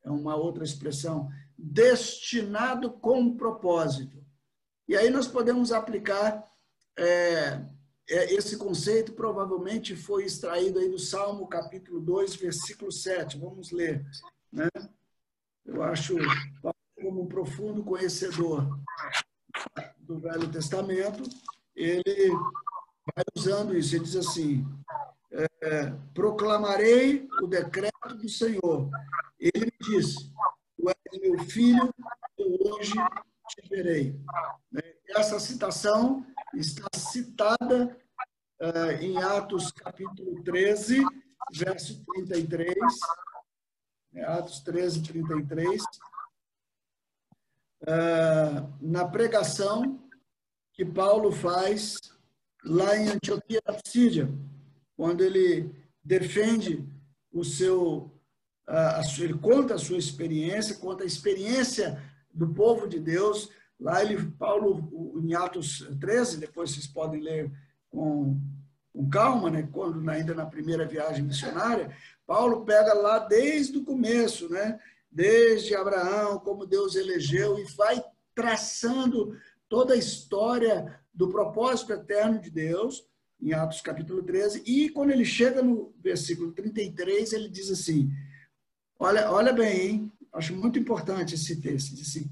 é 0.04 0.10
uma 0.10 0.36
outra 0.36 0.64
expressão. 0.64 1.28
Destinado 1.58 2.90
com 2.92 3.36
propósito. 3.36 4.24
E 4.88 4.96
aí 4.96 5.10
nós 5.10 5.26
podemos 5.26 5.72
aplicar 5.72 6.44
é, 6.96 7.64
é, 8.08 8.34
esse 8.34 8.56
conceito, 8.56 9.12
provavelmente 9.12 9.94
foi 9.96 10.24
extraído 10.24 10.78
aí 10.78 10.88
do 10.88 10.98
Salmo 10.98 11.46
capítulo 11.48 12.00
2, 12.00 12.36
versículo 12.36 12.90
7. 12.90 13.38
Vamos 13.38 13.70
ler. 13.70 14.04
Né? 14.52 14.68
Eu 15.64 15.82
acho, 15.82 16.16
como 16.94 17.22
um 17.22 17.26
profundo 17.26 17.84
conhecedor 17.84 18.66
do 19.98 20.18
Velho 20.18 20.50
Testamento, 20.50 21.22
ele 21.74 22.30
vai 23.14 23.24
usando 23.34 23.76
isso. 23.76 23.94
Ele 23.94 24.04
diz 24.04 24.16
assim: 24.16 24.66
é, 25.32 25.92
proclamarei 26.12 27.28
o 27.42 27.46
decreto 27.46 28.14
do 28.16 28.28
Senhor. 28.28 28.90
Ele 29.38 29.66
me 29.66 29.72
disse: 29.80 30.32
Tu 30.76 30.88
és 30.88 31.20
meu 31.20 31.38
filho, 31.44 31.94
eu 32.38 32.56
hoje 32.66 32.94
te 33.48 33.68
verei. 33.68 34.20
Né? 34.70 34.82
Essa 35.08 35.38
citação 35.38 36.24
está 36.54 36.86
citada 36.96 37.96
uh, 38.60 39.02
em 39.02 39.18
Atos 39.22 39.70
capítulo 39.70 40.42
13, 40.42 41.04
verso 41.52 42.04
33. 42.04 42.76
Né? 44.12 44.24
Atos 44.24 44.60
13, 44.60 45.02
33. 45.02 45.82
Uh, 47.82 48.68
na 48.80 49.06
pregação 49.08 49.98
que 50.72 50.84
Paulo 50.84 51.32
faz 51.32 51.96
lá 52.64 52.96
em 52.96 53.08
Antioquia 53.08 53.60
da 53.64 53.72
Psídia 53.72 54.28
quando 55.00 55.22
ele 55.22 55.74
defende 56.04 56.86
o 57.32 57.42
seu, 57.42 58.10
a, 58.66 59.02
sua, 59.02 59.24
ele 59.24 59.38
conta 59.38 59.74
a 59.74 59.78
sua 59.78 59.96
experiência, 59.96 60.76
conta 60.76 61.04
a 61.04 61.06
experiência 61.06 62.02
do 62.30 62.48
povo 62.48 62.86
de 62.86 63.00
Deus. 63.00 63.50
Lá 63.80 64.02
ele, 64.02 64.30
Paulo, 64.32 65.16
em 65.24 65.34
Atos 65.34 65.88
13, 65.98 66.36
depois 66.36 66.72
vocês 66.72 66.86
podem 66.86 67.22
ler 67.22 67.50
com, 67.88 68.38
com 68.92 69.08
calma, 69.08 69.50
né? 69.50 69.66
quando 69.72 70.06
ainda 70.10 70.34
na 70.34 70.44
primeira 70.44 70.86
viagem 70.86 71.24
missionária, 71.24 71.96
Paulo 72.26 72.64
pega 72.64 72.92
lá 72.92 73.20
desde 73.20 73.78
o 73.78 73.84
começo, 73.84 74.50
né? 74.50 74.78
Desde 75.10 75.74
Abraão, 75.74 76.38
como 76.38 76.66
Deus 76.66 76.94
elegeu, 76.94 77.58
e 77.58 77.64
vai 77.74 78.02
traçando 78.34 79.36
toda 79.68 79.94
a 79.94 79.98
história 79.98 81.00
do 81.12 81.28
propósito 81.28 81.92
eterno 81.92 82.40
de 82.40 82.50
Deus 82.50 83.04
em 83.40 83.52
Atos 83.52 83.80
capítulo 83.80 84.22
13, 84.22 84.62
e 84.66 84.90
quando 84.90 85.10
ele 85.10 85.24
chega 85.24 85.62
no 85.62 85.94
versículo 85.98 86.52
33, 86.52 87.32
ele 87.32 87.48
diz 87.48 87.70
assim: 87.70 88.10
olha, 88.98 89.30
olha 89.30 89.52
bem, 89.52 89.80
hein? 89.80 90.12
acho 90.32 90.54
muito 90.54 90.78
importante 90.78 91.34
esse 91.34 91.60
texto, 91.60 91.94
diz 91.94 92.08
assim, 92.08 92.30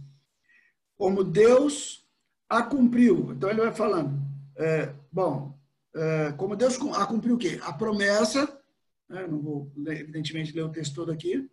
como 0.96 1.24
Deus 1.24 2.06
a 2.48 2.62
cumpriu. 2.62 3.32
Então 3.32 3.50
ele 3.50 3.60
vai 3.60 3.72
falando, 3.72 4.20
é, 4.56 4.92
bom, 5.10 5.58
é, 5.94 6.32
como 6.32 6.56
Deus 6.56 6.78
a 6.94 7.06
cumpriu 7.06 7.34
o 7.34 7.38
quê? 7.38 7.58
A 7.62 7.72
promessa, 7.72 8.46
né? 9.08 9.26
não 9.26 9.40
vou 9.40 9.72
evidentemente 9.86 10.52
ler 10.52 10.62
o 10.62 10.70
texto 10.70 10.94
todo 10.94 11.10
aqui, 11.10 11.48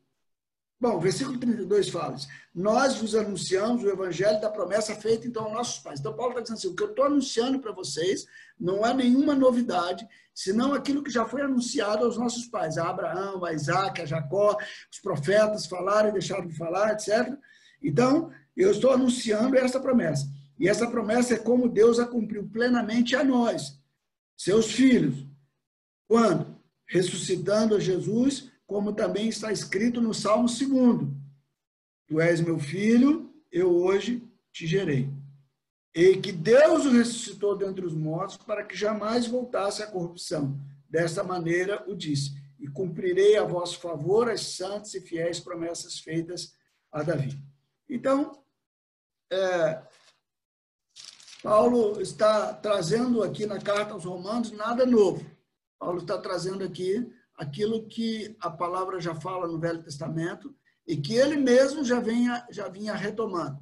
Bom, 0.80 0.99
versículo 0.99 1.38
32 1.38 1.89
fala: 1.89 2.17
Nós 2.53 2.97
vos 2.97 3.15
anunciamos 3.15 3.84
o 3.84 3.89
evangelho 3.89 4.41
da 4.41 4.49
promessa 4.49 4.93
feita 4.93 5.26
então 5.26 5.45
aos 5.45 5.53
nossos 5.53 5.80
pais. 5.80 5.99
Então, 5.99 6.15
Paulo 6.15 6.32
está 6.32 6.41
dizendo 6.41 6.57
assim: 6.57 6.67
o 6.67 6.76
que 6.76 6.84
eu 6.84 6.89
estou 6.89 7.05
anunciando 7.05 7.59
para 7.59 7.71
vocês 7.71 8.26
não 8.59 8.86
é 8.86 8.93
nenhuma 8.93 9.34
novidade, 9.34 10.05
senão 10.34 10.73
aquilo 10.73 11.01
que 11.01 11.09
já 11.09 11.26
foi 11.26 11.41
anunciado 11.41 12.03
aos 12.03 12.17
nossos 12.17 12.45
pais, 12.47 12.78
a 12.78 12.89
Abraão, 12.89 13.45
a 13.45 13.53
Isaac, 13.53 14.01
a 14.01 14.05
Jacó, 14.05 14.57
os 14.91 14.99
profetas 14.99 15.65
falaram 15.65 16.09
e 16.09 16.13
deixaram 16.13 16.45
de 16.45 16.55
falar, 16.57 16.91
etc. 16.91 17.34
Então, 17.82 18.32
eu 18.55 18.71
estou 18.71 18.91
anunciando 18.91 19.57
essa 19.57 19.80
promessa. 19.80 20.28
E 20.59 20.67
essa 20.67 20.89
promessa 20.89 21.36
é 21.36 21.38
como 21.38 21.69
Deus 21.69 21.99
a 21.99 22.05
cumpriu 22.05 22.47
plenamente 22.49 23.15
a 23.15 23.23
nós, 23.23 23.80
seus 24.38 24.71
filhos. 24.71 25.26
Quando? 26.07 26.55
Ressuscitando 26.88 27.76
a 27.76 27.80
Jesus 27.80 28.51
como 28.66 28.93
também 28.93 29.28
está 29.28 29.51
escrito 29.51 30.01
no 30.01 30.13
Salmo 30.13 30.47
2. 30.47 31.07
Tu 32.07 32.20
és 32.20 32.41
meu 32.41 32.59
filho, 32.59 33.34
eu 33.51 33.76
hoje 33.76 34.24
te 34.51 34.66
gerei. 34.68 35.09
e 35.93 36.18
que 36.18 36.32
Deus 36.32 36.86
o 36.86 36.91
ressuscitou 36.91 37.57
dentre 37.57 37.86
os 37.86 37.93
mortos 37.93 38.38
para 38.38 38.63
que 38.63 38.76
jamais 38.76 39.28
voltasse 39.28 39.82
à 39.82 39.88
corrupção. 39.88 40.59
Desta 40.89 41.24
maneira 41.24 41.84
o 41.88 41.95
disse: 41.95 42.36
E 42.59 42.68
cumprirei 42.68 43.38
a 43.38 43.43
vosso 43.43 43.80
favor 43.80 44.30
as 44.30 44.41
santas 44.41 44.93
e 44.93 45.01
fiéis 45.01 45.39
promessas 45.39 45.99
feitas 45.99 46.53
a 46.91 47.01
Davi. 47.01 47.38
Então, 47.89 48.43
é, 49.32 49.82
Paulo 51.41 52.01
está 52.01 52.53
trazendo 52.53 53.22
aqui 53.22 53.45
na 53.45 53.59
carta 53.59 53.93
aos 53.93 54.03
Romanos 54.03 54.51
nada 54.51 54.86
novo. 54.86 55.26
Paulo 55.78 55.99
está 55.99 56.18
trazendo 56.18 56.63
aqui 56.63 57.07
aquilo 57.36 57.88
que 57.88 58.36
a 58.39 58.49
palavra 58.49 58.99
já 58.99 59.13
fala 59.13 59.47
no 59.47 59.59
Velho 59.59 59.83
Testamento 59.83 60.55
e 60.88 60.95
que 60.97 61.13
ele 61.15 61.36
mesmo 61.36 61.83
já 61.83 61.99
vinha, 61.99 62.45
já 62.49 62.67
vinha 62.67 62.93
retomando. 62.93 63.59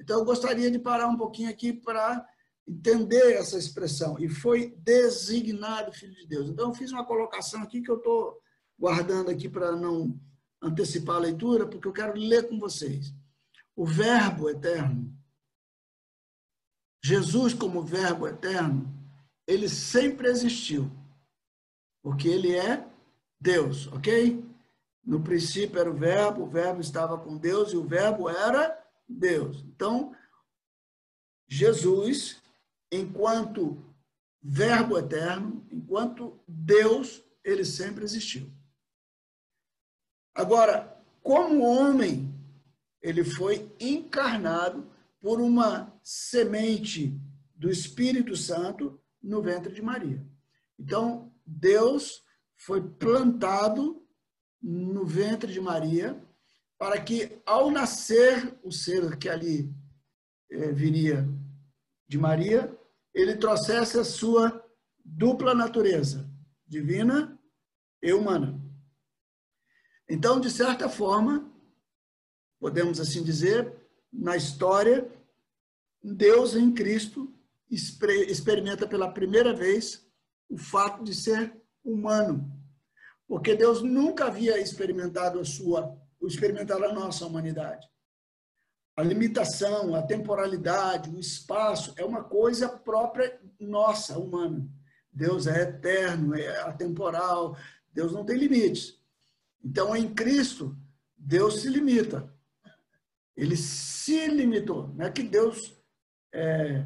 Então, 0.00 0.18
eu 0.18 0.24
gostaria 0.24 0.70
de 0.70 0.78
parar 0.78 1.08
um 1.08 1.16
pouquinho 1.16 1.50
aqui 1.50 1.72
para 1.72 2.26
entender 2.66 3.34
essa 3.34 3.58
expressão. 3.58 4.18
E 4.18 4.28
foi 4.28 4.74
designado 4.78 5.92
Filho 5.92 6.14
de 6.14 6.26
Deus. 6.26 6.48
Então, 6.48 6.68
eu 6.68 6.74
fiz 6.74 6.90
uma 6.92 7.04
colocação 7.04 7.62
aqui 7.62 7.82
que 7.82 7.90
eu 7.90 7.96
estou 7.96 8.40
guardando 8.78 9.30
aqui 9.30 9.48
para 9.48 9.76
não 9.76 10.18
antecipar 10.60 11.16
a 11.16 11.20
leitura, 11.20 11.66
porque 11.66 11.86
eu 11.86 11.92
quero 11.92 12.18
ler 12.18 12.48
com 12.48 12.58
vocês. 12.58 13.12
O 13.74 13.84
Verbo 13.84 14.48
eterno, 14.48 15.12
Jesus 17.02 17.52
como 17.52 17.82
Verbo 17.82 18.28
eterno, 18.28 18.92
ele 19.46 19.68
sempre 19.68 20.28
existiu, 20.28 20.90
porque 22.02 22.28
ele 22.28 22.54
é 22.54 22.91
Deus, 23.42 23.88
ok? 23.88 24.44
No 25.04 25.20
princípio 25.20 25.80
era 25.80 25.90
o 25.90 25.96
Verbo, 25.96 26.44
o 26.44 26.48
Verbo 26.48 26.80
estava 26.80 27.18
com 27.18 27.36
Deus 27.36 27.72
e 27.72 27.76
o 27.76 27.84
Verbo 27.84 28.28
era 28.28 28.80
Deus. 29.08 29.64
Então, 29.64 30.14
Jesus, 31.48 32.40
enquanto 32.90 33.84
Verbo 34.40 34.96
eterno, 34.96 35.66
enquanto 35.72 36.40
Deus, 36.46 37.22
ele 37.42 37.64
sempre 37.64 38.04
existiu. 38.04 38.48
Agora, 40.32 40.96
como 41.20 41.64
homem, 41.64 42.32
ele 43.00 43.24
foi 43.24 43.74
encarnado 43.80 44.88
por 45.20 45.40
uma 45.40 45.92
semente 46.02 47.20
do 47.56 47.68
Espírito 47.68 48.36
Santo 48.36 49.00
no 49.20 49.42
ventre 49.42 49.72
de 49.72 49.82
Maria. 49.82 50.24
Então, 50.78 51.32
Deus 51.44 52.24
foi 52.64 52.80
plantado 52.80 54.06
no 54.60 55.04
ventre 55.04 55.52
de 55.52 55.60
Maria 55.60 56.22
para 56.78 57.00
que, 57.00 57.40
ao 57.44 57.70
nascer 57.70 58.56
o 58.62 58.70
ser 58.70 59.16
que 59.18 59.28
ali 59.28 59.72
é, 60.50 60.70
viria 60.70 61.28
de 62.08 62.18
Maria, 62.18 62.76
ele 63.12 63.36
trouxesse 63.36 63.98
a 63.98 64.04
sua 64.04 64.64
dupla 65.04 65.54
natureza, 65.54 66.30
divina 66.66 67.38
e 68.00 68.12
humana. 68.12 68.60
Então, 70.08 70.40
de 70.40 70.50
certa 70.50 70.88
forma, 70.88 71.50
podemos 72.60 73.00
assim 73.00 73.24
dizer, 73.24 73.74
na 74.12 74.36
história, 74.36 75.10
Deus 76.02 76.54
em 76.54 76.72
Cristo 76.72 77.32
experimenta 77.70 78.86
pela 78.86 79.12
primeira 79.12 79.54
vez 79.54 80.06
o 80.48 80.58
fato 80.58 81.02
de 81.02 81.14
ser 81.14 81.61
humano, 81.84 82.50
porque 83.26 83.54
Deus 83.54 83.82
nunca 83.82 84.26
havia 84.26 84.58
experimentado 84.60 85.40
a 85.40 85.44
sua 85.44 86.00
experimentar 86.26 86.82
a 86.82 86.92
nossa 86.92 87.26
humanidade. 87.26 87.88
A 88.96 89.02
limitação, 89.02 89.94
a 89.94 90.02
temporalidade, 90.02 91.10
o 91.10 91.18
espaço 91.18 91.94
é 91.96 92.04
uma 92.04 92.22
coisa 92.22 92.68
própria 92.68 93.40
nossa, 93.58 94.18
humana. 94.18 94.68
Deus 95.10 95.46
é 95.46 95.62
eterno, 95.62 96.34
é 96.34 96.60
atemporal, 96.60 97.56
Deus 97.92 98.12
não 98.12 98.24
tem 98.24 98.36
limites. 98.36 98.98
Então, 99.64 99.96
em 99.96 100.12
Cristo, 100.12 100.76
Deus 101.16 101.60
se 101.60 101.68
limita. 101.68 102.32
Ele 103.36 103.56
se 103.56 104.26
limitou. 104.28 104.88
Não 104.88 105.06
é 105.06 105.10
que 105.10 105.22
Deus, 105.22 105.76
é, 106.32 106.84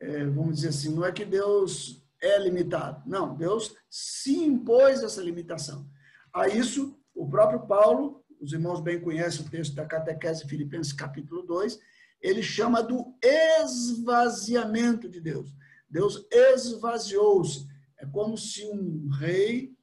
é, 0.00 0.24
vamos 0.26 0.56
dizer 0.56 0.68
assim, 0.68 0.94
não 0.94 1.04
é 1.04 1.12
que 1.12 1.24
Deus 1.24 2.05
é 2.22 2.38
limitado. 2.38 3.02
Não, 3.06 3.36
Deus 3.36 3.74
se 3.90 4.36
impôs 4.36 5.02
essa 5.02 5.22
limitação. 5.22 5.88
A 6.32 6.48
isso, 6.48 6.98
o 7.14 7.28
próprio 7.28 7.66
Paulo 7.66 8.24
os 8.40 8.52
irmãos 8.52 8.80
bem 8.80 9.00
conhecem 9.00 9.44
o 9.44 9.48
texto 9.48 9.74
da 9.74 9.86
Catequese 9.86 10.46
Filipenses, 10.46 10.92
capítulo 10.92 11.42
2, 11.42 11.78
ele 12.20 12.42
chama 12.42 12.82
do 12.82 13.14
esvaziamento 13.22 15.08
de 15.08 15.20
Deus. 15.20 15.54
Deus 15.88 16.26
esvaziou-se. 16.30 17.66
É 17.98 18.06
como 18.06 18.36
se 18.36 18.64
um 18.66 19.08
rei, 19.08 19.74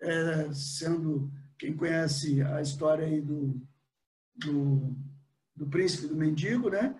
é, 0.00 0.52
sendo, 0.52 1.30
quem 1.58 1.76
conhece 1.76 2.42
a 2.42 2.60
história 2.60 3.06
aí 3.06 3.20
do, 3.20 3.60
do, 4.34 4.96
do 5.54 5.66
príncipe 5.68 6.06
do 6.06 6.16
mendigo, 6.16 6.70
né? 6.70 6.99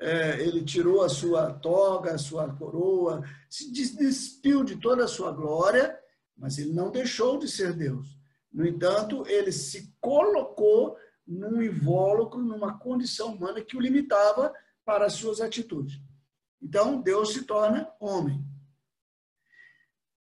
É, 0.00 0.40
ele 0.40 0.64
tirou 0.64 1.04
a 1.04 1.10
sua 1.10 1.52
toga, 1.52 2.14
a 2.14 2.18
sua 2.18 2.48
coroa, 2.54 3.22
se 3.50 3.70
despiu 3.70 4.64
de 4.64 4.76
toda 4.76 5.04
a 5.04 5.08
sua 5.08 5.30
glória, 5.30 5.98
mas 6.36 6.56
ele 6.56 6.72
não 6.72 6.90
deixou 6.90 7.38
de 7.38 7.46
ser 7.46 7.74
Deus. 7.74 8.18
No 8.50 8.66
entanto, 8.66 9.26
ele 9.28 9.52
se 9.52 9.94
colocou 10.00 10.96
num 11.26 11.62
invólucro, 11.62 12.42
numa 12.42 12.78
condição 12.78 13.34
humana 13.34 13.60
que 13.60 13.76
o 13.76 13.80
limitava 13.80 14.52
para 14.84 15.04
as 15.04 15.12
suas 15.12 15.40
atitudes. 15.40 16.00
Então, 16.60 17.00
Deus 17.00 17.32
se 17.32 17.42
torna 17.42 17.92
homem. 18.00 18.42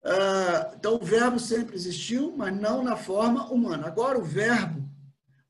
Ah, 0.04 0.74
então, 0.76 0.96
o 0.96 1.06
verbo 1.06 1.40
sempre 1.40 1.76
existiu, 1.76 2.36
mas 2.36 2.54
não 2.54 2.84
na 2.84 2.96
forma 2.96 3.52
humana. 3.52 3.88
Agora, 3.88 4.20
o 4.20 4.24
verbo, 4.24 4.88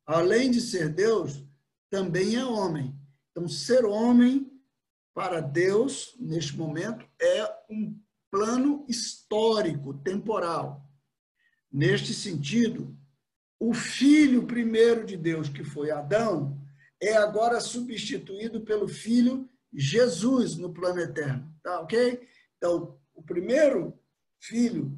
além 0.05 0.51
de 0.51 0.61
ser 0.61 0.89
Deus, 0.89 1.43
também 1.89 2.35
é 2.35 2.45
homem. 2.45 3.00
Então, 3.31 3.47
ser 3.47 3.85
homem 3.85 4.51
para 5.13 5.39
Deus, 5.39 6.15
neste 6.19 6.57
momento, 6.57 7.05
é 7.19 7.43
um 7.69 7.97
plano 8.29 8.85
histórico, 8.87 9.93
temporal. 9.93 10.85
Neste 11.71 12.13
sentido, 12.13 12.97
o 13.59 13.73
filho 13.73 14.45
primeiro 14.45 15.05
de 15.05 15.15
Deus, 15.15 15.47
que 15.47 15.63
foi 15.63 15.91
Adão, 15.91 16.59
é 17.01 17.15
agora 17.15 17.59
substituído 17.59 18.61
pelo 18.61 18.87
filho 18.87 19.49
Jesus 19.73 20.55
no 20.55 20.73
plano 20.73 20.99
eterno. 20.99 21.53
Tá 21.63 21.79
ok? 21.81 22.27
Então, 22.57 22.99
o 23.13 23.21
primeiro 23.21 23.97
filho, 24.39 24.97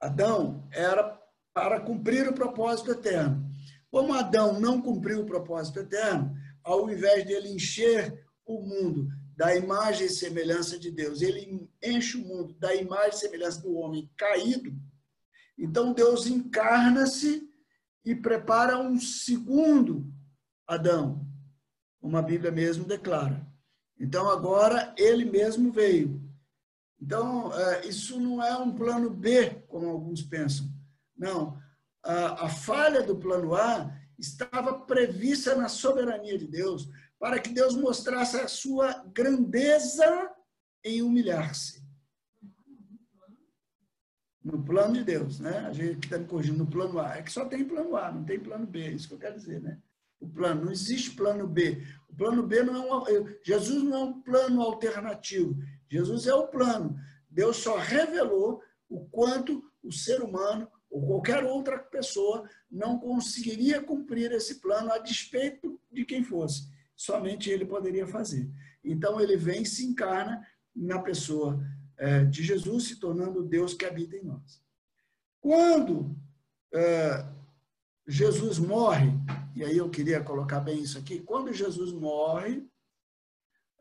Adão, 0.00 0.68
era 0.72 1.20
para 1.52 1.80
cumprir 1.80 2.28
o 2.28 2.34
propósito 2.34 2.90
eterno. 2.90 3.48
Como 3.90 4.12
Adão 4.12 4.58
não 4.58 4.82
cumpriu 4.82 5.20
o 5.20 5.26
propósito 5.26 5.78
eterno, 5.78 6.36
ao 6.64 6.90
invés 6.90 7.24
de 7.24 7.32
ele 7.32 7.50
encher 7.50 8.26
o 8.44 8.60
mundo 8.60 9.08
da 9.36 9.54
imagem 9.54 10.06
e 10.06 10.10
semelhança 10.10 10.78
de 10.78 10.90
Deus, 10.90 11.20
ele 11.20 11.68
enche 11.82 12.16
o 12.16 12.24
mundo 12.24 12.54
da 12.54 12.74
imagem 12.74 13.14
e 13.14 13.20
semelhança 13.20 13.60
do 13.60 13.74
homem 13.74 14.10
caído, 14.16 14.74
então 15.58 15.92
Deus 15.92 16.26
encarna-se 16.26 17.48
e 18.04 18.14
prepara 18.14 18.78
um 18.78 18.98
segundo 18.98 20.12
Adão, 20.66 21.26
como 22.00 22.16
a 22.16 22.22
Bíblia 22.22 22.50
mesmo 22.50 22.84
declara. 22.84 23.46
Então 23.98 24.28
agora 24.28 24.94
ele 24.98 25.24
mesmo 25.24 25.72
veio. 25.72 26.22
Então 27.00 27.52
é, 27.52 27.86
isso 27.86 28.20
não 28.20 28.42
é 28.42 28.56
um 28.56 28.74
plano 28.74 29.10
B, 29.10 29.62
como 29.68 29.88
alguns 29.88 30.22
pensam. 30.22 30.68
Não. 31.16 31.58
A 32.02 32.48
falha 32.50 33.02
do 33.02 33.16
plano 33.16 33.54
A 33.54 33.90
estava 34.18 34.80
prevista 34.80 35.54
na 35.54 35.68
soberania 35.68 36.38
de 36.38 36.46
Deus, 36.46 36.88
para 37.18 37.38
que 37.38 37.50
Deus 37.50 37.74
mostrasse 37.74 38.36
a 38.36 38.48
sua 38.48 39.04
grandeza 39.12 40.30
em 40.84 41.02
humilhar-se 41.02 41.84
no 44.44 44.62
plano 44.62 44.92
de 44.92 45.02
Deus, 45.02 45.40
né? 45.40 45.60
A 45.60 45.72
gente 45.72 46.04
está 46.04 46.18
me 46.18 46.26
corrigindo 46.26 46.58
no 46.58 46.66
plano 46.66 47.00
A. 47.00 47.16
É 47.16 47.22
que 47.22 47.32
só 47.32 47.46
tem 47.46 47.64
plano 47.64 47.96
A, 47.96 48.12
não 48.12 48.24
tem 48.24 48.38
plano 48.38 48.66
B, 48.66 48.82
é 48.82 48.90
isso 48.92 49.08
que 49.08 49.14
eu 49.14 49.18
quero 49.18 49.36
dizer, 49.36 49.60
né? 49.62 49.80
O 50.20 50.28
plano, 50.28 50.66
não 50.66 50.72
existe 50.72 51.12
plano 51.12 51.46
B. 51.46 51.82
O 52.08 52.14
plano 52.14 52.42
B 52.42 52.62
não 52.62 52.76
é 52.76 53.20
um. 53.20 53.26
Jesus 53.42 53.82
não 53.82 53.94
é 53.96 54.04
um 54.04 54.22
plano 54.22 54.60
alternativo. 54.60 55.56
Jesus 55.90 56.26
é 56.26 56.34
o 56.34 56.48
plano. 56.48 56.96
Deus 57.28 57.56
só 57.56 57.76
revelou 57.76 58.62
o 58.88 59.06
quanto 59.06 59.62
o 59.82 59.90
ser 59.90 60.22
humano 60.22 60.70
ou 60.94 61.04
qualquer 61.04 61.42
outra 61.44 61.76
pessoa 61.78 62.48
não 62.70 62.98
conseguiria 63.00 63.82
cumprir 63.82 64.30
esse 64.30 64.60
plano 64.60 64.92
a 64.92 64.98
despeito 64.98 65.80
de 65.90 66.04
quem 66.04 66.22
fosse. 66.22 66.68
Somente 66.94 67.50
ele 67.50 67.66
poderia 67.66 68.06
fazer. 68.06 68.48
Então 68.82 69.20
ele 69.20 69.36
vem 69.36 69.64
se 69.64 69.84
encarna 69.84 70.46
na 70.74 71.00
pessoa 71.00 71.60
é, 71.96 72.24
de 72.24 72.44
Jesus 72.44 72.84
se 72.84 73.00
tornando 73.00 73.42
Deus 73.42 73.74
que 73.74 73.84
habita 73.84 74.16
em 74.16 74.24
nós. 74.24 74.62
Quando 75.40 76.16
é, 76.72 77.26
Jesus 78.06 78.58
morre, 78.58 79.10
e 79.56 79.64
aí 79.64 79.76
eu 79.76 79.90
queria 79.90 80.22
colocar 80.22 80.60
bem 80.60 80.78
isso 80.80 80.96
aqui, 80.96 81.18
quando 81.20 81.52
Jesus 81.52 81.92
morre, 81.92 82.54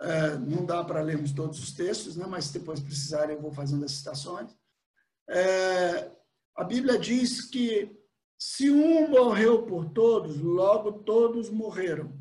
É, 0.01 0.35
não 0.37 0.65
dá 0.65 0.83
para 0.83 1.05
lermos 1.09 1.31
todos 1.31 1.59
os 1.59 1.71
textos, 1.71 2.15
né? 2.17 2.25
mas 2.27 2.51
depois 2.51 2.79
precisarem 2.81 3.35
eu 3.35 3.41
vou 3.41 3.51
fazendo 3.51 3.85
as 3.85 3.91
citações. 3.91 4.49
É, 5.29 6.11
a 6.55 6.63
Bíblia 6.63 6.97
diz 6.97 7.41
que 7.45 7.95
se 8.37 8.69
um 8.69 9.09
morreu 9.09 9.63
por 9.63 9.89
todos, 9.89 10.37
logo 10.37 10.91
todos 10.91 11.49
morreram. 11.49 12.13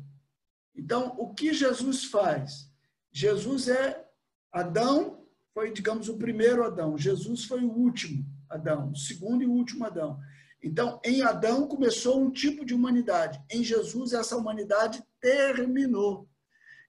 Então, 0.75 1.15
o 1.17 1.33
que 1.33 1.53
Jesus 1.53 2.05
faz? 2.05 2.69
Jesus 3.11 3.67
é 3.67 4.07
Adão, 4.51 5.25
foi, 5.53 5.71
digamos, 5.71 6.09
o 6.09 6.17
primeiro 6.17 6.63
Adão. 6.63 6.97
Jesus 6.97 7.45
foi 7.45 7.63
o 7.63 7.71
último 7.71 8.25
Adão, 8.49 8.91
o 8.91 8.95
segundo 8.95 9.43
e 9.43 9.45
último 9.45 9.85
Adão. 9.85 10.19
Então, 10.63 10.99
em 11.03 11.21
Adão 11.21 11.67
começou 11.67 12.21
um 12.21 12.31
tipo 12.31 12.65
de 12.65 12.73
humanidade. 12.73 13.41
Em 13.51 13.63
Jesus, 13.63 14.13
essa 14.13 14.37
humanidade 14.37 15.03
terminou. 15.19 16.29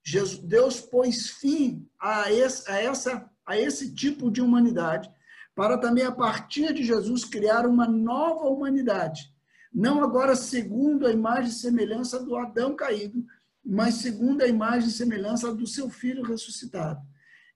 Jesus, 0.04 0.38
Deus 0.38 0.80
pôs 0.80 1.28
fim 1.28 1.88
a 1.98 2.30
esse, 2.32 2.70
a, 2.70 2.80
essa, 2.80 3.30
a 3.44 3.58
esse 3.58 3.94
tipo 3.94 4.30
de 4.30 4.40
humanidade, 4.40 5.10
para 5.54 5.78
também, 5.78 6.04
a 6.04 6.12
partir 6.12 6.72
de 6.72 6.82
Jesus, 6.82 7.24
criar 7.24 7.66
uma 7.66 7.86
nova 7.86 8.48
humanidade. 8.48 9.32
Não 9.72 10.02
agora 10.02 10.34
segundo 10.34 11.06
a 11.06 11.12
imagem 11.12 11.50
e 11.50 11.54
semelhança 11.54 12.22
do 12.22 12.36
Adão 12.36 12.74
caído, 12.74 13.24
mas 13.64 13.94
segundo 13.94 14.42
a 14.42 14.48
imagem 14.48 14.88
e 14.88 14.92
semelhança 14.92 15.54
do 15.54 15.66
seu 15.66 15.88
filho 15.88 16.22
ressuscitado. 16.22 17.00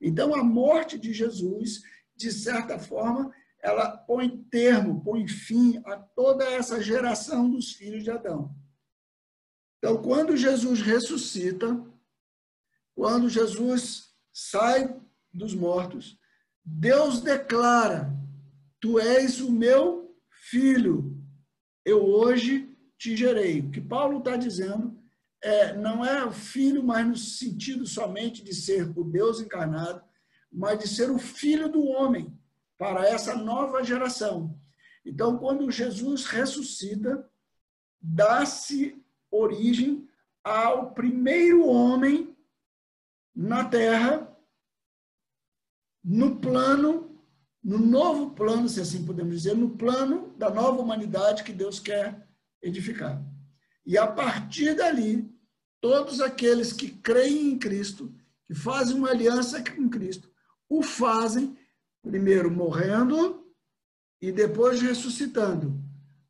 Então, 0.01 0.33
a 0.33 0.43
morte 0.43 0.97
de 0.97 1.13
Jesus, 1.13 1.81
de 2.15 2.31
certa 2.31 2.79
forma, 2.79 3.33
ela 3.61 3.97
põe 3.97 4.37
termo, 4.49 5.03
põe 5.03 5.27
fim 5.27 5.81
a 5.85 5.97
toda 5.97 6.45
essa 6.45 6.81
geração 6.81 7.49
dos 7.49 7.73
filhos 7.73 8.03
de 8.03 8.11
Adão. 8.11 8.55
Então, 9.77 10.01
quando 10.01 10.35
Jesus 10.35 10.81
ressuscita, 10.81 11.85
quando 12.95 13.29
Jesus 13.29 14.13
sai 14.31 14.93
dos 15.33 15.53
mortos, 15.53 16.17
Deus 16.71 17.21
declara: 17.21 18.13
Tu 18.79 18.99
és 18.99 19.41
o 19.41 19.51
meu 19.51 20.15
filho, 20.29 21.17
eu 21.83 22.05
hoje 22.05 22.77
te 22.97 23.15
gerei. 23.17 23.61
O 23.61 23.71
que 23.71 23.81
Paulo 23.81 24.19
está 24.19 24.37
dizendo 24.37 24.97
é, 25.41 25.73
não 25.73 26.05
é 26.05 26.23
o 26.23 26.31
filho, 26.31 26.83
mas 26.83 27.07
no 27.07 27.15
sentido 27.15 27.85
somente 27.87 28.43
de 28.43 28.53
ser 28.53 28.89
o 28.97 29.03
Deus 29.03 29.41
encarnado, 29.41 30.03
mas 30.51 30.79
de 30.79 30.87
ser 30.87 31.09
o 31.09 31.17
filho 31.17 31.69
do 31.69 31.83
homem 31.85 32.37
para 32.77 33.05
essa 33.07 33.35
nova 33.35 33.83
geração. 33.83 34.57
Então, 35.05 35.37
quando 35.37 35.71
Jesus 35.71 36.25
ressuscita, 36.25 37.27
dá-se 38.01 39.01
origem 39.31 40.07
ao 40.43 40.93
primeiro 40.93 41.65
homem 41.65 42.35
na 43.35 43.65
Terra, 43.65 44.28
no 46.03 46.37
plano, 46.37 47.19
no 47.63 47.77
novo 47.77 48.31
plano, 48.31 48.69
se 48.69 48.79
assim 48.79 49.05
podemos 49.05 49.35
dizer, 49.35 49.55
no 49.55 49.71
plano 49.71 50.33
da 50.37 50.49
nova 50.49 50.81
humanidade 50.81 51.43
que 51.43 51.53
Deus 51.53 51.79
quer 51.79 52.27
edificar. 52.61 53.23
E 53.85 53.97
a 53.97 54.07
partir 54.07 54.75
dali, 54.75 55.29
todos 55.81 56.21
aqueles 56.21 56.73
que 56.73 56.89
creem 56.89 57.51
em 57.51 57.59
Cristo, 57.59 58.13
que 58.45 58.53
fazem 58.53 58.95
uma 58.95 59.09
aliança 59.09 59.63
com 59.63 59.89
Cristo, 59.89 60.29
o 60.67 60.81
fazem 60.81 61.57
primeiro 62.01 62.49
morrendo 62.49 63.45
e 64.21 64.31
depois 64.31 64.81
ressuscitando, 64.81 65.81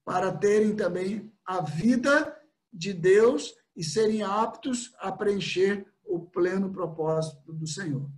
para 0.03 0.31
terem 0.31 0.75
também 0.75 1.31
a 1.45 1.61
vida 1.61 2.35
de 2.71 2.93
Deus 2.93 3.53
e 3.75 3.83
serem 3.83 4.21
aptos 4.21 4.93
a 4.99 5.11
preencher 5.11 5.85
o 6.03 6.19
pleno 6.19 6.71
propósito 6.71 7.53
do 7.53 7.67
Senhor. 7.67 8.09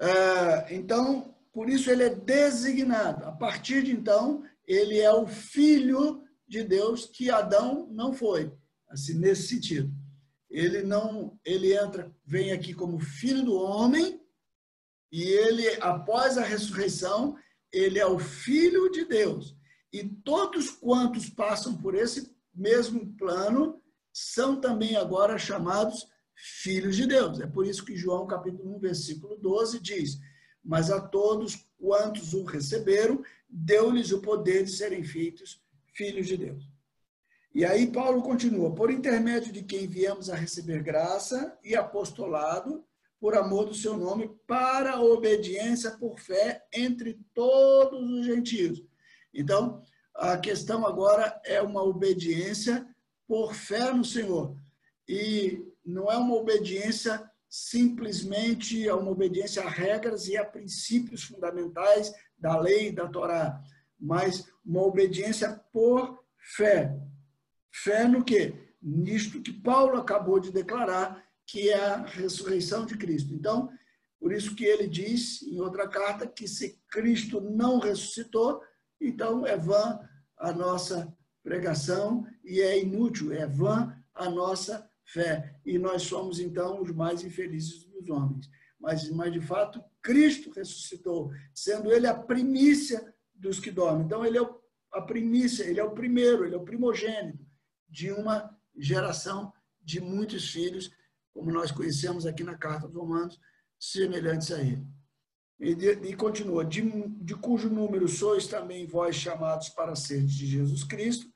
É, 0.00 0.74
então, 0.74 1.34
por 1.52 1.68
isso 1.68 1.90
ele 1.90 2.04
é 2.04 2.14
designado. 2.14 3.24
A 3.24 3.32
partir 3.32 3.82
de 3.82 3.92
então, 3.92 4.42
ele 4.66 4.98
é 4.98 5.12
o 5.12 5.26
filho 5.26 6.22
de 6.46 6.62
Deus 6.62 7.06
que 7.06 7.30
Adão 7.30 7.88
não 7.90 8.12
foi, 8.12 8.52
assim 8.88 9.14
nesse 9.14 9.48
sentido. 9.48 9.92
Ele 10.50 10.82
não, 10.82 11.38
ele 11.44 11.74
entra, 11.74 12.14
vem 12.24 12.52
aqui 12.52 12.72
como 12.72 13.00
filho 13.00 13.44
do 13.44 13.54
homem 13.54 14.20
e 15.10 15.22
ele 15.22 15.66
após 15.80 16.38
a 16.38 16.42
ressurreição, 16.42 17.36
ele 17.72 17.98
é 17.98 18.06
o 18.06 18.18
filho 18.18 18.90
de 18.90 19.04
Deus. 19.04 19.56
E 19.92 20.04
todos 20.04 20.70
quantos 20.70 21.28
passam 21.28 21.76
por 21.76 21.94
esse 21.94 22.34
mesmo 22.54 23.14
plano 23.16 23.82
são 24.12 24.60
também 24.60 24.96
agora 24.96 25.38
chamados 25.38 26.06
filhos 26.36 26.96
de 26.96 27.06
Deus. 27.06 27.40
É 27.40 27.46
por 27.46 27.66
isso 27.66 27.84
que 27.84 27.96
João 27.96 28.26
capítulo 28.26 28.76
1, 28.76 28.78
versículo 28.78 29.36
12 29.36 29.80
diz: 29.80 30.18
"Mas 30.62 30.90
a 30.90 31.00
todos 31.00 31.66
quantos 31.78 32.34
o 32.34 32.44
receberam, 32.44 33.22
deu-lhes 33.48 34.12
o 34.12 34.20
poder 34.20 34.64
de 34.64 34.70
serem 34.70 35.02
feitos 35.02 35.64
filhos 35.94 36.26
de 36.26 36.36
Deus. 36.36 36.70
E 37.54 37.64
aí 37.64 37.90
Paulo 37.90 38.22
continua: 38.22 38.74
por 38.74 38.90
intermédio 38.90 39.52
de 39.52 39.62
quem 39.62 39.86
viemos 39.86 40.28
a 40.28 40.36
receber 40.36 40.82
graça 40.82 41.58
e 41.64 41.74
apostolado, 41.74 42.84
por 43.18 43.34
amor 43.34 43.64
do 43.64 43.74
seu 43.74 43.96
nome, 43.96 44.30
para 44.46 44.92
a 44.92 45.02
obediência 45.02 45.92
por 45.92 46.20
fé 46.20 46.66
entre 46.72 47.18
todos 47.32 48.10
os 48.10 48.26
gentios. 48.26 48.84
Então, 49.32 49.82
a 50.14 50.36
questão 50.36 50.86
agora 50.86 51.40
é 51.44 51.60
uma 51.62 51.82
obediência 51.82 52.86
por 53.26 53.54
fé 53.54 53.92
no 53.92 54.04
Senhor. 54.04 54.54
E 55.08 55.64
não 55.86 56.10
é 56.10 56.16
uma 56.16 56.34
obediência 56.34 57.30
simplesmente, 57.48 58.86
é 58.86 58.92
uma 58.92 59.10
obediência 59.10 59.62
a 59.62 59.68
regras 59.68 60.26
e 60.26 60.36
a 60.36 60.44
princípios 60.44 61.22
fundamentais 61.22 62.12
da 62.38 62.58
lei 62.58 62.90
da 62.90 63.08
Torá 63.08 63.62
mas 63.98 64.46
uma 64.64 64.82
obediência 64.82 65.60
por 65.72 66.22
fé. 66.38 66.96
Fé 67.72 68.06
no 68.06 68.24
quê? 68.24 68.54
Nisto 68.80 69.40
que 69.40 69.52
Paulo 69.52 69.98
acabou 69.98 70.38
de 70.38 70.52
declarar, 70.52 71.24
que 71.46 71.70
é 71.70 71.78
a 71.78 72.04
ressurreição 72.04 72.84
de 72.84 72.96
Cristo. 72.96 73.34
Então, 73.34 73.70
por 74.20 74.32
isso 74.32 74.54
que 74.54 74.64
ele 74.64 74.86
diz 74.86 75.42
em 75.42 75.60
outra 75.60 75.88
carta 75.88 76.26
que 76.26 76.46
se 76.46 76.80
Cristo 76.90 77.40
não 77.40 77.78
ressuscitou, 77.78 78.60
então 79.00 79.46
é 79.46 79.56
vã 79.56 79.98
a 80.38 80.52
nossa 80.52 81.14
pregação 81.42 82.26
e 82.44 82.60
é 82.60 82.80
inútil, 82.80 83.32
é 83.32 83.46
vã 83.46 83.94
a 84.14 84.28
nossa 84.28 84.88
fé. 85.06 85.58
E 85.64 85.78
nós 85.78 86.02
somos 86.02 86.38
então 86.38 86.82
os 86.82 86.90
mais 86.90 87.22
infelizes 87.22 87.84
dos 87.84 88.10
homens. 88.10 88.50
Mas, 88.78 89.08
mas 89.10 89.32
de 89.32 89.40
fato, 89.40 89.82
Cristo 90.02 90.50
ressuscitou, 90.50 91.32
sendo 91.54 91.90
ele 91.90 92.06
a 92.06 92.14
primícia 92.14 93.14
dos 93.34 93.58
que 93.58 93.70
dormem. 93.70 94.04
Então, 94.04 94.24
ele 94.24 94.38
é 94.38 94.48
a 94.92 95.00
primícia, 95.00 95.64
ele 95.64 95.80
é 95.80 95.84
o 95.84 95.92
primeiro, 95.92 96.44
ele 96.44 96.54
é 96.54 96.58
o 96.58 96.64
primogênito 96.64 97.44
de 97.88 98.12
uma 98.12 98.54
geração 98.76 99.52
de 99.82 100.00
muitos 100.00 100.50
filhos, 100.50 100.90
como 101.32 101.50
nós 101.50 101.70
conhecemos 101.70 102.26
aqui 102.26 102.42
na 102.42 102.56
carta 102.56 102.88
dos 102.88 102.96
Romanos, 102.96 103.38
semelhantes 103.78 104.50
a 104.50 104.60
ele. 104.60 104.86
E, 105.58 105.70
e 105.70 106.14
continua, 106.14 106.64
de, 106.64 106.82
de, 107.08 107.34
cujo 107.34 107.70
número 107.70 108.06
sois 108.08 108.46
também 108.46 108.86
vós 108.86 109.16
chamados 109.16 109.70
para 109.70 109.94
ser 109.94 110.22
de 110.24 110.46
Jesus 110.46 110.84
Cristo, 110.84 111.26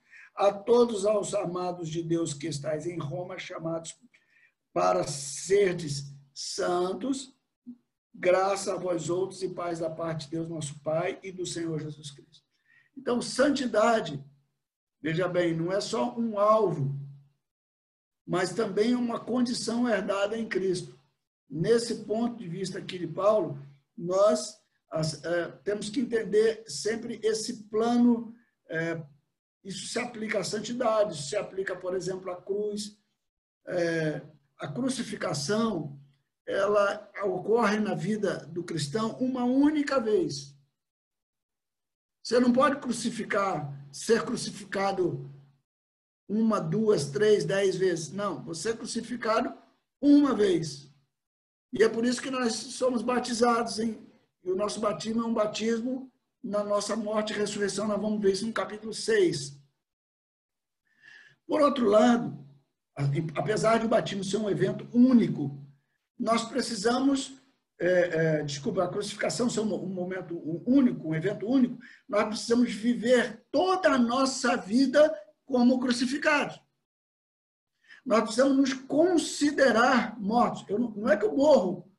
a 0.41 0.51
todos 0.51 1.05
aos 1.05 1.34
amados 1.34 1.86
de 1.91 2.03
Deus 2.03 2.32
que 2.32 2.47
estáis 2.47 2.86
em 2.86 2.99
Roma, 2.99 3.38
chamados 3.38 3.95
para 4.72 5.07
serdes 5.07 6.14
santos, 6.32 7.36
graça 8.14 8.72
a 8.72 8.78
vós 8.78 9.11
outros 9.11 9.43
e 9.43 9.51
paz 9.51 9.80
da 9.80 9.91
parte 9.91 10.24
de 10.24 10.30
Deus 10.30 10.49
nosso 10.49 10.82
Pai 10.82 11.20
e 11.22 11.30
do 11.30 11.45
Senhor 11.45 11.78
Jesus 11.78 12.11
Cristo. 12.11 12.43
Então, 12.97 13.20
santidade, 13.20 14.24
veja 15.03 15.28
bem, 15.28 15.55
não 15.55 15.70
é 15.70 15.78
só 15.78 16.18
um 16.18 16.38
alvo, 16.38 16.99
mas 18.26 18.55
também 18.55 18.95
uma 18.95 19.20
condição 19.20 19.86
herdada 19.86 20.38
em 20.38 20.49
Cristo. 20.49 20.99
Nesse 21.51 22.05
ponto 22.07 22.38
de 22.38 22.49
vista 22.49 22.78
aqui 22.78 22.99
de 22.99 23.07
Paulo, 23.07 23.59
nós 23.95 24.59
as, 24.91 25.22
é, 25.22 25.49
temos 25.64 25.91
que 25.91 26.01
entender 26.01 26.64
sempre 26.66 27.20
esse 27.22 27.68
plano. 27.68 28.34
É, 28.70 29.03
isso 29.62 29.86
se 29.86 29.98
aplica 29.98 30.40
à 30.40 30.44
santidade, 30.44 31.14
isso 31.14 31.28
se 31.28 31.36
aplica, 31.36 31.76
por 31.76 31.94
exemplo, 31.94 32.30
à 32.30 32.40
cruz, 32.40 32.98
é, 33.66 34.22
à 34.58 34.68
crucificação, 34.68 35.98
ela 36.46 37.11
ocorre 37.24 37.78
na 37.78 37.94
vida 37.94 38.46
do 38.46 38.64
cristão 38.64 39.16
uma 39.18 39.44
única 39.44 40.00
vez. 40.00 40.56
Você 42.22 42.38
não 42.40 42.52
pode 42.52 42.80
crucificar, 42.80 43.72
ser 43.92 44.24
crucificado 44.24 45.30
uma, 46.28 46.61
duas, 46.61 47.11
três, 47.11 47.44
dez 47.44 47.76
vezes. 47.76 48.12
Não, 48.12 48.42
você 48.44 48.70
é 48.70 48.76
crucificado 48.76 49.52
uma 50.00 50.34
vez. 50.34 50.90
E 51.72 51.82
é 51.82 51.88
por 51.88 52.04
isso 52.04 52.20
que 52.20 52.30
nós 52.30 52.52
somos 52.52 53.02
batizados, 53.02 53.78
hein? 53.78 54.06
E 54.42 54.50
o 54.50 54.56
nosso 54.56 54.80
batismo 54.80 55.22
é 55.22 55.26
um 55.26 55.34
batismo 55.34 56.09
na 56.43 56.64
nossa 56.64 56.97
morte 56.97 57.32
e 57.32 57.36
ressurreição. 57.36 57.86
Nós 57.86 58.01
vamos 58.01 58.20
ver 58.20 58.32
isso 58.32 58.47
no 58.47 58.53
capítulo 58.53 58.93
6. 58.93 59.59
Por 61.47 61.61
outro 61.61 61.86
lado, 61.86 62.38
apesar 63.34 63.78
de 63.78 63.86
o 63.86 63.88
batismo 63.88 64.22
ser 64.22 64.36
um 64.36 64.49
evento 64.49 64.88
único, 64.93 65.61
nós 66.18 66.45
precisamos, 66.45 67.34
é, 67.78 67.88
é, 67.88 68.43
desculpa, 68.43 68.84
a 68.84 68.88
crucificação 68.88 69.49
ser 69.51 69.61
um, 69.61 69.74
um, 69.74 69.88
momento 69.88 70.38
único, 70.66 71.09
um 71.09 71.14
evento 71.14 71.47
único, 71.47 71.78
nós 72.09 72.24
precisamos 72.28 72.72
viver 72.72 73.45
toda 73.51 73.91
a 73.91 73.99
nossa 73.99 74.57
vida 74.57 75.12
como 75.45 75.80
crucificados. 75.80 76.61
Nós 78.05 78.22
precisamos 78.22 78.57
nos 78.57 78.72
considerar 78.72 80.18
mortos. 80.20 80.64
Eu, 80.68 80.78
não 80.78 81.09
é 81.09 81.16
que 81.16 81.24
eu 81.24 81.36
morro, 81.36 81.91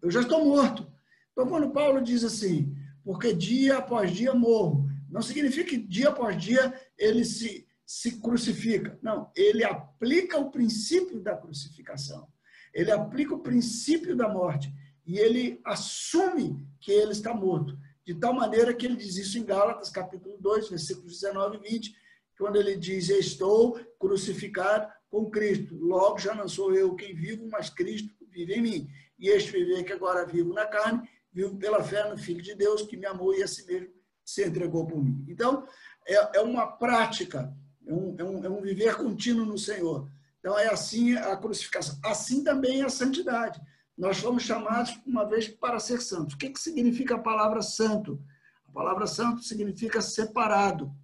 eu 0.00 0.10
já 0.10 0.20
estou 0.20 0.44
morto. 0.44 0.90
Então, 1.32 1.48
quando 1.48 1.70
Paulo 1.70 2.00
diz 2.00 2.22
assim, 2.22 2.74
porque 3.10 3.34
dia 3.34 3.78
após 3.78 4.12
dia 4.12 4.32
morro, 4.32 4.88
não 5.10 5.20
significa 5.20 5.70
que 5.70 5.76
dia 5.76 6.10
após 6.10 6.40
dia 6.40 6.72
ele 6.96 7.24
se, 7.24 7.66
se 7.84 8.20
crucifica. 8.20 8.96
Não, 9.02 9.32
ele 9.34 9.64
aplica 9.64 10.38
o 10.38 10.48
princípio 10.48 11.20
da 11.20 11.36
crucificação. 11.36 12.28
Ele 12.72 12.92
aplica 12.92 13.34
o 13.34 13.40
princípio 13.40 14.14
da 14.14 14.28
morte. 14.28 14.72
E 15.04 15.18
ele 15.18 15.60
assume 15.64 16.64
que 16.78 16.92
ele 16.92 17.10
está 17.10 17.34
morto. 17.34 17.76
De 18.06 18.14
tal 18.14 18.32
maneira 18.32 18.72
que 18.72 18.86
ele 18.86 18.94
diz 18.94 19.16
isso 19.16 19.38
em 19.38 19.44
Gálatas, 19.44 19.90
capítulo 19.90 20.38
2, 20.38 20.68
versículos 20.68 21.20
19 21.20 21.56
e 21.56 21.68
20, 21.68 21.92
quando 22.38 22.60
ele 22.60 22.76
diz: 22.76 23.08
Estou 23.08 23.76
crucificado 23.98 24.86
com 25.08 25.28
Cristo. 25.28 25.76
Logo 25.76 26.16
já 26.16 26.32
não 26.32 26.48
sou 26.48 26.72
eu 26.76 26.94
quem 26.94 27.12
vivo, 27.12 27.48
mas 27.50 27.70
Cristo 27.70 28.14
vive 28.30 28.54
em 28.54 28.62
mim. 28.62 28.88
E 29.18 29.30
este 29.30 29.50
viver 29.50 29.82
que 29.82 29.92
agora 29.92 30.24
vivo 30.24 30.52
na 30.52 30.66
carne, 30.66 31.08
vivo 31.32 31.56
pela 31.56 31.82
fé 31.82 32.08
no 32.08 32.18
Filho 32.18 32.42
de 32.42 32.54
Deus, 32.54 32.82
que 32.82 32.96
me 32.96 33.06
amou 33.06 33.34
e 33.34 33.42
a 33.42 33.48
si 33.48 33.64
mesmo 33.66 33.88
se 34.24 34.46
entregou 34.46 34.86
por 34.86 35.02
mim. 35.02 35.24
Então, 35.28 35.66
é, 36.06 36.38
é 36.38 36.40
uma 36.40 36.66
prática, 36.66 37.52
é 37.86 37.92
um, 37.92 38.16
é, 38.18 38.24
um, 38.24 38.44
é 38.44 38.48
um 38.48 38.60
viver 38.60 38.96
contínuo 38.96 39.44
no 39.44 39.58
Senhor. 39.58 40.08
Então, 40.38 40.58
é 40.58 40.68
assim 40.68 41.14
a 41.14 41.36
crucificação. 41.36 41.98
Assim 42.04 42.42
também 42.44 42.80
é 42.80 42.84
a 42.84 42.90
santidade. 42.90 43.60
Nós 43.96 44.18
fomos 44.18 44.44
chamados, 44.44 44.98
uma 45.04 45.24
vez, 45.24 45.48
para 45.48 45.78
ser 45.78 46.00
santos. 46.00 46.34
O 46.34 46.38
que, 46.38 46.50
que 46.50 46.60
significa 46.60 47.16
a 47.16 47.18
palavra 47.18 47.60
santo? 47.60 48.22
A 48.66 48.72
palavra 48.72 49.06
santo 49.06 49.42
significa 49.42 50.00
separado. 50.00 50.94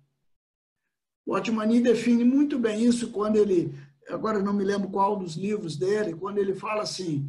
O 1.26 1.34
Otmani 1.34 1.80
define 1.80 2.24
muito 2.24 2.58
bem 2.58 2.84
isso 2.84 3.10
quando 3.10 3.36
ele, 3.36 3.76
agora 4.08 4.38
não 4.38 4.52
me 4.52 4.64
lembro 4.64 4.88
qual 4.88 5.16
dos 5.16 5.34
livros 5.34 5.76
dele, 5.76 6.14
quando 6.14 6.38
ele 6.38 6.54
fala 6.54 6.82
assim, 6.82 7.28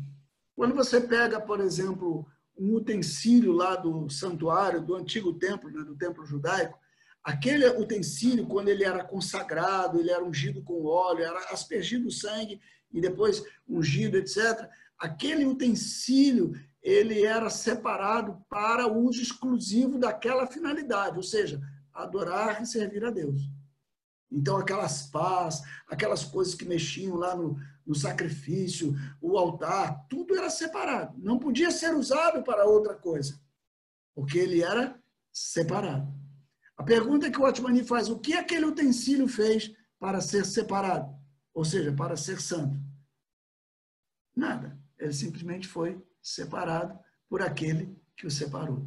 quando 0.55 0.75
você 0.75 1.01
pega, 1.01 1.41
por 1.41 1.59
exemplo, 1.59 2.25
um 2.57 2.75
utensílio 2.75 3.51
lá 3.51 3.75
do 3.75 4.09
santuário, 4.09 4.81
do 4.81 4.95
antigo 4.95 5.33
templo, 5.33 5.69
né, 5.69 5.83
do 5.83 5.95
templo 5.95 6.25
judaico, 6.25 6.79
aquele 7.23 7.67
utensílio, 7.67 8.47
quando 8.47 8.69
ele 8.69 8.83
era 8.83 9.03
consagrado, 9.03 9.99
ele 9.99 10.11
era 10.11 10.23
ungido 10.23 10.61
com 10.63 10.85
óleo, 10.85 11.23
era 11.23 11.39
aspergido 11.51 12.09
sangue 12.09 12.59
e 12.91 13.01
depois 13.01 13.43
ungido, 13.67 14.17
etc. 14.17 14.67
Aquele 14.97 15.45
utensílio, 15.45 16.53
ele 16.81 17.25
era 17.25 17.49
separado 17.49 18.43
para 18.49 18.87
uso 18.87 19.21
exclusivo 19.21 19.99
daquela 19.99 20.47
finalidade, 20.47 21.17
ou 21.17 21.23
seja, 21.23 21.61
adorar 21.93 22.61
e 22.61 22.65
servir 22.65 23.03
a 23.03 23.11
Deus. 23.11 23.41
Então, 24.31 24.57
aquelas 24.57 25.03
pás, 25.03 25.61
aquelas 25.87 26.23
coisas 26.23 26.53
que 26.53 26.65
mexiam 26.65 27.15
lá 27.15 27.35
no, 27.35 27.57
no 27.87 27.95
sacrifício, 27.95 28.93
o 29.21 29.37
altar, 29.37 30.05
tudo 30.09 30.35
era 30.35 30.49
separado. 30.49 31.17
Não 31.17 31.39
podia 31.39 31.71
ser 31.71 31.95
usado 31.95 32.43
para 32.43 32.65
outra 32.65 32.93
coisa, 32.93 33.39
porque 34.13 34.37
ele 34.37 34.61
era 34.61 35.01
separado. 35.31 36.13
A 36.75 36.83
pergunta 36.83 37.31
que 37.31 37.39
o 37.39 37.45
Otmani 37.45 37.83
faz, 37.83 38.09
o 38.09 38.19
que 38.19 38.33
aquele 38.33 38.65
utensílio 38.65 39.27
fez 39.27 39.73
para 39.97 40.19
ser 40.19 40.45
separado? 40.45 41.15
Ou 41.53 41.63
seja, 41.63 41.91
para 41.93 42.17
ser 42.17 42.41
santo? 42.41 42.77
Nada. 44.35 44.77
Ele 44.99 45.13
simplesmente 45.13 45.67
foi 45.67 45.99
separado 46.21 46.99
por 47.29 47.41
aquele 47.41 47.97
que 48.15 48.27
o 48.27 48.31
separou. 48.31 48.85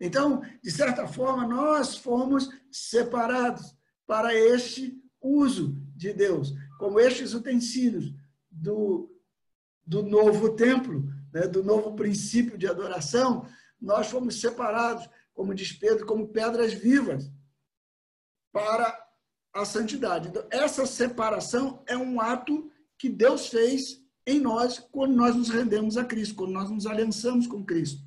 Então, 0.00 0.42
de 0.62 0.70
certa 0.70 1.06
forma, 1.06 1.46
nós 1.46 1.96
fomos 1.96 2.48
separados 2.70 3.76
para 4.06 4.34
este 4.34 4.98
uso 5.20 5.76
de 5.94 6.12
Deus, 6.12 6.54
como 6.78 6.98
estes 6.98 7.34
utensílios 7.34 8.12
do, 8.50 9.10
do 9.86 10.02
novo 10.02 10.50
templo, 10.56 11.04
né, 11.32 11.46
do 11.46 11.62
novo 11.62 11.94
princípio 11.94 12.58
de 12.58 12.66
adoração, 12.66 13.46
nós 13.80 14.10
fomos 14.10 14.40
separados, 14.40 15.08
como 15.32 15.54
diz 15.54 15.72
Pedro, 15.72 16.04
como 16.04 16.28
pedras 16.28 16.72
vivas 16.72 17.30
para 18.52 19.06
a 19.52 19.64
santidade. 19.64 20.28
Então, 20.28 20.44
essa 20.50 20.84
separação 20.86 21.82
é 21.86 21.96
um 21.96 22.20
ato 22.20 22.70
que 22.98 23.08
Deus 23.08 23.48
fez 23.48 24.04
em 24.26 24.40
nós 24.40 24.78
quando 24.78 25.14
nós 25.14 25.34
nos 25.34 25.48
rendemos 25.48 25.96
a 25.96 26.04
Cristo, 26.04 26.34
quando 26.34 26.52
nós 26.52 26.70
nos 26.70 26.86
aliançamos 26.86 27.46
com 27.46 27.64
Cristo. 27.64 28.02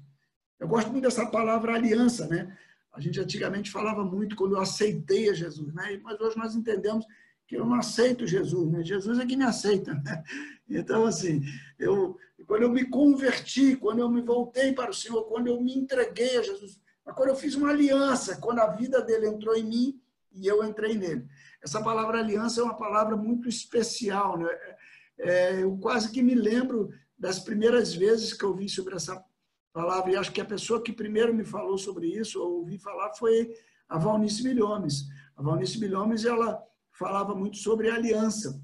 Eu 0.59 0.67
gosto 0.67 0.91
muito 0.91 1.03
dessa 1.03 1.25
palavra 1.25 1.73
aliança, 1.73 2.27
né? 2.27 2.57
A 2.93 3.01
gente 3.01 3.19
antigamente 3.19 3.71
falava 3.71 4.05
muito 4.05 4.35
quando 4.35 4.55
eu 4.55 4.61
aceitei 4.61 5.29
a 5.29 5.33
Jesus, 5.33 5.73
né? 5.73 5.99
mas 6.03 6.19
hoje 6.21 6.37
nós 6.37 6.55
entendemos 6.55 7.05
que 7.47 7.55
eu 7.55 7.65
não 7.65 7.75
aceito 7.75 8.27
Jesus, 8.27 8.71
né? 8.71 8.83
Jesus 8.83 9.19
é 9.19 9.25
que 9.25 9.35
me 9.35 9.43
aceita. 9.43 9.93
Né? 9.93 10.23
Então, 10.69 11.05
assim, 11.05 11.41
eu, 11.77 12.17
quando 12.47 12.63
eu 12.63 12.69
me 12.69 12.85
converti, 12.85 13.75
quando 13.75 13.99
eu 13.99 14.09
me 14.09 14.21
voltei 14.21 14.73
para 14.73 14.91
o 14.91 14.93
Senhor, 14.93 15.23
quando 15.25 15.47
eu 15.47 15.61
me 15.61 15.77
entreguei 15.77 16.37
a 16.37 16.43
Jesus, 16.43 16.79
quando 17.15 17.29
eu 17.29 17.35
fiz 17.35 17.55
uma 17.55 17.69
aliança, 17.69 18.37
quando 18.37 18.59
a 18.59 18.67
vida 18.67 19.01
dele 19.01 19.27
entrou 19.27 19.55
em 19.55 19.63
mim 19.63 20.01
e 20.31 20.47
eu 20.47 20.63
entrei 20.63 20.95
nele. 20.95 21.27
Essa 21.61 21.81
palavra 21.81 22.19
aliança 22.19 22.61
é 22.61 22.63
uma 22.63 22.77
palavra 22.77 23.15
muito 23.15 23.47
especial, 23.47 24.37
né? 24.37 24.49
É, 25.19 25.63
eu 25.63 25.77
quase 25.77 26.11
que 26.11 26.23
me 26.23 26.33
lembro 26.33 26.89
das 27.17 27.39
primeiras 27.39 27.93
vezes 27.93 28.33
que 28.33 28.43
eu 28.43 28.53
vi 28.53 28.67
sobre 28.67 28.95
essa 28.95 29.23
palavra, 29.71 30.11
e 30.11 30.15
acho 30.15 30.31
que 30.31 30.41
a 30.41 30.45
pessoa 30.45 30.81
que 30.81 30.91
primeiro 30.91 31.33
me 31.33 31.43
falou 31.45 31.77
sobre 31.77 32.07
isso, 32.07 32.41
ou 32.41 32.59
ouvi 32.59 32.77
falar, 32.77 33.13
foi 33.13 33.53
a 33.87 33.97
Valnice 33.97 34.43
Milhomes. 34.43 35.07
A 35.35 35.41
Valnice 35.41 35.79
Milhomes, 35.79 36.25
ela 36.25 36.63
falava 37.03 37.35
muito 37.35 37.57
sobre 37.57 37.89
aliança. 37.89 38.63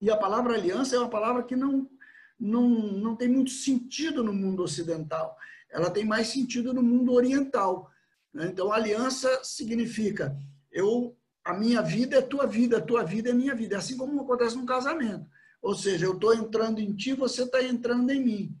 E 0.00 0.08
a 0.08 0.16
palavra 0.16 0.54
aliança 0.54 0.94
é 0.94 0.98
uma 0.98 1.10
palavra 1.10 1.42
que 1.42 1.56
não, 1.56 1.90
não, 2.38 2.68
não 2.68 3.16
tem 3.16 3.28
muito 3.28 3.50
sentido 3.50 4.22
no 4.22 4.32
mundo 4.32 4.62
ocidental. 4.62 5.36
Ela 5.68 5.90
tem 5.90 6.04
mais 6.04 6.28
sentido 6.28 6.72
no 6.72 6.82
mundo 6.82 7.12
oriental. 7.12 7.90
Né? 8.32 8.46
Então, 8.46 8.72
aliança 8.72 9.42
significa 9.42 10.38
eu 10.70 11.16
a 11.44 11.52
minha 11.54 11.80
vida 11.80 12.18
é 12.18 12.22
tua 12.22 12.46
vida, 12.46 12.76
a 12.76 12.80
tua 12.80 13.02
vida 13.02 13.30
é 13.30 13.32
minha 13.32 13.54
vida. 13.54 13.74
É 13.74 13.78
assim 13.78 13.96
como 13.96 14.20
acontece 14.20 14.56
no 14.56 14.66
casamento. 14.66 15.26
Ou 15.60 15.74
seja, 15.74 16.04
eu 16.06 16.12
estou 16.12 16.34
entrando 16.34 16.78
em 16.78 16.94
ti, 16.94 17.14
você 17.14 17.42
está 17.42 17.60
entrando 17.62 18.10
em 18.10 18.22
mim. 18.22 18.56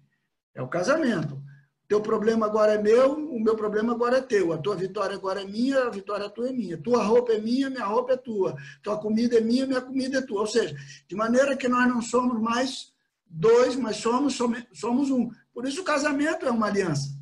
É 0.54 0.62
o 0.62 0.68
casamento. 0.68 1.40
Teu 1.88 2.02
problema 2.02 2.44
agora 2.44 2.74
é 2.74 2.82
meu, 2.82 3.14
o 3.14 3.40
meu 3.40 3.56
problema 3.56 3.94
agora 3.94 4.18
é 4.18 4.20
teu. 4.20 4.52
A 4.52 4.58
tua 4.58 4.76
vitória 4.76 5.16
agora 5.16 5.40
é 5.40 5.44
minha, 5.46 5.84
a 5.84 5.90
vitória 5.90 6.28
tua 6.28 6.50
é 6.50 6.52
minha. 6.52 6.76
Tua 6.76 7.02
roupa 7.02 7.32
é 7.32 7.40
minha, 7.40 7.70
minha 7.70 7.86
roupa 7.86 8.12
é 8.12 8.16
tua. 8.18 8.54
Tua 8.82 8.98
comida 8.98 9.38
é 9.38 9.40
minha, 9.40 9.66
minha 9.66 9.80
comida 9.80 10.18
é 10.18 10.22
tua. 10.22 10.40
Ou 10.40 10.46
seja, 10.46 10.76
de 11.08 11.16
maneira 11.16 11.56
que 11.56 11.66
nós 11.66 11.88
não 11.88 12.02
somos 12.02 12.38
mais 12.42 12.92
dois, 13.24 13.74
mas 13.74 13.96
somos, 13.96 14.38
somos 14.74 15.10
um. 15.10 15.30
Por 15.54 15.66
isso 15.66 15.80
o 15.80 15.84
casamento 15.84 16.44
é 16.44 16.50
uma 16.50 16.66
aliança. 16.66 17.18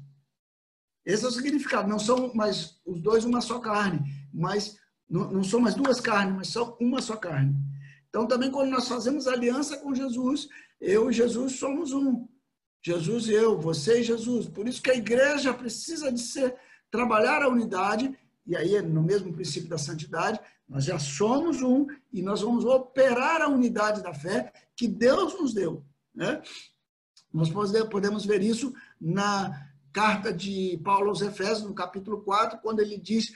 Esse 1.05 1.25
é 1.25 1.29
o 1.29 1.31
significado. 1.31 1.89
Não 1.89 2.01
são 2.01 2.35
mais 2.35 2.81
os 2.85 3.01
dois 3.01 3.25
uma 3.25 3.41
só 3.41 3.61
carne, 3.61 4.01
mas 4.35 4.77
não, 5.09 5.31
não 5.31 5.45
são 5.45 5.61
mais 5.61 5.77
duas 5.77 6.01
carnes, 6.01 6.35
mas 6.35 6.49
são 6.49 6.77
uma 6.81 7.01
só 7.01 7.17
carne. 7.17 7.55
Então 8.09 8.27
também 8.27 8.51
quando 8.51 8.71
nós 8.71 8.89
fazemos 8.89 9.29
aliança 9.29 9.77
com 9.77 9.95
Jesus, 9.95 10.49
eu 10.81 11.09
e 11.09 11.13
Jesus 11.13 11.53
somos 11.53 11.93
um. 11.93 12.27
Jesus 12.87 13.27
e 13.27 13.33
eu, 13.33 13.59
você 13.59 13.99
e 13.99 14.05
Jesus. 14.05 14.49
Por 14.49 14.69
isso 14.69 14.81
que 14.81 14.93
a 14.93 14.97
igreja 14.97 15.53
precisa 15.53 16.13
de 16.13 16.21
ser 16.21 16.55
trabalhar 16.89 17.43
a 17.43 17.49
unidade, 17.49 18.17
e 18.47 18.57
aí 18.57 18.81
no 18.81 19.03
mesmo 19.03 19.33
princípio 19.33 19.69
da 19.69 19.77
santidade, 19.77 20.39
nós 20.69 20.85
já 20.85 20.97
somos 20.97 21.61
um 21.63 21.89
e 22.13 22.23
nós 22.23 22.43
vamos 22.43 22.65
operar 22.65 23.43
a 23.43 23.49
unidade 23.49 24.05
da 24.05 24.15
fé 24.15 24.53
que 24.77 24.87
Deus 24.87 25.35
nos 25.35 25.53
deu. 25.53 25.85
Né? 26.15 26.41
Nós 27.35 27.51
podemos 27.91 28.25
ver 28.25 28.41
isso 28.41 28.73
na 29.01 29.69
carta 29.93 30.33
de 30.33 30.81
Paulo 30.85 31.09
aos 31.09 31.23
Efésios, 31.23 31.67
no 31.67 31.75
capítulo 31.75 32.23
4, 32.23 32.61
quando 32.61 32.79
ele 32.79 32.99
diz 32.99 33.33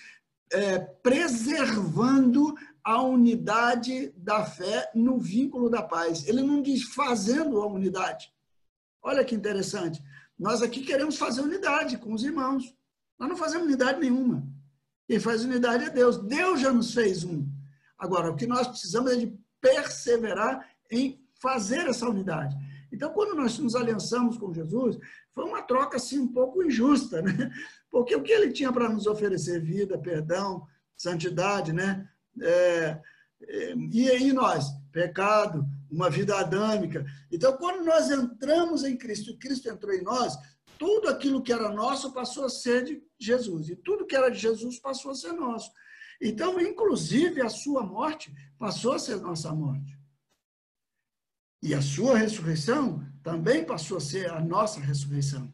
é, 0.52 0.78
preservando 0.78 2.54
a 2.84 3.02
unidade 3.02 4.12
da 4.16 4.44
fé 4.44 4.92
no 4.94 5.18
vínculo 5.18 5.68
da 5.68 5.82
paz. 5.82 6.28
Ele 6.28 6.40
não 6.40 6.62
diz 6.62 6.84
fazendo 6.94 7.60
a 7.60 7.66
unidade. 7.66 8.32
Olha 9.02 9.24
que 9.24 9.34
interessante. 9.34 10.02
Nós 10.38 10.62
aqui 10.62 10.82
queremos 10.82 11.16
fazer 11.16 11.40
unidade 11.40 11.98
com 11.98 12.12
os 12.12 12.24
irmãos. 12.24 12.74
Nós 13.18 13.28
não 13.28 13.36
fazemos 13.36 13.66
unidade 13.66 14.00
nenhuma. 14.00 14.46
Quem 15.06 15.18
faz 15.20 15.44
unidade 15.44 15.84
é 15.84 15.90
Deus. 15.90 16.18
Deus 16.18 16.60
já 16.60 16.72
nos 16.72 16.94
fez 16.94 17.24
um. 17.24 17.46
Agora, 17.98 18.30
o 18.30 18.36
que 18.36 18.46
nós 18.46 18.66
precisamos 18.66 19.12
é 19.12 19.16
de 19.16 19.38
perseverar 19.60 20.66
em 20.90 21.22
fazer 21.40 21.86
essa 21.86 22.08
unidade. 22.08 22.56
Então, 22.92 23.12
quando 23.12 23.36
nós 23.36 23.58
nos 23.58 23.76
aliançamos 23.76 24.36
com 24.36 24.52
Jesus, 24.52 24.98
foi 25.32 25.44
uma 25.44 25.62
troca 25.62 25.96
assim 25.96 26.18
um 26.18 26.28
pouco 26.28 26.62
injusta, 26.62 27.22
né? 27.22 27.50
Porque 27.90 28.14
o 28.14 28.22
que 28.22 28.32
ele 28.32 28.52
tinha 28.52 28.72
para 28.72 28.88
nos 28.88 29.06
oferecer? 29.06 29.60
Vida, 29.60 29.98
perdão, 29.98 30.66
santidade, 30.96 31.72
né? 31.72 32.08
É, 32.40 33.00
é, 33.42 33.74
e 33.74 34.08
aí 34.10 34.32
nós? 34.32 34.66
Pecado, 34.92 35.66
uma 35.90 36.08
vida 36.08 36.38
adâmica. 36.38 37.04
Então, 37.30 37.56
quando 37.56 37.84
nós 37.84 38.10
entramos 38.10 38.84
em 38.84 38.96
Cristo, 38.96 39.36
Cristo 39.38 39.68
entrou 39.68 39.92
em 39.92 40.02
nós, 40.02 40.36
tudo 40.78 41.08
aquilo 41.08 41.42
que 41.42 41.52
era 41.52 41.70
nosso 41.70 42.12
passou 42.12 42.44
a 42.44 42.48
ser 42.50 42.84
de 42.84 43.02
Jesus, 43.18 43.68
e 43.68 43.76
tudo 43.76 44.06
que 44.06 44.16
era 44.16 44.30
de 44.30 44.38
Jesus 44.38 44.78
passou 44.78 45.10
a 45.10 45.14
ser 45.14 45.32
nosso. 45.32 45.70
Então, 46.20 46.60
inclusive, 46.60 47.40
a 47.40 47.48
sua 47.48 47.82
morte 47.82 48.32
passou 48.58 48.92
a 48.92 48.98
ser 48.98 49.16
nossa 49.16 49.52
morte. 49.54 49.98
E 51.62 51.74
a 51.74 51.82
sua 51.82 52.16
ressurreição 52.16 53.06
também 53.22 53.64
passou 53.64 53.98
a 53.98 54.00
ser 54.00 54.30
a 54.30 54.40
nossa 54.40 54.80
ressurreição. 54.80 55.52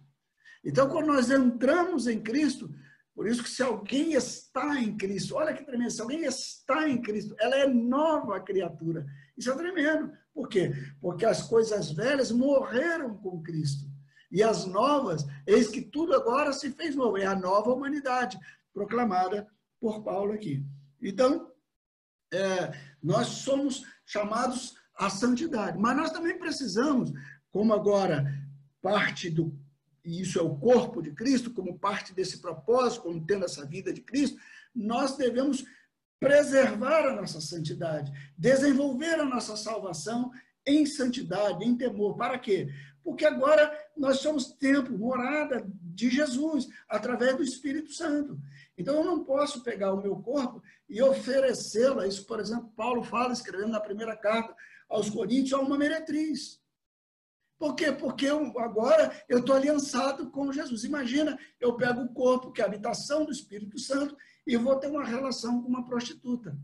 Então, 0.64 0.89
quando 0.89 1.07
nós 1.07 1.30
entramos 1.30 2.07
em 2.07 2.20
Cristo, 2.20 2.72
por 3.14 3.26
isso 3.26 3.43
que 3.43 3.51
se 3.51 3.62
alguém 3.62 4.12
está 4.12 4.80
em 4.80 4.97
Cristo, 4.97 5.37
olha 5.37 5.55
que 5.55 5.64
tremendo, 5.64 5.91
se 5.91 6.03
alguém 6.03 6.24
está 6.24 6.89
em 6.89 7.01
Cristo, 7.01 7.34
ela 7.39 7.57
é 7.57 7.66
nova 7.66 8.39
criatura. 8.41 9.07
Isso 9.37 9.51
é 9.51 9.57
tremendo. 9.57 10.12
Por 10.37 10.51
quê? 10.51 10.70
Porque 11.01 11.24
as 11.24 11.41
coisas 11.41 11.91
velhas 11.91 12.30
morreram 12.30 13.16
com 13.16 13.43
Cristo. 13.43 13.91
E 14.30 14.43
as 14.43 14.66
novas, 14.66 15.24
eis 15.47 15.68
que 15.68 15.80
tudo 15.80 16.14
agora 16.14 16.53
se 16.53 16.70
fez 16.72 16.95
novo. 16.95 17.16
É 17.16 17.24
a 17.24 17.34
nova 17.34 17.72
humanidade, 17.72 18.39
proclamada 18.70 19.49
por 19.80 20.05
Paulo 20.05 20.34
aqui. 20.34 20.62
Então, 21.01 21.51
é, 22.30 22.70
nós 23.03 23.28
somos 23.28 23.87
chamados 24.05 24.76
à 24.95 25.09
santidade. 25.09 25.78
Mas 25.78 25.97
nós 25.97 26.12
também 26.12 26.39
precisamos, 26.39 27.11
como 27.51 27.72
agora 27.72 28.30
parte 28.82 29.30
do 29.30 29.59
e 30.05 30.20
isso 30.20 30.39
é 30.39 30.43
o 30.43 30.55
corpo 30.55 31.03
de 31.03 31.11
Cristo, 31.12 31.51
como 31.51 31.80
parte 31.80 32.14
desse 32.14 32.41
propósito, 32.41 33.03
como 33.03 33.26
tendo 33.26 33.45
essa 33.45 33.66
vida 33.66 33.93
de 33.93 34.03
Cristo, 34.03 34.39
nós 34.72 35.16
devemos 35.16 35.64
preservar 36.19 37.07
a 37.07 37.14
nossa 37.14 37.41
santidade, 37.41 38.12
desenvolver 38.37 39.21
a 39.21 39.25
nossa 39.25 39.57
salvação 39.57 40.31
em 40.67 40.85
santidade, 40.85 41.64
em 41.64 41.77
temor. 41.77 42.17
Para 42.17 42.39
quê? 42.39 42.69
Porque 43.03 43.25
agora 43.25 43.73
nós 43.97 44.19
somos 44.19 44.51
templo, 44.53 44.99
morada 44.99 45.64
de 45.71 46.11
Jesus, 46.11 46.67
através 46.89 47.37
do 47.37 47.43
Espírito 47.43 47.93
Santo. 47.93 48.37
Então 48.77 48.97
eu 48.97 49.05
não 49.05 49.25
posso 49.25 49.62
pegar 49.62 49.95
o 49.95 50.03
meu 50.03 50.17
corpo 50.17 50.61
e 50.89 51.01
oferecê-lo. 51.01 52.05
Isso, 52.05 52.27
por 52.27 52.41
exemplo, 52.41 52.73
Paulo 52.77 53.03
fala, 53.03 53.33
escrevendo 53.33 53.71
na 53.71 53.81
primeira 53.81 54.17
carta 54.17 54.55
aos 54.89 55.09
Coríntios, 55.09 55.53
a 55.53 55.61
uma 55.61 55.79
meretriz. 55.79 56.61
Por 57.59 57.75
quê? 57.75 57.91
Porque 57.93 58.27
eu, 58.27 58.59
agora 58.59 59.11
eu 59.29 59.39
estou 59.39 59.55
aliançado 59.55 60.31
com 60.31 60.53
Jesus. 60.53 60.85
Imagina, 60.85 61.39
eu 61.61 61.77
pego 61.77 62.03
o 62.03 62.12
corpo, 62.12 62.53
que 62.53 62.61
é 62.61 62.64
a 62.64 62.67
habitação 62.67 63.25
do 63.25 63.33
Espírito 63.33 63.79
Santo, 63.79 64.17
e 64.47 64.57
vou 64.57 64.77
ter 64.77 64.89
uma 64.89 65.05
relação 65.05 65.63
com 65.63 65.69
uma 65.69 65.85
prostituta. 65.85 66.57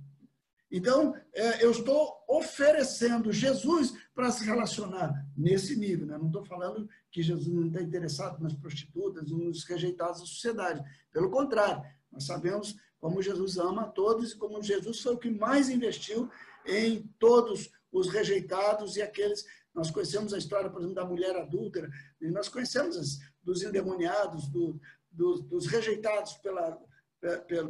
Então, 0.71 1.15
é, 1.35 1.63
eu 1.63 1.71
estou 1.71 2.25
oferecendo 2.27 3.31
Jesus 3.31 3.93
para 4.15 4.31
se 4.31 4.43
relacionar 4.45 5.13
nesse 5.37 5.77
nível. 5.77 6.07
Né? 6.07 6.17
Não 6.17 6.29
estou 6.29 6.45
falando 6.47 6.89
que 7.11 7.23
Jesus 7.23 7.47
não 7.47 7.67
está 7.67 7.83
interessado 7.83 8.43
nas 8.43 8.55
prostitutas, 8.55 9.31
nos 9.31 9.65
rejeitados 9.65 10.21
da 10.21 10.27
sociedade. 10.27 10.83
Pelo 11.13 11.31
contrário, 11.31 11.85
nós 12.11 12.25
sabemos 12.25 12.75
como 12.99 13.21
Jesus 13.21 13.59
ama 13.59 13.83
a 13.83 13.89
todos 13.89 14.33
e 14.33 14.37
como 14.37 14.63
Jesus 14.63 15.01
foi 15.01 15.15
o 15.15 15.19
que 15.19 15.31
mais 15.31 15.69
investiu 15.69 16.31
em 16.65 17.03
todos 17.19 17.71
os 17.93 18.09
rejeitados 18.09 18.97
e 18.97 19.03
aqueles 19.03 19.45
nós 19.75 19.91
conhecemos 19.91 20.33
a 20.33 20.39
história, 20.39 20.71
por 20.71 20.79
exemplo, 20.79 20.95
da 20.95 21.05
mulher 21.05 21.35
adúltera, 21.37 21.91
e 22.21 22.31
nós 22.31 22.49
conhecemos 22.49 22.97
as, 22.97 23.19
dos 23.43 23.63
endemoniados, 23.63 24.47
do, 24.49 24.79
do, 25.11 25.43
dos 25.43 25.67
rejeitados 25.67 26.35
pela, 26.35 26.79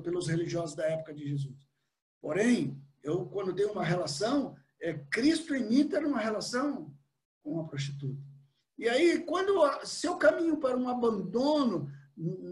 pelos 0.03 0.29
religiosos 0.29 0.75
da 0.75 0.87
época 0.87 1.13
de 1.13 1.29
Jesus. 1.29 1.69
Porém, 2.21 2.81
eu, 3.03 3.27
quando 3.27 3.55
tenho 3.55 3.73
uma 3.73 3.85
relação, 3.85 4.57
é, 4.81 4.95
Cristo 5.11 5.55
em 5.55 5.69
mim 5.69 5.89
ter 5.89 6.05
uma 6.05 6.21
relação 6.21 6.95
com 7.43 7.55
uma 7.55 7.67
prostituta. 7.67 8.23
E 8.79 8.89
aí, 8.89 9.21
quando 9.21 9.55
se 9.85 10.07
eu 10.07 10.17
caminho 10.17 10.57
para 10.57 10.77
um 10.77 10.89
abandono 10.89 11.91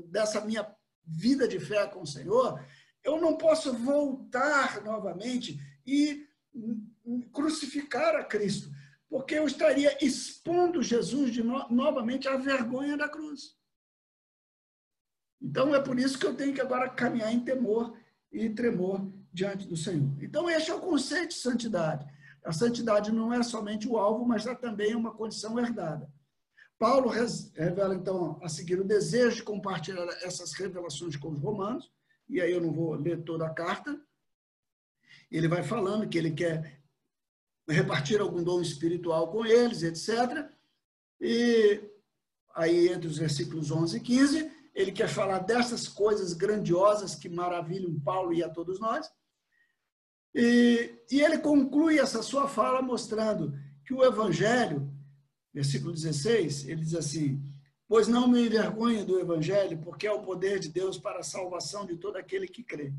dessa 0.07 0.45
minha 0.45 0.67
vida 1.05 1.49
de 1.49 1.59
fé 1.59 1.87
com 1.87 2.03
o 2.03 2.07
Senhor, 2.07 2.63
eu 3.03 3.21
não 3.21 3.37
posso 3.37 3.73
voltar 3.73 4.83
novamente 4.85 5.59
e 5.87 6.27
crucificar 7.33 8.15
a 8.17 8.25
Cristo 8.25 8.71
porque 9.11 9.35
eu 9.35 9.45
estaria 9.45 9.99
expondo 10.01 10.83
Jesus 10.83 11.33
de 11.33 11.43
no, 11.43 11.69
novamente 11.69 12.29
à 12.29 12.37
vergonha 12.37 12.97
da 12.97 13.09
cruz. 13.09 13.59
Então 15.41 15.75
é 15.75 15.81
por 15.81 15.99
isso 15.99 16.19
que 16.19 16.27
eu 16.27 16.35
tenho 16.35 16.53
que 16.53 16.61
agora 16.61 16.89
caminhar 16.89 17.33
em 17.33 17.41
temor 17.41 17.97
e 18.31 18.51
tremor 18.51 19.11
diante 19.33 19.67
do 19.67 19.77
Senhor. 19.77 20.11
Então 20.23 20.49
este 20.51 20.71
é 20.71 20.75
o 20.75 20.81
conceito 20.81 21.29
de 21.29 21.35
santidade. 21.35 22.07
A 22.45 22.53
santidade 22.53 23.13
não 23.13 23.33
é 23.33 23.43
somente 23.43 23.89
o 23.89 23.97
alvo, 23.97 24.25
mas 24.25 24.47
é 24.47 24.55
também 24.55 24.95
uma 24.95 25.15
condição 25.15 25.59
herdada. 25.59 26.11
Paulo 26.79 27.11
revela 27.11 27.95
então 27.95 28.41
a 28.43 28.49
seguir 28.49 28.81
o 28.81 28.85
desejo 28.85 29.37
de 29.37 29.43
compartilhar 29.43 30.07
essas 30.23 30.55
revelações 30.55 31.15
com 31.17 31.29
os 31.29 31.39
romanos, 31.39 31.91
e 32.27 32.41
aí 32.41 32.53
eu 32.53 32.61
não 32.61 32.73
vou 32.73 32.95
ler 32.95 33.23
toda 33.23 33.47
a 33.47 33.53
carta. 33.53 34.01
Ele 35.31 35.47
vai 35.47 35.63
falando 35.63 36.09
que 36.09 36.17
ele 36.17 36.31
quer 36.31 36.81
repartir 37.69 38.21
algum 38.21 38.43
dom 38.43 38.63
espiritual 38.63 39.31
com 39.31 39.45
eles, 39.45 39.83
etc. 39.83 40.51
E 41.21 41.83
aí, 42.55 42.89
entre 42.89 43.07
os 43.07 43.19
versículos 43.19 43.71
11 43.71 43.99
e 43.99 44.01
15, 44.01 44.51
ele 44.75 44.93
quer 44.93 45.09
falar 45.09 45.41
dessas 45.41 45.89
coisas 45.89 46.33
grandiosas 46.33 47.15
que 47.15 47.29
maravilham 47.29 47.99
Paulo 48.01 48.33
e 48.33 48.43
a 48.43 48.49
todos 48.49 48.79
nós. 48.81 49.11
E, 50.35 50.95
e 51.11 51.21
ele 51.21 51.39
conclui 51.39 51.99
essa 51.99 52.23
sua 52.23 52.49
fala 52.49 52.81
mostrando 52.81 53.53
que 53.85 53.93
o 53.93 54.05
Evangelho, 54.05 54.93
versículo 55.53 55.93
16, 55.93 56.69
ele 56.69 56.83
diz 56.83 56.95
assim: 56.95 57.43
Pois 57.89 58.07
não 58.07 58.29
me 58.29 58.47
envergonho 58.47 59.05
do 59.05 59.19
Evangelho, 59.19 59.79
porque 59.79 60.07
é 60.07 60.13
o 60.13 60.23
poder 60.23 60.61
de 60.61 60.69
Deus 60.69 60.99
para 60.99 61.21
a 61.21 61.25
salvação 61.25 61.85
de 61.85 61.97
todo 61.97 62.17
aquele 62.17 62.47
que 62.47 62.63
crê, 62.63 62.93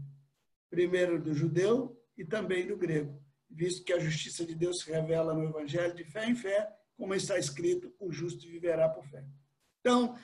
primeiro 0.70 1.22
do 1.22 1.34
judeu 1.34 1.98
e 2.18 2.26
também 2.26 2.68
do 2.68 2.76
grego 2.76 3.22
visto 3.52 3.84
que 3.84 3.94
a 3.94 4.00
justiça 4.00 4.46
de 4.46 4.56
Deus 4.56 4.80
se 4.80 4.92
revela 4.92 5.34
no 5.34 5.44
Evangelho 5.44 5.94
de 5.94 6.04
fé 6.04 6.28
em 6.28 6.36
fé, 6.36 6.70
como 6.98 7.14
está 7.14 7.38
escrito, 7.38 7.94
o 8.00 8.12
justo 8.12 8.48
viverá 8.48 8.88
por 8.88 9.06
fé. 9.06 9.26
Então, 9.80 10.16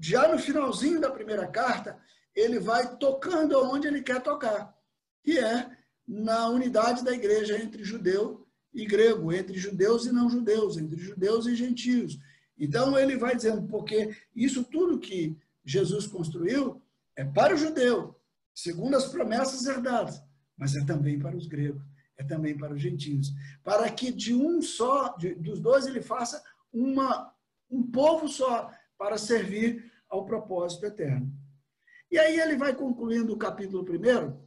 já 0.00 0.28
no 0.28 0.38
finalzinho 0.38 1.00
da 1.00 1.10
primeira 1.10 1.46
carta, 1.46 1.98
ele 2.34 2.58
vai 2.58 2.96
tocando 2.96 3.56
aonde 3.56 3.86
ele 3.86 4.02
quer 4.02 4.22
tocar, 4.22 4.76
que 5.22 5.38
é 5.38 5.70
na 6.06 6.48
unidade 6.48 7.04
da 7.04 7.12
igreja 7.12 7.56
entre 7.62 7.84
judeu 7.84 8.46
e 8.72 8.84
grego, 8.84 9.32
entre 9.32 9.56
judeus 9.56 10.04
e 10.06 10.12
não 10.12 10.28
judeus, 10.28 10.76
entre 10.76 10.98
judeus 10.98 11.46
e 11.46 11.54
gentios. 11.54 12.18
Então 12.58 12.98
ele 12.98 13.16
vai 13.16 13.36
dizendo, 13.36 13.66
porque 13.68 14.16
isso 14.34 14.64
tudo 14.64 14.98
que 14.98 15.36
Jesus 15.64 16.06
construiu 16.06 16.82
é 17.16 17.24
para 17.24 17.54
o 17.54 17.58
judeu, 17.58 18.20
segundo 18.54 18.96
as 18.96 19.06
promessas 19.06 19.64
herdadas, 19.66 20.20
mas 20.56 20.74
é 20.74 20.84
também 20.84 21.18
para 21.18 21.36
os 21.36 21.46
gregos 21.46 21.82
é 22.16 22.24
também 22.24 22.56
para 22.56 22.72
os 22.72 22.80
gentios, 22.80 23.32
para 23.62 23.90
que 23.90 24.12
de 24.12 24.34
um 24.34 24.62
só, 24.62 25.16
de, 25.16 25.34
dos 25.34 25.60
dois 25.60 25.86
ele 25.86 26.00
faça 26.00 26.42
uma, 26.72 27.32
um 27.70 27.82
povo 27.82 28.28
só 28.28 28.70
para 28.98 29.18
servir 29.18 29.92
ao 30.08 30.24
propósito 30.24 30.86
eterno. 30.86 31.32
E 32.10 32.18
aí 32.18 32.38
ele 32.38 32.56
vai 32.56 32.74
concluindo 32.74 33.32
o 33.32 33.38
capítulo 33.38 33.84
primeiro, 33.84 34.40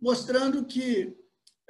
mostrando 0.00 0.64
que 0.64 1.16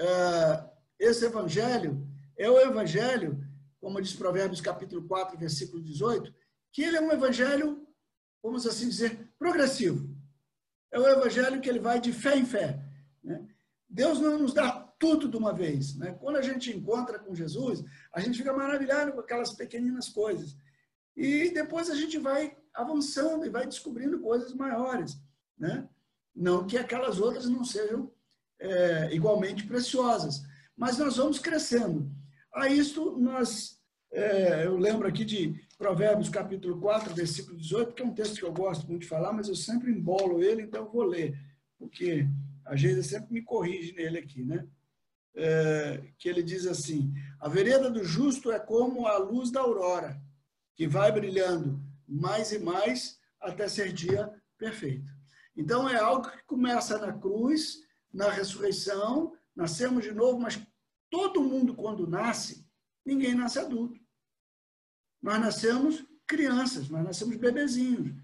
uh, 0.00 0.70
esse 0.98 1.24
evangelho 1.24 2.06
é 2.36 2.50
o 2.50 2.60
evangelho, 2.60 3.42
como 3.80 4.00
diz 4.00 4.12
Provérbios 4.12 4.60
capítulo 4.60 5.06
4, 5.06 5.38
versículo 5.38 5.82
18, 5.82 6.34
que 6.72 6.82
ele 6.82 6.96
é 6.96 7.00
um 7.00 7.10
evangelho, 7.10 7.86
vamos 8.42 8.66
assim 8.66 8.88
dizer, 8.88 9.32
progressivo. 9.38 10.14
É 10.92 10.98
o 10.98 11.08
evangelho 11.08 11.60
que 11.60 11.68
ele 11.68 11.78
vai 11.78 12.00
de 12.00 12.12
fé 12.12 12.36
em 12.36 12.44
fé. 12.44 12.82
Né? 13.22 13.46
Deus 13.88 14.20
não 14.20 14.38
nos 14.38 14.52
dá 14.52 14.70
tudo 14.98 15.28
de 15.28 15.36
uma 15.36 15.52
vez. 15.52 15.96
Né? 15.96 16.12
Quando 16.20 16.36
a 16.36 16.42
gente 16.42 16.70
encontra 16.70 17.18
com 17.18 17.34
Jesus, 17.34 17.82
a 18.12 18.20
gente 18.20 18.38
fica 18.38 18.52
maravilhado 18.52 19.12
com 19.12 19.20
aquelas 19.20 19.52
pequeninas 19.52 20.08
coisas. 20.08 20.56
E 21.16 21.50
depois 21.50 21.88
a 21.88 21.94
gente 21.94 22.18
vai 22.18 22.56
avançando 22.74 23.46
e 23.46 23.50
vai 23.50 23.66
descobrindo 23.66 24.20
coisas 24.20 24.52
maiores. 24.52 25.18
Né? 25.58 25.88
Não 26.34 26.66
que 26.66 26.76
aquelas 26.76 27.18
outras 27.18 27.48
não 27.48 27.64
sejam 27.64 28.10
é, 28.58 29.14
igualmente 29.14 29.66
preciosas, 29.66 30.42
mas 30.76 30.98
nós 30.98 31.16
vamos 31.16 31.38
crescendo. 31.38 32.10
A 32.54 32.68
isto 32.68 33.18
nós, 33.18 33.80
é, 34.12 34.66
eu 34.66 34.76
lembro 34.76 35.08
aqui 35.08 35.24
de 35.24 35.60
Provérbios 35.78 36.28
capítulo 36.28 36.78
4, 36.80 37.14
versículo 37.14 37.56
18, 37.56 37.94
que 37.94 38.02
é 38.02 38.04
um 38.04 38.14
texto 38.14 38.36
que 38.36 38.44
eu 38.44 38.52
gosto 38.52 38.86
muito 38.86 39.02
de 39.02 39.08
falar, 39.08 39.32
mas 39.32 39.48
eu 39.48 39.54
sempre 39.54 39.90
embolo 39.90 40.42
ele, 40.42 40.62
então 40.62 40.84
eu 40.84 40.90
vou 40.90 41.02
ler, 41.02 41.38
porque 41.78 42.26
a 42.64 42.74
Geisa 42.74 43.02
sempre 43.02 43.32
me 43.32 43.42
corrige 43.42 43.92
nele 43.92 44.18
aqui, 44.18 44.42
né? 44.42 44.66
É, 45.34 46.02
que 46.18 46.30
ele 46.30 46.42
diz 46.42 46.66
assim: 46.66 47.12
a 47.38 47.46
vereda 47.46 47.90
do 47.90 48.02
justo 48.02 48.50
é 48.50 48.58
como 48.58 49.06
a 49.06 49.18
luz 49.18 49.50
da 49.50 49.60
aurora, 49.60 50.18
que 50.76 50.86
vai 50.86 51.10
brilhando 51.10 51.82
mais 52.06 52.52
e 52.52 52.58
mais 52.58 53.18
até 53.40 53.66
ser 53.66 53.92
dia 53.92 54.30
perfeito. 54.58 55.10
Então 55.56 55.88
é 55.88 55.96
algo 55.96 56.30
que 56.30 56.44
começa 56.44 56.98
na 56.98 57.12
cruz, 57.12 57.78
na 58.12 58.30
ressurreição, 58.30 59.32
nascemos 59.54 60.04
de 60.04 60.12
novo, 60.12 60.38
mas 60.38 60.60
todo 61.10 61.42
mundo, 61.42 61.74
quando 61.74 62.06
nasce, 62.06 62.68
ninguém 63.04 63.34
nasce 63.34 63.58
adulto. 63.58 63.98
Nós 65.22 65.40
nascemos 65.40 66.04
crianças, 66.26 66.88
nós 66.88 67.02
nascemos 67.02 67.36
bebezinhos. 67.36 68.14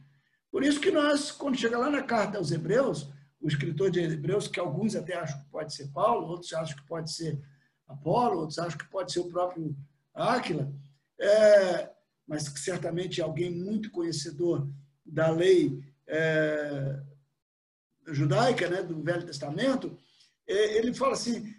Por 0.51 0.63
isso 0.63 0.81
que 0.81 0.91
nós, 0.91 1.33
quando 1.33 1.57
chega 1.57 1.79
lá 1.79 1.91
na 1.91 2.03
carta 2.03 2.37
aos 2.37 2.51
Hebreus, 2.51 3.09
o 3.41 3.49
escritor 3.49 3.91
de 3.91 4.01
Hebreus, 4.01 4.47
que 4.47 4.61
alguns 4.61 4.95
até 4.95 5.17
acham 5.17 5.41
que 5.41 5.51
pode 5.51 5.75
ser 5.75 5.89
Paulo, 5.89 6.29
outros 6.29 6.53
acham 6.53 6.77
que 6.77 6.87
pode 6.87 7.11
ser 7.13 7.41
Apolo, 7.89 8.41
outros 8.41 8.59
acham 8.59 8.79
que 8.79 8.89
pode 8.89 9.13
ser 9.13 9.21
o 9.21 9.29
próprio 9.29 9.77
Áquila, 10.15 10.73
é, 11.19 11.91
mas 12.27 12.45
certamente 12.57 13.21
é 13.21 13.25
alguém 13.25 13.51
muito 13.51 13.91
conhecedor 13.91 14.69
da 15.05 15.31
lei 15.31 15.83
é, 16.07 17.01
judaica, 18.09 18.69
né, 18.69 18.83
do 18.83 19.03
Velho 19.03 19.25
Testamento, 19.25 19.97
é, 20.47 20.77
ele 20.79 20.93
fala 20.93 21.13
assim, 21.13 21.55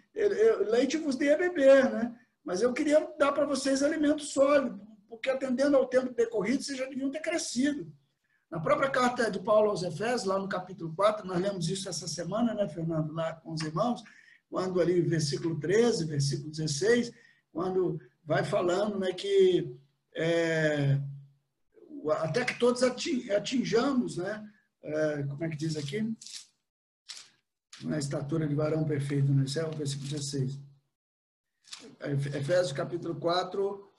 leite 0.70 0.96
vos 0.96 1.16
dei 1.16 1.32
a 1.32 1.38
beber, 1.38 1.90
né? 1.90 2.18
mas 2.44 2.60
eu 2.60 2.72
queria 2.72 3.00
dar 3.18 3.32
para 3.32 3.46
vocês 3.46 3.82
alimento 3.82 4.22
sólido, 4.22 4.80
porque 5.08 5.30
atendendo 5.30 5.76
ao 5.76 5.86
tempo 5.86 6.12
decorrido, 6.12 6.62
vocês 6.62 6.78
já 6.78 6.86
deviam 6.86 7.10
ter 7.10 7.20
crescido. 7.20 7.90
Na 8.50 8.60
própria 8.60 8.90
carta 8.90 9.30
de 9.30 9.40
Paulo 9.40 9.70
aos 9.70 9.82
Efésios, 9.82 10.24
lá 10.24 10.38
no 10.38 10.48
capítulo 10.48 10.94
4, 10.94 11.26
nós 11.26 11.40
lemos 11.40 11.68
isso 11.68 11.88
essa 11.88 12.06
semana, 12.06 12.54
né, 12.54 12.68
Fernando, 12.68 13.12
lá 13.12 13.32
com 13.32 13.52
os 13.52 13.62
irmãos, 13.62 14.02
quando 14.50 14.80
ali, 14.80 15.00
versículo 15.00 15.58
13, 15.58 16.04
versículo 16.04 16.50
16, 16.50 17.10
quando 17.52 17.98
vai 18.24 18.44
falando 18.44 18.98
né, 18.98 19.12
que 19.12 19.76
é, 20.14 21.00
até 22.20 22.44
que 22.44 22.58
todos 22.58 22.82
atinjamos, 22.82 24.16
né, 24.16 24.48
é, 24.82 25.22
como 25.24 25.44
é 25.44 25.48
que 25.48 25.56
diz 25.56 25.76
aqui? 25.76 26.14
Na 27.82 27.98
estatura 27.98 28.46
de 28.46 28.54
varão 28.54 28.84
perfeito, 28.84 29.32
né? 29.32 29.44
É 29.56 29.64
o 29.64 29.70
versículo 29.72 30.08
16. 30.08 30.60
Efésios 32.34 32.72
capítulo 32.72 33.16
4, 33.16 33.92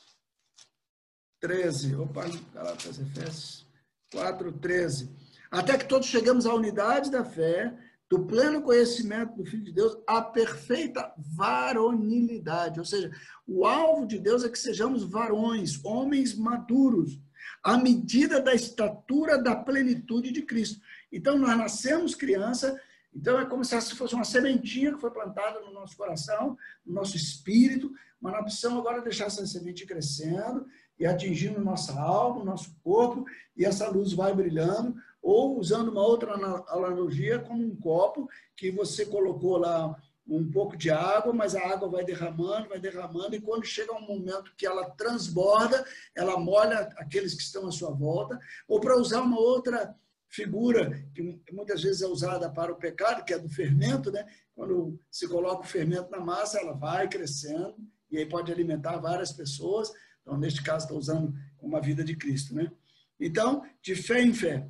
13. 1.39 1.95
Opa, 1.95 2.26
Galatas, 2.53 2.99
Efésios. 2.99 3.66
4,13. 4.13 5.09
Até 5.51 5.78
que 5.78 5.86
todos 5.88 6.07
chegamos 6.07 6.45
à 6.45 6.53
unidade 6.53 7.11
da 7.11 7.24
fé, 7.24 7.76
do 8.09 8.25
pleno 8.25 8.61
conhecimento 8.61 9.35
do 9.35 9.45
Filho 9.45 9.63
de 9.63 9.71
Deus, 9.71 9.97
à 10.07 10.21
perfeita 10.21 11.11
varonilidade. 11.17 12.79
Ou 12.79 12.85
seja, 12.85 13.11
o 13.47 13.65
alvo 13.65 14.05
de 14.05 14.19
Deus 14.19 14.43
é 14.43 14.49
que 14.49 14.59
sejamos 14.59 15.03
varões, 15.03 15.83
homens 15.83 16.35
maduros, 16.35 17.19
à 17.63 17.77
medida 17.77 18.39
da 18.39 18.53
estatura 18.53 19.41
da 19.41 19.55
plenitude 19.55 20.31
de 20.31 20.43
Cristo. 20.43 20.79
Então, 21.11 21.37
nós 21.37 21.57
nascemos 21.57 22.13
criança, 22.13 22.79
então 23.13 23.39
é 23.39 23.45
como 23.45 23.65
se 23.65 23.95
fosse 23.95 24.13
uma 24.13 24.23
sementinha 24.23 24.93
que 24.93 25.01
foi 25.01 25.09
plantada 25.09 25.59
no 25.61 25.73
nosso 25.73 25.97
coração, 25.97 26.57
no 26.85 26.93
nosso 26.93 27.15
espírito, 27.15 27.91
mas 28.21 28.33
nós 28.33 28.43
precisamos 28.43 28.79
agora 28.79 29.01
deixar 29.01 29.25
essa 29.25 29.45
semente 29.47 29.85
crescendo 29.85 30.65
e 30.99 31.05
atingindo 31.05 31.59
nossa 31.59 31.93
alma, 31.99 32.43
nosso 32.43 32.75
corpo, 32.83 33.25
e 33.57 33.65
essa 33.65 33.89
luz 33.89 34.13
vai 34.13 34.33
brilhando, 34.33 34.95
ou 35.26 35.57
usando 35.57 35.89
uma 35.89 36.05
outra 36.05 36.34
analogia, 36.67 37.39
como 37.39 37.63
um 37.63 37.76
copo 37.76 38.30
que 38.55 38.69
você 38.69 39.07
colocou 39.07 39.57
lá 39.57 39.99
um 40.28 40.51
pouco 40.51 40.78
de 40.78 40.91
água, 40.91 41.34
mas 41.34 41.55
a 41.55 41.67
água 41.67 41.89
vai 41.89 42.05
derramando, 42.05 42.69
vai 42.69 42.80
derramando, 42.80 43.36
e 43.36 43.41
quando 43.41 43.65
chega 43.65 43.91
um 43.95 44.05
momento 44.05 44.53
que 44.55 44.67
ela 44.67 44.88
transborda, 44.91 45.84
ela 46.15 46.39
molha 46.39 46.91
aqueles 46.97 47.34
que 47.34 47.41
estão 47.41 47.67
à 47.67 47.71
sua 47.71 47.89
volta, 47.89 48.39
ou 48.67 48.80
para 48.80 48.99
usar 48.99 49.21
uma 49.21 49.39
outra 49.39 49.95
figura 50.30 51.03
que 51.15 51.23
muitas 51.51 51.82
vezes 51.82 52.03
é 52.03 52.07
usada 52.07 52.47
para 52.51 52.71
o 52.71 52.78
pecado, 52.78 53.26
que 53.26 53.34
é 53.34 53.39
do 53.39 53.49
fermento, 53.49 54.11
né? 54.11 54.28
Quando 54.53 54.99
se 55.09 55.28
coloca 55.28 55.61
o 55.61 55.67
fermento 55.67 56.11
na 56.11 56.19
massa, 56.19 56.59
ela 56.59 56.73
vai 56.73 57.09
crescendo 57.09 57.76
e 58.11 58.19
aí 58.19 58.28
pode 58.28 58.51
alimentar 58.51 58.97
várias 58.97 59.32
pessoas. 59.32 59.91
Então, 60.21 60.38
neste 60.38 60.61
caso, 60.61 60.86
está 60.86 60.95
usando 60.95 61.34
uma 61.59 61.82
vida 61.82 62.03
de 62.03 62.15
Cristo, 62.15 62.53
né? 62.53 62.71
Então, 63.19 63.63
de 63.82 63.95
fé 63.95 64.21
em 64.21 64.34
fé. 64.34 64.69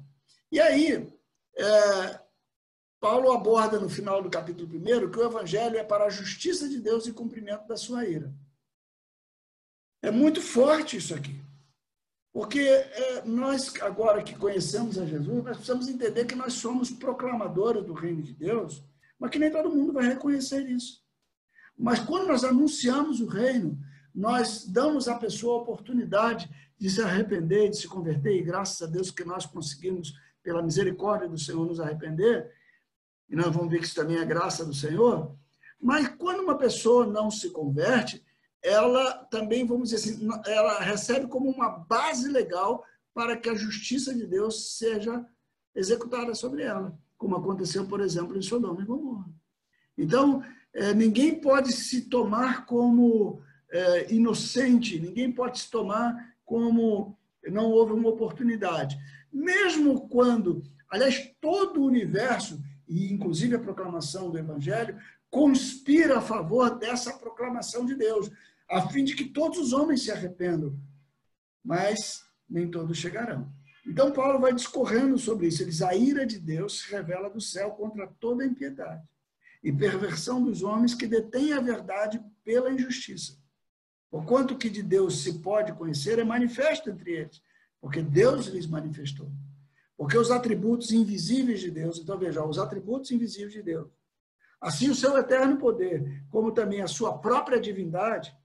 E 0.55 0.61
aí, 0.61 1.13
é, 1.57 2.19
Paulo 2.97 3.29
aborda 3.33 3.77
no 3.77 3.89
final 3.89 4.23
do 4.23 4.29
capítulo 4.29 4.73
1 4.73 5.11
que 5.11 5.19
o 5.19 5.25
evangelho 5.25 5.75
é 5.75 5.83
para 5.83 6.05
a 6.05 6.09
justiça 6.09 6.69
de 6.69 6.79
Deus 6.79 7.05
e 7.05 7.11
cumprimento 7.11 7.67
da 7.67 7.75
sua 7.75 8.05
ira. 8.05 8.33
É 10.01 10.09
muito 10.09 10.41
forte 10.41 10.95
isso 10.95 11.13
aqui. 11.13 11.43
Porque 12.31 12.61
é, 12.61 13.25
nós, 13.25 13.73
agora 13.81 14.23
que 14.23 14.33
conhecemos 14.33 14.97
a 14.97 15.05
Jesus, 15.05 15.43
nós 15.43 15.57
precisamos 15.57 15.89
entender 15.89 16.23
que 16.23 16.35
nós 16.35 16.53
somos 16.53 16.89
proclamadores 16.89 17.83
do 17.83 17.91
reino 17.91 18.23
de 18.23 18.33
Deus, 18.33 18.81
mas 19.19 19.31
que 19.31 19.39
nem 19.39 19.51
todo 19.51 19.75
mundo 19.75 19.91
vai 19.91 20.07
reconhecer 20.07 20.65
isso. 20.69 21.03
Mas 21.77 21.99
quando 21.99 22.27
nós 22.27 22.45
anunciamos 22.45 23.19
o 23.19 23.27
reino, 23.27 23.77
nós 24.13 24.65
damos 24.65 25.09
à 25.09 25.15
pessoa 25.15 25.59
a 25.59 25.63
oportunidade 25.63 26.49
de 26.79 26.89
se 26.89 27.01
arrepender, 27.01 27.69
de 27.69 27.75
se 27.75 27.89
converter, 27.89 28.37
e 28.37 28.43
graças 28.43 28.81
a 28.81 28.89
Deus 28.89 29.11
que 29.11 29.25
nós 29.25 29.45
conseguimos, 29.45 30.13
pela 30.45 30.61
misericórdia 30.61 31.27
do 31.27 31.39
Senhor, 31.39 31.65
nos 31.65 31.79
arrepender, 31.79 32.51
e 33.27 33.35
nós 33.35 33.51
vamos 33.51 33.71
ver 33.71 33.79
que 33.79 33.85
isso 33.85 33.95
também 33.95 34.17
é 34.17 34.23
graça 34.23 34.63
do 34.63 34.75
Senhor. 34.75 35.35
Mas 35.81 36.07
quando 36.07 36.41
uma 36.41 36.55
pessoa 36.55 37.07
não 37.07 37.31
se 37.31 37.49
converte, 37.49 38.23
ela 38.61 39.25
também, 39.31 39.65
vamos 39.65 39.89
dizer 39.89 40.11
assim, 40.11 40.29
ela 40.45 40.79
recebe 40.79 41.27
como 41.27 41.49
uma 41.49 41.69
base 41.69 42.29
legal 42.29 42.85
para 43.11 43.35
que 43.35 43.49
a 43.49 43.55
justiça 43.55 44.13
de 44.13 44.27
Deus 44.27 44.77
seja 44.77 45.25
executada 45.73 46.35
sobre 46.35 46.61
ela, 46.61 46.95
como 47.17 47.35
aconteceu, 47.35 47.87
por 47.87 47.99
exemplo, 47.99 48.37
em 48.37 48.41
Sodoma 48.41 48.81
e 48.81 48.85
Gomorra. 48.85 49.25
Então, 49.97 50.43
é, 50.73 50.93
ninguém 50.93 51.41
pode 51.41 51.73
se 51.73 52.01
tomar 52.03 52.65
como 52.67 53.41
é, 53.71 54.13
inocente, 54.13 54.99
ninguém 54.99 55.31
pode 55.31 55.59
se 55.59 55.71
tomar 55.71 56.35
como 56.45 57.17
não 57.51 57.71
houve 57.71 57.93
uma 57.93 58.09
oportunidade. 58.09 58.97
Mesmo 59.35 60.07
quando, 60.07 60.63
aliás, 60.89 61.29
todo 61.41 61.81
o 61.81 61.85
universo, 61.85 62.63
e 62.87 63.11
inclusive 63.11 63.57
a 63.57 63.59
proclamação 63.59 64.31
do 64.31 64.37
Evangelho, 64.37 64.97
conspira 65.29 66.19
a 66.19 66.21
favor 66.21 66.79
dessa 66.79 67.17
proclamação 67.17 67.85
de 67.85 67.95
Deus, 67.95 68.31
a 68.69 68.87
fim 68.87 69.03
de 69.03 69.13
que 69.13 69.25
todos 69.25 69.59
os 69.59 69.73
homens 69.73 70.03
se 70.03 70.11
arrependam, 70.11 70.79
mas 71.61 72.23
nem 72.49 72.71
todos 72.71 72.97
chegarão. 72.97 73.51
Então, 73.85 74.13
Paulo 74.13 74.39
vai 74.39 74.53
discorrendo 74.53 75.17
sobre 75.17 75.47
isso. 75.47 75.61
Ele 75.61 75.71
diz: 75.71 75.81
a 75.81 75.93
ira 75.93 76.25
de 76.25 76.39
Deus 76.39 76.79
se 76.79 76.89
revela 76.89 77.29
do 77.29 77.41
céu 77.41 77.71
contra 77.71 78.07
toda 78.07 78.45
impiedade 78.45 79.03
e 79.61 79.69
perversão 79.69 80.41
dos 80.41 80.63
homens 80.63 80.95
que 80.95 81.07
detêm 81.07 81.51
a 81.51 81.59
verdade 81.59 82.23
pela 82.43 82.71
injustiça 82.71 83.37
o 84.15 84.23
quanto 84.23 84.57
que 84.57 84.69
de 84.69 84.81
Deus 84.81 85.23
se 85.23 85.39
pode 85.39 85.73
conhecer 85.73 86.19
é 86.19 86.23
manifesto 86.23 86.89
entre 86.89 87.11
eles, 87.11 87.41
porque 87.85 88.01
Deus 88.01 88.47
lhes 88.47 88.65
manifestou. 88.65 89.31
Porque 89.95 90.17
os 90.17 90.31
atributos 90.31 90.91
invisíveis 90.91 91.59
de 91.59 91.69
Deus, 91.69 91.99
então 91.99 92.17
veja, 92.17 92.43
os 92.43 92.57
atributos 92.57 93.11
invisíveis 93.11 93.53
de 93.53 93.61
Deus, 93.61 93.87
assim 94.59 94.89
o 94.89 94.95
seu 94.95 95.15
eterno 95.15 95.59
poder, 95.59 96.25
como 96.31 96.51
também 96.51 96.81
a 96.81 96.87
sua 96.87 97.15
própria 97.19 97.61
divindade, 97.61 98.35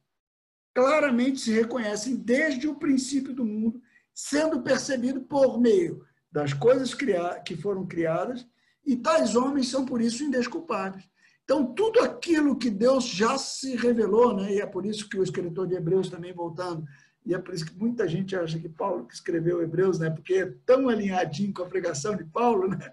claramente 0.74 1.40
se 1.40 1.52
reconhecem 1.52 2.16
desde 2.16 2.68
o 2.68 2.74
princípio 2.74 3.32
do 3.32 3.42
mundo, 3.42 3.80
sendo 4.12 4.60
percebido 4.60 5.22
por 5.22 5.58
meio 5.58 6.04
das 6.30 6.52
coisas 6.52 6.94
que 7.42 7.56
foram 7.56 7.86
criadas, 7.86 8.46
e 8.84 8.94
tais 8.94 9.34
homens 9.36 9.68
são 9.68 9.86
por 9.86 10.02
isso 10.02 10.22
indesculpáveis. 10.22 11.08
Então, 11.44 11.72
tudo 11.72 12.00
aquilo 12.00 12.58
que 12.58 12.68
Deus 12.68 13.06
já 13.06 13.38
se 13.38 13.74
revelou, 13.74 14.36
né? 14.36 14.52
e 14.52 14.60
é 14.60 14.66
por 14.66 14.84
isso 14.84 15.08
que 15.08 15.18
o 15.18 15.22
escritor 15.22 15.66
de 15.66 15.76
Hebreus 15.76 16.10
também 16.10 16.34
voltando, 16.34 16.84
e 17.24 17.34
é 17.34 17.38
por 17.38 17.54
isso 17.54 17.66
que 17.66 17.78
muita 17.78 18.08
gente 18.08 18.34
acha 18.34 18.58
que 18.58 18.68
Paulo 18.68 19.06
que 19.06 19.14
escreveu 19.14 19.62
Hebreus, 19.62 19.98
né? 19.98 20.08
porque 20.08 20.34
é 20.34 20.54
tão 20.64 20.88
alinhadinho 20.88 21.52
com 21.52 21.62
a 21.62 21.68
pregação 21.68 22.16
de 22.16 22.24
Paulo, 22.24 22.68
né? 22.68 22.90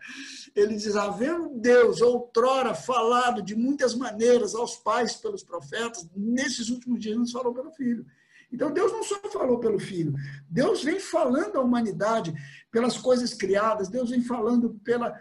ele 0.54 0.76
diz, 0.76 0.96
havendo 0.96 1.50
Deus 1.60 2.02
outrora 2.02 2.74
falado 2.74 3.42
de 3.42 3.56
muitas 3.56 3.96
maneiras 3.96 4.54
aos 4.54 4.76
pais 4.76 5.16
pelos 5.16 5.44
profetas, 5.44 6.10
nesses 6.16 6.70
últimos 6.70 7.00
dias 7.00 7.18
nos 7.18 7.32
falou 7.32 7.54
pelo 7.54 7.72
Filho. 7.72 8.06
Então, 8.52 8.72
Deus 8.72 8.92
não 8.92 9.04
só 9.04 9.20
falou 9.30 9.60
pelo 9.60 9.80
Filho, 9.80 10.14
Deus 10.50 10.84
vem 10.84 11.00
falando 11.00 11.58
à 11.58 11.62
humanidade 11.62 12.34
pelas 12.72 12.98
coisas 12.98 13.34
criadas, 13.34 13.90
Deus 13.90 14.10
vem 14.10 14.22
falando 14.22 14.80
pela, 14.84 15.18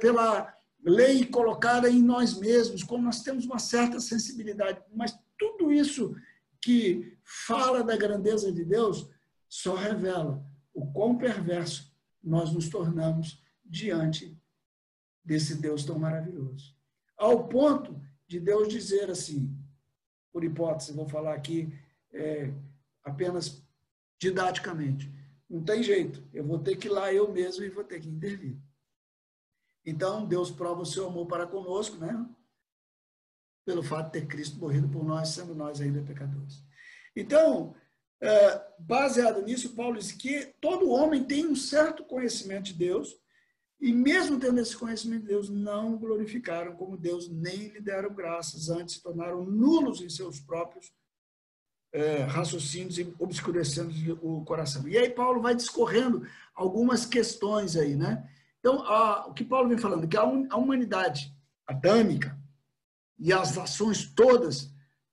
pela 0.00 0.54
lei 0.82 1.24
colocada 1.24 1.90
em 1.90 2.02
nós 2.02 2.38
mesmos, 2.38 2.82
como 2.82 3.04
nós 3.04 3.22
temos 3.22 3.44
uma 3.46 3.58
certa 3.58 4.00
sensibilidade, 4.00 4.80
mas 4.94 5.18
tudo 5.38 5.72
isso 5.72 6.14
que 6.66 7.16
fala 7.22 7.84
da 7.84 7.96
grandeza 7.96 8.50
de 8.50 8.64
Deus 8.64 9.08
só 9.48 9.76
revela 9.76 10.44
o 10.74 10.84
quão 10.90 11.16
perverso 11.16 11.94
nós 12.20 12.52
nos 12.52 12.68
tornamos 12.68 13.40
diante 13.64 14.36
desse 15.24 15.54
Deus 15.54 15.84
tão 15.84 15.96
maravilhoso. 15.96 16.74
Ao 17.16 17.46
ponto 17.46 18.02
de 18.26 18.40
Deus 18.40 18.66
dizer 18.66 19.08
assim, 19.08 19.56
por 20.32 20.42
hipótese, 20.42 20.92
vou 20.92 21.06
falar 21.06 21.34
aqui 21.34 21.72
é, 22.12 22.52
apenas 23.04 23.62
didaticamente, 24.18 25.08
não 25.48 25.62
tem 25.62 25.84
jeito, 25.84 26.20
eu 26.34 26.44
vou 26.44 26.58
ter 26.58 26.74
que 26.74 26.88
ir 26.88 26.90
lá 26.90 27.14
eu 27.14 27.32
mesmo 27.32 27.62
e 27.62 27.70
vou 27.70 27.84
ter 27.84 28.00
que 28.00 28.08
intervir. 28.08 28.58
Então, 29.84 30.26
Deus 30.26 30.50
prova 30.50 30.82
o 30.82 30.86
seu 30.86 31.06
amor 31.06 31.28
para 31.28 31.46
conosco, 31.46 31.96
né? 31.96 32.28
Pelo 33.66 33.82
fato 33.82 34.06
de 34.06 34.20
ter 34.20 34.26
Cristo 34.26 34.58
morrido 34.58 34.88
por 34.88 35.04
nós, 35.04 35.30
sendo 35.30 35.54
nós 35.54 35.80
ainda 35.80 36.00
pecadores. 36.00 36.62
Então, 37.14 37.74
é, 38.22 38.62
baseado 38.78 39.42
nisso, 39.42 39.74
Paulo 39.74 39.98
diz 39.98 40.12
que 40.12 40.54
todo 40.60 40.88
homem 40.88 41.24
tem 41.24 41.44
um 41.44 41.56
certo 41.56 42.04
conhecimento 42.04 42.66
de 42.66 42.74
Deus, 42.74 43.16
e 43.80 43.92
mesmo 43.92 44.38
tendo 44.38 44.60
esse 44.60 44.74
conhecimento 44.76 45.22
de 45.22 45.28
Deus, 45.28 45.50
não 45.50 45.98
glorificaram 45.98 46.76
como 46.76 46.96
Deus, 46.96 47.28
nem 47.28 47.68
lhe 47.68 47.80
deram 47.80 48.14
graças, 48.14 48.70
antes 48.70 48.94
se 48.94 49.02
tornaram 49.02 49.44
nulos 49.44 50.00
em 50.00 50.08
seus 50.08 50.38
próprios 50.38 50.92
é, 51.92 52.22
raciocínios 52.22 52.98
e 52.98 53.14
obscurecendo 53.18 53.92
o 54.22 54.44
coração. 54.44 54.86
E 54.88 54.96
aí 54.96 55.10
Paulo 55.10 55.42
vai 55.42 55.54
discorrendo 55.54 56.26
algumas 56.54 57.04
questões 57.04 57.76
aí, 57.76 57.96
né? 57.96 58.30
Então, 58.60 58.80
a, 58.82 59.26
o 59.26 59.34
que 59.34 59.44
Paulo 59.44 59.68
vem 59.68 59.78
falando, 59.78 60.08
que 60.08 60.16
a, 60.16 60.22
a 60.22 60.56
humanidade 60.56 61.34
adâmica 61.66 62.38
e 63.18 63.32
as 63.32 63.56
ações 63.56 64.04
todas 64.14 64.70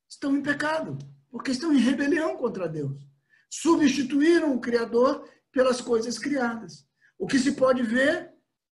estão 0.07 0.35
em 0.35 0.41
pecado 0.41 0.97
porque 1.34 1.49
estão 1.49 1.73
em 1.73 1.80
rebelião 1.80 2.38
contra 2.38 2.69
Deus. 2.69 3.07
Substituíram 3.49 4.55
o 4.55 4.61
Criador 4.61 5.27
pelas 5.51 5.81
coisas 5.81 6.19
criadas. 6.19 6.85
O 7.17 7.25
que 7.25 7.39
se 7.39 7.53
pode 7.53 7.81
ver 7.81 8.31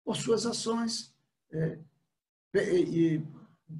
por 0.06 0.16
suas 0.16 0.46
ações 0.46 1.16
é, 1.52 1.80
e, 2.54 3.24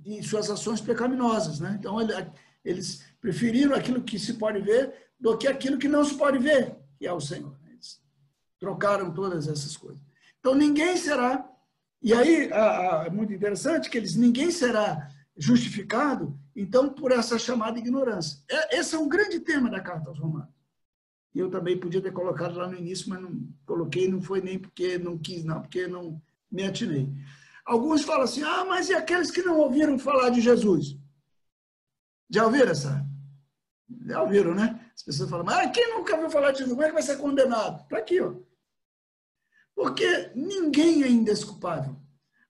e, 0.06 0.18
e, 0.18 0.24
suas 0.24 0.50
ações 0.50 0.82
pecaminosas, 0.82 1.60
né? 1.60 1.76
Então 1.80 1.98
eles 2.66 3.04
preferiram 3.22 3.76
aquilo 3.76 4.02
que 4.02 4.18
se 4.18 4.34
pode 4.34 4.60
ver 4.60 5.12
do 5.20 5.38
que 5.38 5.48
aquilo 5.48 5.78
que 5.78 5.88
não 5.88 6.04
se 6.04 6.16
pode 6.16 6.40
ver, 6.40 6.76
que 6.98 7.06
é 7.06 7.14
o 7.14 7.22
Senhor. 7.22 7.56
Eles 7.70 8.02
trocaram 8.60 9.14
todas 9.14 9.48
essas 9.48 9.78
coisas. 9.78 10.02
Então 10.40 10.56
ninguém 10.56 10.98
será 10.98 11.48
e 12.02 12.12
aí 12.12 12.50
é 12.52 13.10
muito 13.12 13.32
interessante 13.32 13.90
que 13.90 13.98
eles 13.98 14.16
ninguém 14.16 14.50
será 14.50 15.10
justificado, 15.36 16.40
então, 16.56 16.90
por 16.90 17.12
essa 17.12 17.40
chamada 17.40 17.80
ignorância. 17.80 18.40
É, 18.50 18.80
esse 18.80 18.96
é 18.96 19.00
um 19.00 19.10
grande 19.10 19.40
tema 19.40 19.70
da 19.70 19.80
carta 19.80 20.10
aos 20.10 20.20
Romanos. 20.20 20.54
Eu 21.34 21.50
também 21.50 21.80
podia 21.80 22.02
ter 22.02 22.14
colocado 22.14 22.56
lá 22.56 22.68
no 22.68 22.78
início, 22.78 23.10
mas 23.10 23.20
não 23.20 23.50
coloquei, 23.66 24.08
não 24.08 24.22
foi 24.22 24.40
nem 24.40 24.60
porque 24.60 25.00
não 25.00 25.18
quis, 25.18 25.44
não, 25.44 25.62
porque 25.62 25.88
não 25.88 26.22
me 26.52 26.64
atinei. 26.64 27.12
Alguns 27.66 28.04
falam 28.04 28.24
assim: 28.24 28.44
ah, 28.44 28.64
mas 28.66 28.90
e 28.90 28.94
aqueles 28.94 29.32
que 29.32 29.42
não 29.42 29.58
ouviram 29.58 29.98
falar 29.98 30.30
de 30.30 30.42
Jesus? 30.42 30.96
Já 32.30 32.46
ouviram 32.46 32.72
essa? 32.72 33.04
Já 34.06 34.22
ouviram, 34.22 34.54
né? 34.54 34.80
As 34.96 35.04
pessoas 35.04 35.30
falam, 35.30 35.48
ah, 35.50 35.68
quem 35.70 35.90
nunca 35.90 36.14
ouviu 36.14 36.30
falar 36.30 36.52
de 36.52 36.60
Jesus, 36.60 36.74
como 36.74 36.84
é 36.84 36.88
que 36.88 36.94
vai 36.94 37.04
ser 37.04 37.18
condenado? 37.18 37.84
Está 37.84 37.98
aqui, 37.98 38.22
ó. 38.22 38.36
Porque 39.76 40.32
ninguém 40.36 41.04
é 41.04 41.24
desculpável. 41.24 41.96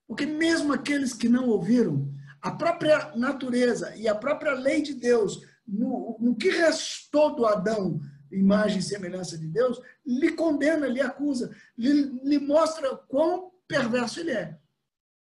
Porque 0.06 0.26
mesmo 0.26 0.72
aqueles 0.72 1.14
que 1.14 1.28
não 1.28 1.48
ouviram, 1.48 2.13
a 2.44 2.50
própria 2.50 3.10
natureza 3.16 3.96
e 3.96 4.06
a 4.06 4.14
própria 4.14 4.52
lei 4.52 4.82
de 4.82 4.92
Deus, 4.92 5.40
no, 5.66 6.18
no 6.20 6.36
que 6.36 6.50
restou 6.50 7.34
do 7.34 7.46
Adão, 7.46 7.98
imagem 8.30 8.80
e 8.80 8.82
semelhança 8.82 9.38
de 9.38 9.48
Deus, 9.48 9.80
lhe 10.04 10.30
condena, 10.32 10.86
lhe 10.86 11.00
acusa, 11.00 11.56
lhe, 11.76 12.02
lhe 12.22 12.38
mostra 12.38 12.94
quão 13.08 13.50
perverso 13.66 14.20
ele 14.20 14.32
é. 14.32 14.58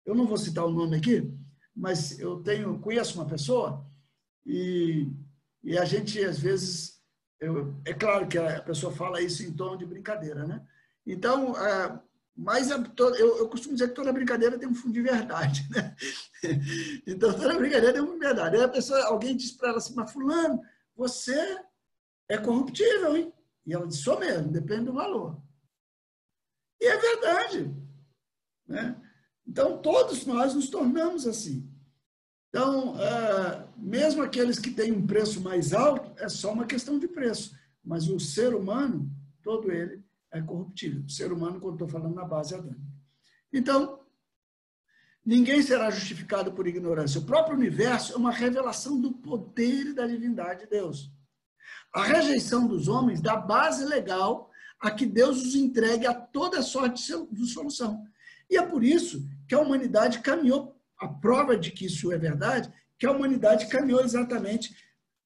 Eu 0.05 0.17
não 0.17 0.27
vou 0.27 0.37
citar 0.37 0.67
o 0.67 0.73
nome 0.73 0.97
aqui, 0.97 1.33
mas 1.77 2.19
eu 2.19 2.43
tenho 2.43 2.81
conheço 2.81 3.15
uma 3.15 3.29
pessoa 3.29 3.87
e, 4.45 5.09
e 5.63 5.79
a 5.79 5.85
gente 5.85 6.19
às 6.25 6.41
vezes 6.41 7.01
eu, 7.39 7.73
é 7.85 7.95
claro 7.95 8.27
que 8.27 8.37
a 8.37 8.61
pessoa 8.63 8.93
fala 8.93 9.23
isso 9.23 9.45
em 9.45 9.53
tom 9.53 9.77
de 9.77 9.87
brincadeira, 9.87 10.45
né? 10.45 10.61
Então 11.07 11.55
mas 12.43 12.71
eu, 12.71 12.83
eu, 13.15 13.49
costumo 13.49 13.75
dizer 13.75 13.91
que 13.91 13.95
toda 13.95 14.13
brincadeira 14.13 14.59
tem 14.59 14.69
um 14.69 14.75
fundo 14.75 14.93
de 14.93 15.01
verdade, 15.01 15.65
né? 15.71 15.95
Então, 17.07 17.33
toda 17.33 17.57
brincadeira 17.57 17.93
tem 17.93 18.03
um 18.03 18.07
fundo 18.07 18.19
de 18.19 18.27
verdade. 18.27 18.57
Aí 18.57 18.63
a 18.65 18.69
pessoa, 18.69 19.01
alguém 19.05 19.37
diz 19.37 19.53
para 19.53 19.69
ela 19.69 19.79
assim, 19.79 19.95
mas 19.95 20.11
fulano, 20.11 20.61
você 20.97 21.61
é 22.29 22.37
corruptível, 22.37 23.17
hein? 23.17 23.33
E 23.65 23.73
ela 23.73 23.87
diz, 23.87 23.99
sou 23.99 24.19
mesmo, 24.19 24.51
depende 24.51 24.87
do 24.87 24.93
valor. 24.93 25.41
E 26.81 26.85
é 26.85 26.97
verdade. 26.97 27.73
Né? 28.67 29.01
Então, 29.47 29.81
todos 29.81 30.27
nós 30.27 30.53
nos 30.53 30.69
tornamos 30.69 31.29
assim. 31.29 31.71
Então, 32.49 33.01
é, 33.01 33.69
mesmo 33.77 34.21
aqueles 34.21 34.59
que 34.59 34.73
têm 34.73 34.91
um 34.91 35.07
preço 35.07 35.41
mais 35.41 35.73
alto, 35.73 36.13
é 36.21 36.29
só 36.29 36.53
uma 36.53 36.67
questão 36.67 36.99
de 36.99 37.07
preço. 37.07 37.57
Mas 37.85 38.09
o 38.09 38.19
ser 38.19 38.53
humano, 38.53 39.09
todo 39.45 39.71
ele, 39.71 40.03
é 40.33 40.41
corruptível. 40.41 41.03
O 41.05 41.11
ser 41.11 41.33
humano, 41.33 41.61
quando 41.61 41.75
estou 41.75 41.89
falando 41.89 42.15
na 42.15 42.25
base 42.25 42.55
adâmica. 42.55 42.81
Então, 43.53 44.01
ninguém 45.25 45.63
será 45.63 45.91
justificado 45.91 46.53
por 46.53 46.67
ignorância. 46.67 47.21
O 47.21 47.27
próprio 47.27 47.57
universo 47.57 48.15
é 48.15 48.17
uma 48.17 48.33
revelação 48.33 49.01
do 49.01 49.13
poder 49.13 49.89
e 49.89 49.95
da 49.95 50.07
divindade 50.07 50.61
de 50.61 50.71
Deus. 50.71 51.13
A 51.95 52.03
rejeição 52.03 52.67
dos 52.67 52.89
homens 52.89 53.21
da 53.21 53.37
base 53.37 53.85
legal 53.85 54.51
a 54.81 54.91
que 54.91 55.07
Deus 55.07 55.43
os 55.43 55.55
entregue 55.55 56.07
a 56.07 56.15
toda 56.15 56.63
sorte 56.63 57.13
de 57.31 57.47
solução. 57.47 58.05
E 58.51 58.57
é 58.57 58.67
por 58.67 58.83
isso 58.83 59.25
que 59.47 59.55
a 59.55 59.61
humanidade 59.61 60.21
caminhou, 60.21 60.77
a 60.99 61.07
prova 61.07 61.57
de 61.57 61.71
que 61.71 61.87
isso 61.87 62.11
é 62.11 62.19
verdade, 62.19 62.73
que 62.99 63.07
a 63.07 63.13
humanidade 63.13 63.67
caminhou 63.67 64.01
exatamente, 64.01 64.75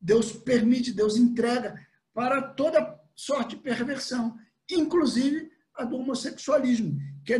Deus 0.00 0.32
permite, 0.32 0.92
Deus 0.92 1.16
entrega 1.16 1.86
para 2.12 2.42
toda 2.42 3.00
sorte 3.14 3.56
de 3.56 3.62
perversão 3.62 4.36
inclusive 4.70 5.50
a 5.74 5.84
do 5.84 5.96
homossexualismo, 5.96 6.98
que 7.24 7.34
é 7.34 7.38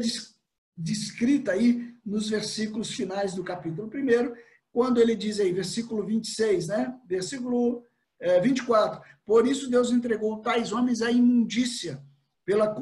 descrita 0.77 1.53
aí 1.53 1.95
nos 2.05 2.29
versículos 2.29 2.91
finais 2.91 3.35
do 3.35 3.43
capítulo 3.43 3.89
1, 3.89 4.35
quando 4.71 5.01
ele 5.01 5.17
diz 5.17 5.41
aí, 5.41 5.53
versículo 5.53 6.05
26, 6.05 6.69
né? 6.69 6.95
Versículo 7.09 7.83
é, 8.21 8.41
24. 8.41 9.01
Por 9.25 9.47
isso 9.47 9.71
Deus 9.71 9.91
entregou 9.91 10.39
tais 10.41 10.71
homens 10.71 11.01
à 11.01 11.11
imundícia, 11.11 12.05
pela, 12.45 12.75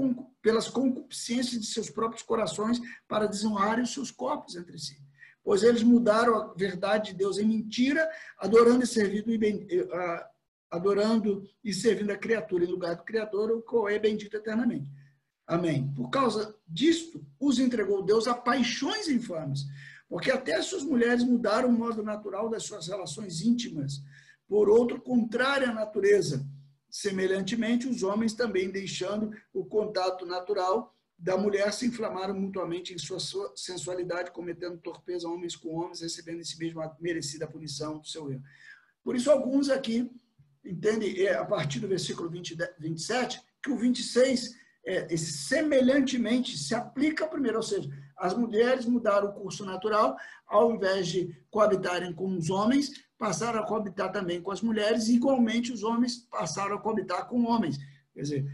pelas 0.43 0.69
concupiscências 0.69 1.61
de 1.61 1.67
seus 1.69 1.89
próprios 1.89 2.23
corações, 2.23 2.81
para 3.07 3.27
desonrarem 3.27 3.85
os 3.85 3.93
seus 3.93 4.11
corpos 4.11 4.57
entre 4.57 4.79
si. 4.79 4.99
Pois 5.43 5.63
eles 5.63 5.83
mudaram 5.83 6.35
a 6.35 6.55
verdade 6.55 7.13
de 7.13 7.19
Deus 7.19 7.39
em 7.39 7.47
mentira, 7.47 8.11
adorando 8.39 8.83
e 8.83 8.87
servindo 8.87 9.31
adorando 10.75 11.49
e 11.63 11.73
servindo 11.73 12.11
a 12.11 12.19
criatura 12.19 12.65
em 12.65 12.69
lugar 12.69 12.97
do 12.97 13.05
Criador, 13.05 13.51
o 13.53 13.63
qual 13.63 13.89
é 13.89 13.99
bendito 13.99 14.37
eternamente. 14.37 14.89
Amém. 15.47 15.93
Por 15.95 16.11
causa 16.11 16.55
disto, 16.67 17.25
os 17.39 17.59
entregou 17.59 18.03
Deus 18.03 18.27
a 18.27 18.35
paixões 18.35 19.09
infames, 19.09 19.67
porque 20.09 20.31
até 20.31 20.61
suas 20.63 20.83
mulheres 20.83 21.23
mudaram 21.23 21.69
o 21.69 21.73
modo 21.73 22.03
natural 22.03 22.49
das 22.49 22.65
suas 22.65 22.89
relações 22.89 23.41
íntimas, 23.41 24.03
por 24.49 24.69
outro, 24.69 25.01
contrário 25.01 25.71
à 25.71 25.73
natureza. 25.73 26.45
Semelhantemente, 26.91 27.89
os 27.89 28.03
homens 28.03 28.35
também, 28.35 28.71
deixando 28.71 29.33
o 29.53 29.65
contato 29.65 30.27
natural 30.27 30.95
da 31.17 31.37
mulher, 31.37 31.73
se 31.73 31.87
inflamaram 31.87 32.35
mutuamente 32.35 32.93
em 32.93 32.99
sua 32.99 33.21
sensualidade, 33.55 34.33
cometendo 34.33 34.79
torpeza 34.79 35.29
homens 35.29 35.55
com 35.55 35.75
homens, 35.77 36.01
recebendo 36.01 36.41
em 36.41 36.45
si 36.45 36.59
mesmo 36.59 36.81
a 36.81 36.97
merecida 37.01 37.47
punição 37.47 37.99
do 37.99 38.07
seu 38.07 38.31
erro. 38.31 38.43
Por 39.03 39.15
isso, 39.15 39.31
alguns 39.31 39.69
aqui 39.69 40.11
entende, 40.65 41.27
é, 41.27 41.35
a 41.35 41.45
partir 41.45 41.81
do 41.81 41.89
versículo 41.89 42.29
20, 42.29 42.57
27, 42.79 43.41
que 43.63 43.71
o 43.71 43.77
26, 43.77 44.55
é, 44.87 45.17
semelhantemente, 45.17 46.57
se 46.57 46.75
aplica 46.75 47.27
primeiro, 47.27 47.59
ou 47.59 47.63
seja, 47.63 47.89
as 48.17 48.35
mulheres 48.35 48.87
mudaram 48.87 49.29
o 49.29 49.33
curso 49.33 49.65
natural, 49.65 50.17
ao 50.47 50.73
invés 50.73 51.09
de 51.09 51.37
coabitarem 51.51 52.13
com 52.13 52.37
os 52.37 52.51
homens, 52.51 52.93
passaram 53.19 53.61
a 53.61 53.67
coabitar 53.67 54.13
também 54.13 54.41
com 54.41 54.51
as 54.51 54.63
mulheres, 54.63 55.09
igualmente 55.09 55.73
os 55.73 55.83
homens 55.83 56.19
passaram 56.31 56.77
a 56.77 56.81
coabitar 56.81 57.27
com 57.27 57.45
homens. 57.45 57.79
Quer 58.13 58.23
dizer, 58.23 58.47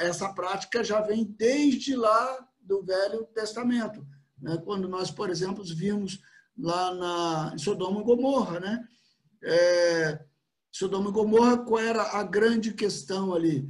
essa 0.00 0.32
prática 0.32 0.82
já 0.82 1.00
vem 1.00 1.24
desde 1.24 1.96
lá 1.96 2.46
do 2.60 2.82
Velho 2.82 3.24
Testamento, 3.34 4.06
né? 4.40 4.56
quando 4.64 4.88
nós, 4.88 5.10
por 5.10 5.28
exemplo, 5.30 5.64
vimos 5.64 6.20
lá 6.56 6.94
na, 6.94 7.52
em 7.54 7.58
Sodoma 7.58 8.00
e 8.00 8.04
Gomorra, 8.04 8.60
né? 8.60 8.88
É, 9.42 10.24
Sodoma 10.74 11.08
e 11.08 11.12
Gomorra, 11.12 11.56
qual 11.58 11.80
era 11.80 12.02
a 12.18 12.24
grande 12.24 12.72
questão 12.72 13.32
ali? 13.32 13.64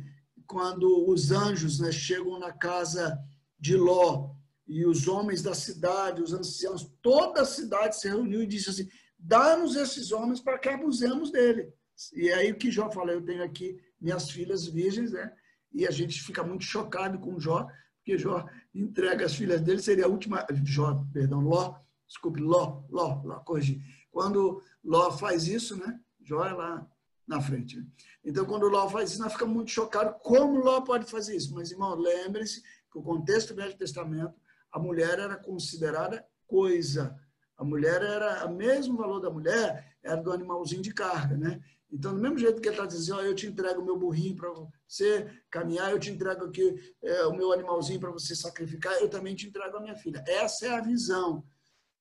Quando 0.46 1.06
os 1.06 1.30
anjos 1.30 1.78
né, 1.78 1.92
chegam 1.92 2.38
na 2.38 2.50
casa 2.50 3.18
de 3.60 3.76
Ló 3.76 4.30
e 4.66 4.86
os 4.86 5.06
homens 5.06 5.42
da 5.42 5.52
cidade, 5.52 6.22
os 6.22 6.32
anciãos, 6.32 6.90
toda 7.02 7.42
a 7.42 7.44
cidade 7.44 8.00
se 8.00 8.08
reuniu 8.08 8.42
e 8.42 8.46
disse 8.46 8.70
assim: 8.70 8.88
dá-nos 9.18 9.76
esses 9.76 10.12
homens 10.12 10.40
para 10.40 10.58
que 10.58 10.66
abusemos 10.66 11.30
dele. 11.30 11.70
E 12.14 12.30
é 12.30 12.36
aí 12.36 12.52
o 12.52 12.56
que 12.56 12.70
Jó 12.70 12.90
fala: 12.90 13.12
eu 13.12 13.22
tenho 13.22 13.44
aqui 13.44 13.78
minhas 14.00 14.30
filhas 14.30 14.66
virgens, 14.66 15.12
né? 15.12 15.30
E 15.74 15.86
a 15.86 15.90
gente 15.90 16.22
fica 16.22 16.42
muito 16.42 16.64
chocado 16.64 17.18
com 17.18 17.38
Jó, 17.38 17.68
porque 17.98 18.16
Jó 18.16 18.48
entrega 18.74 19.26
as 19.26 19.34
filhas 19.34 19.60
dele, 19.60 19.82
seria 19.82 20.06
a 20.06 20.08
última. 20.08 20.46
Jó, 20.64 21.04
perdão, 21.12 21.40
Ló, 21.40 21.74
desculpe, 22.08 22.40
Ló, 22.40 22.82
Ló, 22.88 23.20
Ló, 23.22 23.40
corrigi. 23.40 23.82
Quando 24.10 24.62
Ló 24.82 25.10
faz 25.10 25.46
isso, 25.46 25.76
né? 25.76 26.00
Jó 26.22 26.42
é 26.42 26.52
lá 26.54 26.90
na 27.26 27.40
frente. 27.40 27.78
Né? 27.78 27.86
Então, 28.24 28.44
quando 28.44 28.64
o 28.64 28.68
Ló 28.68 28.88
faz 28.88 29.12
isso, 29.12 29.22
nós 29.22 29.32
ficamos 29.32 29.54
muito 29.54 29.70
chocados. 29.70 30.14
Como 30.22 30.58
Ló 30.58 30.80
pode 30.80 31.10
fazer 31.10 31.36
isso? 31.36 31.54
Mas, 31.54 31.70
irmão, 31.70 31.94
lembre-se 31.94 32.62
que 32.90 32.98
o 32.98 33.02
contexto 33.02 33.54
do 33.54 33.56
Velho 33.56 33.76
Testamento, 33.76 34.34
a 34.70 34.78
mulher 34.78 35.18
era 35.18 35.36
considerada 35.36 36.24
coisa. 36.46 37.18
A 37.56 37.64
mulher 37.64 38.02
era, 38.02 38.46
o 38.46 38.54
mesmo 38.54 38.96
valor 38.96 39.20
da 39.20 39.30
mulher 39.30 39.96
era 40.02 40.20
do 40.20 40.32
animalzinho 40.32 40.82
de 40.82 40.92
carga, 40.92 41.36
né? 41.36 41.62
Então, 41.90 42.12
do 42.12 42.20
mesmo 42.20 42.36
jeito 42.38 42.60
que 42.60 42.66
ele 42.66 42.74
está 42.74 42.86
dizendo, 42.86 43.20
eu 43.20 43.34
te 43.36 43.46
entrego 43.46 43.80
o 43.80 43.84
meu 43.84 43.96
burrinho 43.96 44.34
para 44.34 44.50
você 44.88 45.30
caminhar, 45.48 45.92
eu 45.92 45.98
te 46.00 46.10
entrego 46.10 46.46
aqui 46.46 46.74
é, 47.00 47.24
o 47.26 47.36
meu 47.36 47.52
animalzinho 47.52 48.00
para 48.00 48.10
você 48.10 48.34
sacrificar, 48.34 48.92
eu 48.94 49.08
também 49.08 49.36
te 49.36 49.46
entrego 49.46 49.76
a 49.76 49.80
minha 49.80 49.94
filha. 49.94 50.24
Essa 50.26 50.66
é 50.66 50.70
a 50.70 50.80
visão. 50.80 51.44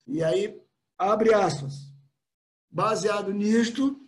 E 0.08 0.24
aí, 0.24 0.60
abre 0.98 1.32
aspas. 1.32 1.94
Baseado 2.72 3.32
nisto, 3.32 4.02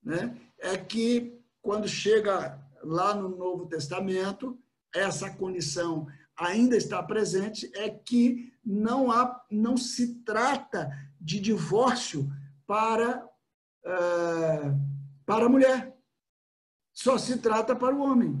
né, 0.00 0.38
é 0.62 0.78
que 0.78 1.38
quando 1.60 1.88
chega 1.88 2.58
lá 2.82 3.14
no 3.14 3.28
Novo 3.28 3.66
Testamento, 3.66 4.58
essa 4.94 5.30
condição 5.30 6.06
ainda 6.36 6.76
está 6.76 7.02
presente, 7.02 7.70
é 7.74 7.90
que 7.90 8.52
não, 8.64 9.10
há, 9.10 9.44
não 9.50 9.76
se 9.76 10.22
trata 10.22 10.90
de 11.20 11.40
divórcio 11.40 12.30
para, 12.66 13.24
uh, 13.84 14.80
para 15.26 15.46
a 15.46 15.48
mulher, 15.48 15.96
só 16.92 17.18
se 17.18 17.38
trata 17.38 17.74
para 17.74 17.94
o 17.94 18.00
homem. 18.00 18.40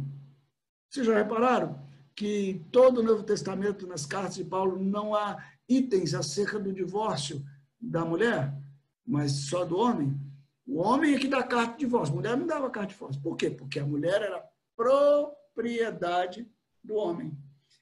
Vocês 0.88 1.06
já 1.06 1.14
repararam 1.14 1.80
que 2.14 2.64
todo 2.70 2.98
o 2.98 3.02
Novo 3.02 3.22
Testamento, 3.22 3.86
nas 3.86 4.06
cartas 4.06 4.36
de 4.36 4.44
Paulo, 4.44 4.78
não 4.82 5.14
há 5.14 5.42
itens 5.68 6.14
acerca 6.14 6.58
do 6.58 6.72
divórcio 6.72 7.44
da 7.80 8.04
mulher, 8.04 8.54
mas 9.06 9.32
só 9.48 9.64
do 9.64 9.76
homem? 9.76 10.20
O 10.66 10.78
homem 10.78 11.14
é 11.14 11.18
que 11.18 11.28
dá 11.28 11.42
carta 11.42 11.72
de 11.72 11.80
divórcio, 11.80 12.14
a 12.14 12.16
mulher 12.16 12.36
não 12.36 12.46
dava 12.46 12.70
carta 12.70 12.88
de 12.88 12.94
divórcio. 12.94 13.20
Por 13.20 13.36
quê? 13.36 13.50
Porque 13.50 13.78
a 13.78 13.86
mulher 13.86 14.22
era 14.22 14.44
propriedade 14.76 16.48
do 16.82 16.94
homem. 16.94 17.36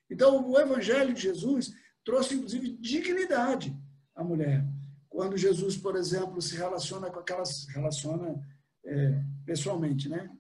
Então, 0.09 0.49
o 0.51 0.59
Evangelho 0.59 1.15
de 1.15 1.21
Jesus 1.21 1.73
trouxe, 2.05 2.35
inclusive, 2.35 2.77
dignidade 2.81 3.77
à 4.15 4.25
mulher. 4.25 4.67
Quando 5.09 5.37
Jesus, 5.37 5.77
por 5.77 5.97
exemplo, 5.97 6.41
se 6.41 6.57
relaciona 6.57 7.11
com 7.11 7.21
aquelas. 7.21 7.67
relaciona 7.69 8.41
é, 8.85 9.23
pessoalmente, 9.45 10.09
né? 10.09 10.31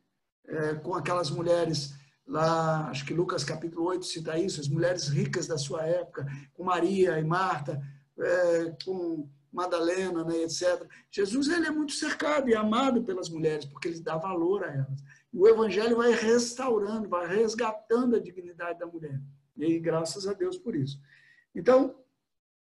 É, 0.47 0.75
com 0.75 0.95
aquelas 0.95 1.31
mulheres 1.31 1.95
lá, 2.27 2.89
acho 2.89 3.05
que 3.05 3.15
Lucas 3.15 3.45
capítulo 3.45 3.87
8 3.87 4.05
cita 4.05 4.39
isso, 4.39 4.61
as 4.61 4.69
mulheres 4.69 5.09
ricas 5.09 5.47
da 5.47 5.59
sua 5.59 5.85
época, 5.85 6.27
com 6.53 6.65
Maria 6.65 7.19
e 7.19 7.25
Marta, 7.25 7.81
é, 8.19 8.77
com 8.85 9.29
Madalena, 9.53 10.25
né, 10.25 10.43
etc. 10.43 10.87
Jesus 11.11 11.49
ele 11.49 11.67
é 11.67 11.71
muito 11.71 11.93
cercado 11.93 12.49
e 12.49 12.55
amado 12.55 13.03
pelas 13.03 13.29
mulheres, 13.29 13.65
porque 13.65 13.89
ele 13.89 14.01
dá 14.01 14.17
valor 14.17 14.65
a 14.65 14.73
elas. 14.73 15.03
O 15.33 15.47
evangelho 15.49 15.97
vai 15.97 16.13
restaurando, 16.13 17.09
vai 17.09 17.27
resgatando 17.27 18.17
a 18.17 18.21
dignidade 18.21 18.79
da 18.79 18.87
mulher. 18.87 19.21
E 19.57 19.79
graças 19.79 20.27
a 20.27 20.33
Deus 20.33 20.57
por 20.57 20.75
isso. 20.75 21.01
Então, 21.55 21.97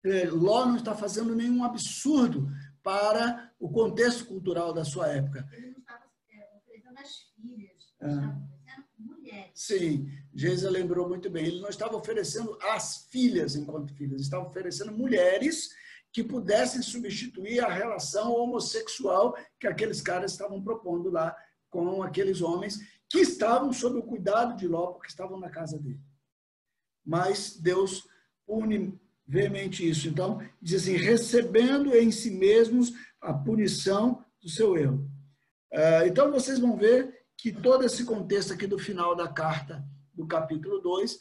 é, 0.04 0.28
Ló 0.28 0.66
não 0.66 0.76
está 0.76 0.94
fazendo 0.94 1.34
nenhum 1.34 1.64
absurdo 1.64 2.48
para 2.82 3.52
o 3.58 3.68
contexto 3.68 4.26
cultural 4.26 4.72
da 4.72 4.84
sua 4.84 5.08
época. 5.08 5.48
Ele 5.52 5.70
não 5.70 5.80
estava 5.80 6.04
é, 6.30 6.56
oferecendo 6.56 6.98
as 6.98 7.32
filhas, 7.34 7.94
ah. 8.00 8.38
mulheres. 8.98 9.50
Sim, 9.54 10.08
Geisa 10.34 10.70
lembrou 10.70 11.08
muito 11.08 11.28
bem. 11.28 11.46
Ele 11.46 11.60
não 11.60 11.68
estava 11.68 11.96
oferecendo 11.96 12.56
as 12.62 13.08
filhas 13.10 13.56
enquanto 13.56 13.94
filhas, 13.94 14.20
estava 14.20 14.46
oferecendo 14.46 14.92
mulheres 14.92 15.70
que 16.16 16.24
pudessem 16.24 16.80
substituir 16.80 17.62
a 17.62 17.68
relação 17.68 18.32
homossexual 18.32 19.36
que 19.60 19.66
aqueles 19.66 20.00
caras 20.00 20.32
estavam 20.32 20.62
propondo 20.62 21.10
lá 21.10 21.36
com 21.68 22.02
aqueles 22.02 22.40
homens 22.40 22.78
que 23.06 23.18
estavam 23.18 23.70
sob 23.70 23.98
o 23.98 24.02
cuidado 24.02 24.56
de 24.56 24.66
Ló, 24.66 24.92
porque 24.92 25.10
estavam 25.10 25.38
na 25.38 25.50
casa 25.50 25.78
dele. 25.78 26.00
Mas 27.04 27.58
Deus 27.60 28.08
pune 28.46 28.98
veemente 29.26 29.86
isso. 29.86 30.08
Então, 30.08 30.40
diz 30.58 30.80
assim: 30.80 30.96
recebendo 30.96 31.94
em 31.94 32.10
si 32.10 32.30
mesmos 32.30 32.94
a 33.20 33.34
punição 33.34 34.24
do 34.40 34.48
seu 34.48 34.74
erro. 34.74 35.06
Ah, 35.70 36.06
então, 36.06 36.32
vocês 36.32 36.58
vão 36.58 36.78
ver 36.78 37.26
que 37.36 37.52
todo 37.52 37.84
esse 37.84 38.06
contexto 38.06 38.54
aqui 38.54 38.66
do 38.66 38.78
final 38.78 39.14
da 39.14 39.28
carta, 39.28 39.84
do 40.14 40.26
capítulo 40.26 40.80
2, 40.80 41.18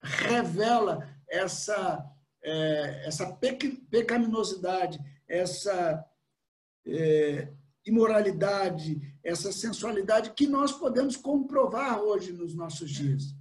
revela 0.00 1.12
essa 1.28 2.08
é, 2.48 3.06
essa 3.06 3.26
pecaminosidade, 3.90 4.98
essa 5.28 6.04
é, 6.86 7.52
imoralidade, 7.84 9.00
essa 9.22 9.52
sensualidade 9.52 10.32
que 10.32 10.46
nós 10.46 10.72
podemos 10.72 11.16
comprovar 11.16 12.00
hoje 12.00 12.32
nos 12.32 12.54
nossos 12.54 12.90
dias. 12.90 13.34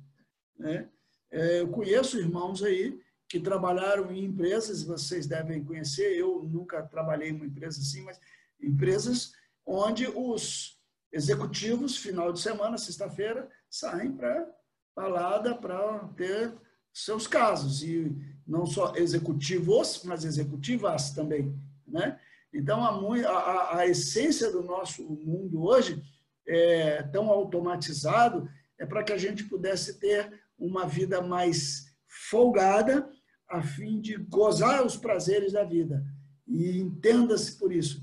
Né? 0.59 0.89
É, 1.31 1.61
eu 1.61 1.69
conheço 1.69 2.19
irmãos 2.19 2.61
aí 2.61 2.99
que 3.29 3.39
trabalharam 3.39 4.11
em 4.11 4.25
empresas, 4.25 4.83
vocês 4.83 5.25
devem 5.25 5.63
conhecer, 5.63 6.17
eu 6.17 6.43
nunca 6.43 6.83
trabalhei 6.83 7.29
em 7.29 7.35
uma 7.35 7.45
empresa 7.45 7.79
assim, 7.79 8.01
mas 8.01 8.19
empresas 8.61 9.31
onde 9.65 10.07
os 10.07 10.77
executivos, 11.11 11.97
final 11.97 12.31
de 12.33 12.41
semana, 12.41 12.77
sexta-feira, 12.77 13.49
saem 13.69 14.11
para 14.11 14.47
balada 14.95 15.55
para 15.55 15.99
ter 16.15 16.53
seus 16.93 17.27
casos. 17.27 17.83
E 17.83 18.15
não 18.47 18.65
só 18.65 18.93
executivos, 18.95 20.01
mas 20.03 20.23
executivas 20.23 21.11
também, 21.11 21.53
né? 21.85 22.19
Então, 22.53 22.83
a, 22.83 23.29
a, 23.29 23.77
a 23.79 23.87
essência 23.87 24.51
do 24.51 24.63
nosso 24.63 25.03
mundo 25.03 25.63
hoje 25.63 26.01
é 26.47 27.03
tão 27.03 27.29
automatizado 27.29 28.49
é 28.79 28.85
para 28.85 29.03
que 29.03 29.11
a 29.11 29.17
gente 29.17 29.43
pudesse 29.43 29.99
ter 29.99 30.41
uma 30.57 30.87
vida 30.87 31.21
mais 31.21 31.93
folgada, 32.07 33.09
a 33.49 33.61
fim 33.61 33.99
de 33.99 34.15
gozar 34.17 34.85
os 34.85 34.95
prazeres 34.95 35.53
da 35.53 35.63
vida. 35.63 36.05
E 36.47 36.79
entenda-se 36.79 37.57
por 37.57 37.71
isso: 37.71 38.01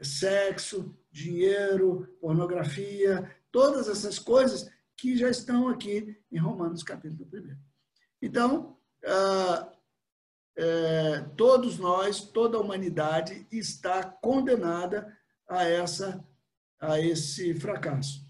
sexo, 0.00 0.96
dinheiro, 1.10 2.08
pornografia, 2.20 3.30
todas 3.52 3.88
essas 3.88 4.18
coisas 4.18 4.70
que 4.96 5.16
já 5.16 5.28
estão 5.28 5.68
aqui 5.68 6.16
em 6.32 6.38
Romanos 6.38 6.82
capítulo 6.82 7.28
1. 7.32 7.56
Então, 8.20 8.77
ah, 9.04 9.72
é, 10.56 11.20
todos 11.36 11.78
nós, 11.78 12.20
toda 12.20 12.58
a 12.58 12.60
humanidade 12.60 13.46
está 13.50 14.02
condenada 14.02 15.16
a 15.48 15.64
essa 15.64 16.24
a 16.80 17.00
esse 17.00 17.54
fracasso. 17.54 18.24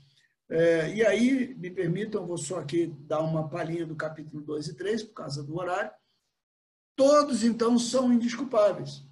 É, 0.50 0.94
e 0.94 1.04
aí, 1.04 1.54
me 1.54 1.70
permitam, 1.70 2.26
vou 2.26 2.38
só 2.38 2.60
aqui 2.60 2.86
dar 3.00 3.20
uma 3.20 3.48
palhinha 3.48 3.84
do 3.84 3.94
capítulo 3.94 4.42
2 4.42 4.68
e 4.68 4.74
3, 4.74 5.02
por 5.02 5.14
causa 5.14 5.42
do 5.42 5.56
horário. 5.58 5.90
Todos, 6.96 7.44
então, 7.44 7.78
são 7.78 8.12
indisculpáveis. 8.12 9.04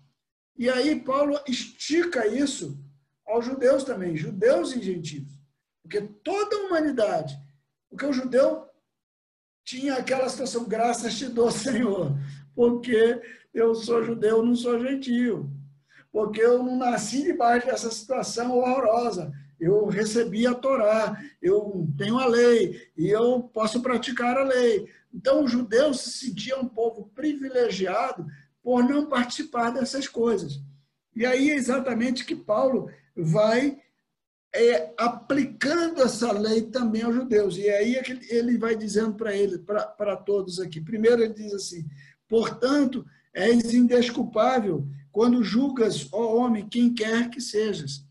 E 0.56 0.70
aí, 0.70 0.98
Paulo 0.98 1.38
estica 1.46 2.26
isso 2.26 2.82
aos 3.26 3.44
judeus 3.44 3.84
também, 3.84 4.16
judeus 4.16 4.74
e 4.74 4.82
gentios. 4.82 5.38
Porque 5.82 6.00
toda 6.00 6.56
a 6.56 6.66
humanidade, 6.66 7.38
porque 7.90 8.06
o 8.06 8.12
judeu 8.12 8.65
tinha 9.66 9.96
aquela 9.96 10.28
situação, 10.28 10.64
graças 10.64 11.18
te 11.18 11.26
dou, 11.26 11.50
Senhor, 11.50 12.16
porque 12.54 13.20
eu 13.52 13.74
sou 13.74 14.04
judeu, 14.04 14.42
não 14.42 14.54
sou 14.54 14.78
gentio, 14.80 15.50
porque 16.12 16.40
eu 16.40 16.62
não 16.62 16.78
nasci 16.78 17.24
debaixo 17.24 17.66
dessa 17.66 17.90
situação 17.90 18.56
horrorosa. 18.56 19.32
Eu 19.58 19.86
recebi 19.86 20.46
a 20.46 20.54
Torá, 20.54 21.20
eu 21.42 21.88
tenho 21.98 22.18
a 22.18 22.26
lei 22.26 22.80
e 22.96 23.08
eu 23.08 23.42
posso 23.42 23.82
praticar 23.82 24.38
a 24.38 24.44
lei. 24.44 24.88
Então, 25.12 25.42
os 25.42 25.50
judeus 25.50 26.00
se 26.00 26.26
sentiam 26.26 26.60
um 26.60 26.68
povo 26.68 27.10
privilegiado 27.14 28.24
por 28.62 28.84
não 28.84 29.06
participar 29.06 29.70
dessas 29.70 30.06
coisas. 30.06 30.60
E 31.14 31.26
aí 31.26 31.50
é 31.50 31.54
exatamente 31.54 32.24
que 32.24 32.36
Paulo 32.36 32.88
vai 33.16 33.78
é, 34.56 34.94
aplicando 34.96 36.02
essa 36.02 36.32
lei 36.32 36.62
também 36.62 37.02
aos 37.02 37.14
judeus. 37.14 37.56
E 37.56 37.68
aí 37.68 37.96
é 37.96 38.02
que 38.02 38.18
ele 38.34 38.56
vai 38.56 38.74
dizendo 38.74 39.14
para 39.14 39.34
ele, 39.34 39.58
para 39.58 40.16
todos 40.16 40.58
aqui. 40.58 40.80
Primeiro 40.80 41.22
ele 41.22 41.34
diz 41.34 41.52
assim: 41.52 41.86
portanto, 42.28 43.04
és 43.34 43.74
indesculpável 43.74 44.88
quando 45.12 45.42
julgas, 45.42 46.08
ó 46.12 46.36
homem, 46.36 46.68
quem 46.68 46.92
quer 46.92 47.30
que 47.30 47.40
sejas. 47.40 48.04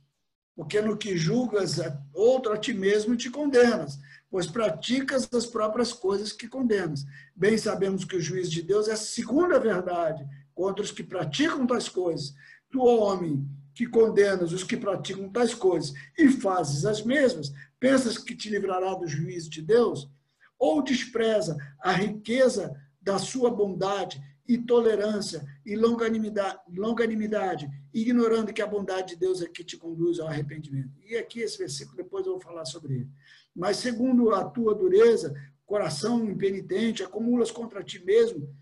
Porque 0.55 0.79
no 0.81 0.95
que 0.95 1.17
julgas 1.17 1.79
outro 2.13 2.53
a 2.53 2.57
ti 2.57 2.73
mesmo 2.73 3.15
te 3.15 3.29
condenas, 3.29 3.99
pois 4.29 4.47
praticas 4.47 5.27
as 5.33 5.45
próprias 5.45 5.91
coisas 5.91 6.31
que 6.31 6.47
condenas. 6.47 7.05
Bem 7.35 7.57
sabemos 7.57 8.05
que 8.05 8.15
o 8.15 8.21
juiz 8.21 8.49
de 8.49 8.61
Deus 8.61 8.87
é 8.87 8.93
a 8.93 9.59
verdade 9.59 10.25
contra 10.53 10.83
os 10.83 10.91
que 10.91 11.03
praticam 11.03 11.67
tais 11.67 11.89
coisas. 11.89 12.33
Tu, 12.71 12.79
homem, 12.79 13.45
que 13.75 13.85
condenas 13.85 14.53
os 14.53 14.63
que 14.63 14.77
praticam 14.77 15.29
tais 15.29 15.53
coisas 15.53 15.93
e 16.17 16.29
fazes 16.29 16.85
as 16.85 17.03
mesmas, 17.03 17.51
pensas 17.77 18.17
que 18.17 18.33
te 18.33 18.49
livrará 18.49 18.95
do 18.95 19.05
juízo 19.05 19.49
de 19.49 19.61
Deus? 19.61 20.09
Ou 20.57 20.81
despreza 20.81 21.57
a 21.81 21.91
riqueza 21.91 22.73
da 23.01 23.19
sua 23.19 23.51
bondade 23.51 24.23
e 24.47 24.57
tolerância 24.57 25.45
e 25.65 25.75
longanimidade, 25.75 26.59
longanimidade, 26.69 27.69
ignorando 27.93 28.53
que 28.53 28.61
a 28.61 28.67
bondade 28.67 29.09
de 29.09 29.19
Deus 29.19 29.41
é 29.41 29.47
que 29.47 29.63
te 29.63 29.75
conduz 29.75 30.19
ao 30.19 30.29
arrependimento? 30.29 30.91
E 31.05 31.17
aqui 31.17 31.41
esse 31.41 31.57
versículo, 31.57 31.97
depois 31.97 32.25
eu 32.25 32.33
vou 32.33 32.41
falar 32.41 32.63
sobre 32.63 32.93
ele. 32.95 33.09
Mas 33.53 33.77
segundo 33.77 34.33
a 34.33 34.45
tua 34.45 34.73
dureza, 34.73 35.35
coração 35.65 36.23
impenitente, 36.23 37.03
acumulas 37.03 37.51
contra 37.51 37.83
ti 37.83 38.03
mesmo 38.05 38.55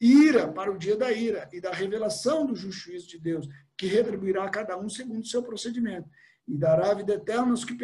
ira 0.00 0.48
para 0.48 0.70
o 0.70 0.78
dia 0.78 0.96
da 0.96 1.10
ira 1.12 1.48
e 1.52 1.60
da 1.60 1.72
revelação 1.72 2.46
do 2.46 2.54
juízo 2.54 3.08
de 3.08 3.18
Deus, 3.18 3.48
que 3.76 3.86
retribuirá 3.86 4.44
a 4.44 4.50
cada 4.50 4.78
um 4.78 4.88
segundo 4.88 5.22
o 5.22 5.26
seu 5.26 5.42
procedimento, 5.42 6.08
e 6.46 6.56
dará 6.56 6.90
a 6.90 6.94
vida 6.94 7.14
eterna 7.14 7.50
aos 7.50 7.64
que, 7.64 7.74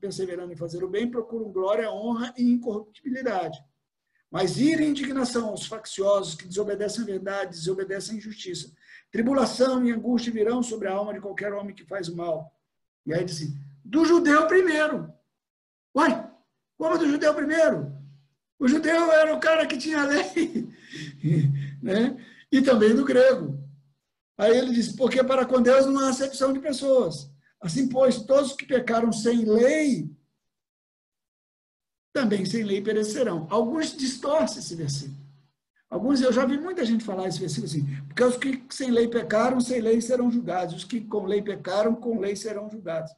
perseverando 0.00 0.52
em 0.52 0.56
fazer 0.56 0.82
o 0.82 0.88
bem, 0.88 1.10
procuram 1.10 1.52
glória, 1.52 1.90
honra 1.90 2.32
e 2.38 2.42
incorruptibilidade. 2.42 3.58
Mas 4.30 4.58
ira 4.58 4.82
e 4.82 4.88
indignação 4.88 5.48
aos 5.48 5.66
facciosos 5.66 6.34
que 6.34 6.48
desobedecem 6.48 7.02
a 7.02 7.06
verdade, 7.06 7.50
desobedecem 7.50 8.16
a 8.16 8.20
justiça. 8.20 8.72
Tribulação 9.12 9.86
e 9.86 9.92
angústia 9.92 10.32
virão 10.32 10.62
sobre 10.62 10.88
a 10.88 10.92
alma 10.92 11.14
de 11.14 11.20
qualquer 11.20 11.52
homem 11.52 11.74
que 11.74 11.84
faz 11.84 12.08
mal. 12.08 12.52
E 13.06 13.14
aí 13.14 13.24
diz 13.24 13.36
assim, 13.36 13.56
do 13.84 14.04
judeu 14.04 14.46
primeiro. 14.48 15.12
Uai, 15.94 16.28
como 16.76 16.98
do 16.98 17.08
judeu 17.08 17.32
primeiro? 17.34 17.94
O 18.58 18.66
judeu 18.66 19.12
era 19.12 19.34
o 19.34 19.38
cara 19.38 19.66
que 19.66 19.76
tinha 19.76 20.00
a 20.00 20.06
lei, 20.06 20.68
né? 21.84 22.16
e 22.50 22.62
também 22.62 22.94
do 22.94 23.04
grego. 23.04 23.58
Aí 24.38 24.56
ele 24.56 24.72
diz, 24.72 24.92
porque 24.92 25.22
para 25.22 25.44
com 25.44 25.60
Deus 25.60 25.86
não 25.86 26.00
há 26.00 26.08
acepção 26.08 26.52
de 26.52 26.60
pessoas. 26.60 27.30
Assim, 27.60 27.88
pois, 27.88 28.22
todos 28.22 28.52
que 28.52 28.66
pecaram 28.66 29.12
sem 29.12 29.44
lei, 29.44 30.10
também 32.12 32.44
sem 32.44 32.62
lei 32.62 32.80
perecerão. 32.80 33.46
Alguns 33.50 33.96
distorcem 33.96 34.58
esse 34.58 34.74
versículo. 34.74 35.24
Alguns, 35.90 36.20
eu 36.20 36.32
já 36.32 36.44
vi 36.44 36.58
muita 36.58 36.84
gente 36.84 37.04
falar 37.04 37.28
esse 37.28 37.38
versículo 37.38 37.66
assim, 37.66 37.86
porque 38.06 38.24
os 38.24 38.36
que 38.36 38.64
sem 38.70 38.90
lei 38.90 39.06
pecaram, 39.06 39.60
sem 39.60 39.80
lei 39.80 40.00
serão 40.00 40.30
julgados. 40.30 40.74
Os 40.74 40.84
que 40.84 41.00
com 41.00 41.24
lei 41.24 41.42
pecaram, 41.42 41.94
com 41.94 42.18
lei 42.18 42.34
serão 42.34 42.68
julgados. 42.68 43.12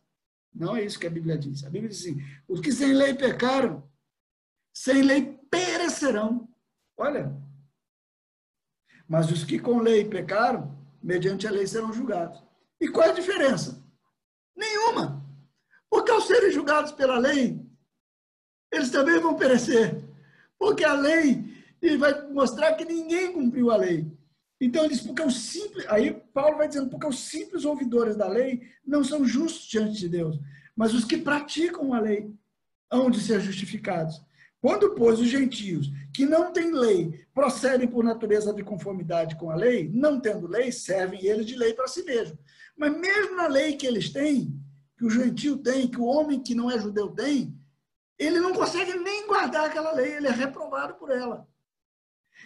Não 0.54 0.76
é 0.76 0.84
isso 0.84 0.98
que 0.98 1.06
a 1.06 1.10
Bíblia 1.10 1.38
diz. 1.38 1.64
A 1.64 1.70
Bíblia 1.70 1.90
diz 1.90 2.00
assim, 2.00 2.22
os 2.48 2.60
que 2.60 2.72
sem 2.72 2.92
lei 2.92 3.14
pecaram, 3.14 3.86
sem 4.74 5.02
lei 5.02 5.38
perecerão. 5.50 6.48
Olha. 6.96 7.45
Mas 9.08 9.30
os 9.30 9.44
que 9.44 9.58
com 9.58 9.78
lei 9.78 10.04
pecaram, 10.04 10.76
mediante 11.02 11.46
a 11.46 11.50
lei 11.50 11.66
serão 11.66 11.92
julgados. 11.92 12.42
E 12.80 12.88
qual 12.88 13.06
é 13.06 13.10
a 13.10 13.14
diferença? 13.14 13.84
Nenhuma. 14.56 15.24
Porque 15.88 16.10
ao 16.10 16.20
serem 16.20 16.50
julgados 16.50 16.92
pela 16.92 17.18
lei, 17.18 17.64
eles 18.72 18.90
também 18.90 19.20
vão 19.20 19.36
perecer. 19.36 20.02
Porque 20.58 20.84
a 20.84 20.94
lei 20.94 21.44
vai 21.98 22.26
mostrar 22.28 22.74
que 22.74 22.84
ninguém 22.84 23.32
cumpriu 23.32 23.70
a 23.70 23.76
lei. 23.76 24.10
Então 24.60 24.84
ele 24.84 24.94
diz, 24.94 25.02
porque 25.02 25.22
os 25.22 25.36
simples, 25.36 25.86
aí 25.88 26.14
Paulo 26.32 26.56
vai 26.56 26.66
dizendo, 26.66 26.88
porque 26.88 27.06
os 27.06 27.20
simples 27.20 27.64
ouvidores 27.64 28.16
da 28.16 28.26
lei 28.26 28.62
não 28.84 29.04
são 29.04 29.24
justos 29.24 29.68
diante 29.68 29.98
de 29.98 30.08
Deus, 30.08 30.40
mas 30.74 30.94
os 30.94 31.04
que 31.04 31.18
praticam 31.18 31.92
a 31.92 32.00
lei 32.00 32.34
hão 32.90 33.10
de 33.10 33.20
ser 33.20 33.40
justificados. 33.40 34.20
Quando, 34.60 34.94
pois, 34.94 35.20
os 35.20 35.28
gentios 35.28 35.90
que 36.12 36.24
não 36.24 36.52
têm 36.52 36.72
lei 36.72 37.26
procedem 37.34 37.86
por 37.86 38.02
natureza 38.02 38.52
de 38.52 38.64
conformidade 38.64 39.36
com 39.36 39.50
a 39.50 39.54
lei, 39.54 39.90
não 39.92 40.18
tendo 40.18 40.46
lei, 40.46 40.72
servem 40.72 41.24
eles 41.24 41.46
de 41.46 41.54
lei 41.54 41.74
para 41.74 41.86
si 41.86 42.02
mesmos. 42.02 42.38
Mas 42.76 42.96
mesmo 42.98 43.36
na 43.36 43.46
lei 43.46 43.76
que 43.76 43.86
eles 43.86 44.10
têm, 44.10 44.58
que 44.96 45.04
o 45.04 45.10
gentio 45.10 45.58
tem, 45.58 45.88
que 45.88 46.00
o 46.00 46.06
homem 46.06 46.42
que 46.42 46.54
não 46.54 46.70
é 46.70 46.78
judeu 46.78 47.08
tem, 47.08 47.54
ele 48.18 48.40
não 48.40 48.54
consegue 48.54 48.94
nem 48.94 49.26
guardar 49.26 49.66
aquela 49.66 49.92
lei, 49.92 50.16
ele 50.16 50.26
é 50.26 50.30
reprovado 50.30 50.94
por 50.94 51.10
ela. 51.10 51.46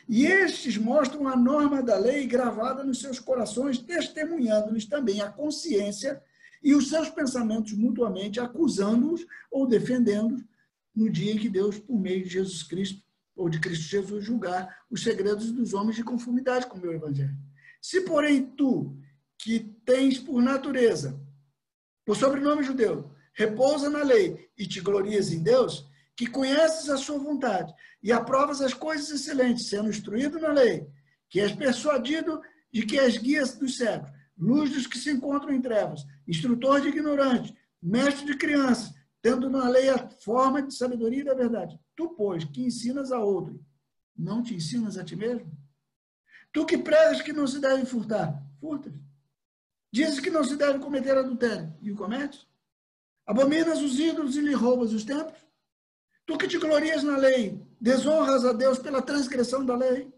E 0.08 0.26
estes 0.26 0.76
mostram 0.76 1.28
a 1.28 1.36
norma 1.36 1.82
da 1.82 1.96
lei 1.96 2.26
gravada 2.26 2.82
nos 2.82 3.00
seus 3.00 3.20
corações, 3.20 3.78
testemunhando-lhes 3.78 4.86
também 4.86 5.20
a 5.20 5.30
consciência 5.30 6.20
e 6.62 6.74
os 6.74 6.88
seus 6.88 7.08
pensamentos 7.08 7.72
mutuamente, 7.72 8.40
acusando-os 8.40 9.24
ou 9.50 9.66
defendendo-os 9.66 10.44
no 11.00 11.08
dia 11.08 11.32
em 11.32 11.38
que 11.38 11.48
Deus, 11.48 11.78
por 11.78 11.98
meio 11.98 12.22
de 12.22 12.28
Jesus 12.28 12.62
Cristo, 12.62 13.02
ou 13.34 13.48
de 13.48 13.58
Cristo 13.58 13.84
Jesus, 13.84 14.22
julgar 14.22 14.84
os 14.90 15.02
segredos 15.02 15.50
dos 15.50 15.72
homens 15.72 15.96
de 15.96 16.04
conformidade 16.04 16.66
com 16.66 16.76
o 16.76 16.80
meu 16.80 16.92
evangelho. 16.92 17.34
Se, 17.80 18.02
porém, 18.02 18.44
tu, 18.44 18.94
que 19.38 19.60
tens 19.86 20.18
por 20.18 20.42
natureza, 20.42 21.18
por 22.04 22.16
sobrenome 22.16 22.62
judeu, 22.62 23.10
repousa 23.32 23.88
na 23.88 24.02
lei 24.02 24.50
e 24.58 24.66
te 24.66 24.78
glorias 24.80 25.32
em 25.32 25.42
Deus, 25.42 25.88
que 26.14 26.26
conheces 26.26 26.90
a 26.90 26.98
sua 26.98 27.18
vontade 27.18 27.72
e 28.02 28.12
aprovas 28.12 28.60
as 28.60 28.74
coisas 28.74 29.10
excelentes, 29.10 29.68
sendo 29.68 29.88
instruído 29.88 30.38
na 30.38 30.52
lei, 30.52 30.86
que 31.30 31.40
és 31.40 31.52
persuadido 31.52 32.42
de 32.70 32.84
que 32.84 32.98
és 32.98 33.16
guias 33.16 33.56
dos 33.56 33.78
cegos, 33.78 34.10
luz 34.36 34.70
dos 34.70 34.86
que 34.86 34.98
se 34.98 35.10
encontram 35.10 35.54
em 35.54 35.62
trevas, 35.62 36.04
instrutor 36.28 36.82
de 36.82 36.88
ignorantes, 36.88 37.54
mestre 37.82 38.26
de 38.26 38.36
crianças, 38.36 38.92
tendo 39.22 39.50
na 39.50 39.68
lei 39.68 39.88
a 39.88 40.08
forma 40.08 40.62
de 40.62 40.74
sabedoria 40.74 41.20
e 41.20 41.24
da 41.24 41.34
verdade. 41.34 41.78
Tu, 41.96 42.08
pois, 42.10 42.44
que 42.44 42.62
ensinas 42.62 43.12
a 43.12 43.18
outro, 43.18 43.64
não 44.16 44.42
te 44.42 44.54
ensinas 44.54 44.96
a 44.96 45.04
ti 45.04 45.16
mesmo? 45.16 45.50
Tu 46.52 46.64
que 46.66 46.78
pregas 46.78 47.22
que 47.22 47.32
não 47.32 47.46
se 47.46 47.60
deve 47.60 47.84
furtar, 47.84 48.42
furtas. 48.60 48.92
Dizes 49.92 50.20
que 50.20 50.30
não 50.30 50.44
se 50.44 50.56
deve 50.56 50.78
cometer 50.78 51.16
adultério, 51.16 51.72
e 51.80 51.90
o 51.90 51.96
cometes? 51.96 52.46
Abominas 53.26 53.80
os 53.80 53.98
ídolos 53.98 54.36
e 54.36 54.40
lhe 54.40 54.54
roubas 54.54 54.92
os 54.92 55.04
templos? 55.04 55.38
Tu 56.26 56.38
que 56.38 56.48
te 56.48 56.58
glorias 56.58 57.02
na 57.02 57.16
lei, 57.16 57.60
desonras 57.80 58.44
a 58.44 58.52
Deus 58.52 58.78
pela 58.78 59.02
transgressão 59.02 59.64
da 59.64 59.76
lei? 59.76 60.12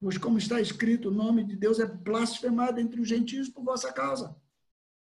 Pois, 0.00 0.18
como 0.18 0.36
está 0.36 0.60
escrito, 0.60 1.08
o 1.08 1.14
nome 1.14 1.44
de 1.44 1.56
Deus 1.56 1.78
é 1.80 1.86
blasfemado 1.86 2.78
entre 2.78 3.00
os 3.00 3.08
gentios 3.08 3.48
por 3.48 3.64
vossa 3.64 3.92
causa. 3.92 4.36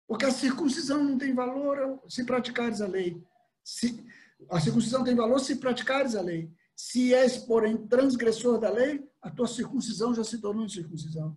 Porque 0.07 0.25
a 0.25 0.31
circuncisão 0.31 1.03
não 1.03 1.19
tem 1.19 1.35
valor 1.35 2.03
se 2.09 2.25
praticares 2.25 2.81
a 2.81 2.87
lei. 2.87 3.23
Se, 3.65 4.05
a 4.51 4.61
circuncisão 4.61 5.05
tem 5.05 5.15
valor 5.15 5.39
se 5.41 5.57
praticares 5.57 6.15
a 6.15 6.21
lei. 6.21 6.51
Se 6.75 7.15
és, 7.15 7.37
porém, 7.37 7.77
transgressor 7.87 8.59
da 8.59 8.71
lei, 8.71 9.05
a 9.21 9.31
tua 9.31 9.47
circuncisão 9.47 10.15
já 10.15 10.25
se 10.25 10.39
tornou 10.39 10.65
incircuncisão. 10.65 11.37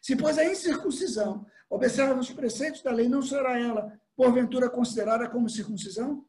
Se, 0.00 0.16
pois, 0.16 0.38
a 0.38 0.44
incircuncisão 0.44 1.46
observa 1.68 2.18
os 2.18 2.30
preceitos 2.30 2.82
da 2.82 2.92
lei, 2.92 3.08
não 3.08 3.22
será 3.22 3.58
ela, 3.58 3.92
porventura, 4.14 4.70
considerada 4.70 5.28
como 5.28 5.48
circuncisão? 5.48 6.24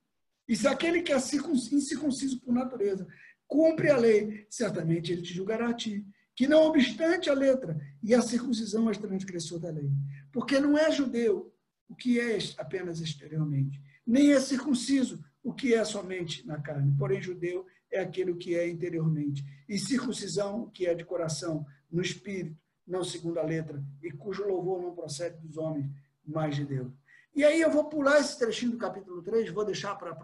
E 0.47 0.55
se 0.55 0.67
aquele 0.67 1.01
que 1.01 1.13
é 1.13 1.17
incircunciso 1.17 2.39
por 2.41 2.53
natureza 2.53 3.07
cumpre 3.47 3.89
a 3.89 3.97
lei, 3.97 4.45
certamente 4.49 5.11
ele 5.11 5.21
te 5.21 5.33
julgará 5.33 5.69
a 5.69 5.73
ti, 5.73 6.05
que 6.35 6.47
não 6.47 6.63
obstante 6.63 7.29
a 7.29 7.33
letra 7.33 7.79
e 8.03 8.13
a 8.13 8.21
circuncisão 8.21 8.87
és 8.89 8.97
transgressor 8.97 9.59
da 9.59 9.71
lei. 9.71 9.89
Porque 10.31 10.59
não 10.59 10.77
é 10.77 10.91
judeu 10.91 11.53
o 11.89 11.95
que 11.95 12.19
é 12.19 12.37
apenas 12.57 12.99
exteriormente, 12.99 13.81
nem 14.05 14.33
é 14.33 14.39
circunciso 14.39 15.23
o 15.47 15.53
que 15.53 15.73
é 15.73 15.85
somente 15.85 16.45
na 16.45 16.59
carne. 16.59 16.93
Porém, 16.99 17.21
judeu 17.21 17.65
é 17.89 18.01
aquele 18.01 18.35
que 18.35 18.53
é 18.53 18.67
interiormente. 18.67 19.45
E 19.69 19.79
circuncisão, 19.79 20.69
que 20.69 20.85
é 20.85 20.93
de 20.93 21.05
coração, 21.05 21.65
no 21.89 22.01
espírito, 22.01 22.59
não 22.85 23.01
segundo 23.01 23.39
a 23.39 23.43
letra, 23.43 23.81
e 24.03 24.11
cujo 24.11 24.45
louvor 24.45 24.81
não 24.81 24.93
procede 24.93 25.37
dos 25.37 25.57
homens, 25.57 25.89
mas 26.25 26.53
de 26.53 26.65
Deus. 26.65 26.91
E 27.33 27.45
aí 27.45 27.61
eu 27.61 27.71
vou 27.71 27.85
pular 27.85 28.19
esse 28.19 28.37
trechinho 28.37 28.73
do 28.73 28.77
capítulo 28.77 29.23
3, 29.23 29.49
vou 29.51 29.63
deixar 29.63 29.95
para 29.95 30.11
o 30.11 30.19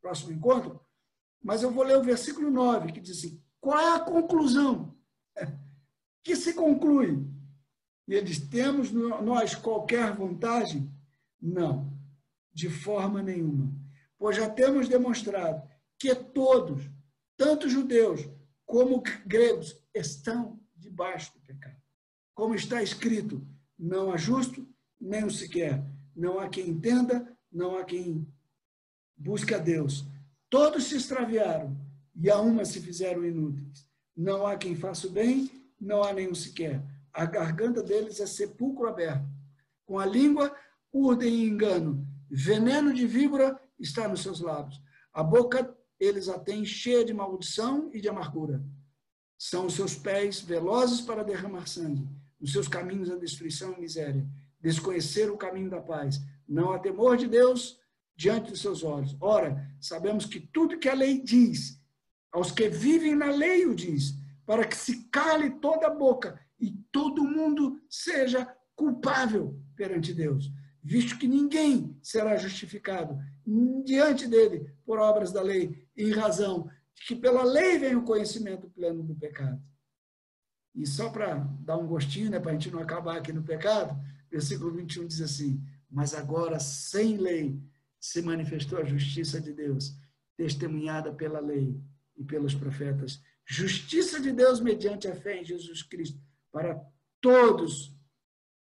próximo 0.00 0.32
encontro, 0.32 0.80
mas 1.42 1.62
eu 1.62 1.70
vou 1.70 1.84
ler 1.84 1.98
o 1.98 2.02
versículo 2.02 2.50
9, 2.50 2.92
que 2.92 3.00
diz 3.00 3.18
assim: 3.18 3.38
qual 3.60 3.78
é 3.78 3.94
a 3.94 4.00
conclusão? 4.00 4.96
Que 6.24 6.34
se 6.34 6.54
conclui? 6.54 7.24
E 8.08 8.14
ele 8.14 8.26
diz: 8.26 8.40
temos 8.40 8.90
nós 8.90 9.54
qualquer 9.54 10.12
vantagem? 10.12 10.90
Não, 11.40 11.92
de 12.52 12.68
forma 12.68 13.22
nenhuma 13.22 13.85
pois 14.18 14.36
já 14.36 14.48
temos 14.48 14.88
demonstrado 14.88 15.62
que 15.98 16.14
todos, 16.14 16.88
tanto 17.36 17.68
judeus 17.68 18.28
como 18.64 19.02
gregos, 19.24 19.80
estão 19.94 20.60
debaixo 20.74 21.32
do 21.34 21.40
pecado. 21.40 21.80
Como 22.34 22.54
está 22.54 22.82
escrito, 22.82 23.46
não 23.78 24.12
há 24.12 24.16
justo, 24.16 24.66
nem 25.00 25.24
o 25.24 25.30
sequer. 25.30 25.82
Não 26.14 26.38
há 26.38 26.48
quem 26.48 26.68
entenda, 26.68 27.36
não 27.50 27.76
há 27.76 27.84
quem 27.84 28.26
busque 29.16 29.54
a 29.54 29.58
Deus. 29.58 30.04
Todos 30.48 30.84
se 30.84 30.96
extraviaram 30.96 31.76
e 32.14 32.30
a 32.30 32.40
uma 32.40 32.64
se 32.64 32.80
fizeram 32.80 33.24
inúteis. 33.24 33.86
Não 34.16 34.46
há 34.46 34.56
quem 34.56 34.74
faça 34.74 35.06
o 35.06 35.10
bem, 35.10 35.50
não 35.80 36.02
há 36.02 36.12
nenhum 36.12 36.34
sequer. 36.34 36.82
A 37.12 37.24
garganta 37.24 37.82
deles 37.82 38.20
é 38.20 38.26
sepulcro 38.26 38.88
aberto. 38.88 39.26
Com 39.84 39.98
a 39.98 40.06
língua 40.06 40.54
urdem 40.92 41.34
e 41.34 41.48
engano. 41.48 42.06
Veneno 42.28 42.92
de 42.92 43.06
víbora 43.06 43.60
está 43.78 44.08
nos 44.08 44.22
seus 44.22 44.40
lábios. 44.40 44.80
A 45.12 45.22
boca 45.22 45.76
eles 45.98 46.28
a 46.28 46.38
têm 46.38 46.64
cheia 46.64 47.04
de 47.04 47.14
maldição 47.14 47.90
e 47.92 48.00
de 48.00 48.08
amargura. 48.08 48.62
São 49.38 49.66
os 49.66 49.74
seus 49.74 49.94
pés 49.94 50.40
velozes 50.40 51.00
para 51.00 51.24
derramar 51.24 51.66
sangue, 51.66 52.08
os 52.40 52.52
seus 52.52 52.68
caminhos 52.68 53.10
a 53.10 53.16
destruição 53.16 53.74
e 53.74 53.80
miséria. 53.80 54.26
Desconhecer 54.60 55.30
o 55.30 55.36
caminho 55.36 55.70
da 55.70 55.80
paz. 55.80 56.20
Não 56.48 56.72
há 56.72 56.78
temor 56.78 57.16
de 57.16 57.26
Deus 57.26 57.78
diante 58.14 58.50
dos 58.50 58.60
seus 58.60 58.82
olhos. 58.82 59.16
Ora, 59.20 59.70
sabemos 59.80 60.26
que 60.26 60.40
tudo 60.40 60.78
que 60.78 60.88
a 60.88 60.94
lei 60.94 61.20
diz, 61.20 61.80
aos 62.32 62.50
que 62.50 62.68
vivem 62.68 63.14
na 63.14 63.30
lei 63.30 63.66
o 63.66 63.74
diz, 63.74 64.14
para 64.44 64.66
que 64.66 64.76
se 64.76 65.04
cale 65.08 65.50
toda 65.60 65.86
a 65.86 65.94
boca 65.94 66.38
e 66.58 66.72
todo 66.90 67.24
mundo 67.24 67.80
seja 67.88 68.46
culpável 68.74 69.60
perante 69.74 70.14
Deus 70.14 70.50
visto 70.86 71.18
que 71.18 71.26
ninguém 71.26 71.98
será 72.00 72.36
justificado 72.36 73.18
diante 73.84 74.28
dele 74.28 74.72
por 74.84 75.00
obras 75.00 75.32
da 75.32 75.42
lei, 75.42 75.84
em 75.96 76.12
razão 76.12 76.70
de 76.94 77.02
que 77.06 77.16
pela 77.16 77.42
lei 77.42 77.76
vem 77.76 77.96
o 77.96 78.04
conhecimento 78.04 78.70
pleno 78.70 79.02
do 79.02 79.16
pecado. 79.16 79.60
E 80.72 80.86
só 80.86 81.10
para 81.10 81.38
dar 81.60 81.76
um 81.76 81.88
gostinho, 81.88 82.30
né, 82.30 82.38
para 82.38 82.52
a 82.52 82.54
gente 82.54 82.70
não 82.70 82.78
acabar 82.78 83.16
aqui 83.16 83.32
no 83.32 83.42
pecado, 83.42 84.00
versículo 84.30 84.72
21 84.72 85.08
diz 85.08 85.20
assim: 85.20 85.60
Mas 85.90 86.14
agora, 86.14 86.60
sem 86.60 87.16
lei, 87.16 87.60
se 87.98 88.22
manifestou 88.22 88.78
a 88.78 88.84
justiça 88.84 89.40
de 89.40 89.52
Deus, 89.52 89.92
testemunhada 90.36 91.12
pela 91.12 91.40
lei 91.40 91.80
e 92.16 92.22
pelos 92.22 92.54
profetas. 92.54 93.20
Justiça 93.44 94.20
de 94.20 94.30
Deus 94.30 94.60
mediante 94.60 95.08
a 95.08 95.16
fé 95.16 95.40
em 95.40 95.44
Jesus 95.44 95.82
Cristo, 95.82 96.20
para 96.52 96.80
todos 97.20 97.92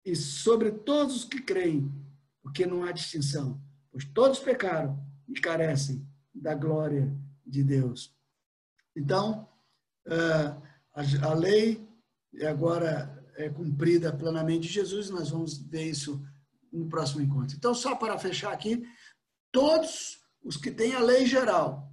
e 0.05 0.15
sobre 0.15 0.71
todos 0.71 1.17
os 1.17 1.25
que 1.25 1.41
creem, 1.41 1.91
porque 2.43 2.67
não 2.67 2.85
há 2.85 2.93
distinção, 2.93 3.61
pois 3.91 4.05
todos 4.05 4.39
pecaram 4.39 4.99
e 5.29 5.35
carecem 5.35 6.07
da 6.35 6.55
glória 6.55 7.15
de 7.47 7.63
Deus. 7.63 8.15
Então, 8.97 9.49
ah, 10.07 10.61
a 10.95 11.35
lei 11.35 11.89
agora 12.49 13.21
é 13.37 13.49
cumprida 13.49 14.13
plenamente 14.13 14.69
de 14.69 14.75
Jesus, 14.75 15.11
nós 15.11 15.31
vamos 15.31 15.59
ver 15.59 15.85
isso 15.85 16.23
no 16.73 16.89
próximo 16.89 17.23
encontro. 17.23 17.57
Então, 17.57 17.75
só 17.75 17.97
para 17.97 18.19
fechar 18.19 18.53
aqui, 18.53 18.87
todos 19.51 20.21
os 20.43 20.57
que 20.57 20.71
têm 20.71 20.95
a 20.95 21.01
lei 21.01 21.27
geral, 21.27 21.93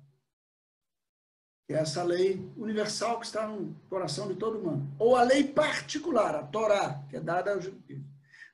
que 1.65 1.73
é 1.73 1.79
essa 1.79 2.03
lei 2.03 2.49
universal 2.55 3.19
que 3.19 3.25
está 3.25 3.47
no 3.47 3.75
coração 3.89 4.27
de 4.27 4.35
todo 4.35 4.59
mundo, 4.59 4.87
ou 4.97 5.15
a 5.15 5.23
lei 5.23 5.43
particular, 5.43 6.35
a 6.35 6.43
Torá, 6.43 7.03
que 7.09 7.17
é 7.17 7.19
dada 7.19 7.53
aos 7.53 7.65
judeus, 7.65 8.05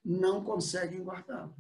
não 0.04 0.44
conseguem 0.44 1.04
guardá-la. 1.04 1.54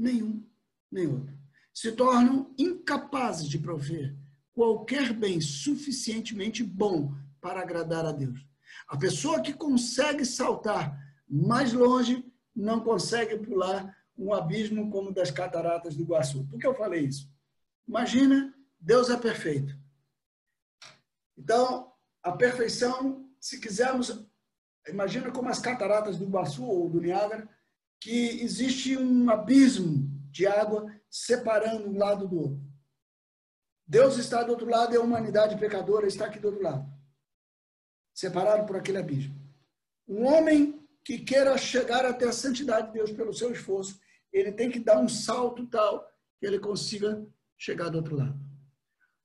Nenhum, 0.00 0.42
nem 0.90 1.06
outro. 1.06 1.38
Se 1.74 1.92
tornam 1.92 2.54
incapazes 2.56 3.46
de 3.46 3.58
prover 3.58 4.16
qualquer 4.54 5.12
bem 5.12 5.42
suficientemente 5.42 6.64
bom 6.64 7.14
para 7.38 7.60
agradar 7.60 8.06
a 8.06 8.12
Deus. 8.12 8.40
A 8.88 8.96
pessoa 8.96 9.42
que 9.42 9.52
consegue 9.52 10.24
saltar 10.24 10.98
mais 11.28 11.74
longe 11.74 12.24
não 12.56 12.80
consegue 12.80 13.36
pular 13.38 13.94
um 14.16 14.32
abismo 14.32 14.90
como 14.90 15.12
das 15.12 15.30
cataratas 15.30 15.94
do 15.94 16.02
Iguaçu. 16.02 16.46
Por 16.46 16.58
que 16.58 16.66
eu 16.66 16.74
falei 16.74 17.04
isso? 17.04 17.30
Imagina, 17.86 18.54
Deus 18.80 19.10
é 19.10 19.18
perfeito. 19.18 19.78
Então, 21.36 21.92
a 22.22 22.32
perfeição, 22.32 23.28
se 23.38 23.60
quisermos, 23.60 24.26
imagina 24.88 25.30
como 25.30 25.50
as 25.50 25.58
cataratas 25.58 26.16
do 26.16 26.24
Iguaçu 26.24 26.64
ou 26.64 26.88
do 26.88 27.00
Niágara, 27.02 27.46
que 28.00 28.40
existe 28.42 28.96
um 28.96 29.28
abismo 29.30 30.08
de 30.30 30.46
água 30.46 30.90
separando 31.10 31.88
um 31.88 31.98
lado 31.98 32.26
do 32.26 32.38
outro. 32.38 32.70
Deus 33.86 34.16
está 34.16 34.42
do 34.42 34.52
outro 34.52 34.68
lado 34.68 34.94
e 34.94 34.96
a 34.96 35.00
humanidade 35.00 35.58
pecadora 35.58 36.06
está 36.06 36.26
aqui 36.26 36.38
do 36.38 36.46
outro 36.48 36.62
lado, 36.62 36.88
separado 38.14 38.64
por 38.64 38.76
aquele 38.76 38.98
abismo. 38.98 39.34
Um 40.08 40.24
homem 40.24 40.80
que 41.04 41.18
queira 41.18 41.56
chegar 41.58 42.04
até 42.04 42.26
a 42.26 42.32
santidade 42.32 42.88
de 42.88 42.92
Deus 42.94 43.12
pelo 43.12 43.34
seu 43.34 43.52
esforço, 43.52 44.00
ele 44.32 44.52
tem 44.52 44.70
que 44.70 44.78
dar 44.78 44.98
um 44.98 45.08
salto 45.08 45.66
tal 45.66 46.08
que 46.38 46.46
ele 46.46 46.58
consiga 46.58 47.26
chegar 47.58 47.88
do 47.88 47.98
outro 47.98 48.16
lado. 48.16 48.38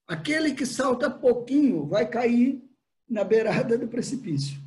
Aquele 0.08 0.54
que 0.54 0.66
salta 0.66 1.10
pouquinho 1.10 1.88
vai 1.88 2.10
cair 2.10 2.64
na 3.08 3.24
beirada 3.24 3.78
do 3.78 3.88
precipício. 3.88 4.60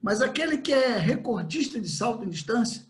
Mas 0.00 0.20
aquele 0.20 0.58
que 0.58 0.72
é 0.72 0.96
recordista 0.98 1.80
de 1.80 1.88
salto 1.88 2.24
em 2.24 2.28
distância 2.28 2.84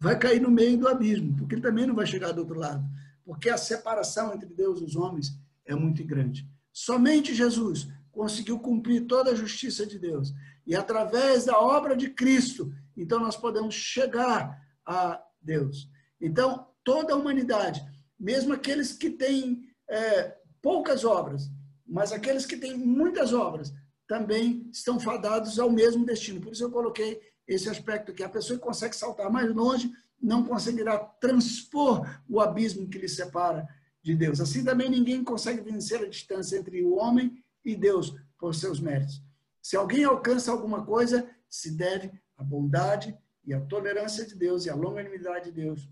vai 0.00 0.18
cair 0.18 0.40
no 0.40 0.50
meio 0.50 0.78
do 0.78 0.88
abismo, 0.88 1.36
porque 1.36 1.54
ele 1.54 1.62
também 1.62 1.86
não 1.86 1.94
vai 1.94 2.06
chegar 2.06 2.32
do 2.32 2.40
outro 2.40 2.58
lado, 2.58 2.82
porque 3.24 3.50
a 3.50 3.58
separação 3.58 4.32
entre 4.34 4.48
Deus 4.48 4.80
e 4.80 4.84
os 4.84 4.96
homens 4.96 5.38
é 5.66 5.74
muito 5.74 6.02
grande. 6.04 6.48
Somente 6.72 7.34
Jesus 7.34 7.86
conseguiu 8.10 8.58
cumprir 8.58 9.06
toda 9.06 9.30
a 9.30 9.34
justiça 9.34 9.86
de 9.86 9.98
Deus. 9.98 10.32
E 10.66 10.74
através 10.74 11.44
da 11.44 11.58
obra 11.58 11.96
de 11.96 12.10
Cristo, 12.10 12.72
então 12.96 13.20
nós 13.20 13.36
podemos 13.36 13.74
chegar 13.74 14.60
a 14.84 15.22
Deus. 15.40 15.88
Então, 16.20 16.66
toda 16.82 17.12
a 17.12 17.16
humanidade, 17.16 17.84
mesmo 18.18 18.52
aqueles 18.52 18.92
que 18.92 19.10
têm 19.10 19.62
é, 19.88 20.36
poucas 20.60 21.04
obras, 21.04 21.50
mas 21.86 22.12
aqueles 22.12 22.46
que 22.46 22.56
têm 22.56 22.76
muitas 22.76 23.32
obras, 23.32 23.72
também 24.06 24.68
estão 24.72 24.98
fadados 24.98 25.58
ao 25.58 25.70
mesmo 25.70 26.04
destino. 26.04 26.40
Por 26.40 26.52
isso 26.52 26.64
eu 26.64 26.70
coloquei 26.70 27.20
esse 27.50 27.68
aspecto 27.68 28.14
que 28.14 28.22
a 28.22 28.28
pessoa 28.28 28.56
que 28.56 28.64
consegue 28.64 28.94
saltar 28.94 29.28
mais 29.28 29.52
longe 29.52 29.92
não 30.22 30.44
conseguirá 30.44 30.96
transpor 30.98 32.06
o 32.28 32.40
abismo 32.40 32.88
que 32.88 32.98
lhe 32.98 33.08
separa 33.08 33.66
de 34.00 34.14
Deus. 34.14 34.40
Assim 34.40 34.64
também 34.64 34.88
ninguém 34.88 35.24
consegue 35.24 35.60
vencer 35.60 36.00
a 36.00 36.08
distância 36.08 36.56
entre 36.56 36.80
o 36.82 36.94
homem 36.94 37.42
e 37.64 37.74
Deus 37.74 38.14
por 38.38 38.54
seus 38.54 38.78
méritos. 38.78 39.20
Se 39.60 39.76
alguém 39.76 40.04
alcança 40.04 40.52
alguma 40.52 40.84
coisa, 40.84 41.28
se 41.48 41.72
deve 41.72 42.12
à 42.36 42.44
bondade 42.44 43.18
e 43.44 43.52
à 43.52 43.60
tolerância 43.60 44.24
de 44.24 44.36
Deus 44.36 44.64
e 44.64 44.70
à 44.70 44.74
longanimidade 44.74 45.46
de 45.46 45.52
Deus. 45.52 45.88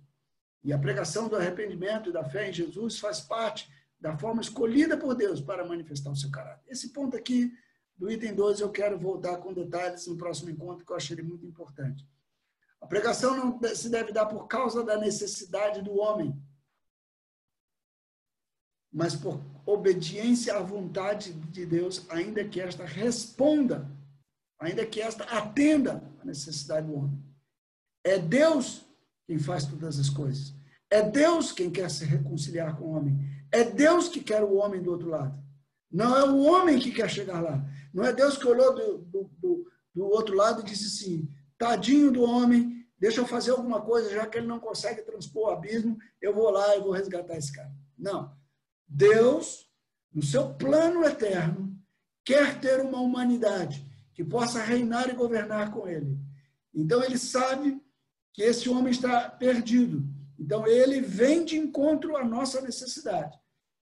E 0.62 0.72
a 0.72 0.78
pregação 0.78 1.28
do 1.28 1.34
arrependimento 1.34 2.10
e 2.10 2.12
da 2.12 2.24
fé 2.24 2.48
em 2.48 2.52
Jesus 2.52 3.00
faz 3.00 3.20
parte 3.20 3.68
da 4.00 4.16
forma 4.16 4.40
escolhida 4.40 4.96
por 4.96 5.14
Deus 5.14 5.40
para 5.40 5.66
manifestar 5.66 6.10
o 6.10 6.16
seu 6.16 6.30
caráter. 6.30 6.62
Esse 6.68 6.92
ponto 6.92 7.16
aqui 7.16 7.52
do 7.98 8.10
item 8.10 8.34
12 8.34 8.62
eu 8.62 8.70
quero 8.70 8.96
voltar 8.98 9.38
com 9.38 9.52
detalhes 9.52 10.06
no 10.06 10.16
próximo 10.16 10.50
encontro, 10.50 10.86
que 10.86 10.92
eu 10.92 10.96
achei 10.96 11.20
muito 11.20 11.44
importante. 11.44 12.06
A 12.80 12.86
pregação 12.86 13.36
não 13.36 13.60
se 13.74 13.90
deve 13.90 14.12
dar 14.12 14.26
por 14.26 14.46
causa 14.46 14.84
da 14.84 14.96
necessidade 14.96 15.82
do 15.82 15.96
homem, 15.98 16.40
mas 18.92 19.16
por 19.16 19.40
obediência 19.66 20.56
à 20.56 20.60
vontade 20.60 21.32
de 21.32 21.66
Deus, 21.66 22.06
ainda 22.08 22.44
que 22.44 22.60
esta 22.60 22.84
responda, 22.84 23.90
ainda 24.58 24.86
que 24.86 25.00
esta 25.00 25.24
atenda 25.24 26.02
à 26.20 26.24
necessidade 26.24 26.86
do 26.86 26.94
homem. 26.94 27.22
É 28.04 28.16
Deus 28.18 28.86
quem 29.26 29.38
faz 29.38 29.66
todas 29.66 29.98
as 29.98 30.08
coisas. 30.08 30.54
É 30.90 31.02
Deus 31.02 31.52
quem 31.52 31.70
quer 31.70 31.90
se 31.90 32.04
reconciliar 32.04 32.76
com 32.78 32.84
o 32.84 32.92
homem. 32.92 33.18
É 33.52 33.64
Deus 33.64 34.08
que 34.08 34.22
quer 34.22 34.42
o 34.42 34.54
homem 34.54 34.80
do 34.80 34.90
outro 34.90 35.08
lado. 35.08 35.38
Não 35.90 36.16
é 36.16 36.24
o 36.24 36.38
homem 36.38 36.78
que 36.78 36.92
quer 36.92 37.08
chegar 37.08 37.40
lá. 37.40 37.64
Não 37.92 38.04
é 38.04 38.12
Deus 38.12 38.36
que 38.36 38.46
olhou 38.46 38.74
do, 38.74 38.98
do, 38.98 39.30
do, 39.38 39.66
do 39.94 40.06
outro 40.06 40.34
lado 40.34 40.60
e 40.60 40.64
disse 40.64 40.86
assim: 40.86 41.28
tadinho 41.56 42.10
do 42.12 42.22
homem, 42.22 42.86
deixa 42.98 43.20
eu 43.20 43.26
fazer 43.26 43.52
alguma 43.52 43.80
coisa, 43.80 44.10
já 44.10 44.26
que 44.26 44.38
ele 44.38 44.46
não 44.46 44.60
consegue 44.60 45.02
transpor 45.02 45.48
o 45.48 45.52
abismo, 45.52 45.98
eu 46.20 46.34
vou 46.34 46.50
lá 46.50 46.76
e 46.76 46.80
vou 46.80 46.92
resgatar 46.92 47.36
esse 47.36 47.52
cara. 47.52 47.72
Não. 47.96 48.36
Deus, 48.86 49.68
no 50.12 50.22
seu 50.22 50.54
plano 50.54 51.04
eterno, 51.04 51.76
quer 52.24 52.60
ter 52.60 52.80
uma 52.80 53.00
humanidade 53.00 53.86
que 54.14 54.24
possa 54.24 54.62
reinar 54.62 55.08
e 55.08 55.14
governar 55.14 55.70
com 55.70 55.88
ele. 55.88 56.18
Então 56.74 57.02
ele 57.02 57.18
sabe 57.18 57.80
que 58.32 58.42
esse 58.42 58.68
homem 58.68 58.90
está 58.90 59.28
perdido. 59.28 60.04
Então 60.38 60.66
ele 60.66 61.00
vem 61.00 61.44
de 61.44 61.56
encontro 61.56 62.16
à 62.16 62.24
nossa 62.24 62.60
necessidade. 62.60 63.38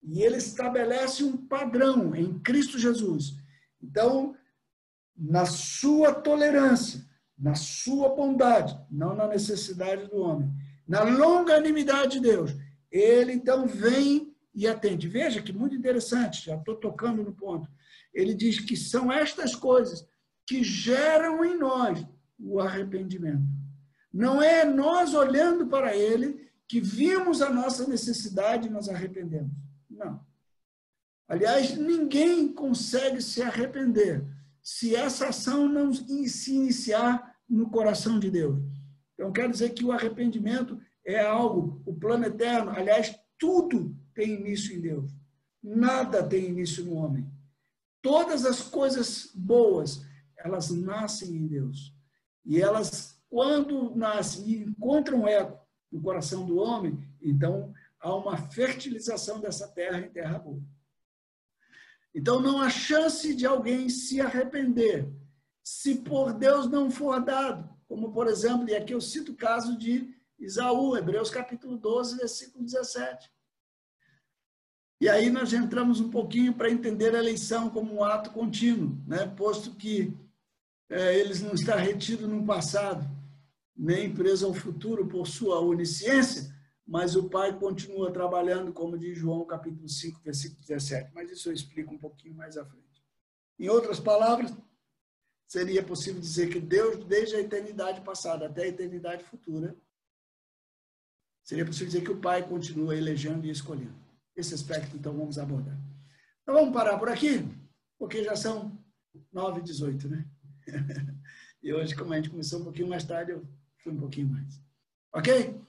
E 0.05 0.21
ele 0.21 0.37
estabelece 0.37 1.23
um 1.23 1.35
padrão 1.35 2.15
em 2.15 2.37
Cristo 2.39 2.77
Jesus. 2.77 3.35
Então, 3.81 4.35
na 5.17 5.45
sua 5.45 6.13
tolerância, 6.13 7.03
na 7.37 7.55
sua 7.55 8.09
bondade, 8.09 8.77
não 8.89 9.15
na 9.15 9.27
necessidade 9.27 10.07
do 10.07 10.17
homem, 10.17 10.51
na 10.87 11.03
longanimidade 11.03 12.13
de 12.13 12.19
Deus, 12.19 12.51
ele 12.91 13.33
então 13.33 13.65
vem 13.65 14.33
e 14.53 14.67
atende. 14.67 15.07
Veja 15.07 15.41
que 15.41 15.51
muito 15.51 15.75
interessante, 15.75 16.45
já 16.45 16.55
estou 16.55 16.75
tocando 16.75 17.23
no 17.23 17.33
ponto. 17.33 17.67
Ele 18.13 18.33
diz 18.33 18.59
que 18.59 18.77
são 18.77 19.11
estas 19.11 19.55
coisas 19.55 20.07
que 20.47 20.63
geram 20.63 21.43
em 21.43 21.57
nós 21.57 22.05
o 22.39 22.59
arrependimento. 22.59 23.43
Não 24.13 24.41
é 24.41 24.63
nós 24.63 25.13
olhando 25.13 25.67
para 25.67 25.95
ele 25.95 26.49
que 26.67 26.79
vimos 26.79 27.41
a 27.41 27.49
nossa 27.49 27.87
necessidade 27.87 28.67
e 28.67 28.71
nos 28.71 28.87
arrependemos. 28.87 29.64
Não. 29.95 30.19
Aliás, 31.27 31.75
ninguém 31.75 32.51
consegue 32.53 33.21
se 33.21 33.41
arrepender 33.41 34.23
se 34.61 34.95
essa 34.95 35.29
ação 35.29 35.67
não 35.67 35.93
se 35.93 36.53
iniciar 36.53 37.35
no 37.47 37.69
coração 37.69 38.19
de 38.19 38.29
Deus. 38.29 38.59
Então, 39.13 39.31
quer 39.31 39.49
dizer 39.49 39.71
que 39.71 39.83
o 39.85 39.91
arrependimento 39.91 40.79
é 41.05 41.21
algo, 41.21 41.81
o 41.85 41.93
plano 41.93 42.25
eterno, 42.25 42.71
aliás, 42.71 43.15
tudo 43.39 43.95
tem 44.13 44.33
início 44.33 44.75
em 44.75 44.81
Deus. 44.81 45.11
Nada 45.63 46.27
tem 46.27 46.45
início 46.45 46.83
no 46.83 46.95
homem. 46.95 47.27
Todas 48.01 48.45
as 48.45 48.61
coisas 48.61 49.31
boas, 49.33 50.05
elas 50.37 50.69
nascem 50.69 51.35
em 51.35 51.47
Deus. 51.47 51.95
E 52.43 52.61
elas, 52.61 53.19
quando 53.29 53.95
nascem 53.95 54.47
e 54.47 54.63
encontram 54.63 55.27
eco 55.27 55.59
no 55.91 56.01
coração 56.01 56.45
do 56.45 56.57
homem, 56.57 56.99
então 57.21 57.73
há 58.05 58.15
uma 58.15 58.37
fertilização 58.37 59.39
dessa 59.39 59.67
terra 59.67 59.99
em 59.99 60.09
terra 60.09 60.37
boa. 60.37 60.61
Então 62.13 62.39
não 62.39 62.61
há 62.61 62.69
chance 62.69 63.33
de 63.33 63.47
alguém 63.47 63.89
se 63.89 64.21
arrepender 64.21 65.11
se 65.63 65.95
por 65.95 66.31
Deus 66.31 66.69
não 66.69 66.91
for 66.91 67.19
dado. 67.19 67.67
Como, 67.87 68.13
por 68.13 68.27
exemplo, 68.27 68.69
e 68.69 68.75
aqui 68.75 68.93
eu 68.93 69.01
cito 69.01 69.31
o 69.31 69.35
caso 69.35 69.75
de 69.75 70.15
Isaú, 70.37 70.95
Hebreus 70.95 71.31
capítulo 71.31 71.77
12, 71.77 72.17
versículo 72.17 72.63
17. 72.63 73.31
E 75.01 75.09
aí 75.09 75.31
nós 75.31 75.51
entramos 75.51 75.99
um 75.99 76.11
pouquinho 76.11 76.53
para 76.53 76.69
entender 76.69 77.15
a 77.15 77.19
eleição 77.19 77.71
como 77.71 77.95
um 77.95 78.03
ato 78.03 78.29
contínuo, 78.29 79.01
né? 79.07 79.25
posto 79.25 79.71
que 79.71 80.15
é, 80.89 81.17
eles 81.17 81.41
não 81.41 81.53
está 81.53 81.75
retido 81.75 82.27
no 82.27 82.45
passado, 82.45 83.03
nem 83.75 84.13
preso 84.13 84.45
ao 84.45 84.53
futuro 84.53 85.07
por 85.07 85.27
sua 85.27 85.59
onisciência, 85.59 86.54
mas 86.85 87.15
o 87.15 87.27
Pai 87.29 87.57
continua 87.57 88.13
trabalhando, 88.13 88.71
como 88.71 88.97
diz 88.97 89.17
João 89.17 89.45
capítulo 89.45 89.89
5, 89.89 90.21
versículo 90.23 90.61
17. 90.61 91.11
Mas 91.13 91.31
isso 91.31 91.49
eu 91.49 91.53
explico 91.53 91.93
um 91.93 91.97
pouquinho 91.97 92.35
mais 92.35 92.57
à 92.57 92.65
frente. 92.65 93.03
Em 93.57 93.69
outras 93.69 93.99
palavras, 93.99 94.53
seria 95.47 95.81
possível 95.81 96.21
dizer 96.21 96.49
que 96.49 96.59
Deus, 96.59 97.03
desde 97.05 97.35
a 97.35 97.41
eternidade 97.41 98.01
passada 98.01 98.45
até 98.45 98.63
a 98.63 98.67
eternidade 98.67 99.23
futura, 99.23 99.75
seria 101.43 101.65
possível 101.65 101.87
dizer 101.87 102.03
que 102.03 102.11
o 102.11 102.21
Pai 102.21 102.47
continua 102.47 102.95
elegendo 102.95 103.45
e 103.47 103.49
escolhendo. 103.49 103.95
Esse 104.35 104.53
aspecto, 104.53 104.95
então, 104.95 105.17
vamos 105.17 105.39
abordar. 105.39 105.77
Então, 106.43 106.53
vamos 106.53 106.73
parar 106.73 106.99
por 106.99 107.09
aqui, 107.09 107.47
porque 107.97 108.23
já 108.23 108.35
são 108.35 108.77
9 109.31 109.61
e 109.61 109.63
18, 109.63 110.07
né? 110.07 110.27
e 111.63 111.73
hoje, 111.73 111.95
como 111.95 112.13
a 112.13 112.17
gente 112.17 112.29
começou 112.29 112.59
um 112.59 112.63
pouquinho 112.65 112.89
mais 112.89 113.03
tarde, 113.03 113.31
eu 113.31 113.47
fui 113.77 113.93
um 113.93 113.97
pouquinho 113.97 114.27
mais. 114.27 114.61
Ok? 115.13 115.59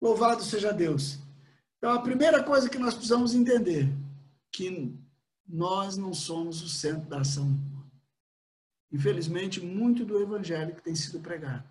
Louvado 0.00 0.42
seja 0.42 0.72
Deus. 0.72 1.18
Então, 1.78 1.92
a 1.92 2.02
primeira 2.02 2.42
coisa 2.42 2.68
que 2.68 2.78
nós 2.78 2.94
precisamos 2.94 3.34
entender, 3.34 3.88
que 4.52 4.96
nós 5.46 5.96
não 5.96 6.14
somos 6.14 6.62
o 6.62 6.68
centro 6.68 7.08
da 7.08 7.20
ação. 7.20 7.58
Infelizmente, 8.92 9.60
muito 9.60 10.04
do 10.04 10.20
evangelho 10.20 10.74
que 10.74 10.82
tem 10.82 10.94
sido 10.94 11.20
pregado 11.20 11.68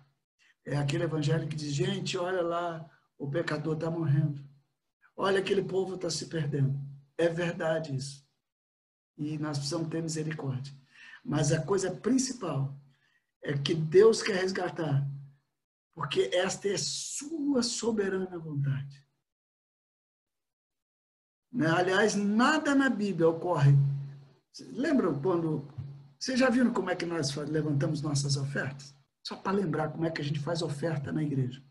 é 0.64 0.76
aquele 0.76 1.04
evangelho 1.04 1.48
que 1.48 1.56
diz: 1.56 1.72
gente, 1.72 2.16
olha 2.16 2.42
lá, 2.42 2.88
o 3.18 3.28
pecador 3.30 3.74
está 3.74 3.90
morrendo. 3.90 4.42
Olha, 5.16 5.40
aquele 5.40 5.62
povo 5.62 5.94
está 5.94 6.08
se 6.10 6.26
perdendo. 6.26 6.78
É 7.18 7.28
verdade 7.28 7.94
isso. 7.94 8.26
E 9.18 9.36
nós 9.38 9.58
precisamos 9.58 9.88
ter 9.88 10.02
misericórdia. 10.02 10.72
Mas 11.24 11.52
a 11.52 11.60
coisa 11.60 11.90
principal 11.90 12.74
é 13.42 13.52
que 13.52 13.74
Deus 13.74 14.22
quer 14.22 14.36
resgatar, 14.36 15.06
porque 16.00 16.30
esta 16.32 16.66
é 16.66 16.78
sua 16.78 17.62
soberana 17.62 18.38
vontade. 18.38 19.04
Né? 21.52 21.66
Aliás, 21.66 22.14
nada 22.14 22.74
na 22.74 22.88
Bíblia 22.88 23.28
ocorre. 23.28 23.72
Lembram 24.72 25.20
quando. 25.20 25.68
Vocês 26.18 26.40
já 26.40 26.48
viram 26.48 26.72
como 26.72 26.88
é 26.88 26.96
que 26.96 27.04
nós 27.04 27.34
levantamos 27.34 28.00
nossas 28.00 28.38
ofertas? 28.38 28.94
Só 29.22 29.36
para 29.36 29.52
lembrar 29.52 29.90
como 29.90 30.06
é 30.06 30.10
que 30.10 30.22
a 30.22 30.24
gente 30.24 30.40
faz 30.40 30.62
oferta 30.62 31.12
na 31.12 31.22
igreja. 31.22 31.62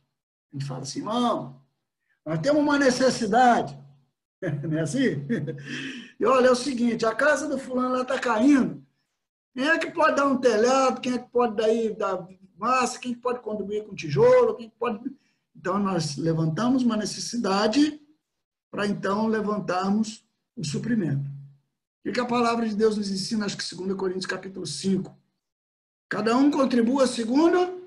A 0.54 0.56
gente 0.56 0.68
fala 0.68 0.84
assim, 0.84 1.00
irmão, 1.00 1.60
nós 2.24 2.38
temos 2.38 2.62
uma 2.62 2.78
necessidade. 2.78 3.76
Não 4.62 4.78
é 4.78 4.82
assim? 4.82 5.26
E 6.20 6.26
olha, 6.26 6.50
é 6.50 6.52
o 6.52 6.56
seguinte, 6.56 7.04
a 7.04 7.16
casa 7.16 7.50
do 7.50 7.58
fulano 7.58 8.00
está 8.00 8.20
caindo. 8.20 8.86
Quem 9.56 9.68
é 9.68 9.80
que 9.80 9.90
pode 9.90 10.18
dar 10.18 10.28
um 10.28 10.38
telhado? 10.38 11.02
Quem 11.02 11.14
é 11.14 11.18
que 11.18 11.32
pode 11.32 11.56
daí 11.56 11.96
dar 11.96 12.28
massa? 12.60 13.00
Quem 13.00 13.14
pode 13.14 13.40
contribuir 13.40 13.86
com 13.86 13.96
tijolo? 13.96 14.56
Quem 14.56 14.70
pode... 14.70 15.00
Então, 15.56 15.80
nós 15.80 16.18
levantamos 16.18 16.84
uma 16.84 16.98
necessidade 16.98 18.00
para 18.72 18.86
então 18.86 19.28
levantarmos 19.28 20.24
o 20.56 20.64
suprimento. 20.64 21.30
O 22.06 22.12
que 22.12 22.20
a 22.20 22.26
palavra 22.26 22.68
de 22.68 22.76
Deus 22.76 22.98
nos 22.98 23.10
ensina, 23.10 23.46
acho 23.46 23.58
que 23.58 23.76
2 23.76 23.94
Coríntios 23.96 24.26
capítulo 24.26 24.66
5. 24.66 25.16
Cada 26.10 26.36
um 26.36 26.50
contribua 26.50 27.06
segundo 27.06 27.80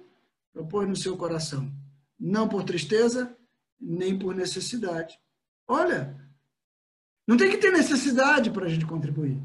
propôs 0.52 0.88
no 0.88 0.94
seu 0.94 1.16
coração, 1.16 1.72
não 2.18 2.48
por 2.48 2.62
tristeza, 2.62 3.36
nem 3.80 4.16
por 4.16 4.34
necessidade. 4.34 5.18
Olha, 5.66 6.14
não 7.26 7.36
tem 7.36 7.50
que 7.50 7.58
ter 7.58 7.72
necessidade 7.72 8.50
para 8.50 8.66
a 8.66 8.68
gente 8.68 8.86
contribuir. 8.86 9.40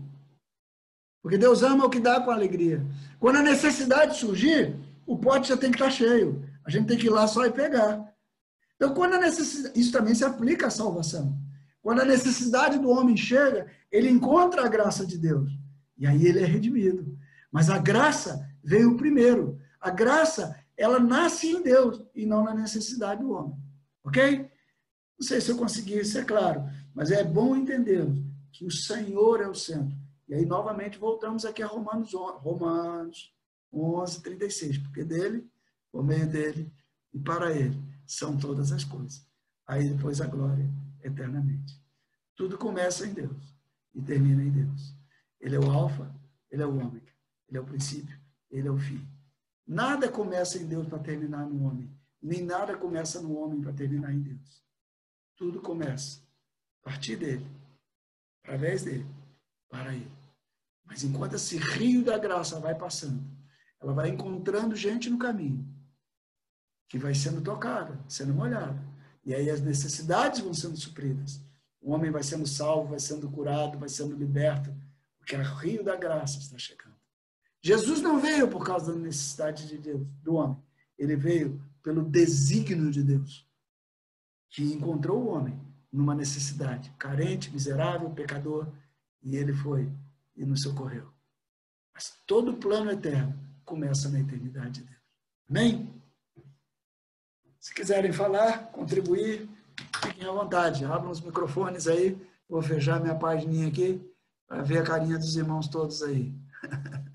Porque 1.23 1.37
Deus 1.37 1.63
ama 1.63 1.85
o 1.85 1.89
que 1.89 1.99
dá 1.99 2.21
com 2.21 2.29
alegria. 2.29 2.85
Quando 3.19 3.37
a 3.37 3.41
necessidade 3.43 4.17
surgir, 4.17 4.75
o 5.07 5.17
pote 5.17 5.47
já 5.47 5.57
tem 5.57 5.71
que 5.71 5.77
estar 5.77 5.89
cheio. 5.89 6.45
A 6.65 6.69
gente 6.69 6.87
tem 6.87 6.97
que 6.97 7.07
ir 7.07 7.09
lá 7.09 7.25
só 7.27 7.45
e 7.45 7.51
pegar. 7.51 8.13
Então, 8.75 8.93
quando 8.93 9.13
a 9.13 9.19
necessidade, 9.19 9.79
isso 9.79 9.91
também 9.91 10.13
se 10.13 10.25
aplica 10.25 10.67
à 10.67 10.69
salvação. 10.69 11.35
Quando 11.81 12.01
a 12.01 12.05
necessidade 12.05 12.77
do 12.77 12.89
homem 12.89 13.15
chega, 13.15 13.71
ele 13.89 14.09
encontra 14.09 14.65
a 14.65 14.67
graça 14.67 15.05
de 15.05 15.17
Deus. 15.17 15.49
E 15.97 16.05
aí 16.05 16.27
ele 16.27 16.41
é 16.41 16.45
redimido. 16.45 17.17
Mas 17.49 17.69
a 17.69 17.79
graça 17.79 18.45
veio 18.61 18.97
primeiro. 18.97 19.57
A 19.79 19.89
graça, 19.89 20.59
ela 20.75 20.99
nasce 20.99 21.47
em 21.47 21.63
Deus 21.63 22.03
e 22.13 22.25
não 22.25 22.43
na 22.43 22.53
necessidade 22.53 23.21
do 23.21 23.31
homem. 23.31 23.55
Ok? 24.03 24.51
Não 25.17 25.25
sei 25.25 25.39
se 25.39 25.49
eu 25.49 25.57
consegui 25.57 25.99
isso, 25.99 26.19
é 26.19 26.25
claro. 26.25 26.65
Mas 26.93 27.11
é 27.11 27.23
bom 27.23 27.55
entendermos 27.55 28.19
que 28.51 28.65
o 28.65 28.71
Senhor 28.71 29.41
é 29.41 29.47
o 29.47 29.55
centro. 29.55 29.95
E 30.27 30.33
aí, 30.33 30.45
novamente, 30.45 30.97
voltamos 30.97 31.45
aqui 31.45 31.63
a 31.63 31.67
Romanos, 31.67 32.11
Romanos 32.13 33.36
11, 33.71 34.21
36. 34.21 34.77
Porque 34.79 35.03
dele, 35.03 35.49
por 35.91 36.03
meio 36.03 36.29
dele 36.29 36.71
e 37.13 37.19
para 37.19 37.51
ele 37.51 37.81
são 38.05 38.37
todas 38.37 38.71
as 38.71 38.83
coisas. 38.83 39.25
Aí 39.65 39.89
depois 39.89 40.21
a 40.21 40.27
glória 40.27 40.69
eternamente. 41.03 41.81
Tudo 42.35 42.57
começa 42.57 43.05
em 43.05 43.13
Deus 43.13 43.55
e 43.93 44.01
termina 44.01 44.43
em 44.43 44.51
Deus. 44.51 44.95
Ele 45.39 45.55
é 45.55 45.59
o 45.59 45.71
alfa, 45.71 46.13
ele 46.49 46.61
é 46.61 46.65
o 46.65 46.77
ômega, 46.77 47.11
ele 47.47 47.57
é 47.57 47.61
o 47.61 47.65
princípio, 47.65 48.17
ele 48.49 48.67
é 48.67 48.71
o 48.71 48.77
fim. 48.77 49.05
Nada 49.65 50.09
começa 50.09 50.57
em 50.57 50.65
Deus 50.65 50.87
para 50.87 50.99
terminar 50.99 51.45
no 51.45 51.65
homem, 51.65 51.91
nem 52.21 52.43
nada 52.43 52.77
começa 52.77 53.21
no 53.21 53.37
homem 53.37 53.61
para 53.61 53.73
terminar 53.73 54.13
em 54.13 54.21
Deus. 54.21 54.63
Tudo 55.35 55.61
começa 55.61 56.21
a 56.81 56.89
partir 56.89 57.17
dele, 57.17 57.45
através 58.43 58.83
dele, 58.83 59.05
para 59.69 59.93
ele. 59.93 60.11
Mas 60.85 61.03
enquanto 61.03 61.35
esse 61.35 61.57
rio 61.57 62.03
da 62.03 62.17
graça 62.17 62.59
vai 62.59 62.73
passando, 62.73 63.21
ela 63.87 63.95
vai 63.95 64.09
encontrando 64.09 64.75
gente 64.75 65.09
no 65.09 65.17
caminho 65.17 65.65
que 66.89 66.97
vai 66.97 67.15
sendo 67.15 67.41
tocada, 67.41 67.97
sendo 68.07 68.33
molhada. 68.33 68.77
E 69.23 69.33
aí 69.33 69.49
as 69.49 69.61
necessidades 69.61 70.41
vão 70.41 70.53
sendo 70.53 70.75
supridas. 70.75 71.41
O 71.81 71.91
homem 71.91 72.11
vai 72.11 72.21
sendo 72.21 72.45
salvo, 72.45 72.89
vai 72.89 72.99
sendo 72.99 73.29
curado, 73.29 73.79
vai 73.79 73.87
sendo 73.87 74.13
liberto, 74.15 74.75
porque 75.17 75.37
o 75.37 75.41
rio 75.41 75.85
da 75.85 75.95
graça 75.95 76.37
está 76.37 76.57
chegando. 76.57 76.95
Jesus 77.61 78.01
não 78.01 78.19
veio 78.19 78.49
por 78.49 78.65
causa 78.65 78.91
da 78.91 78.99
necessidade 78.99 79.67
de 79.67 79.77
Deus, 79.77 80.05
do 80.21 80.35
homem. 80.35 80.61
Ele 80.97 81.15
veio 81.15 81.61
pelo 81.81 82.03
desígnio 82.03 82.91
de 82.91 83.01
Deus, 83.01 83.47
que 84.49 84.63
encontrou 84.63 85.23
o 85.23 85.27
homem 85.29 85.57
numa 85.89 86.13
necessidade, 86.13 86.93
carente, 86.97 87.51
miserável, 87.51 88.09
pecador, 88.09 88.67
e 89.23 89.37
ele 89.37 89.53
foi 89.53 89.89
e 90.35 90.45
nos 90.45 90.61
socorreu. 90.61 91.09
Mas 91.93 92.17
todo 92.27 92.51
o 92.51 92.57
plano 92.57 92.91
eterno 92.91 93.46
começa 93.67 94.09
na 94.09 94.19
eternidade 94.19 94.79
de 94.79 94.85
Deus. 94.85 94.97
Amém? 95.49 95.93
Se 97.59 97.73
quiserem 97.73 98.13
falar, 98.13 98.71
contribuir, 98.71 99.47
fiquem 100.01 100.27
à 100.27 100.31
vontade. 100.31 100.85
Abram 100.85 101.11
os 101.11 101.21
microfones 101.21 101.85
aí. 101.85 102.17
Vou 102.49 102.61
fechar 102.61 103.01
minha 103.01 103.15
página 103.15 103.67
aqui 103.67 104.01
para 104.47 104.63
ver 104.63 104.79
a 104.79 104.83
carinha 104.83 105.17
dos 105.17 105.35
irmãos 105.35 105.67
todos 105.67 106.01
aí. 106.01 106.33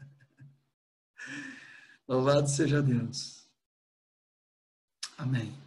Louvado 2.06 2.48
seja 2.48 2.82
Deus. 2.82 3.48
Amém. 5.16 5.61